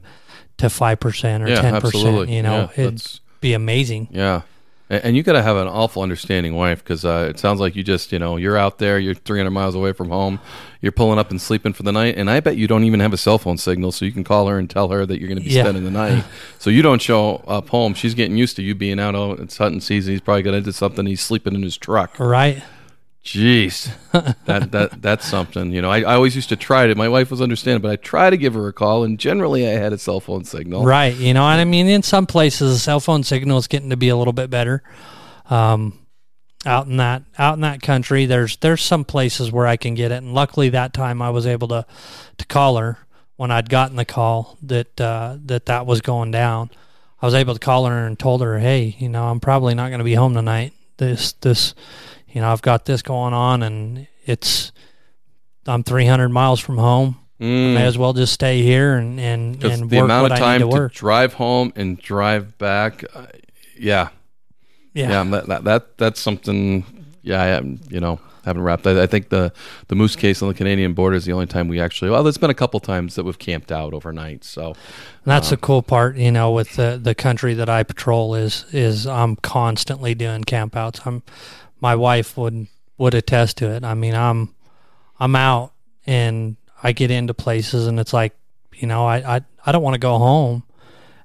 to 0.62 0.68
5% 0.68 1.40
or 1.44 1.48
Yeah, 1.48 1.56
10%, 1.62 1.74
absolutely. 1.74 2.34
you 2.36 2.42
know. 2.42 2.70
Yeah, 2.76 2.84
it'd 2.86 3.20
be 3.40 3.52
amazing. 3.52 4.08
Yeah. 4.10 4.42
And 4.90 5.16
you 5.16 5.22
got 5.22 5.32
to 5.32 5.42
have 5.42 5.56
an 5.56 5.68
awful 5.68 6.02
understanding 6.02 6.54
wife 6.54 6.84
because 6.84 7.02
uh, 7.06 7.26
it 7.30 7.38
sounds 7.38 7.60
like 7.60 7.74
you 7.74 7.82
just, 7.82 8.12
you 8.12 8.18
know, 8.18 8.36
you're 8.36 8.58
out 8.58 8.76
there, 8.78 8.98
you're 8.98 9.14
300 9.14 9.50
miles 9.50 9.74
away 9.74 9.94
from 9.94 10.10
home, 10.10 10.38
you're 10.82 10.92
pulling 10.92 11.18
up 11.18 11.30
and 11.30 11.40
sleeping 11.40 11.72
for 11.72 11.82
the 11.82 11.92
night, 11.92 12.18
and 12.18 12.28
I 12.28 12.40
bet 12.40 12.58
you 12.58 12.66
don't 12.68 12.84
even 12.84 13.00
have 13.00 13.14
a 13.14 13.16
cell 13.16 13.38
phone 13.38 13.56
signal, 13.56 13.90
so 13.92 14.04
you 14.04 14.12
can 14.12 14.22
call 14.22 14.48
her 14.48 14.58
and 14.58 14.68
tell 14.68 14.88
her 14.90 15.06
that 15.06 15.18
you're 15.18 15.28
going 15.28 15.38
to 15.38 15.44
be 15.44 15.50
Yeah. 15.54 15.62
spending 15.62 15.84
the 15.84 15.90
night. 16.02 16.24
so 16.58 16.68
you 16.68 16.82
don't 16.82 17.00
show 17.00 17.36
up 17.48 17.70
home. 17.70 17.94
She's 17.94 18.12
getting 18.12 18.36
used 18.36 18.56
to 18.56 18.62
you 18.62 18.74
being 18.74 19.00
out. 19.00 19.14
Oh, 19.14 19.32
it's 19.32 19.56
hunting 19.56 19.80
season. 19.80 20.12
He's 20.12 20.20
probably 20.20 20.42
got 20.42 20.52
into 20.52 20.74
something. 20.74 21.06
He's 21.06 21.22
sleeping 21.22 21.54
in 21.54 21.62
his 21.62 21.78
truck. 21.78 22.18
Right? 22.20 22.62
Jeez, 23.24 23.92
that 24.46 24.72
that 24.72 25.00
that's 25.00 25.24
something. 25.24 25.70
You 25.70 25.80
know, 25.80 25.90
I, 25.90 26.00
I 26.00 26.14
always 26.14 26.34
used 26.34 26.48
to 26.48 26.56
try 26.56 26.86
it. 26.86 26.96
My 26.96 27.08
wife 27.08 27.30
was 27.30 27.40
understanding, 27.40 27.80
but 27.80 27.92
I 27.92 27.96
try 27.96 28.30
to 28.30 28.36
give 28.36 28.54
her 28.54 28.66
a 28.66 28.72
call, 28.72 29.04
and 29.04 29.16
generally 29.16 29.66
I 29.66 29.72
had 29.72 29.92
a 29.92 29.98
cell 29.98 30.18
phone 30.18 30.44
signal. 30.44 30.84
Right. 30.84 31.14
You 31.14 31.32
know, 31.32 31.44
and 31.44 31.60
I 31.60 31.64
mean, 31.64 31.86
in 31.86 32.02
some 32.02 32.26
places, 32.26 32.74
the 32.74 32.80
cell 32.80 32.98
phone 32.98 33.22
signal 33.22 33.58
is 33.58 33.68
getting 33.68 33.90
to 33.90 33.96
be 33.96 34.08
a 34.08 34.16
little 34.16 34.32
bit 34.32 34.50
better. 34.50 34.82
Um, 35.48 36.00
out 36.66 36.86
in 36.86 36.96
that 36.96 37.22
out 37.38 37.54
in 37.54 37.60
that 37.60 37.80
country, 37.80 38.26
there's 38.26 38.56
there's 38.56 38.82
some 38.82 39.04
places 39.04 39.52
where 39.52 39.68
I 39.68 39.76
can 39.76 39.94
get 39.94 40.10
it, 40.10 40.16
and 40.16 40.34
luckily 40.34 40.68
that 40.70 40.92
time 40.92 41.22
I 41.22 41.30
was 41.30 41.46
able 41.46 41.68
to 41.68 41.86
to 42.38 42.46
call 42.46 42.76
her 42.76 42.98
when 43.36 43.50
I'd 43.50 43.68
gotten 43.68 43.96
the 43.96 44.04
call 44.04 44.58
that 44.62 45.00
uh, 45.00 45.36
that 45.46 45.66
that 45.66 45.86
was 45.86 46.00
going 46.00 46.30
down. 46.32 46.70
I 47.20 47.26
was 47.26 47.34
able 47.34 47.54
to 47.54 47.60
call 47.60 47.86
her 47.86 48.06
and 48.06 48.18
told 48.18 48.42
her, 48.42 48.58
hey, 48.58 48.96
you 48.98 49.08
know, 49.08 49.28
I'm 49.28 49.38
probably 49.38 49.74
not 49.74 49.90
going 49.90 50.00
to 50.00 50.04
be 50.04 50.14
home 50.14 50.34
tonight. 50.34 50.72
This 50.96 51.32
this, 51.34 51.74
you 52.32 52.40
know, 52.40 52.50
I've 52.50 52.62
got 52.62 52.86
this 52.86 53.02
going 53.02 53.34
on, 53.34 53.62
and 53.62 54.06
it's 54.24 54.72
I'm 55.66 55.82
300 55.82 56.28
miles 56.30 56.60
from 56.60 56.78
home. 56.78 57.18
Mm. 57.40 57.74
May 57.74 57.86
as 57.86 57.98
well 57.98 58.12
just 58.12 58.32
stay 58.32 58.62
here 58.62 58.94
and 58.94 59.18
and, 59.18 59.62
and 59.64 59.90
the 59.90 59.96
work 59.96 60.04
amount 60.04 60.32
of 60.32 60.38
time 60.38 60.60
to 60.60 60.70
to, 60.70 60.88
drive 60.88 61.34
home 61.34 61.72
and 61.74 61.98
drive 61.98 62.56
back, 62.56 63.04
uh, 63.14 63.26
yeah, 63.76 64.10
yeah. 64.94 65.10
yeah, 65.10 65.24
that, 65.24 65.46
that 65.48 65.64
that 65.64 65.98
that's 65.98 66.20
something. 66.20 66.84
Yeah, 67.22 67.42
I 67.42 67.48
am. 67.48 67.80
You 67.88 67.98
know, 67.98 68.20
haven't 68.44 68.62
wrapped. 68.62 68.86
I, 68.86 69.02
I 69.02 69.06
think 69.06 69.30
the 69.30 69.52
the 69.88 69.94
moose 69.94 70.16
case 70.16 70.42
on 70.42 70.48
the 70.48 70.54
Canadian 70.54 70.94
border 70.94 71.16
is 71.16 71.24
the 71.24 71.32
only 71.32 71.46
time 71.46 71.68
we 71.68 71.80
actually. 71.80 72.10
Well, 72.10 72.22
there's 72.22 72.38
been 72.38 72.50
a 72.50 72.54
couple 72.54 72.80
times 72.80 73.14
that 73.14 73.24
we've 73.24 73.38
camped 73.38 73.72
out 73.72 73.94
overnight. 73.94 74.44
So 74.44 74.68
And 74.68 74.76
that's 75.24 75.50
the 75.50 75.56
cool 75.56 75.82
part, 75.82 76.16
you 76.16 76.30
know, 76.30 76.52
with 76.52 76.76
the 76.76 76.98
the 77.02 77.14
country 77.14 77.54
that 77.54 77.68
I 77.68 77.82
patrol 77.82 78.34
is 78.34 78.66
is 78.72 79.06
I'm 79.06 79.36
constantly 79.36 80.14
doing 80.14 80.44
campouts. 80.44 81.06
I'm 81.06 81.22
my 81.82 81.94
wife 81.96 82.38
would 82.38 82.68
would 82.96 83.12
attest 83.14 83.58
to 83.58 83.70
it. 83.70 83.84
I 83.84 83.92
mean, 83.94 84.14
I'm 84.14 84.54
I'm 85.20 85.36
out 85.36 85.72
and 86.06 86.56
I 86.82 86.92
get 86.92 87.10
into 87.10 87.34
places 87.34 87.86
and 87.86 88.00
it's 88.00 88.12
like, 88.14 88.32
you 88.74 88.86
know, 88.88 89.04
I 89.06 89.36
I, 89.36 89.40
I 89.66 89.72
don't 89.72 89.82
want 89.82 89.94
to 89.94 89.98
go 90.00 90.16
home 90.18 90.62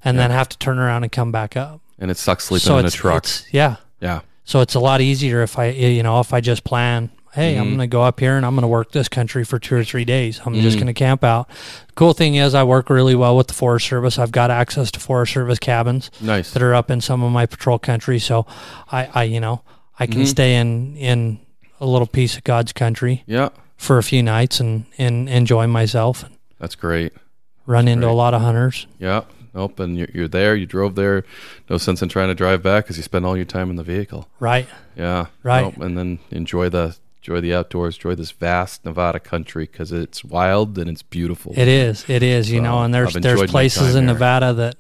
and 0.04 0.18
then 0.20 0.32
have 0.32 0.50
to 0.50 0.58
turn 0.58 0.78
around 0.80 1.04
and 1.04 1.12
come 1.12 1.32
back 1.32 1.56
up. 1.58 1.82
and 2.00 2.12
it 2.12 2.18
sucks 2.18 2.46
sleeping 2.46 2.66
so 2.66 2.78
in 2.78 2.86
a 2.86 2.90
truck. 2.92 3.26
yeah. 3.52 3.78
Yeah, 4.00 4.20
So 4.46 4.62
it's 4.62 4.76
a 4.76 4.80
lot 4.80 5.02
easier 5.02 5.42
if 5.42 5.58
I, 5.58 5.70
you 5.70 6.04
know, 6.04 6.20
if 6.20 6.32
I 6.32 6.40
just 6.40 6.64
plan, 6.64 7.10
hey, 7.34 7.54
Mm-hmm. 7.54 7.62
I'm 7.62 7.68
going 7.70 7.80
to 7.80 7.88
go 7.88 8.04
up 8.04 8.20
here 8.20 8.38
and 8.38 8.46
I'm 8.46 8.54
going 8.54 8.62
to 8.62 8.68
work 8.68 8.92
this 8.92 9.10
country 9.10 9.44
for 9.44 9.58
two 9.58 9.76
or 9.76 9.84
three 9.84 10.06
days. 10.06 10.40
I'm 10.46 10.54
just 10.54 10.78
Mm. 10.78 10.82
going 10.82 10.88
to 10.88 10.94
camp 10.94 11.24
out. 11.24 11.50
Cool 11.96 12.14
thing 12.14 12.36
is, 12.36 12.54
I 12.54 12.64
work 12.64 12.92
really 12.92 13.16
well 13.16 13.36
with 13.36 13.48
the 13.48 13.54
Forest 13.56 13.88
Service. 13.88 14.20
I've 14.20 14.32
got 14.32 14.52
access 14.52 14.92
to 14.92 15.00
Forest 15.00 15.34
Service 15.34 15.58
cabins 15.58 16.12
nice. 16.22 16.52
that 16.54 16.62
are 16.62 16.76
up 16.76 16.92
in 16.92 17.02
some 17.02 17.24
of 17.24 17.32
my 17.32 17.48
patrol 17.48 17.80
country. 17.80 18.20
So 18.20 18.46
I, 18.92 19.10
I 19.16 19.24
you 19.24 19.40
know, 19.40 19.64
I 20.00 20.06
can 20.06 20.16
Mm-hmm. 20.22 20.26
stay 20.26 20.56
in 20.56 20.96
in 20.98 21.40
a 21.80 21.86
little 21.86 22.08
piece 22.08 22.38
of 22.38 22.44
God's 22.44 22.74
country 22.74 23.24
Yeah, 23.28 23.50
for 23.78 23.98
a 23.98 24.04
few 24.04 24.22
nights 24.24 24.60
and 24.60 24.86
and 24.98 25.30
enjoy 25.30 25.68
myself 25.68 26.26
that's 26.60 26.76
great. 26.76 27.14
run 27.66 27.88
into 27.88 28.06
great. 28.08 28.14
a 28.14 28.16
lot 28.16 28.34
of 28.34 28.42
hunters. 28.42 28.88
Yeah. 29.00 29.22
Nope. 29.54 29.80
And 29.80 29.98
you're, 29.98 30.08
you're 30.14 30.28
there. 30.28 30.56
You 30.56 30.66
drove 30.68 30.94
there. 30.96 31.24
No 31.70 31.78
sense 31.78 32.02
in 32.04 32.10
trying 32.10 32.28
to 32.28 32.36
drive 32.36 32.62
back 32.62 32.84
because 32.84 32.98
you 32.98 33.04
spend 33.04 33.26
all 33.26 33.36
your 33.36 33.46
time 33.46 33.70
in 33.72 33.76
the 33.76 33.84
vehicle. 33.84 34.28
Right. 34.40 34.68
Yeah. 34.96 35.28
Right. 35.44 35.62
Nope. 35.64 35.78
And 35.78 35.98
then 35.98 36.20
enjoy 36.32 36.70
the 36.70 36.96
enjoy 37.22 37.42
the 37.42 37.54
outdoors. 37.56 37.96
Enjoy 37.98 38.14
this 38.16 38.32
vast 38.32 38.86
Nevada 38.86 39.20
country 39.20 39.66
because 39.66 39.92
it's 39.92 40.24
wild 40.24 40.78
and 40.78 40.90
it's 40.90 41.02
beautiful. 41.04 41.54
It 41.56 41.68
is. 41.68 42.06
It 42.08 42.22
is. 42.24 42.52
You 42.52 42.60
So, 42.60 42.64
know, 42.64 42.84
and 42.84 42.94
there's 42.94 43.14
there's 43.16 43.50
places 43.50 43.96
in 43.96 44.06
there. 44.06 44.14
Nevada 44.16 44.54
that 44.54 44.76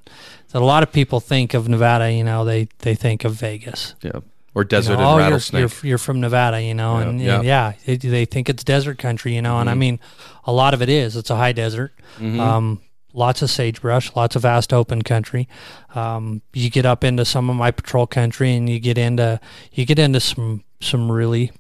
that 0.51 0.61
a 0.61 0.65
lot 0.65 0.83
of 0.83 0.91
people 0.91 1.19
think 1.19 1.53
of 1.55 1.67
Nevada. 1.67 2.11
You 2.11 2.23
know, 2.23 2.45
they 2.45 2.67
they 2.79 2.93
think 2.95 3.23
of 3.25 3.33
Vegas. 3.33 3.95
yeah. 4.01 4.19
Or 4.57 4.61
You 4.63 4.67
desert 4.67 4.97
know, 4.97 5.17
and 5.17 5.33
oh, 5.33 5.37
you're, 5.51 5.59
you're 5.61 5.71
you're 5.83 5.97
from 5.99 6.19
Nevada. 6.19 6.59
You 6.61 6.73
know, 6.73 6.97
Yeah, 6.99 7.07
and, 7.09 7.21
yeah. 7.21 7.35
and 7.35 7.45
yeah, 7.45 7.73
they, 7.85 7.95
they 7.97 8.25
think 8.25 8.49
it's 8.49 8.63
desert 8.63 8.97
country. 8.97 9.35
You 9.35 9.41
know, 9.41 9.59
and 9.59 9.69
I 9.69 9.73
Mm-hmm. 9.73 9.79
mean, 9.79 9.99
a 10.45 10.51
lot 10.51 10.73
of 10.73 10.81
it 10.81 10.89
is. 10.89 11.15
It's 11.15 11.29
a 11.29 11.35
high 11.35 11.51
desert. 11.53 11.93
Um, 12.19 12.81
lots 13.13 13.41
of 13.43 13.49
sagebrush, 13.51 14.15
lots 14.15 14.35
of 14.35 14.41
vast 14.41 14.73
open 14.73 15.01
country. 15.03 15.47
Um, 15.95 16.41
you 16.53 16.69
get 16.71 16.85
up 16.85 17.03
into 17.03 17.23
some 17.25 17.49
of 17.51 17.55
my 17.55 17.69
patrol 17.71 18.07
country, 18.07 18.55
and 18.55 18.67
you 18.67 18.79
get 18.79 18.97
into 18.97 19.39
you 19.73 19.85
get 19.85 19.99
into 19.99 20.19
some 20.19 20.63
some 20.81 21.11
really 21.11 21.51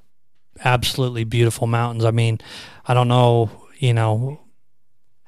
absolutely 0.65 1.23
beautiful 1.23 1.67
mountains. 1.67 2.03
I 2.05 2.11
mean, 2.11 2.39
I 2.87 2.93
don't 2.95 3.07
know, 3.07 3.51
you 3.77 3.93
know, 3.93 4.39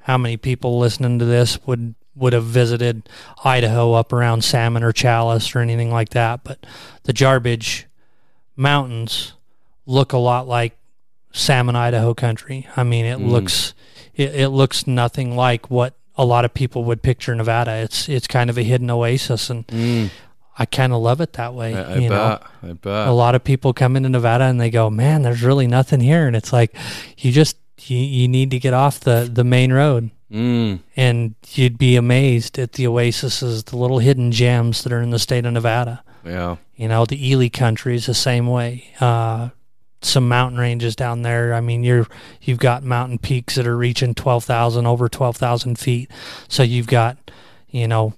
how 0.00 0.18
many 0.18 0.36
people 0.36 0.78
listening 0.80 1.18
to 1.20 1.24
this 1.24 1.64
would 1.66 1.94
would 2.16 2.32
have 2.32 2.44
visited 2.44 3.08
Idaho 3.44 3.92
up 3.94 4.12
around 4.12 4.42
Salmon 4.44 4.82
or 4.82 4.92
Challis 4.92 5.54
or 5.54 5.60
anything 5.60 5.90
like 5.90 6.10
that. 6.10 6.42
But 6.44 6.66
the 7.04 7.12
Jarbidge 7.12 7.84
Mountains 8.56 9.32
look 9.86 10.12
a 10.12 10.18
lot 10.18 10.46
like 10.48 10.76
Salmon, 11.32 11.76
Idaho 11.76 12.12
country. 12.14 12.66
I 12.76 12.82
mean, 12.84 13.04
it 13.04 13.18
Mm. 13.18 13.28
looks 13.30 13.74
it, 14.16 14.34
it 14.34 14.48
looks 14.48 14.86
nothing 14.86 15.36
like 15.36 15.70
what 15.70 15.94
a 16.16 16.24
lot 16.24 16.44
of 16.44 16.52
people 16.52 16.84
would 16.84 17.02
picture 17.02 17.34
Nevada. 17.34 17.72
It's 17.76 18.08
it's 18.08 18.26
kind 18.26 18.50
of 18.50 18.58
a 18.58 18.62
hidden 18.62 18.90
oasis, 18.90 19.48
and 19.48 19.66
Mm, 19.68 20.10
I 20.58 20.66
kind 20.66 20.92
of 20.92 21.00
love 21.00 21.20
it 21.20 21.32
that 21.34 21.54
way. 21.54 21.74
I, 21.74 21.82
I 21.94 21.96
you 21.96 22.08
know. 22.10 22.38
I 22.62 22.72
bet. 22.72 23.08
a 23.08 23.12
lot 23.12 23.34
of 23.34 23.44
people 23.44 23.72
come 23.72 23.96
into 23.96 24.08
Nevada 24.08 24.44
and 24.44 24.60
they 24.60 24.68
go, 24.68 24.90
"Man, 24.90 25.22
there's 25.22 25.42
really 25.42 25.66
nothing 25.68 26.00
here," 26.00 26.26
and 26.26 26.34
it's 26.36 26.52
like 26.52 26.76
you 27.16 27.30
just 27.32 27.56
you, 27.86 27.96
you 27.96 28.28
need 28.28 28.50
to 28.50 28.58
get 28.58 28.74
off 28.74 29.00
the 29.00 29.30
the 29.32 29.44
main 29.44 29.72
road 29.72 30.10
Mm, 30.32 30.80
and 30.96 31.34
you'd 31.54 31.78
be 31.78 31.96
amazed 31.96 32.58
at 32.58 32.72
the 32.72 32.86
oases, 32.86 33.64
the 33.64 33.76
little 33.76 33.98
hidden 33.98 34.30
gems 34.32 34.82
that 34.84 34.92
are 34.92 35.02
in 35.02 35.10
the 35.10 35.18
state 35.18 35.44
of 35.46 35.52
Nevada. 35.52 36.02
yeah. 36.24 36.56
You 36.76 36.88
know, 36.88 37.04
the 37.04 37.30
Ely 37.30 37.48
country 37.48 37.94
is 37.94 38.06
the 38.06 38.14
same 38.14 38.46
way. 38.46 38.84
Uh, 39.00 39.50
some 40.00 40.28
mountain 40.28 40.58
ranges 40.58 40.96
down 40.96 41.20
there. 41.20 41.52
I 41.52 41.60
mean, 41.60 41.84
you're 41.84 42.06
you've 42.40 42.58
got 42.58 42.82
mountain 42.82 43.18
peaks 43.18 43.56
that 43.56 43.66
are 43.66 43.76
reaching 43.76 44.14
twelve 44.14 44.44
thousand, 44.44 44.86
over 44.86 45.08
twelve 45.10 45.36
thousand 45.36 45.78
feet. 45.78 46.10
So 46.48 46.62
you've 46.62 46.86
got, 46.86 47.18
you 47.68 47.86
know, 47.86 48.14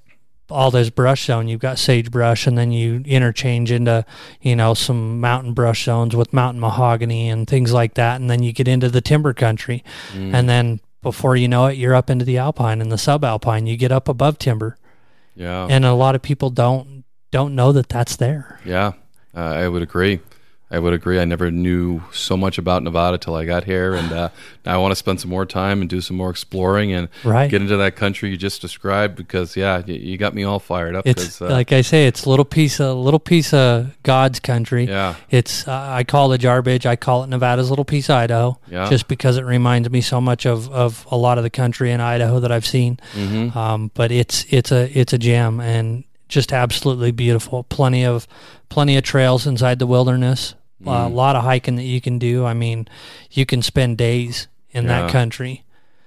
all 0.49 0.71
this 0.71 0.91
brush 0.91 1.25
zone. 1.27 1.49
You've 1.49 1.61
got 1.61 1.79
sagebrush, 1.81 2.47
and 2.47 2.57
then 2.57 2.71
you 2.71 3.03
interchange 3.05 3.73
into, 3.73 4.05
you 4.41 4.55
know, 4.55 4.75
some 4.75 5.21
mountain 5.21 5.55
brush 5.55 5.85
zones 5.85 6.15
with 6.15 6.33
mountain 6.33 6.61
mahogany 6.61 7.29
and 7.31 7.49
things 7.49 7.73
like 7.73 7.95
that. 7.95 8.21
And 8.21 8.31
then 8.31 8.45
you 8.45 8.53
get 8.53 8.69
into 8.69 8.91
the 8.91 9.01
timber 9.01 9.33
country, 9.33 9.83
Mm, 10.13 10.35
and 10.35 10.49
then 10.49 10.81
before 11.03 11.37
you 11.37 11.49
know 11.49 11.67
it, 11.67 11.77
you're 11.77 11.95
up 11.95 12.09
into 12.09 12.25
the 12.25 12.39
alpine 12.39 12.81
and 12.81 12.91
the 12.91 12.97
subalpine. 12.97 13.67
You 13.67 13.77
get 13.77 13.93
up 13.93 14.09
above 14.09 14.39
timber, 14.39 14.77
yeah. 15.35 15.67
and 15.69 15.85
a 15.85 15.93
lot 15.93 16.15
of 16.15 16.23
people 16.23 16.51
don't 16.51 17.05
don't 17.31 17.55
know 17.55 17.73
that 17.73 17.89
that's 17.89 18.17
there. 18.17 18.61
Yeah, 18.65 18.93
uh, 19.35 19.41
I 19.41 19.69
would 19.69 19.83
agree. 19.83 20.21
I 20.73 20.79
would 20.79 20.95
agree. 20.95 21.21
I 21.21 21.27
never 21.27 21.51
knew 21.51 22.01
so 22.13 22.35
much 22.37 22.57
about 22.57 22.83
Nevada 22.83 23.19
till 23.19 23.35
I 23.35 23.45
got 23.45 23.65
here, 23.65 23.95
and 23.95 24.11
uh, 24.11 24.29
I 24.67 24.79
want 24.79 24.93
to 24.93 24.97
spend 24.97 25.21
some 25.21 25.31
more 25.31 25.45
time 25.45 25.81
and 25.83 25.91
do 25.91 26.01
some 26.01 26.17
more 26.17 26.31
exploring 26.31 26.93
and 26.93 27.09
Right. 27.25 27.51
get 27.51 27.61
into 27.61 27.77
that 27.77 27.95
country 27.95 28.31
you 28.31 28.37
just 28.39 28.63
described. 28.63 29.15
Because 29.17 29.55
yeah, 29.55 29.83
you, 29.85 29.95
you 29.95 30.17
got 30.17 30.35
me 30.35 30.45
all 30.45 30.59
fired 30.59 30.95
up. 30.97 31.07
It's 31.07 31.43
uh, 31.43 31.49
like 31.51 31.73
I 31.73 31.83
say, 31.83 32.07
it's 32.07 32.25
a 32.25 32.31
little 32.31 32.45
piece 32.47 32.81
of 32.81 32.97
little 32.97 33.21
piece 33.21 33.53
of 33.53 33.95
God's 34.03 34.41
country. 34.41 34.87
yeah, 34.87 35.15
It's 35.31 35.69
uh, 35.69 35.73
I 35.91 36.05
call 36.05 36.33
it 36.33 36.41
Jarbidge. 36.41 36.87
I 36.87 36.97
call 36.97 37.23
it 37.25 37.27
Nevada's 37.29 37.69
little 37.69 37.85
piece 37.85 38.09
of 38.09 38.17
Idaho, 38.17 38.59
yeah, 38.71 38.89
just 38.89 39.09
because 39.09 39.37
it 39.37 39.45
reminds 39.45 39.91
me 39.91 40.01
so 40.01 40.21
much 40.21 40.47
of, 40.47 40.71
of 40.73 41.07
a 41.11 41.17
lot 41.19 41.37
of 41.37 41.45
the 41.45 41.51
country 41.51 41.91
in 41.93 42.01
Idaho 42.01 42.41
that 42.41 42.51
I've 42.51 42.67
seen. 42.67 42.99
hmm 43.13 43.51
Um, 43.57 43.91
but 43.95 44.11
it's 44.11 44.47
it's 44.49 44.73
a 44.73 44.89
it's 44.99 45.13
a 45.13 45.19
gem 45.19 45.61
and 45.61 46.05
just 46.29 46.51
absolutely 46.51 47.11
beautiful. 47.11 47.65
Plenty 47.65 48.07
of 48.07 48.27
plenty 48.71 48.97
of 48.97 49.05
trails 49.05 49.47
inside 49.47 49.79
the 49.79 49.87
wilderness. 49.87 50.55
Uh, 50.87 51.07
a 51.07 51.09
lot 51.09 51.37
of 51.37 51.43
hiking 51.45 51.77
that 51.77 51.85
you 51.85 52.01
can 52.01 52.19
do. 52.19 52.45
I 52.45 52.55
mean, 52.55 52.89
you 53.31 53.47
can 53.47 53.63
spend 53.63 53.99
days 53.99 54.49
in 54.71 54.85
Yeah. 54.85 55.03
that 55.03 55.11
country. 55.13 55.65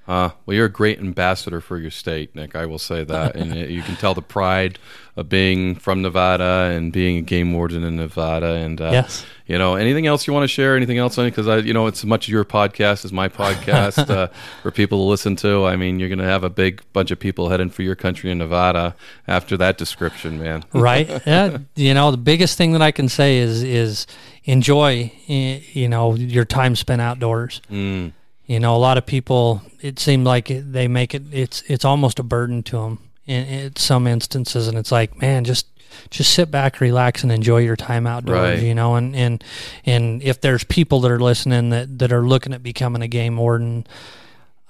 Uh, 0.08 0.30
well, 0.46 0.56
you're 0.56 0.68
a 0.68 0.72
great 0.72 1.00
ambassador 1.00 1.60
for 1.60 1.80
your 1.80 1.90
state, 1.90 2.36
Nick. 2.36 2.56
I 2.56 2.68
will 2.68 2.78
say 2.78 3.04
that, 3.04 3.36
and 3.36 3.56
you 3.72 3.82
can 3.82 3.96
tell 3.96 4.14
the 4.14 4.22
pride 4.22 4.78
of 5.16 5.30
being 5.30 5.74
from 5.76 6.04
Nevada 6.04 6.72
and 6.76 6.92
being 6.94 7.18
a 7.18 7.22
game 7.22 7.54
warden 7.54 7.84
in 7.84 7.96
Nevada. 7.96 8.54
And 8.54 8.80
uh, 8.80 8.92
yes. 8.92 9.26
you 9.48 9.58
know, 9.58 9.74
anything 9.74 10.06
else 10.06 10.28
you 10.28 10.34
want 10.34 10.44
to 10.44 10.48
share? 10.48 10.76
Anything 10.76 11.00
else? 11.00 11.16
Because 11.16 11.48
I, 11.48 11.58
you 11.58 11.74
know, 11.74 11.88
it's 11.88 12.02
as 12.02 12.06
much 12.06 12.28
your 12.30 12.46
podcast 12.46 13.04
as 13.04 13.12
my 13.12 13.30
podcast 13.30 14.08
uh, 14.16 14.28
for 14.62 14.70
people 14.70 15.00
to 15.00 15.04
listen 15.04 15.36
to. 15.38 15.66
I 15.66 15.76
mean, 15.76 16.00
you're 16.00 16.10
going 16.10 16.20
to 16.20 16.26
have 16.26 16.44
a 16.44 16.52
big 16.52 16.84
bunch 16.94 17.10
of 17.10 17.18
people 17.18 17.50
heading 17.50 17.72
for 17.72 17.82
your 17.82 17.96
country 17.96 18.30
in 18.30 18.38
Nevada 18.38 18.96
after 19.28 19.58
that 19.58 19.80
description, 19.80 20.38
man. 20.38 20.64
right 20.74 21.10
yeah 21.26 21.58
you 21.76 21.94
know 21.96 22.12
the 22.12 22.18
biggest 22.18 22.58
thing 22.58 22.74
that 22.74 22.82
i 22.82 22.92
can 22.92 23.10
say 23.10 23.38
is 23.38 23.64
is 23.64 24.06
enjoy 24.46 25.12
you 25.28 25.90
know 25.90 26.16
your 26.16 26.46
time 26.46 26.76
spent 26.76 27.02
outdoors. 27.02 27.62
Mm, 27.72 28.14
you 28.46 28.60
know 28.60 28.76
a 28.76 28.78
lot 28.78 28.98
of 28.98 29.06
people 29.06 29.62
it 29.82 30.00
seemed 30.00 30.26
like 30.26 30.48
they 30.48 30.88
make 30.88 31.14
it 31.14 31.24
it's 31.32 31.62
it's 31.68 31.84
almost 31.86 32.20
a 32.20 32.24
burden 32.24 32.64
to 32.64 32.78
them 32.78 33.00
in, 33.26 33.46
in 33.46 33.76
some 33.76 34.08
instances. 34.08 34.68
And 34.68 34.78
it's 34.78 34.92
like 34.92 35.20
man 35.22 35.44
just 35.44 35.68
just 36.10 36.34
sit 36.34 36.52
back 36.52 36.80
relax 36.82 37.24
and 37.24 37.32
enjoy 37.32 37.60
your 37.60 37.76
time 37.76 38.06
outdoors 38.06 38.60
Right. 38.60 38.64
you 38.64 38.76
know? 38.76 38.96
And 38.96 39.16
and 39.16 39.44
and 39.86 40.22
if 40.24 40.42
there's 40.42 40.64
people 40.64 41.00
that 41.02 41.12
are 41.12 41.20
listening 41.20 41.70
that 41.70 42.00
that 42.00 42.12
are 42.12 42.28
looking 42.28 42.54
at 42.54 42.62
becoming 42.64 43.02
a 43.02 43.08
game 43.08 43.38
warden 43.38 43.86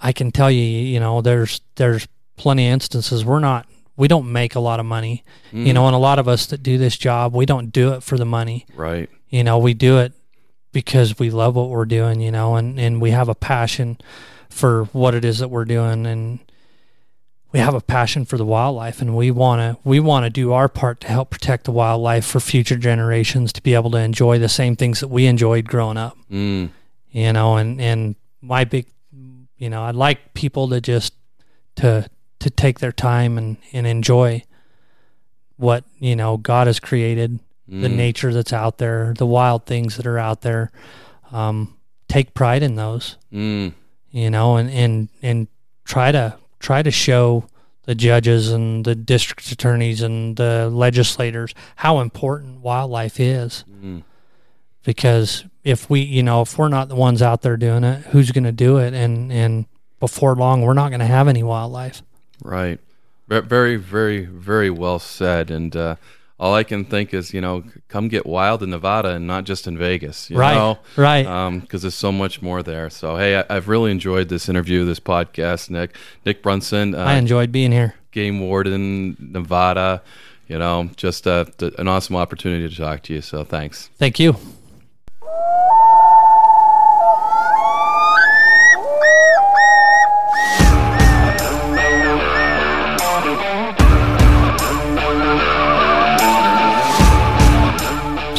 i 0.01 0.11
can 0.11 0.29
tell 0.31 0.51
you 0.51 0.61
you 0.61 0.99
know 0.99 1.21
there's 1.21 1.61
there's 1.75 2.07
plenty 2.37 2.67
of 2.67 2.73
instances. 2.73 3.23
We're 3.23 3.39
not 3.39 3.65
we 3.97 4.07
don't 4.07 4.31
make 4.31 4.55
a 4.55 4.59
lot 4.59 4.79
of 4.79 4.85
money. 4.85 5.23
You 5.51 5.65
mm, 5.65 5.73
know 5.73 5.85
and 5.87 5.95
a 5.95 5.99
lot 5.99 6.19
of 6.19 6.27
us 6.27 6.45
that 6.47 6.61
do 6.63 6.77
this 6.77 6.97
job 6.97 7.33
we 7.33 7.45
don't 7.45 7.71
do 7.71 7.93
it 7.93 8.03
for 8.03 8.17
the 8.17 8.25
money. 8.25 8.65
Right. 8.75 9.09
you 9.29 9.43
know 9.43 9.57
we 9.57 9.73
do 9.73 9.99
it 9.99 10.13
because 10.71 11.17
we 11.17 11.29
love 11.29 11.55
what 11.55 11.69
we're 11.69 11.85
doing 11.85 12.19
you 12.19 12.31
know 12.31 12.55
and 12.55 12.79
and 12.79 13.01
we 13.01 13.11
have 13.11 13.29
a 13.29 13.35
passion 13.35 13.97
for 14.49 14.85
what 14.93 15.15
it 15.15 15.23
is 15.25 15.39
that 15.39 15.49
we're 15.49 15.65
doing 15.65 16.05
and 16.05 16.39
we 17.53 17.59
have 17.59 17.73
a 17.73 17.79
passion 17.79 18.25
for 18.25 18.37
the 18.37 18.43
wildlife 18.45 19.01
and 19.01 19.15
we 19.15 19.31
want 19.31 19.61
to 19.61 19.77
we 19.87 19.99
want 19.99 20.25
to 20.25 20.29
do 20.29 20.51
our 20.51 20.67
part 20.67 20.99
to 20.99 21.07
help 21.07 21.29
protect 21.29 21.63
the 21.63 21.71
wildlife 21.71 22.25
for 22.25 22.41
future 22.41 22.75
generations 22.75 23.53
to 23.53 23.61
be 23.63 23.73
able 23.73 23.91
to 23.91 23.97
enjoy 23.97 24.37
the 24.37 24.49
same 24.49 24.75
things 24.75 24.99
that 24.99 25.07
we 25.07 25.25
enjoyed 25.25 25.65
growing 25.65 25.95
up. 25.97 26.17
Mm, 26.29 26.69
you 27.11 27.31
know 27.31 27.55
and 27.55 27.79
and 27.79 28.15
my 28.41 28.65
big 28.65 28.87
you 29.57 29.69
know 29.69 29.83
i'd 29.83 29.95
like 29.95 30.33
people 30.33 30.67
to 30.67 30.81
just 30.81 31.13
to 31.77 32.09
to 32.45 32.51
take 32.51 32.77
their 32.77 32.91
time 32.91 33.39
and 33.39 33.57
and 33.73 33.87
enjoy 33.87 34.43
what 35.57 35.83
you 35.97 36.15
know 36.15 36.37
god 36.37 36.67
has 36.67 36.79
created 36.79 37.39
the 37.67 37.87
mm, 37.87 37.95
nature 37.95 38.31
that's 38.31 38.53
out 38.53 38.77
there 38.77 39.15
the 39.17 39.25
wild 39.25 39.65
things 39.65 39.97
that 39.97 40.05
are 40.05 40.19
out 40.19 40.41
there. 40.41 40.71
Um 41.31 41.75
take 42.07 42.35
pride 42.35 42.61
in 42.61 42.75
those 42.75 43.17
mm, 43.33 43.73
you 44.11 44.29
know 44.29 44.57
and 44.57 44.69
and 44.69 45.09
and 45.23 45.47
try 45.85 46.11
to 46.11 46.37
try 46.59 46.83
to 46.83 46.91
show 46.91 47.45
the 47.85 47.95
judges 47.95 48.51
and 48.51 48.85
the 48.85 48.93
district 48.93 49.51
attorneys 49.51 50.03
and 50.03 50.37
the 50.37 50.69
legislators 50.69 51.55
how 51.77 51.99
important 51.99 52.61
wildlife 52.61 53.19
is. 53.19 53.65
Mm. 53.71 54.03
because 54.83 55.45
if 55.63 55.89
we 55.89 56.01
you 56.01 56.21
know 56.21 56.43
if 56.43 56.59
we're 56.59 56.69
not 56.69 56.89
the 56.89 56.95
ones 56.95 57.23
out 57.23 57.41
there 57.41 57.57
doing 57.57 57.83
it 57.83 58.05
who's 58.11 58.29
going 58.29 58.43
to 58.43 58.51
do 58.51 58.77
it? 58.77 58.93
And 58.93 59.31
and 59.31 59.65
before 59.99 60.35
long 60.35 60.61
we're 60.61 60.73
not 60.73 60.89
going 60.89 60.99
to 60.99 61.07
have 61.07 61.27
any 61.27 61.41
wildlife 61.41 62.03
Right. 62.45 62.79
Very, 63.27 63.75
very, 63.75 64.25
very 64.25 64.69
well 64.69 64.99
said. 64.99 65.49
And 65.49 65.75
uh, 65.75 65.95
all 66.39 66.53
I 66.53 66.63
can 66.63 66.85
think 66.85 67.13
is, 67.13 67.33
you 67.33 67.41
know, 67.41 67.63
come 67.87 68.07
get 68.07 68.25
wild 68.25 68.61
in 68.61 68.69
Nevada 68.69 69.09
and 69.09 69.25
not 69.25 69.45
just 69.45 69.65
in 69.65 69.77
Vegas. 69.77 70.29
You 70.29 70.37
right 70.37 70.53
Know? 70.53 70.77
right 70.95 71.59
because 71.59 71.81
there's 71.81 71.95
so 71.95 72.11
much 72.11 72.41
more 72.41 72.61
there. 72.61 72.89
So 72.91 73.17
hey, 73.17 73.39
I, 73.39 73.45
I've 73.49 73.67
really 73.67 73.91
enjoyed 73.91 74.29
this 74.29 74.47
interview, 74.47 74.85
this 74.85 74.99
podcast, 74.99 75.71
Nick. 75.71 75.95
Nick 76.25 76.43
Brunson, 76.43 76.93
uh, 76.93 76.99
i 76.99 77.15
enjoyed 77.15 77.51
being 77.51 77.71
here 77.71 77.95
game 78.11 78.39
warden, 78.39 79.17
Nevada. 79.19 80.03
You 80.47 80.59
know, 80.59 80.91
just 80.95 81.25
uh, 81.25 81.45
th- 81.57 81.73
an 81.79 81.87
awesome 81.87 82.15
opportunity 82.15 82.69
to 82.69 82.75
talk 82.75 83.01
to 83.03 83.13
you. 83.15 83.21
So 83.21 83.43
thanks. 83.43 83.89
thank 83.97 84.19
you 84.19 84.35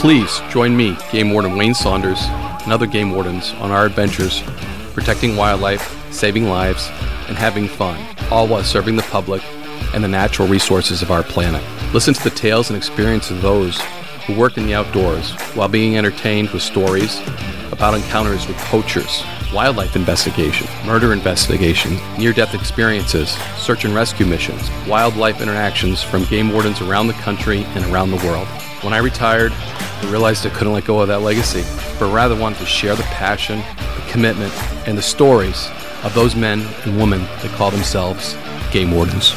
Please 0.07 0.41
join 0.51 0.77
me, 0.77 0.97
Game 1.11 1.33
Warden 1.33 1.57
Wayne 1.57 1.74
Saunders, 1.74 2.23
and 2.62 2.73
other 2.73 2.87
game 2.87 3.11
wardens 3.11 3.51
on 3.55 3.73
our 3.73 3.85
adventures 3.87 4.41
protecting 4.95 5.35
wildlife, 5.35 5.83
saving 6.12 6.49
lives, 6.49 6.87
and 7.27 7.37
having 7.37 7.66
fun, 7.66 8.01
all 8.31 8.47
while 8.47 8.62
serving 8.62 8.95
the 8.95 9.03
public 9.03 9.43
and 9.95 10.05
the 10.05 10.09
natural 10.09 10.47
resources 10.47 11.03
of 11.03 11.11
our 11.11 11.24
planet. 11.24 11.61
Listen 11.93 12.15
to 12.15 12.23
the 12.23 12.31
tales 12.31 12.70
and 12.70 12.77
experiences 12.77 13.33
of 13.33 13.43
those 13.43 13.81
who 14.28 14.37
work 14.39 14.57
in 14.57 14.66
the 14.66 14.74
outdoors 14.74 15.33
while 15.57 15.66
being 15.66 15.99
entertained 15.99 16.51
with 16.51 16.62
stories 16.62 17.20
about 17.73 17.95
encounters 17.95 18.47
with 18.47 18.57
poachers, 18.59 19.24
wildlife 19.53 19.97
investigation, 19.97 20.69
murder 20.87 21.12
investigation, 21.12 21.99
near 22.16 22.33
death 22.33 22.55
experiences, 22.55 23.31
search 23.57 23.85
and 23.85 23.93
rescue 23.93 24.24
missions, 24.24 24.70
wildlife 24.87 25.41
interactions 25.41 26.01
from 26.01 26.23
game 26.27 26.53
wardens 26.53 26.81
around 26.81 27.09
the 27.09 27.12
country 27.15 27.65
and 27.74 27.85
around 27.87 28.12
the 28.12 28.24
world. 28.24 28.47
When 28.87 28.95
I 28.95 28.99
retired, 28.99 29.51
I 29.53 30.11
realized 30.13 30.47
I 30.47 30.51
couldn't 30.51 30.73
let 30.73 30.85
go 30.85 31.01
of 31.01 31.09
that 31.09 31.23
legacy, 31.23 31.65
but 31.99 32.13
rather 32.13 32.37
wanted 32.37 32.61
to 32.61 32.67
share 32.67 32.95
the 32.95 33.03
passion, 33.03 33.59
the 33.59 34.05
commitment, 34.13 34.53
and 34.87 34.97
the 34.97 35.03
stories 35.03 35.69
of 36.05 36.15
those 36.15 36.37
men 36.37 36.61
and 36.85 36.97
women 36.97 37.23
that 37.23 37.51
call 37.57 37.73
themselves 37.73 38.37
game 38.71 38.93
wardens. 38.93 39.35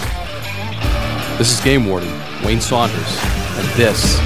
This 1.39 1.51
is 1.51 1.59
Game 1.61 1.87
Warden 1.87 2.13
Wayne 2.45 2.61
Saunders, 2.61 3.17
and 3.57 3.67
this 3.69 4.19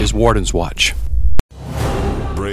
is 0.00 0.14
Warden's 0.14 0.54
Watch. 0.54 0.94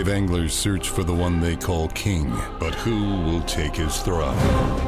Anglers 0.09 0.53
search 0.53 0.89
for 0.89 1.03
the 1.03 1.13
one 1.13 1.39
they 1.39 1.55
call 1.55 1.87
king, 1.89 2.29
but 2.59 2.75
who 2.75 3.21
will 3.21 3.41
take 3.43 3.75
his 3.75 3.99
throne? 3.99 4.37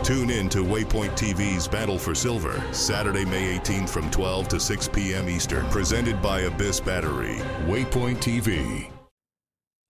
Tune 0.03 0.29
in 0.29 0.49
to 0.49 0.59
Waypoint 0.59 1.11
TV's 1.11 1.67
Battle 1.67 1.97
for 1.97 2.13
Silver, 2.13 2.61
Saturday, 2.73 3.23
May 3.23 3.57
18th 3.57 3.89
from 3.89 4.11
12 4.11 4.47
to 4.49 4.59
6 4.59 4.87
p.m. 4.89 5.29
Eastern, 5.29 5.65
presented 5.69 6.21
by 6.21 6.41
Abyss 6.41 6.79
Battery. 6.79 7.37
Waypoint 7.65 8.17
TV. 8.17 8.91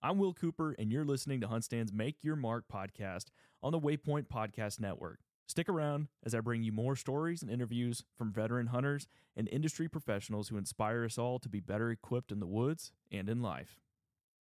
I'm 0.02 0.18
Will 0.18 0.34
Cooper, 0.34 0.74
and 0.78 0.92
you're 0.92 1.04
listening 1.04 1.40
to 1.40 1.48
HuntStand's 1.48 1.92
Make 1.92 2.22
Your 2.22 2.36
Mark 2.36 2.64
podcast 2.72 3.26
on 3.62 3.72
the 3.72 3.80
Waypoint 3.80 4.28
Podcast 4.28 4.80
Network. 4.80 5.20
Stick 5.46 5.68
around 5.68 6.08
as 6.24 6.34
I 6.34 6.40
bring 6.40 6.62
you 6.62 6.72
more 6.72 6.96
stories 6.96 7.42
and 7.42 7.50
interviews 7.50 8.04
from 8.16 8.32
veteran 8.32 8.68
hunters 8.68 9.06
and 9.36 9.48
industry 9.50 9.88
professionals 9.88 10.48
who 10.48 10.56
inspire 10.56 11.04
us 11.04 11.18
all 11.18 11.38
to 11.38 11.48
be 11.48 11.60
better 11.60 11.90
equipped 11.90 12.32
in 12.32 12.40
the 12.40 12.46
woods 12.46 12.92
and 13.10 13.28
in 13.28 13.42
life. 13.42 13.81